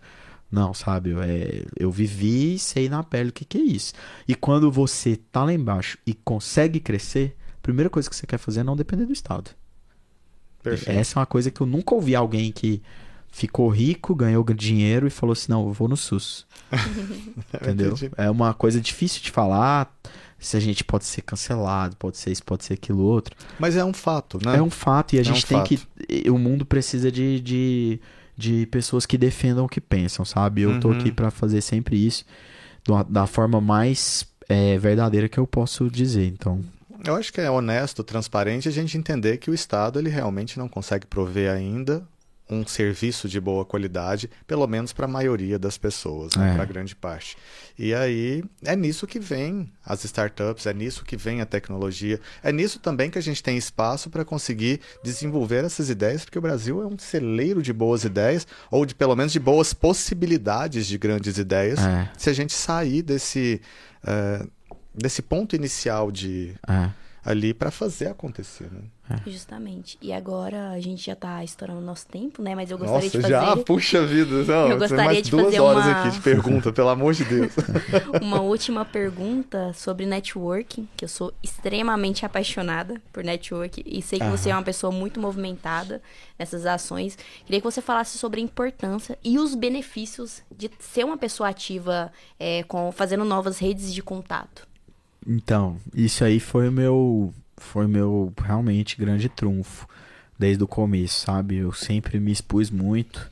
Não, 0.51 0.73
sabe? 0.73 1.11
Eu, 1.11 1.23
é, 1.23 1.67
eu 1.79 1.91
vivi 1.91 2.55
e 2.55 2.59
sei 2.59 2.89
na 2.89 3.03
pele 3.03 3.29
o 3.29 3.33
que, 3.35 3.45
que 3.45 3.59
é 3.59 3.61
isso. 3.61 3.93
E 4.27 4.35
quando 4.35 4.73
você 4.73 5.17
tá 5.31 5.45
lá 5.45 5.53
embaixo 5.53 5.99
e 6.07 6.15
consegue 6.15 6.81
crescer, 6.81 7.37
a 7.59 7.61
primeira 7.61 7.91
coisa 7.91 8.09
que 8.09 8.17
você 8.17 8.27
quer 8.27 8.39
fazer 8.39 8.61
é 8.61 8.65
não 8.65 8.75
depender 8.75 9.05
do 9.05 9.13
Estado. 9.13 9.51
Perfeito. 10.63 10.99
Essa 10.99 11.19
é 11.19 11.21
uma 11.21 11.27
coisa 11.27 11.51
que 11.51 11.61
eu 11.61 11.67
nunca 11.67 11.95
ouvi 11.95 12.17
alguém 12.17 12.51
que 12.51 12.83
ficou 13.31 13.69
rico, 13.69 14.15
ganhou 14.15 14.43
dinheiro 14.57 15.07
e 15.07 15.11
falou 15.11 15.35
assim: 15.35 15.53
não, 15.53 15.67
eu 15.67 15.73
vou 15.75 15.87
no 15.87 15.99
SUS. 15.99 16.47
Entendeu? 17.61 17.93
Entendi. 17.93 18.11
É 18.17 18.31
uma 18.31 18.55
coisa 18.55 18.81
difícil 18.81 19.21
de 19.21 19.31
falar. 19.31 19.95
Se 20.41 20.57
a 20.57 20.61
gente 20.61 20.83
pode 20.83 21.05
ser 21.05 21.23
cancelado, 21.23 21.95
pode 21.97 22.17
ser 22.17 22.31
isso, 22.33 22.43
pode 22.43 22.65
ser 22.65 22.75
aquilo 22.75 23.03
outro. 23.03 23.37
Mas 23.59 23.77
é 23.77 23.85
um 23.85 23.93
fato, 23.93 24.39
né? 24.45 24.57
É 24.57 24.63
um 24.63 24.71
fato 24.71 25.15
e 25.15 25.19
a 25.19 25.21
É 25.21 25.25
gente 25.25 25.45
um 25.45 25.49
tem 25.49 25.59
fato. 25.59 25.69
que. 26.09 26.31
O 26.31 26.39
mundo 26.39 26.65
precisa 26.65 27.13
de, 27.13 27.39
de, 27.41 28.01
de 28.37 28.67
pessoas 28.67 29.05
que 29.07 29.19
defendam 29.19 29.67
o 29.67 29.69
que 29.69 29.81
pensam, 29.81 30.25
sabe? 30.25 30.63
Eu 30.63 30.81
tô 30.81 30.89
Uhum. 30.89 30.95
aqui 30.95 31.13
pra 31.13 31.31
fazer 31.31 31.61
sempre 31.61 31.97
isso 32.05 32.25
da, 32.87 33.03
da 33.03 33.27
forma 33.27 33.61
mais 33.61 34.27
é, 34.49 34.79
verdadeira 34.79 35.29
que 35.29 35.39
eu 35.39 35.47
posso 35.47 35.91
dizer. 35.91 36.27
Então, 36.27 36.65
Eu 37.05 37.15
acho 37.17 37.33
que 37.33 37.41
é 37.41 37.51
honesto, 37.51 38.03
transparente 38.03 38.69
a 38.69 38.73
gente 38.73 38.97
entender 38.99 39.37
que 39.37 39.51
o 39.51 39.55
Estado 39.55 39.99
ele 39.99 40.09
realmente 40.11 40.59
não 40.59 40.69
consegue 40.69 41.07
prover 41.07 41.51
ainda 41.51 42.03
um 42.51 42.67
serviço 42.67 43.29
de 43.29 43.41
boa 43.41 43.65
qualidade, 43.65 44.29
pelo 44.47 44.67
menos 44.67 44.93
para 44.93 45.05
a 45.05 45.09
maioria 45.09 45.59
das 45.59 45.79
pessoas, 45.79 46.35
né? 46.35 46.51
É. 46.51 46.55
para 46.55 46.65
grande 46.65 46.97
parte. 46.97 47.37
E 47.79 47.95
aí 47.95 48.43
é 48.65 48.75
nisso 48.75 49.07
que 49.07 49.21
vem 49.21 49.73
as 49.85 50.05
startups, 50.05 50.67
é 50.67 50.75
nisso 50.75 51.05
que 51.05 51.17
vem 51.17 51.41
a 51.41 51.47
tecnologia, 51.47 52.21
é 52.43 52.51
nisso 52.51 52.81
também 52.81 53.09
que 53.09 53.19
a 53.19 53.23
gente 53.23 53.43
tem 53.43 53.57
espaço 53.57 54.11
para 54.11 54.25
conseguir 54.25 54.81
desenvolver 55.03 55.65
essas 55.65 55.89
ideias, 55.89 56.25
porque 56.25 56.39
o 56.39 56.43
Brasil 56.43 56.83
é 56.83 56.87
um 56.87 56.99
celeiro 56.99 57.63
de 57.63 57.73
boas 57.73 58.05
ideias, 58.05 58.47
ou 58.71 58.85
de 58.85 58.95
pelo 58.95 59.15
menos 59.15 59.33
de 59.33 59.41
boas 59.41 59.73
possibilidades 59.73 60.87
de 60.87 60.99
grandes 60.99 61.39
ideias, 61.39 61.79
é, 61.79 62.11
se 62.19 62.29
a 62.29 62.33
gente 62.33 62.53
sair 62.53 63.03
desse, 63.03 63.61
eh, 64.07 64.47
desse 64.95 65.23
ponto 65.23 65.55
inicial 65.55 66.11
de 66.11 66.55
é. 66.69 66.91
Ali 67.25 67.53
para 67.53 67.71
fazer 67.71 68.09
acontecer, 68.09 68.71
né? 68.73 68.83
Justamente. 69.27 69.99
E 70.01 70.13
agora 70.13 70.71
a 70.71 70.79
gente 70.81 71.05
já 71.05 71.17
tá 71.17 71.43
estourando 71.43 71.81
o 71.81 71.85
nosso 71.85 72.07
tempo, 72.07 72.41
né? 72.41 72.55
Mas 72.55 72.71
eu 72.71 72.79
gostaria 72.79 73.05
Nossa, 73.07 73.17
de 73.19 73.23
fazer 73.23 73.35
já? 73.35 73.57
Puxa 73.57 74.07
vida. 74.07 74.45
Não, 74.45 74.69
Eu 74.71 74.79
gostaria 74.79 75.05
mais 75.05 75.23
de 75.23 75.31
duas 75.33 75.45
fazer 75.47 75.61
horas 75.61 75.85
uma- 75.85 76.01
aqui 76.01 76.11
de 76.11 76.21
pergunta, 76.21 76.73
pelo 76.73 76.89
amor 76.91 77.13
de 77.15 77.25
Deus. 77.25 77.53
uma 78.23 78.41
última 78.41 78.85
pergunta 78.85 79.73
sobre 79.73 80.07
networking, 80.07 80.89
que 80.97 81.05
eu 81.05 81.09
sou 81.09 81.33
extremamente 81.43 82.25
apaixonada 82.25 83.01
por 83.13 83.25
networking 83.25 83.83
e 83.85 84.01
sei 84.01 84.21
que 84.21 84.27
você 84.29 84.51
é 84.51 84.55
uma 84.55 84.63
pessoa 84.63 84.93
muito 84.93 85.19
movimentada 85.21 86.01
nessas 86.39 86.65
ações. 86.65 87.19
Queria 87.45 87.61
que 87.61 87.65
você 87.67 87.83
falasse 87.83 88.17
sobre 88.17 88.41
a 88.41 88.45
importância 88.45 89.19
e 89.25 89.39
os 89.41 89.55
benefícios 89.57 90.43
de 90.57 90.71
ser 90.79 91.05
uma 91.05 91.17
pessoa 91.19 91.49
ativa 91.49 92.13
é, 92.39 92.63
com 92.63 92.93
fazendo 92.93 93.25
novas 93.25 93.59
redes 93.59 93.93
de 93.93 94.03
contato. 94.03 94.70
Então, 95.27 95.79
isso 95.95 96.25
aí 96.25 96.41
foi 96.41 96.69
o 96.69 96.73
meu 96.73 97.35
foi 97.57 97.87
meu 97.87 98.33
realmente 98.43 98.97
grande 98.97 99.29
trunfo 99.29 99.87
desde 100.39 100.65
o 100.65 100.67
começo, 100.67 101.27
sabe? 101.27 101.57
Eu 101.57 101.73
sempre 101.73 102.19
me 102.19 102.33
expus 102.33 102.71
muito. 102.71 103.31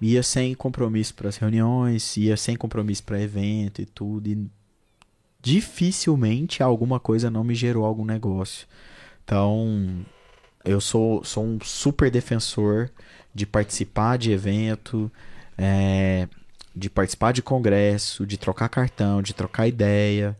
Ia 0.00 0.22
sem 0.22 0.54
compromisso 0.54 1.14
para 1.14 1.28
as 1.28 1.36
reuniões, 1.36 2.16
ia 2.16 2.36
sem 2.36 2.56
compromisso 2.56 3.04
para 3.04 3.22
evento 3.22 3.80
e 3.80 3.86
tudo 3.86 4.28
e 4.28 4.46
dificilmente 5.40 6.62
alguma 6.62 6.98
coisa 6.98 7.30
não 7.30 7.44
me 7.44 7.54
gerou 7.54 7.84
algum 7.84 8.04
negócio. 8.04 8.66
Então, 9.24 10.04
eu 10.64 10.80
sou, 10.80 11.22
sou 11.22 11.44
um 11.44 11.58
super 11.62 12.10
defensor 12.10 12.90
de 13.34 13.46
participar 13.46 14.18
de 14.18 14.32
evento, 14.32 15.10
é, 15.56 16.28
de 16.74 16.90
participar 16.90 17.32
de 17.32 17.42
congresso, 17.42 18.26
de 18.26 18.36
trocar 18.36 18.68
cartão, 18.68 19.22
de 19.22 19.34
trocar 19.34 19.68
ideia, 19.68 20.36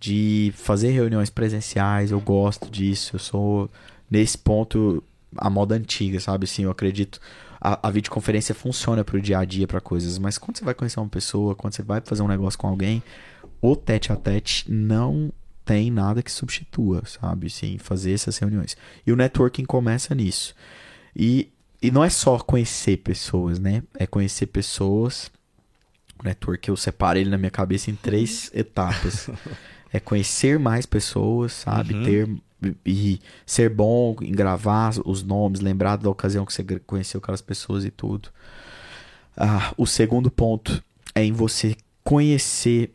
de 0.00 0.52
fazer 0.56 0.90
reuniões 0.90 1.30
presenciais. 1.30 2.10
Eu 2.10 2.20
gosto 2.20 2.70
disso. 2.70 3.16
Eu 3.16 3.20
sou, 3.20 3.70
nesse 4.10 4.38
ponto, 4.38 5.02
a 5.36 5.50
moda 5.50 5.74
antiga, 5.74 6.20
sabe? 6.20 6.44
Assim, 6.44 6.64
eu 6.64 6.70
acredito. 6.70 7.20
a, 7.60 7.88
a 7.88 7.90
videoconferência 7.90 8.54
funciona 8.54 9.04
pro 9.04 9.20
dia 9.20 9.38
a 9.38 9.44
dia, 9.44 9.66
para 9.66 9.80
coisas, 9.80 10.18
mas 10.18 10.38
quando 10.38 10.58
você 10.58 10.64
vai 10.64 10.74
conhecer 10.74 11.00
uma 11.00 11.08
pessoa, 11.08 11.54
quando 11.54 11.74
você 11.74 11.82
vai 11.82 12.00
fazer 12.04 12.22
um 12.22 12.28
negócio 12.28 12.58
com 12.58 12.68
alguém, 12.68 13.02
o 13.60 13.74
tete 13.74 14.12
a 14.12 14.16
tete 14.16 14.70
não 14.70 15.32
tem 15.64 15.90
nada 15.90 16.22
que 16.22 16.32
substitua, 16.32 17.02
sabe? 17.04 17.50
Sim, 17.50 17.76
fazer 17.76 18.12
essas 18.12 18.38
reuniões. 18.38 18.74
E 19.06 19.12
o 19.12 19.16
networking 19.16 19.66
começa 19.66 20.14
nisso. 20.14 20.54
E, 21.14 21.52
e 21.82 21.90
não 21.90 22.02
é 22.02 22.08
só 22.08 22.38
conhecer 22.38 22.96
pessoas, 22.98 23.58
né? 23.58 23.82
É 23.98 24.06
conhecer 24.06 24.46
pessoas. 24.46 25.30
O 26.18 26.24
network 26.24 26.68
eu 26.68 26.76
separo 26.76 27.18
ele 27.18 27.28
na 27.28 27.36
minha 27.36 27.50
cabeça 27.50 27.90
em 27.90 27.94
três 27.94 28.50
etapas. 28.54 29.28
É 29.92 29.98
conhecer 30.00 30.58
mais 30.58 30.86
pessoas, 30.86 31.52
sabe? 31.52 31.94
Uhum. 31.94 32.04
Ter 32.04 32.28
e 32.84 33.20
ser 33.46 33.70
bom 33.70 34.16
em 34.20 34.32
gravar 34.32 34.92
os 35.04 35.22
nomes, 35.22 35.60
lembrar 35.60 35.96
da 35.96 36.10
ocasião 36.10 36.44
que 36.44 36.52
você 36.52 36.64
conheceu 36.80 37.18
aquelas 37.18 37.40
pessoas 37.40 37.84
e 37.84 37.90
tudo. 37.90 38.30
Ah, 39.36 39.72
o 39.76 39.86
segundo 39.86 40.30
ponto 40.30 40.82
é 41.14 41.24
em 41.24 41.32
você 41.32 41.76
conhecer 42.02 42.92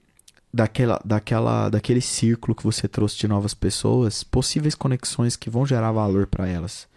daquela, 0.53 1.01
daquela, 1.03 1.69
daquele 1.69 2.01
círculo 2.01 2.53
que 2.53 2.63
você 2.63 2.87
trouxe 2.87 3.17
de 3.17 3.27
novas 3.27 3.53
pessoas, 3.53 4.23
possíveis 4.23 4.75
conexões 4.75 5.35
que 5.35 5.49
vão 5.49 5.65
gerar 5.65 5.91
valor 5.91 6.27
para 6.27 6.47
elas. 6.47 6.87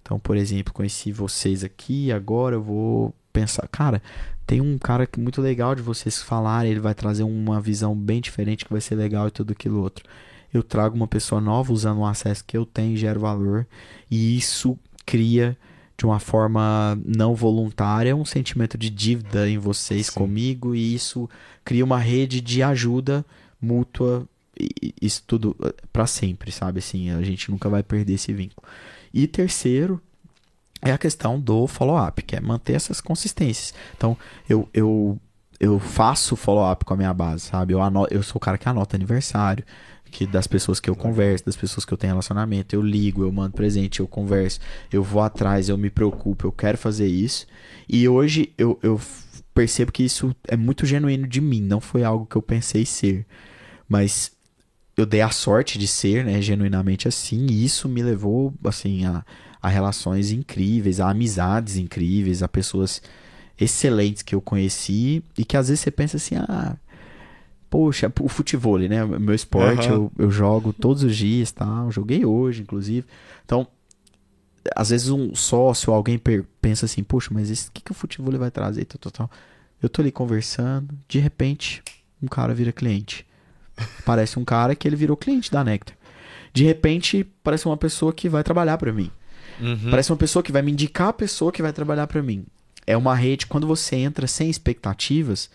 Então, 0.00 0.18
por 0.18 0.36
exemplo, 0.36 0.72
conheci 0.72 1.12
vocês 1.12 1.62
aqui, 1.62 2.10
agora 2.12 2.56
eu 2.56 2.62
vou 2.62 3.14
pensar, 3.32 3.66
cara, 3.68 4.02
tem 4.46 4.60
um 4.60 4.78
cara 4.78 5.08
muito 5.18 5.40
legal 5.40 5.74
de 5.74 5.82
vocês 5.82 6.20
falarem, 6.22 6.70
ele 6.70 6.80
vai 6.80 6.94
trazer 6.94 7.22
uma 7.22 7.60
visão 7.60 7.96
bem 7.96 8.20
diferente 8.20 8.64
que 8.64 8.72
vai 8.72 8.80
ser 8.80 8.94
legal 8.94 9.28
e 9.28 9.30
tudo 9.30 9.52
aquilo 9.52 9.80
outro 9.80 10.04
eu 10.52 10.62
trago 10.62 10.94
uma 10.94 11.08
pessoa 11.08 11.40
nova 11.40 11.72
usando 11.72 11.98
o 11.98 12.06
acesso 12.06 12.44
que 12.44 12.56
eu 12.56 12.66
tenho 12.66 12.92
e 12.92 12.96
gero 12.96 13.20
valor. 13.20 13.66
E 14.10 14.36
isso 14.36 14.78
cria, 15.06 15.56
de 15.96 16.04
uma 16.04 16.20
forma 16.20 16.98
não 17.04 17.34
voluntária, 17.34 18.14
um 18.14 18.24
sentimento 18.24 18.76
de 18.76 18.90
dívida 18.90 19.48
em 19.48 19.56
vocês 19.56 20.06
Sim. 20.06 20.12
comigo. 20.12 20.74
E 20.74 20.94
isso 20.94 21.28
cria 21.64 21.84
uma 21.84 21.98
rede 21.98 22.40
de 22.40 22.62
ajuda 22.62 23.24
mútua. 23.60 24.28
Isso 25.00 25.24
tudo 25.26 25.56
eh, 25.64 25.74
para 25.90 26.06
sempre, 26.06 26.52
sabe? 26.52 26.80
Assim, 26.80 27.10
a 27.10 27.22
gente 27.22 27.50
nunca 27.50 27.70
vai 27.70 27.82
perder 27.82 28.14
esse 28.14 28.32
vínculo. 28.32 28.62
E 29.12 29.26
terceiro, 29.26 30.00
é 30.82 30.92
a 30.92 30.98
questão 30.98 31.40
do 31.40 31.66
follow-up, 31.66 32.22
que 32.22 32.36
é 32.36 32.40
manter 32.40 32.74
essas 32.74 33.00
consistências. 33.00 33.72
Então, 33.96 34.16
eu, 34.48 34.68
eu, 34.74 35.18
eu 35.60 35.78
faço 35.78 36.34
follow-up 36.34 36.84
com 36.84 36.94
a 36.94 36.96
minha 36.96 37.14
base, 37.14 37.44
sabe? 37.46 37.72
Eu, 37.72 37.80
anoto, 37.80 38.12
eu 38.12 38.22
sou 38.22 38.36
o 38.36 38.40
cara 38.40 38.58
que 38.58 38.68
anota 38.68 38.96
aniversário, 38.96 39.64
que 40.10 40.26
das 40.26 40.46
pessoas 40.46 40.80
que 40.80 40.90
eu 40.90 40.96
converso, 40.96 41.46
das 41.46 41.56
pessoas 41.56 41.84
que 41.84 41.92
eu 41.92 41.96
tenho 41.96 42.12
relacionamento, 42.12 42.74
eu 42.74 42.82
ligo, 42.82 43.22
eu 43.22 43.32
mando 43.32 43.54
presente, 43.54 44.00
eu 44.00 44.08
converso, 44.08 44.60
eu 44.92 45.02
vou 45.02 45.22
atrás, 45.22 45.68
eu 45.68 45.78
me 45.78 45.88
preocupo, 45.88 46.46
eu 46.46 46.52
quero 46.52 46.76
fazer 46.76 47.06
isso. 47.06 47.46
E 47.88 48.06
hoje 48.08 48.52
eu, 48.58 48.78
eu 48.82 49.00
percebo 49.54 49.92
que 49.92 50.02
isso 50.02 50.34
é 50.48 50.56
muito 50.56 50.84
genuíno 50.84 51.26
de 51.26 51.40
mim, 51.40 51.62
não 51.62 51.80
foi 51.80 52.02
algo 52.04 52.26
que 52.26 52.36
eu 52.36 52.42
pensei 52.42 52.84
ser. 52.84 53.24
Mas 53.88 54.32
eu 54.96 55.06
dei 55.06 55.22
a 55.22 55.30
sorte 55.30 55.78
de 55.78 55.86
ser, 55.86 56.24
né, 56.24 56.42
genuinamente 56.42 57.08
assim, 57.08 57.46
e 57.46 57.64
isso 57.64 57.88
me 57.88 58.02
levou, 58.02 58.52
assim, 58.64 59.06
a, 59.06 59.24
a 59.62 59.68
relações 59.68 60.32
incríveis, 60.32 60.98
a 60.98 61.08
amizades 61.08 61.76
incríveis, 61.76 62.42
a 62.42 62.48
pessoas 62.48 63.00
excelentes 63.58 64.22
que 64.22 64.34
eu 64.34 64.40
conheci 64.40 65.22
e 65.38 65.44
que 65.44 65.56
às 65.56 65.68
vezes 65.68 65.80
você 65.80 65.90
pensa 65.90 66.16
assim, 66.16 66.34
ah, 66.36 66.76
poxa, 67.70 68.12
o 68.20 68.28
futebol, 68.28 68.78
né? 68.78 69.04
Meu 69.04 69.34
esporte, 69.34 69.88
uhum. 69.88 70.10
eu, 70.18 70.24
eu 70.24 70.30
jogo 70.30 70.72
todos 70.72 71.04
os 71.04 71.16
dias, 71.16 71.52
tá? 71.52 71.86
joguei 71.90 72.24
hoje, 72.24 72.62
inclusive. 72.62 73.06
Então, 73.44 73.66
às 74.74 74.90
vezes 74.90 75.08
um 75.10 75.34
sócio, 75.34 75.92
alguém 75.92 76.20
pensa 76.60 76.86
assim, 76.86 77.04
poxa, 77.04 77.30
mas 77.32 77.66
o 77.68 77.72
que, 77.72 77.82
que 77.82 77.92
o 77.92 77.94
futebol 77.94 78.36
vai 78.38 78.50
trazer? 78.50 78.84
Tal, 78.84 78.98
tal, 78.98 79.12
tal. 79.12 79.30
Eu 79.80 79.88
tô 79.88 80.02
ali 80.02 80.10
conversando, 80.10 80.88
de 81.08 81.18
repente, 81.18 81.82
um 82.20 82.26
cara 82.26 82.52
vira 82.52 82.72
cliente. 82.72 83.26
Parece 84.04 84.38
um 84.38 84.44
cara 84.44 84.74
que 84.74 84.86
ele 84.88 84.96
virou 84.96 85.16
cliente 85.16 85.50
da 85.50 85.62
Nectar. 85.62 85.96
De 86.52 86.64
repente, 86.64 87.24
parece 87.42 87.66
uma 87.66 87.76
pessoa 87.76 88.12
que 88.12 88.28
vai 88.28 88.42
trabalhar 88.44 88.76
para 88.76 88.92
mim. 88.92 89.10
Uhum. 89.62 89.90
Parece 89.90 90.10
uma 90.10 90.18
pessoa 90.18 90.42
que 90.42 90.50
vai 90.50 90.60
me 90.60 90.72
indicar 90.72 91.08
a 91.08 91.12
pessoa 91.12 91.52
que 91.52 91.62
vai 91.62 91.72
trabalhar 91.72 92.06
para 92.08 92.22
mim. 92.22 92.44
É 92.84 92.96
uma 92.96 93.14
rede, 93.14 93.46
quando 93.46 93.66
você 93.66 93.94
entra 93.96 94.26
sem 94.26 94.50
expectativas, 94.50 95.48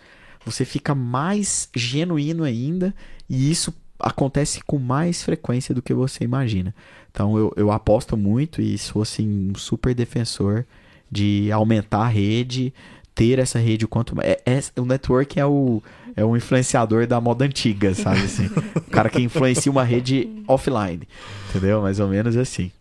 você 0.44 0.64
fica 0.64 0.94
mais 0.94 1.68
genuíno 1.76 2.42
ainda 2.42 2.94
e 3.28 3.50
isso 3.50 3.74
acontece 3.98 4.62
com 4.66 4.78
mais 4.78 5.22
frequência 5.22 5.74
do 5.74 5.82
que 5.82 5.92
você 5.92 6.24
imagina. 6.24 6.74
Então 7.10 7.36
eu, 7.36 7.52
eu 7.56 7.70
aposto 7.70 8.16
muito 8.16 8.62
e 8.62 8.78
sou 8.78 9.02
assim 9.02 9.50
um 9.50 9.54
super 9.54 9.94
defensor 9.94 10.64
de 11.10 11.50
aumentar 11.52 12.02
a 12.02 12.08
rede, 12.08 12.72
ter 13.14 13.38
essa 13.38 13.58
rede 13.58 13.84
o 13.84 13.88
quanto 13.88 14.14
é, 14.20 14.40
é, 14.46 14.80
o 14.80 14.84
network 14.84 15.38
é 15.38 15.44
o 15.44 15.82
é 16.16 16.24
o 16.24 16.36
influenciador 16.36 17.06
da 17.06 17.20
moda 17.20 17.44
antiga, 17.44 17.94
sabe 17.94 18.22
assim? 18.22 18.46
o 18.74 18.90
cara 18.90 19.08
que 19.08 19.20
influencia 19.20 19.70
uma 19.70 19.84
rede 19.84 20.28
offline, 20.48 21.06
entendeu? 21.48 21.82
Mais 21.82 22.00
ou 22.00 22.08
menos 22.08 22.36
assim. 22.36 22.72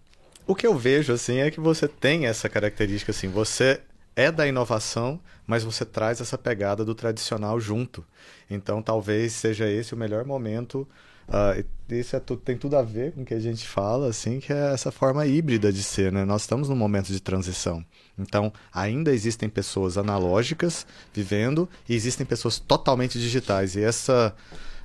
O 0.48 0.56
que 0.56 0.66
eu 0.66 0.78
vejo 0.78 1.12
assim 1.12 1.40
é 1.40 1.52
que 1.52 1.60
você 1.60 1.88
tem 1.88 2.26
essa 2.26 2.48
característica 2.48 3.12
assim, 3.12 3.28
você 3.28 3.82
é 4.16 4.32
da 4.32 4.48
inovação, 4.48 5.20
mas 5.46 5.64
você 5.64 5.86
traz 5.86 6.20
essa 6.20 6.38
pegada 6.38 6.84
do 6.84 6.96
tradicional 6.96 7.60
junto. 7.60 8.04
Então, 8.50 8.82
talvez 8.82 9.34
seja 9.34 9.70
esse 9.70 9.94
o 9.94 9.98
melhor 9.98 10.26
momento. 10.26 10.88
Uh, 11.28 11.64
isso 11.94 12.16
é 12.16 12.20
tudo, 12.20 12.42
tem 12.42 12.58
tudo 12.58 12.78
a 12.78 12.82
ver 12.82 13.12
com 13.12 13.22
o 13.22 13.26
que 13.26 13.34
a 13.34 13.40
gente 13.40 13.68
fala, 13.68 14.08
assim, 14.08 14.40
que 14.40 14.52
é 14.52 14.74
essa 14.74 14.92
forma 14.92 15.26
híbrida 15.26 15.72
de 15.72 15.84
ser, 15.84 16.12
né? 16.12 16.24
Nós 16.26 16.44
estamos 16.44 16.70
num 16.70 16.76
momento 16.76 17.08
de 17.08 17.20
transição. 17.20 17.86
Então, 18.18 18.52
ainda 18.74 19.12
existem 19.14 19.50
pessoas 19.50 19.98
analógicas 19.98 20.88
vivendo 21.14 21.70
e 21.88 21.94
existem 21.94 22.26
pessoas 22.26 22.58
totalmente 22.58 23.20
digitais. 23.20 23.76
E 23.76 23.84
essa, 23.84 24.34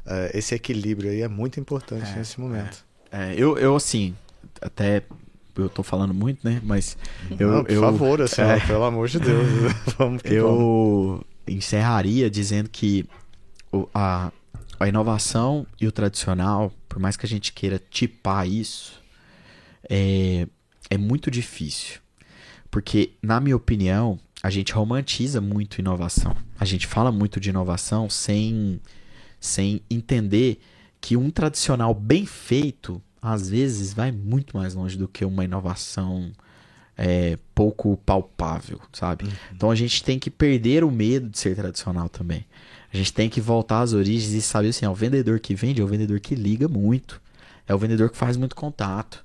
uh, 0.04 0.36
esse 0.36 0.54
equilíbrio 0.54 1.10
aí 1.10 1.22
é 1.22 1.28
muito 1.28 1.58
importante 1.58 2.10
é, 2.10 2.16
nesse 2.16 2.38
momento. 2.40 2.84
É. 3.10 3.30
É, 3.30 3.34
eu, 3.36 3.56
eu, 3.56 3.76
assim, 3.76 4.14
até 4.60 5.02
eu 5.56 5.68
tô 5.68 5.82
falando 5.82 6.14
muito, 6.14 6.46
né? 6.46 6.60
Mas 6.64 6.96
eu. 7.38 7.50
Não, 7.50 7.64
por 7.64 7.72
eu, 7.72 7.80
favor, 7.80 8.20
assim, 8.22 8.42
é, 8.42 8.60
pelo 8.60 8.84
amor 8.84 9.08
de 9.08 9.18
Deus. 9.18 9.46
vamos 9.98 10.22
eu 10.24 10.48
vamos. 10.48 11.20
encerraria 11.46 12.30
dizendo 12.30 12.68
que 12.68 13.06
a, 13.94 14.32
a 14.78 14.88
inovação 14.88 15.66
e 15.80 15.86
o 15.86 15.92
tradicional, 15.92 16.72
por 16.88 16.98
mais 16.98 17.16
que 17.16 17.26
a 17.26 17.28
gente 17.28 17.52
queira 17.52 17.80
tipar 17.90 18.48
isso, 18.48 19.02
é, 19.88 20.46
é 20.90 20.98
muito 20.98 21.30
difícil. 21.30 22.00
Porque, 22.70 23.12
na 23.22 23.40
minha 23.40 23.56
opinião, 23.56 24.18
a 24.42 24.50
gente 24.50 24.72
romantiza 24.72 25.40
muito 25.40 25.78
inovação. 25.78 26.34
A 26.58 26.64
gente 26.64 26.86
fala 26.86 27.12
muito 27.12 27.38
de 27.38 27.50
inovação 27.50 28.10
sem, 28.10 28.80
sem 29.38 29.82
entender 29.90 30.60
que 31.00 31.16
um 31.16 31.30
tradicional 31.30 31.92
bem 31.92 32.24
feito 32.24 33.02
às 33.22 33.48
vezes 33.48 33.94
vai 33.94 34.10
muito 34.10 34.56
mais 34.56 34.74
longe 34.74 34.98
do 34.98 35.06
que 35.06 35.24
uma 35.24 35.44
inovação 35.44 36.32
é, 36.98 37.38
pouco 37.54 37.96
palpável, 37.98 38.80
sabe? 38.92 39.24
Uhum. 39.24 39.32
Então 39.54 39.70
a 39.70 39.74
gente 39.76 40.02
tem 40.02 40.18
que 40.18 40.28
perder 40.28 40.82
o 40.82 40.90
medo 40.90 41.28
de 41.28 41.38
ser 41.38 41.54
tradicional 41.54 42.08
também. 42.08 42.44
A 42.92 42.96
gente 42.96 43.12
tem 43.12 43.30
que 43.30 43.40
voltar 43.40 43.80
às 43.80 43.92
origens 43.92 44.32
e 44.32 44.42
saber 44.42 44.68
assim, 44.68 44.84
é 44.84 44.90
o 44.90 44.94
vendedor 44.94 45.38
que 45.40 45.54
vende 45.54 45.80
é 45.80 45.84
o 45.84 45.86
vendedor 45.86 46.18
que 46.20 46.34
liga 46.34 46.68
muito. 46.68 47.22
É 47.66 47.74
o 47.74 47.78
vendedor 47.78 48.10
que 48.10 48.16
faz 48.16 48.36
muito 48.36 48.56
contato. 48.56 49.24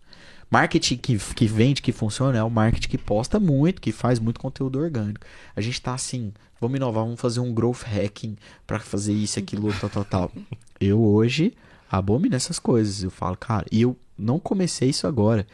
Marketing 0.49 0.98
que, 0.98 1.18
que 1.18 1.45
vende, 1.45 1.82
que 1.82 1.91
funciona, 1.91 2.38
é 2.38 2.44
o 2.44 2.49
marketing 2.49 2.88
que 2.88 2.98
posta 2.98 3.40
muito, 3.40 3.82
que 3.82 3.91
faz 3.91 4.19
muito 4.19 4.40
conteúdo 4.40 4.80
orgânico. 4.80 5.26
A 5.53 5.60
gente 5.60 5.82
tá 5.82 5.94
assim, 5.94 6.32
vamos 6.61 6.78
inovar, 6.78 7.03
vamos 7.03 7.19
fazer 7.19 7.41
um 7.41 7.53
growth 7.53 7.82
hacking 7.84 8.38
para 8.65 8.80
fazer 8.80 9.11
isso, 9.11 9.38
aquilo, 9.40 9.74
tal, 9.74 9.90
tal, 9.90 10.06
tal. 10.06 10.32
Eu 10.80 11.03
hoje 11.03 11.53
abomino 11.89 12.35
essas 12.35 12.59
coisas. 12.59 13.03
Eu 13.03 13.11
falo, 13.11 13.35
cara, 13.38 13.65
e 13.72 13.81
eu 13.81 13.97
não 14.18 14.39
comecei 14.39 14.89
isso 14.89 15.07
agora. 15.07 15.45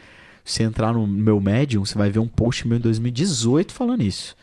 Se 0.44 0.64
entrar 0.64 0.94
no 0.94 1.08
meu 1.08 1.40
Medium, 1.40 1.86
você 1.86 1.98
vai 1.98 2.10
ver 2.10 2.20
um 2.20 2.28
post 2.28 2.68
meu 2.68 2.78
em 2.78 2.82
2018 2.82 3.74
falando 3.74 4.04
isso. 4.04 4.36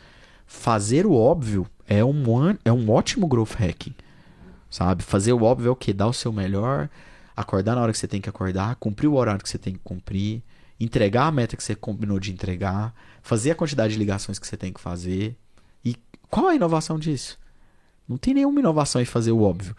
Fazer 0.47 1.05
o 1.05 1.13
óbvio 1.13 1.67
é 1.87 2.03
um, 2.03 2.23
é 2.65 2.71
um 2.71 2.89
ótimo 2.89 3.27
growth 3.27 3.53
hacking. 3.53 3.93
Sabe? 4.69 5.03
Fazer 5.03 5.33
o 5.33 5.43
óbvio 5.43 5.69
é 5.69 5.71
o 5.71 5.75
que? 5.75 5.93
Dar 5.93 6.07
o 6.07 6.13
seu 6.13 6.31
melhor, 6.31 6.89
acordar 7.35 7.75
na 7.75 7.81
hora 7.81 7.91
que 7.91 7.97
você 7.97 8.07
tem 8.07 8.21
que 8.21 8.29
acordar, 8.29 8.75
cumprir 8.75 9.07
o 9.07 9.15
horário 9.15 9.43
que 9.43 9.49
você 9.49 9.57
tem 9.57 9.73
que 9.73 9.81
cumprir, 9.83 10.41
entregar 10.79 11.27
a 11.27 11.31
meta 11.31 11.55
que 11.55 11.63
você 11.63 11.75
combinou 11.75 12.19
de 12.19 12.31
entregar, 12.31 12.93
fazer 13.21 13.51
a 13.51 13.55
quantidade 13.55 13.93
de 13.93 13.99
ligações 13.99 14.39
que 14.39 14.47
você 14.47 14.57
tem 14.57 14.73
que 14.73 14.79
fazer. 14.79 15.37
E 15.85 15.95
qual 16.29 16.47
a 16.47 16.55
inovação 16.55 16.97
disso? 16.97 17.37
Não 18.07 18.17
tem 18.17 18.33
nenhuma 18.33 18.59
inovação 18.59 19.01
em 19.01 19.05
fazer 19.05 19.31
o 19.31 19.41
óbvio. 19.41 19.75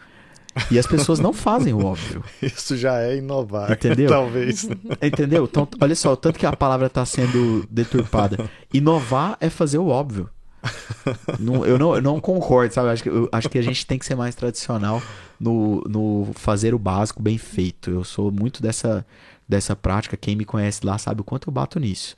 E 0.70 0.79
as 0.79 0.87
pessoas 0.87 1.19
não 1.19 1.33
fazem 1.33 1.73
o 1.73 1.85
óbvio. 1.85 2.23
Isso 2.43 2.77
já 2.77 3.01
é 3.01 3.16
inovar. 3.16 3.73
Entendeu? 3.73 4.09
Talvez. 4.09 4.65
Entendeu? 5.01 5.45
Então, 5.45 5.66
olha 5.81 5.97
só, 5.97 6.15
tanto 6.15 6.39
que 6.39 6.47
a 6.47 6.55
palavra 6.55 6.87
está 6.87 7.05
sendo 7.05 7.66
deturpada. 7.70 8.51
Inovar 8.73 9.37
é 9.41 9.49
fazer 9.49 9.79
o 9.79 9.89
óbvio. 9.89 10.29
não, 11.41 11.66
eu, 11.66 11.79
não, 11.79 11.95
eu 11.97 12.03
não 12.03 12.20
concordo, 12.20 12.73
sabe? 12.73 12.91
Acho 12.91 13.03
que, 13.03 13.09
eu 13.09 13.29
acho 13.33 13.49
que 13.49 13.59
a 13.59 13.62
gente 13.62 13.87
tem 13.87 13.99
que 13.99 14.07
ser 14.07 14.15
mais 14.15 14.35
tradicional 14.35 15.03
no, 15.41 15.83
no 15.89 16.31
fazer 16.35 16.74
o 16.74 16.79
básico 16.79 17.23
bem 17.23 17.39
feito. 17.39 17.91
Eu 17.91 18.05
sou 18.05 18.31
muito 18.31 18.62
dessa, 18.62 19.05
dessa 19.49 19.74
prática. 19.74 20.16
Quem 20.16 20.37
me 20.37 20.45
conhece 20.45 20.85
lá 20.85 20.99
sabe 20.99 21.20
o 21.20 21.24
quanto 21.24 21.49
eu 21.49 21.53
bato 21.53 21.81
nisso. 21.81 22.16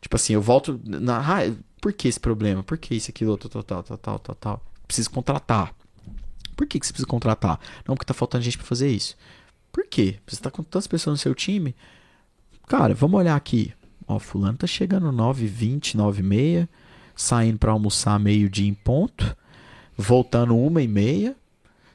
Tipo 0.00 0.16
assim, 0.16 0.34
eu 0.34 0.42
volto 0.42 0.78
na. 0.84 1.20
Ah, 1.20 1.50
por 1.80 1.92
que 1.92 2.08
esse 2.08 2.20
problema? 2.20 2.62
Por 2.62 2.76
que 2.76 2.94
isso, 2.94 3.10
aquilo, 3.10 3.36
tal, 3.38 3.62
tal, 3.62 3.82
tal, 3.82 3.98
tal, 3.98 4.18
tal, 4.18 4.34
tal? 4.34 4.62
Preciso 4.86 5.10
contratar. 5.10 5.72
Por 6.56 6.66
que, 6.66 6.80
que 6.80 6.86
você 6.86 6.92
precisa 6.92 7.06
contratar? 7.06 7.60
Não, 7.86 7.94
porque 7.94 8.06
tá 8.06 8.14
faltando 8.14 8.42
gente 8.42 8.56
para 8.56 8.66
fazer 8.66 8.88
isso. 8.88 9.14
Por 9.70 9.86
quê? 9.86 10.16
Você 10.26 10.40
tá 10.40 10.50
com 10.50 10.62
tantas 10.62 10.86
pessoas 10.86 11.14
no 11.14 11.22
seu 11.22 11.34
time. 11.34 11.76
Cara, 12.66 12.94
vamos 12.94 13.20
olhar 13.20 13.36
aqui. 13.36 13.74
Ó, 14.08 14.18
fulano 14.18 14.56
tá 14.56 14.66
chegando 14.66 15.12
9h20, 15.12 15.96
9h30, 15.96 16.68
saindo 17.14 17.58
para 17.58 17.72
almoçar 17.72 18.18
meio-dia 18.18 18.66
em 18.66 18.74
ponto, 18.74 19.36
voltando 19.96 20.56
uma 20.56 20.80
e 20.80 20.88
meia, 20.88 21.36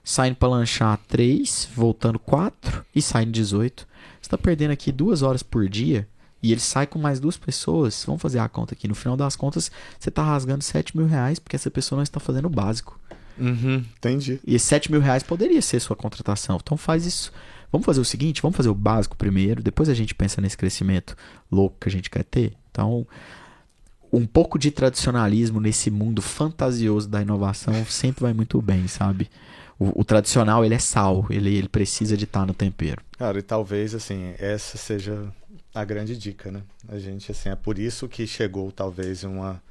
saindo 0.04 0.36
para 0.36 0.50
lanchar 0.50 1.00
3, 1.08 1.70
voltando 1.74 2.20
4 2.20 2.86
e 2.94 3.02
saindo 3.02 3.32
18. 3.32 3.88
Você 4.22 4.30
tá 4.30 4.38
perdendo 4.38 4.72
aqui 4.72 4.92
duas 4.92 5.22
horas 5.22 5.42
por 5.42 5.68
dia 5.68 6.08
e 6.44 6.52
ele 6.52 6.62
sai 6.62 6.86
com 6.86 7.00
mais 7.00 7.20
duas 7.20 7.38
pessoas. 7.38 8.04
Vamos 8.06 8.22
fazer 8.22 8.40
a 8.40 8.50
conta 8.50 8.74
aqui. 8.74 8.88
No 8.88 8.96
final 8.96 9.16
das 9.16 9.36
contas, 9.36 9.72
você 10.00 10.10
está 10.10 10.24
rasgando 10.24 10.64
7 10.64 10.98
mil 10.98 11.08
reais 11.08 11.40
porque 11.40 11.56
essa 11.56 11.72
pessoa 11.72 11.98
não 11.98 12.04
está 12.04 12.20
fazendo 12.20 12.46
o 12.46 12.50
básico. 12.50 13.00
Uhum, 13.42 13.84
entendi. 13.98 14.40
E 14.46 14.56
esses 14.56 14.68
7 14.68 14.92
mil 14.92 15.02
reais 15.02 15.24
poderia 15.24 15.62
ser 15.62 15.80
sua 15.80 15.96
contratação. 15.96 16.60
Então 16.62 16.78
faz 16.78 17.06
isso. 17.06 17.32
Vamos 17.72 17.86
fazer 17.86 18.00
o 18.00 18.06
seguinte: 18.06 18.42
vamos 18.42 18.56
fazer 18.56 18.70
o 18.70 18.76
básico 18.76 19.18
primeiro, 19.18 19.64
depois 19.64 19.90
a 19.90 19.94
gente 19.94 20.14
pensa 20.14 20.40
nesse 20.40 20.58
crescimento 20.58 21.16
louco 21.52 21.78
que 21.80 21.90
a 21.90 21.92
gente 21.92 22.10
quer 22.10 22.24
ter. 22.24 22.54
Então, 22.70 23.08
um 24.14 24.26
pouco 24.26 24.60
de 24.60 24.70
tradicionalismo 24.70 25.60
nesse 25.60 25.90
mundo 25.90 26.22
fantasioso 26.22 27.10
da 27.10 27.22
inovação 27.22 27.74
sempre 27.90 28.22
vai 28.22 28.34
muito 28.34 28.62
bem, 28.62 28.88
sabe? 28.88 29.30
O, 29.80 30.02
o 30.02 30.04
tradicional 30.04 30.64
ele 30.64 30.76
é 30.76 30.80
sal, 30.80 31.26
ele, 31.30 31.56
ele 31.56 31.68
precisa 31.68 32.16
de 32.16 32.26
estar 32.26 32.46
no 32.46 32.54
tempero. 32.54 33.02
Cara, 33.18 33.40
e 33.40 33.42
talvez 33.42 33.96
assim 33.96 34.36
essa 34.38 34.78
seja 34.78 35.34
a 35.74 35.84
grande 35.84 36.18
dica, 36.18 36.52
né? 36.52 36.62
A 36.90 37.00
gente, 37.00 37.32
assim, 37.32 37.50
é 37.50 37.56
por 37.56 37.80
isso 37.80 38.08
que 38.08 38.28
chegou 38.28 38.72
talvez 38.72 39.24
em 39.24 39.28
uma, 39.28 39.64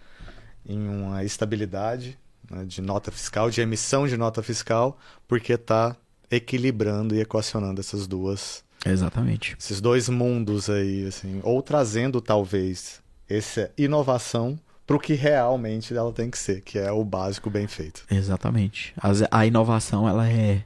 em 0.67 0.89
uma 0.89 1.23
estabilidade 1.23 2.19
né, 2.51 2.65
de 2.65 2.83
nota 2.83 3.11
fiscal, 3.11 3.49
de 3.49 3.61
emissão 3.61 4.07
de 4.07 4.17
nota 4.17 4.43
fiscal, 4.43 4.99
porque 5.29 5.53
está 5.53 5.97
equilibrando 6.31 7.15
e 7.15 7.21
equacionando 7.21 7.81
essas 7.81 8.07
duas. 8.07 8.65
Exatamente. 8.85 9.57
Esses 9.59 9.81
dois 9.81 10.09
mundos 10.09 10.69
aí, 10.69 11.07
assim, 11.07 11.41
ou 11.43 11.63
trazendo 11.63 12.21
talvez 12.21 13.01
essa 13.29 13.71
inovação 13.79 14.59
para 14.87 14.97
o 14.97 15.01
que 15.01 15.15
realmente 15.15 15.95
ela 15.95 16.13
tem 16.13 16.29
que 16.29 16.39
ser, 16.39 16.63
que 16.63 16.79
é 16.79 16.91
o 16.91 17.05
básico 17.05 17.49
bem 17.49 17.69
feito. 17.69 18.05
Exatamente. 18.11 18.93
A 19.31 19.47
inovação, 19.47 20.09
ela 20.09 20.29
é, 20.29 20.65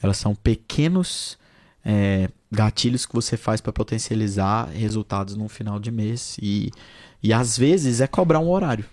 elas 0.00 0.16
são 0.16 0.32
pequenos 0.32 1.36
é, 1.84 2.28
gatilhos 2.52 3.04
que 3.04 3.12
você 3.12 3.36
faz 3.36 3.60
para 3.60 3.72
potencializar 3.72 4.68
resultados 4.68 5.34
no 5.34 5.48
final 5.48 5.80
de 5.80 5.90
mês. 5.90 6.36
E, 6.40 6.70
e 7.20 7.32
às 7.32 7.58
vezes 7.58 8.00
é 8.00 8.06
cobrar 8.06 8.38
um 8.38 8.48
horário. 8.48 8.84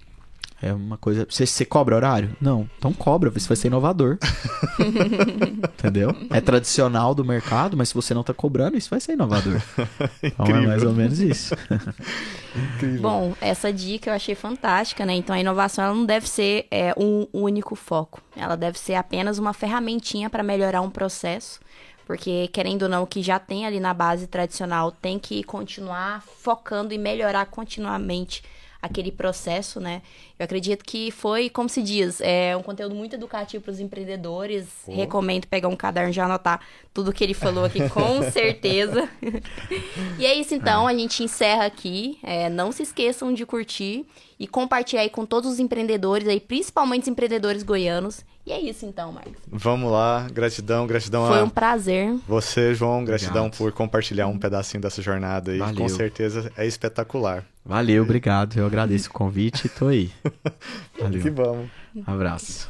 É 0.61 0.71
uma 0.73 0.97
coisa. 0.97 1.25
Você, 1.27 1.45
você 1.45 1.65
cobra 1.65 1.95
horário? 1.95 2.35
Não. 2.39 2.69
Então 2.77 2.93
cobra, 2.93 3.29
você 3.29 3.47
vai 3.47 3.57
ser 3.57 3.67
inovador. 3.67 4.17
Entendeu? 5.79 6.15
É 6.29 6.39
tradicional 6.39 7.15
do 7.15 7.25
mercado, 7.25 7.75
mas 7.75 7.89
se 7.89 7.95
você 7.95 8.13
não 8.13 8.21
está 8.21 8.33
cobrando, 8.33 8.77
isso 8.77 8.89
vai 8.89 8.99
ser 8.99 9.13
inovador. 9.13 9.59
então 10.21 10.45
é 10.45 10.67
mais 10.67 10.83
ou 10.83 10.93
menos 10.93 11.19
isso. 11.19 11.55
Bom, 12.99 13.33
essa 13.41 13.73
dica 13.73 14.11
eu 14.11 14.13
achei 14.13 14.35
fantástica, 14.35 15.05
né? 15.05 15.15
Então 15.15 15.35
a 15.35 15.39
inovação 15.39 15.85
ela 15.85 15.93
não 15.95 16.05
deve 16.05 16.29
ser 16.29 16.67
é, 16.69 16.93
um 16.95 17.25
único 17.33 17.75
foco. 17.75 18.21
Ela 18.35 18.55
deve 18.55 18.77
ser 18.77 18.95
apenas 18.95 19.39
uma 19.39 19.53
ferramentinha 19.53 20.29
para 20.29 20.43
melhorar 20.43 20.81
um 20.81 20.89
processo 20.89 21.59
porque, 22.11 22.49
querendo 22.49 22.83
ou 22.83 22.89
não, 22.89 23.03
o 23.03 23.07
que 23.07 23.23
já 23.23 23.39
tem 23.39 23.65
ali 23.65 23.79
na 23.79 23.93
base 23.93 24.27
tradicional 24.27 24.91
tem 24.91 25.17
que 25.17 25.43
continuar 25.43 26.21
focando 26.21 26.93
e 26.93 26.97
melhorar 26.97 27.45
continuamente 27.45 28.43
aquele 28.81 29.11
processo, 29.11 29.79
né? 29.79 30.01
Eu 30.39 30.45
acredito 30.45 30.83
que 30.83 31.11
foi, 31.11 31.49
como 31.49 31.69
se 31.69 31.83
diz, 31.83 32.19
é 32.19 32.57
um 32.57 32.63
conteúdo 32.63 32.95
muito 32.95 33.15
educativo 33.15 33.63
para 33.63 33.71
os 33.71 33.79
empreendedores. 33.79 34.67
Oh. 34.87 34.95
Recomendo 34.95 35.45
pegar 35.45 35.67
um 35.67 35.75
caderno 35.75 36.09
e 36.09 36.13
já 36.13 36.25
anotar 36.25 36.61
tudo 36.93 37.13
que 37.13 37.23
ele 37.23 37.33
falou 37.33 37.65
aqui, 37.65 37.87
com 37.89 38.23
certeza. 38.31 39.07
e 40.17 40.25
é 40.25 40.33
isso, 40.33 40.55
então. 40.55 40.87
A 40.87 40.93
gente 40.93 41.23
encerra 41.23 41.65
aqui. 41.65 42.17
É, 42.23 42.49
não 42.49 42.71
se 42.71 42.81
esqueçam 42.81 43.33
de 43.33 43.45
curtir 43.45 44.05
e 44.39 44.47
compartilhar 44.47 45.03
aí 45.03 45.09
com 45.09 45.25
todos 45.25 45.51
os 45.51 45.59
empreendedores 45.59 46.27
aí, 46.27 46.39
principalmente 46.39 47.03
os 47.03 47.07
empreendedores 47.07 47.61
goianos. 47.61 48.25
E 48.45 48.51
é 48.51 48.59
isso 48.59 48.85
então, 48.85 49.11
Marcos. 49.11 49.33
Vamos 49.47 49.91
lá, 49.91 50.27
gratidão, 50.31 50.87
gratidão 50.87 51.27
Foi 51.27 51.39
a 51.39 51.43
um 51.43 51.49
prazer. 51.49 52.15
Você, 52.27 52.73
João, 52.73 53.05
gratidão 53.05 53.45
obrigado. 53.45 53.57
por 53.57 53.71
compartilhar 53.71 54.27
um 54.27 54.37
pedacinho 54.37 54.81
dessa 54.81 55.01
jornada 55.01 55.51
aí. 55.51 55.59
Valeu. 55.59 55.75
Com 55.75 55.89
certeza 55.89 56.51
é 56.57 56.65
espetacular. 56.65 57.45
Valeu, 57.63 58.01
obrigado. 58.03 58.57
Eu 58.57 58.65
agradeço 58.65 59.09
o 59.09 59.13
convite 59.13 59.67
e 59.67 59.69
tô 59.69 59.87
aí. 59.87 60.11
Valeu. 60.99 61.21
Que 61.21 61.29
vamos. 61.29 61.69
abraço. 62.05 62.69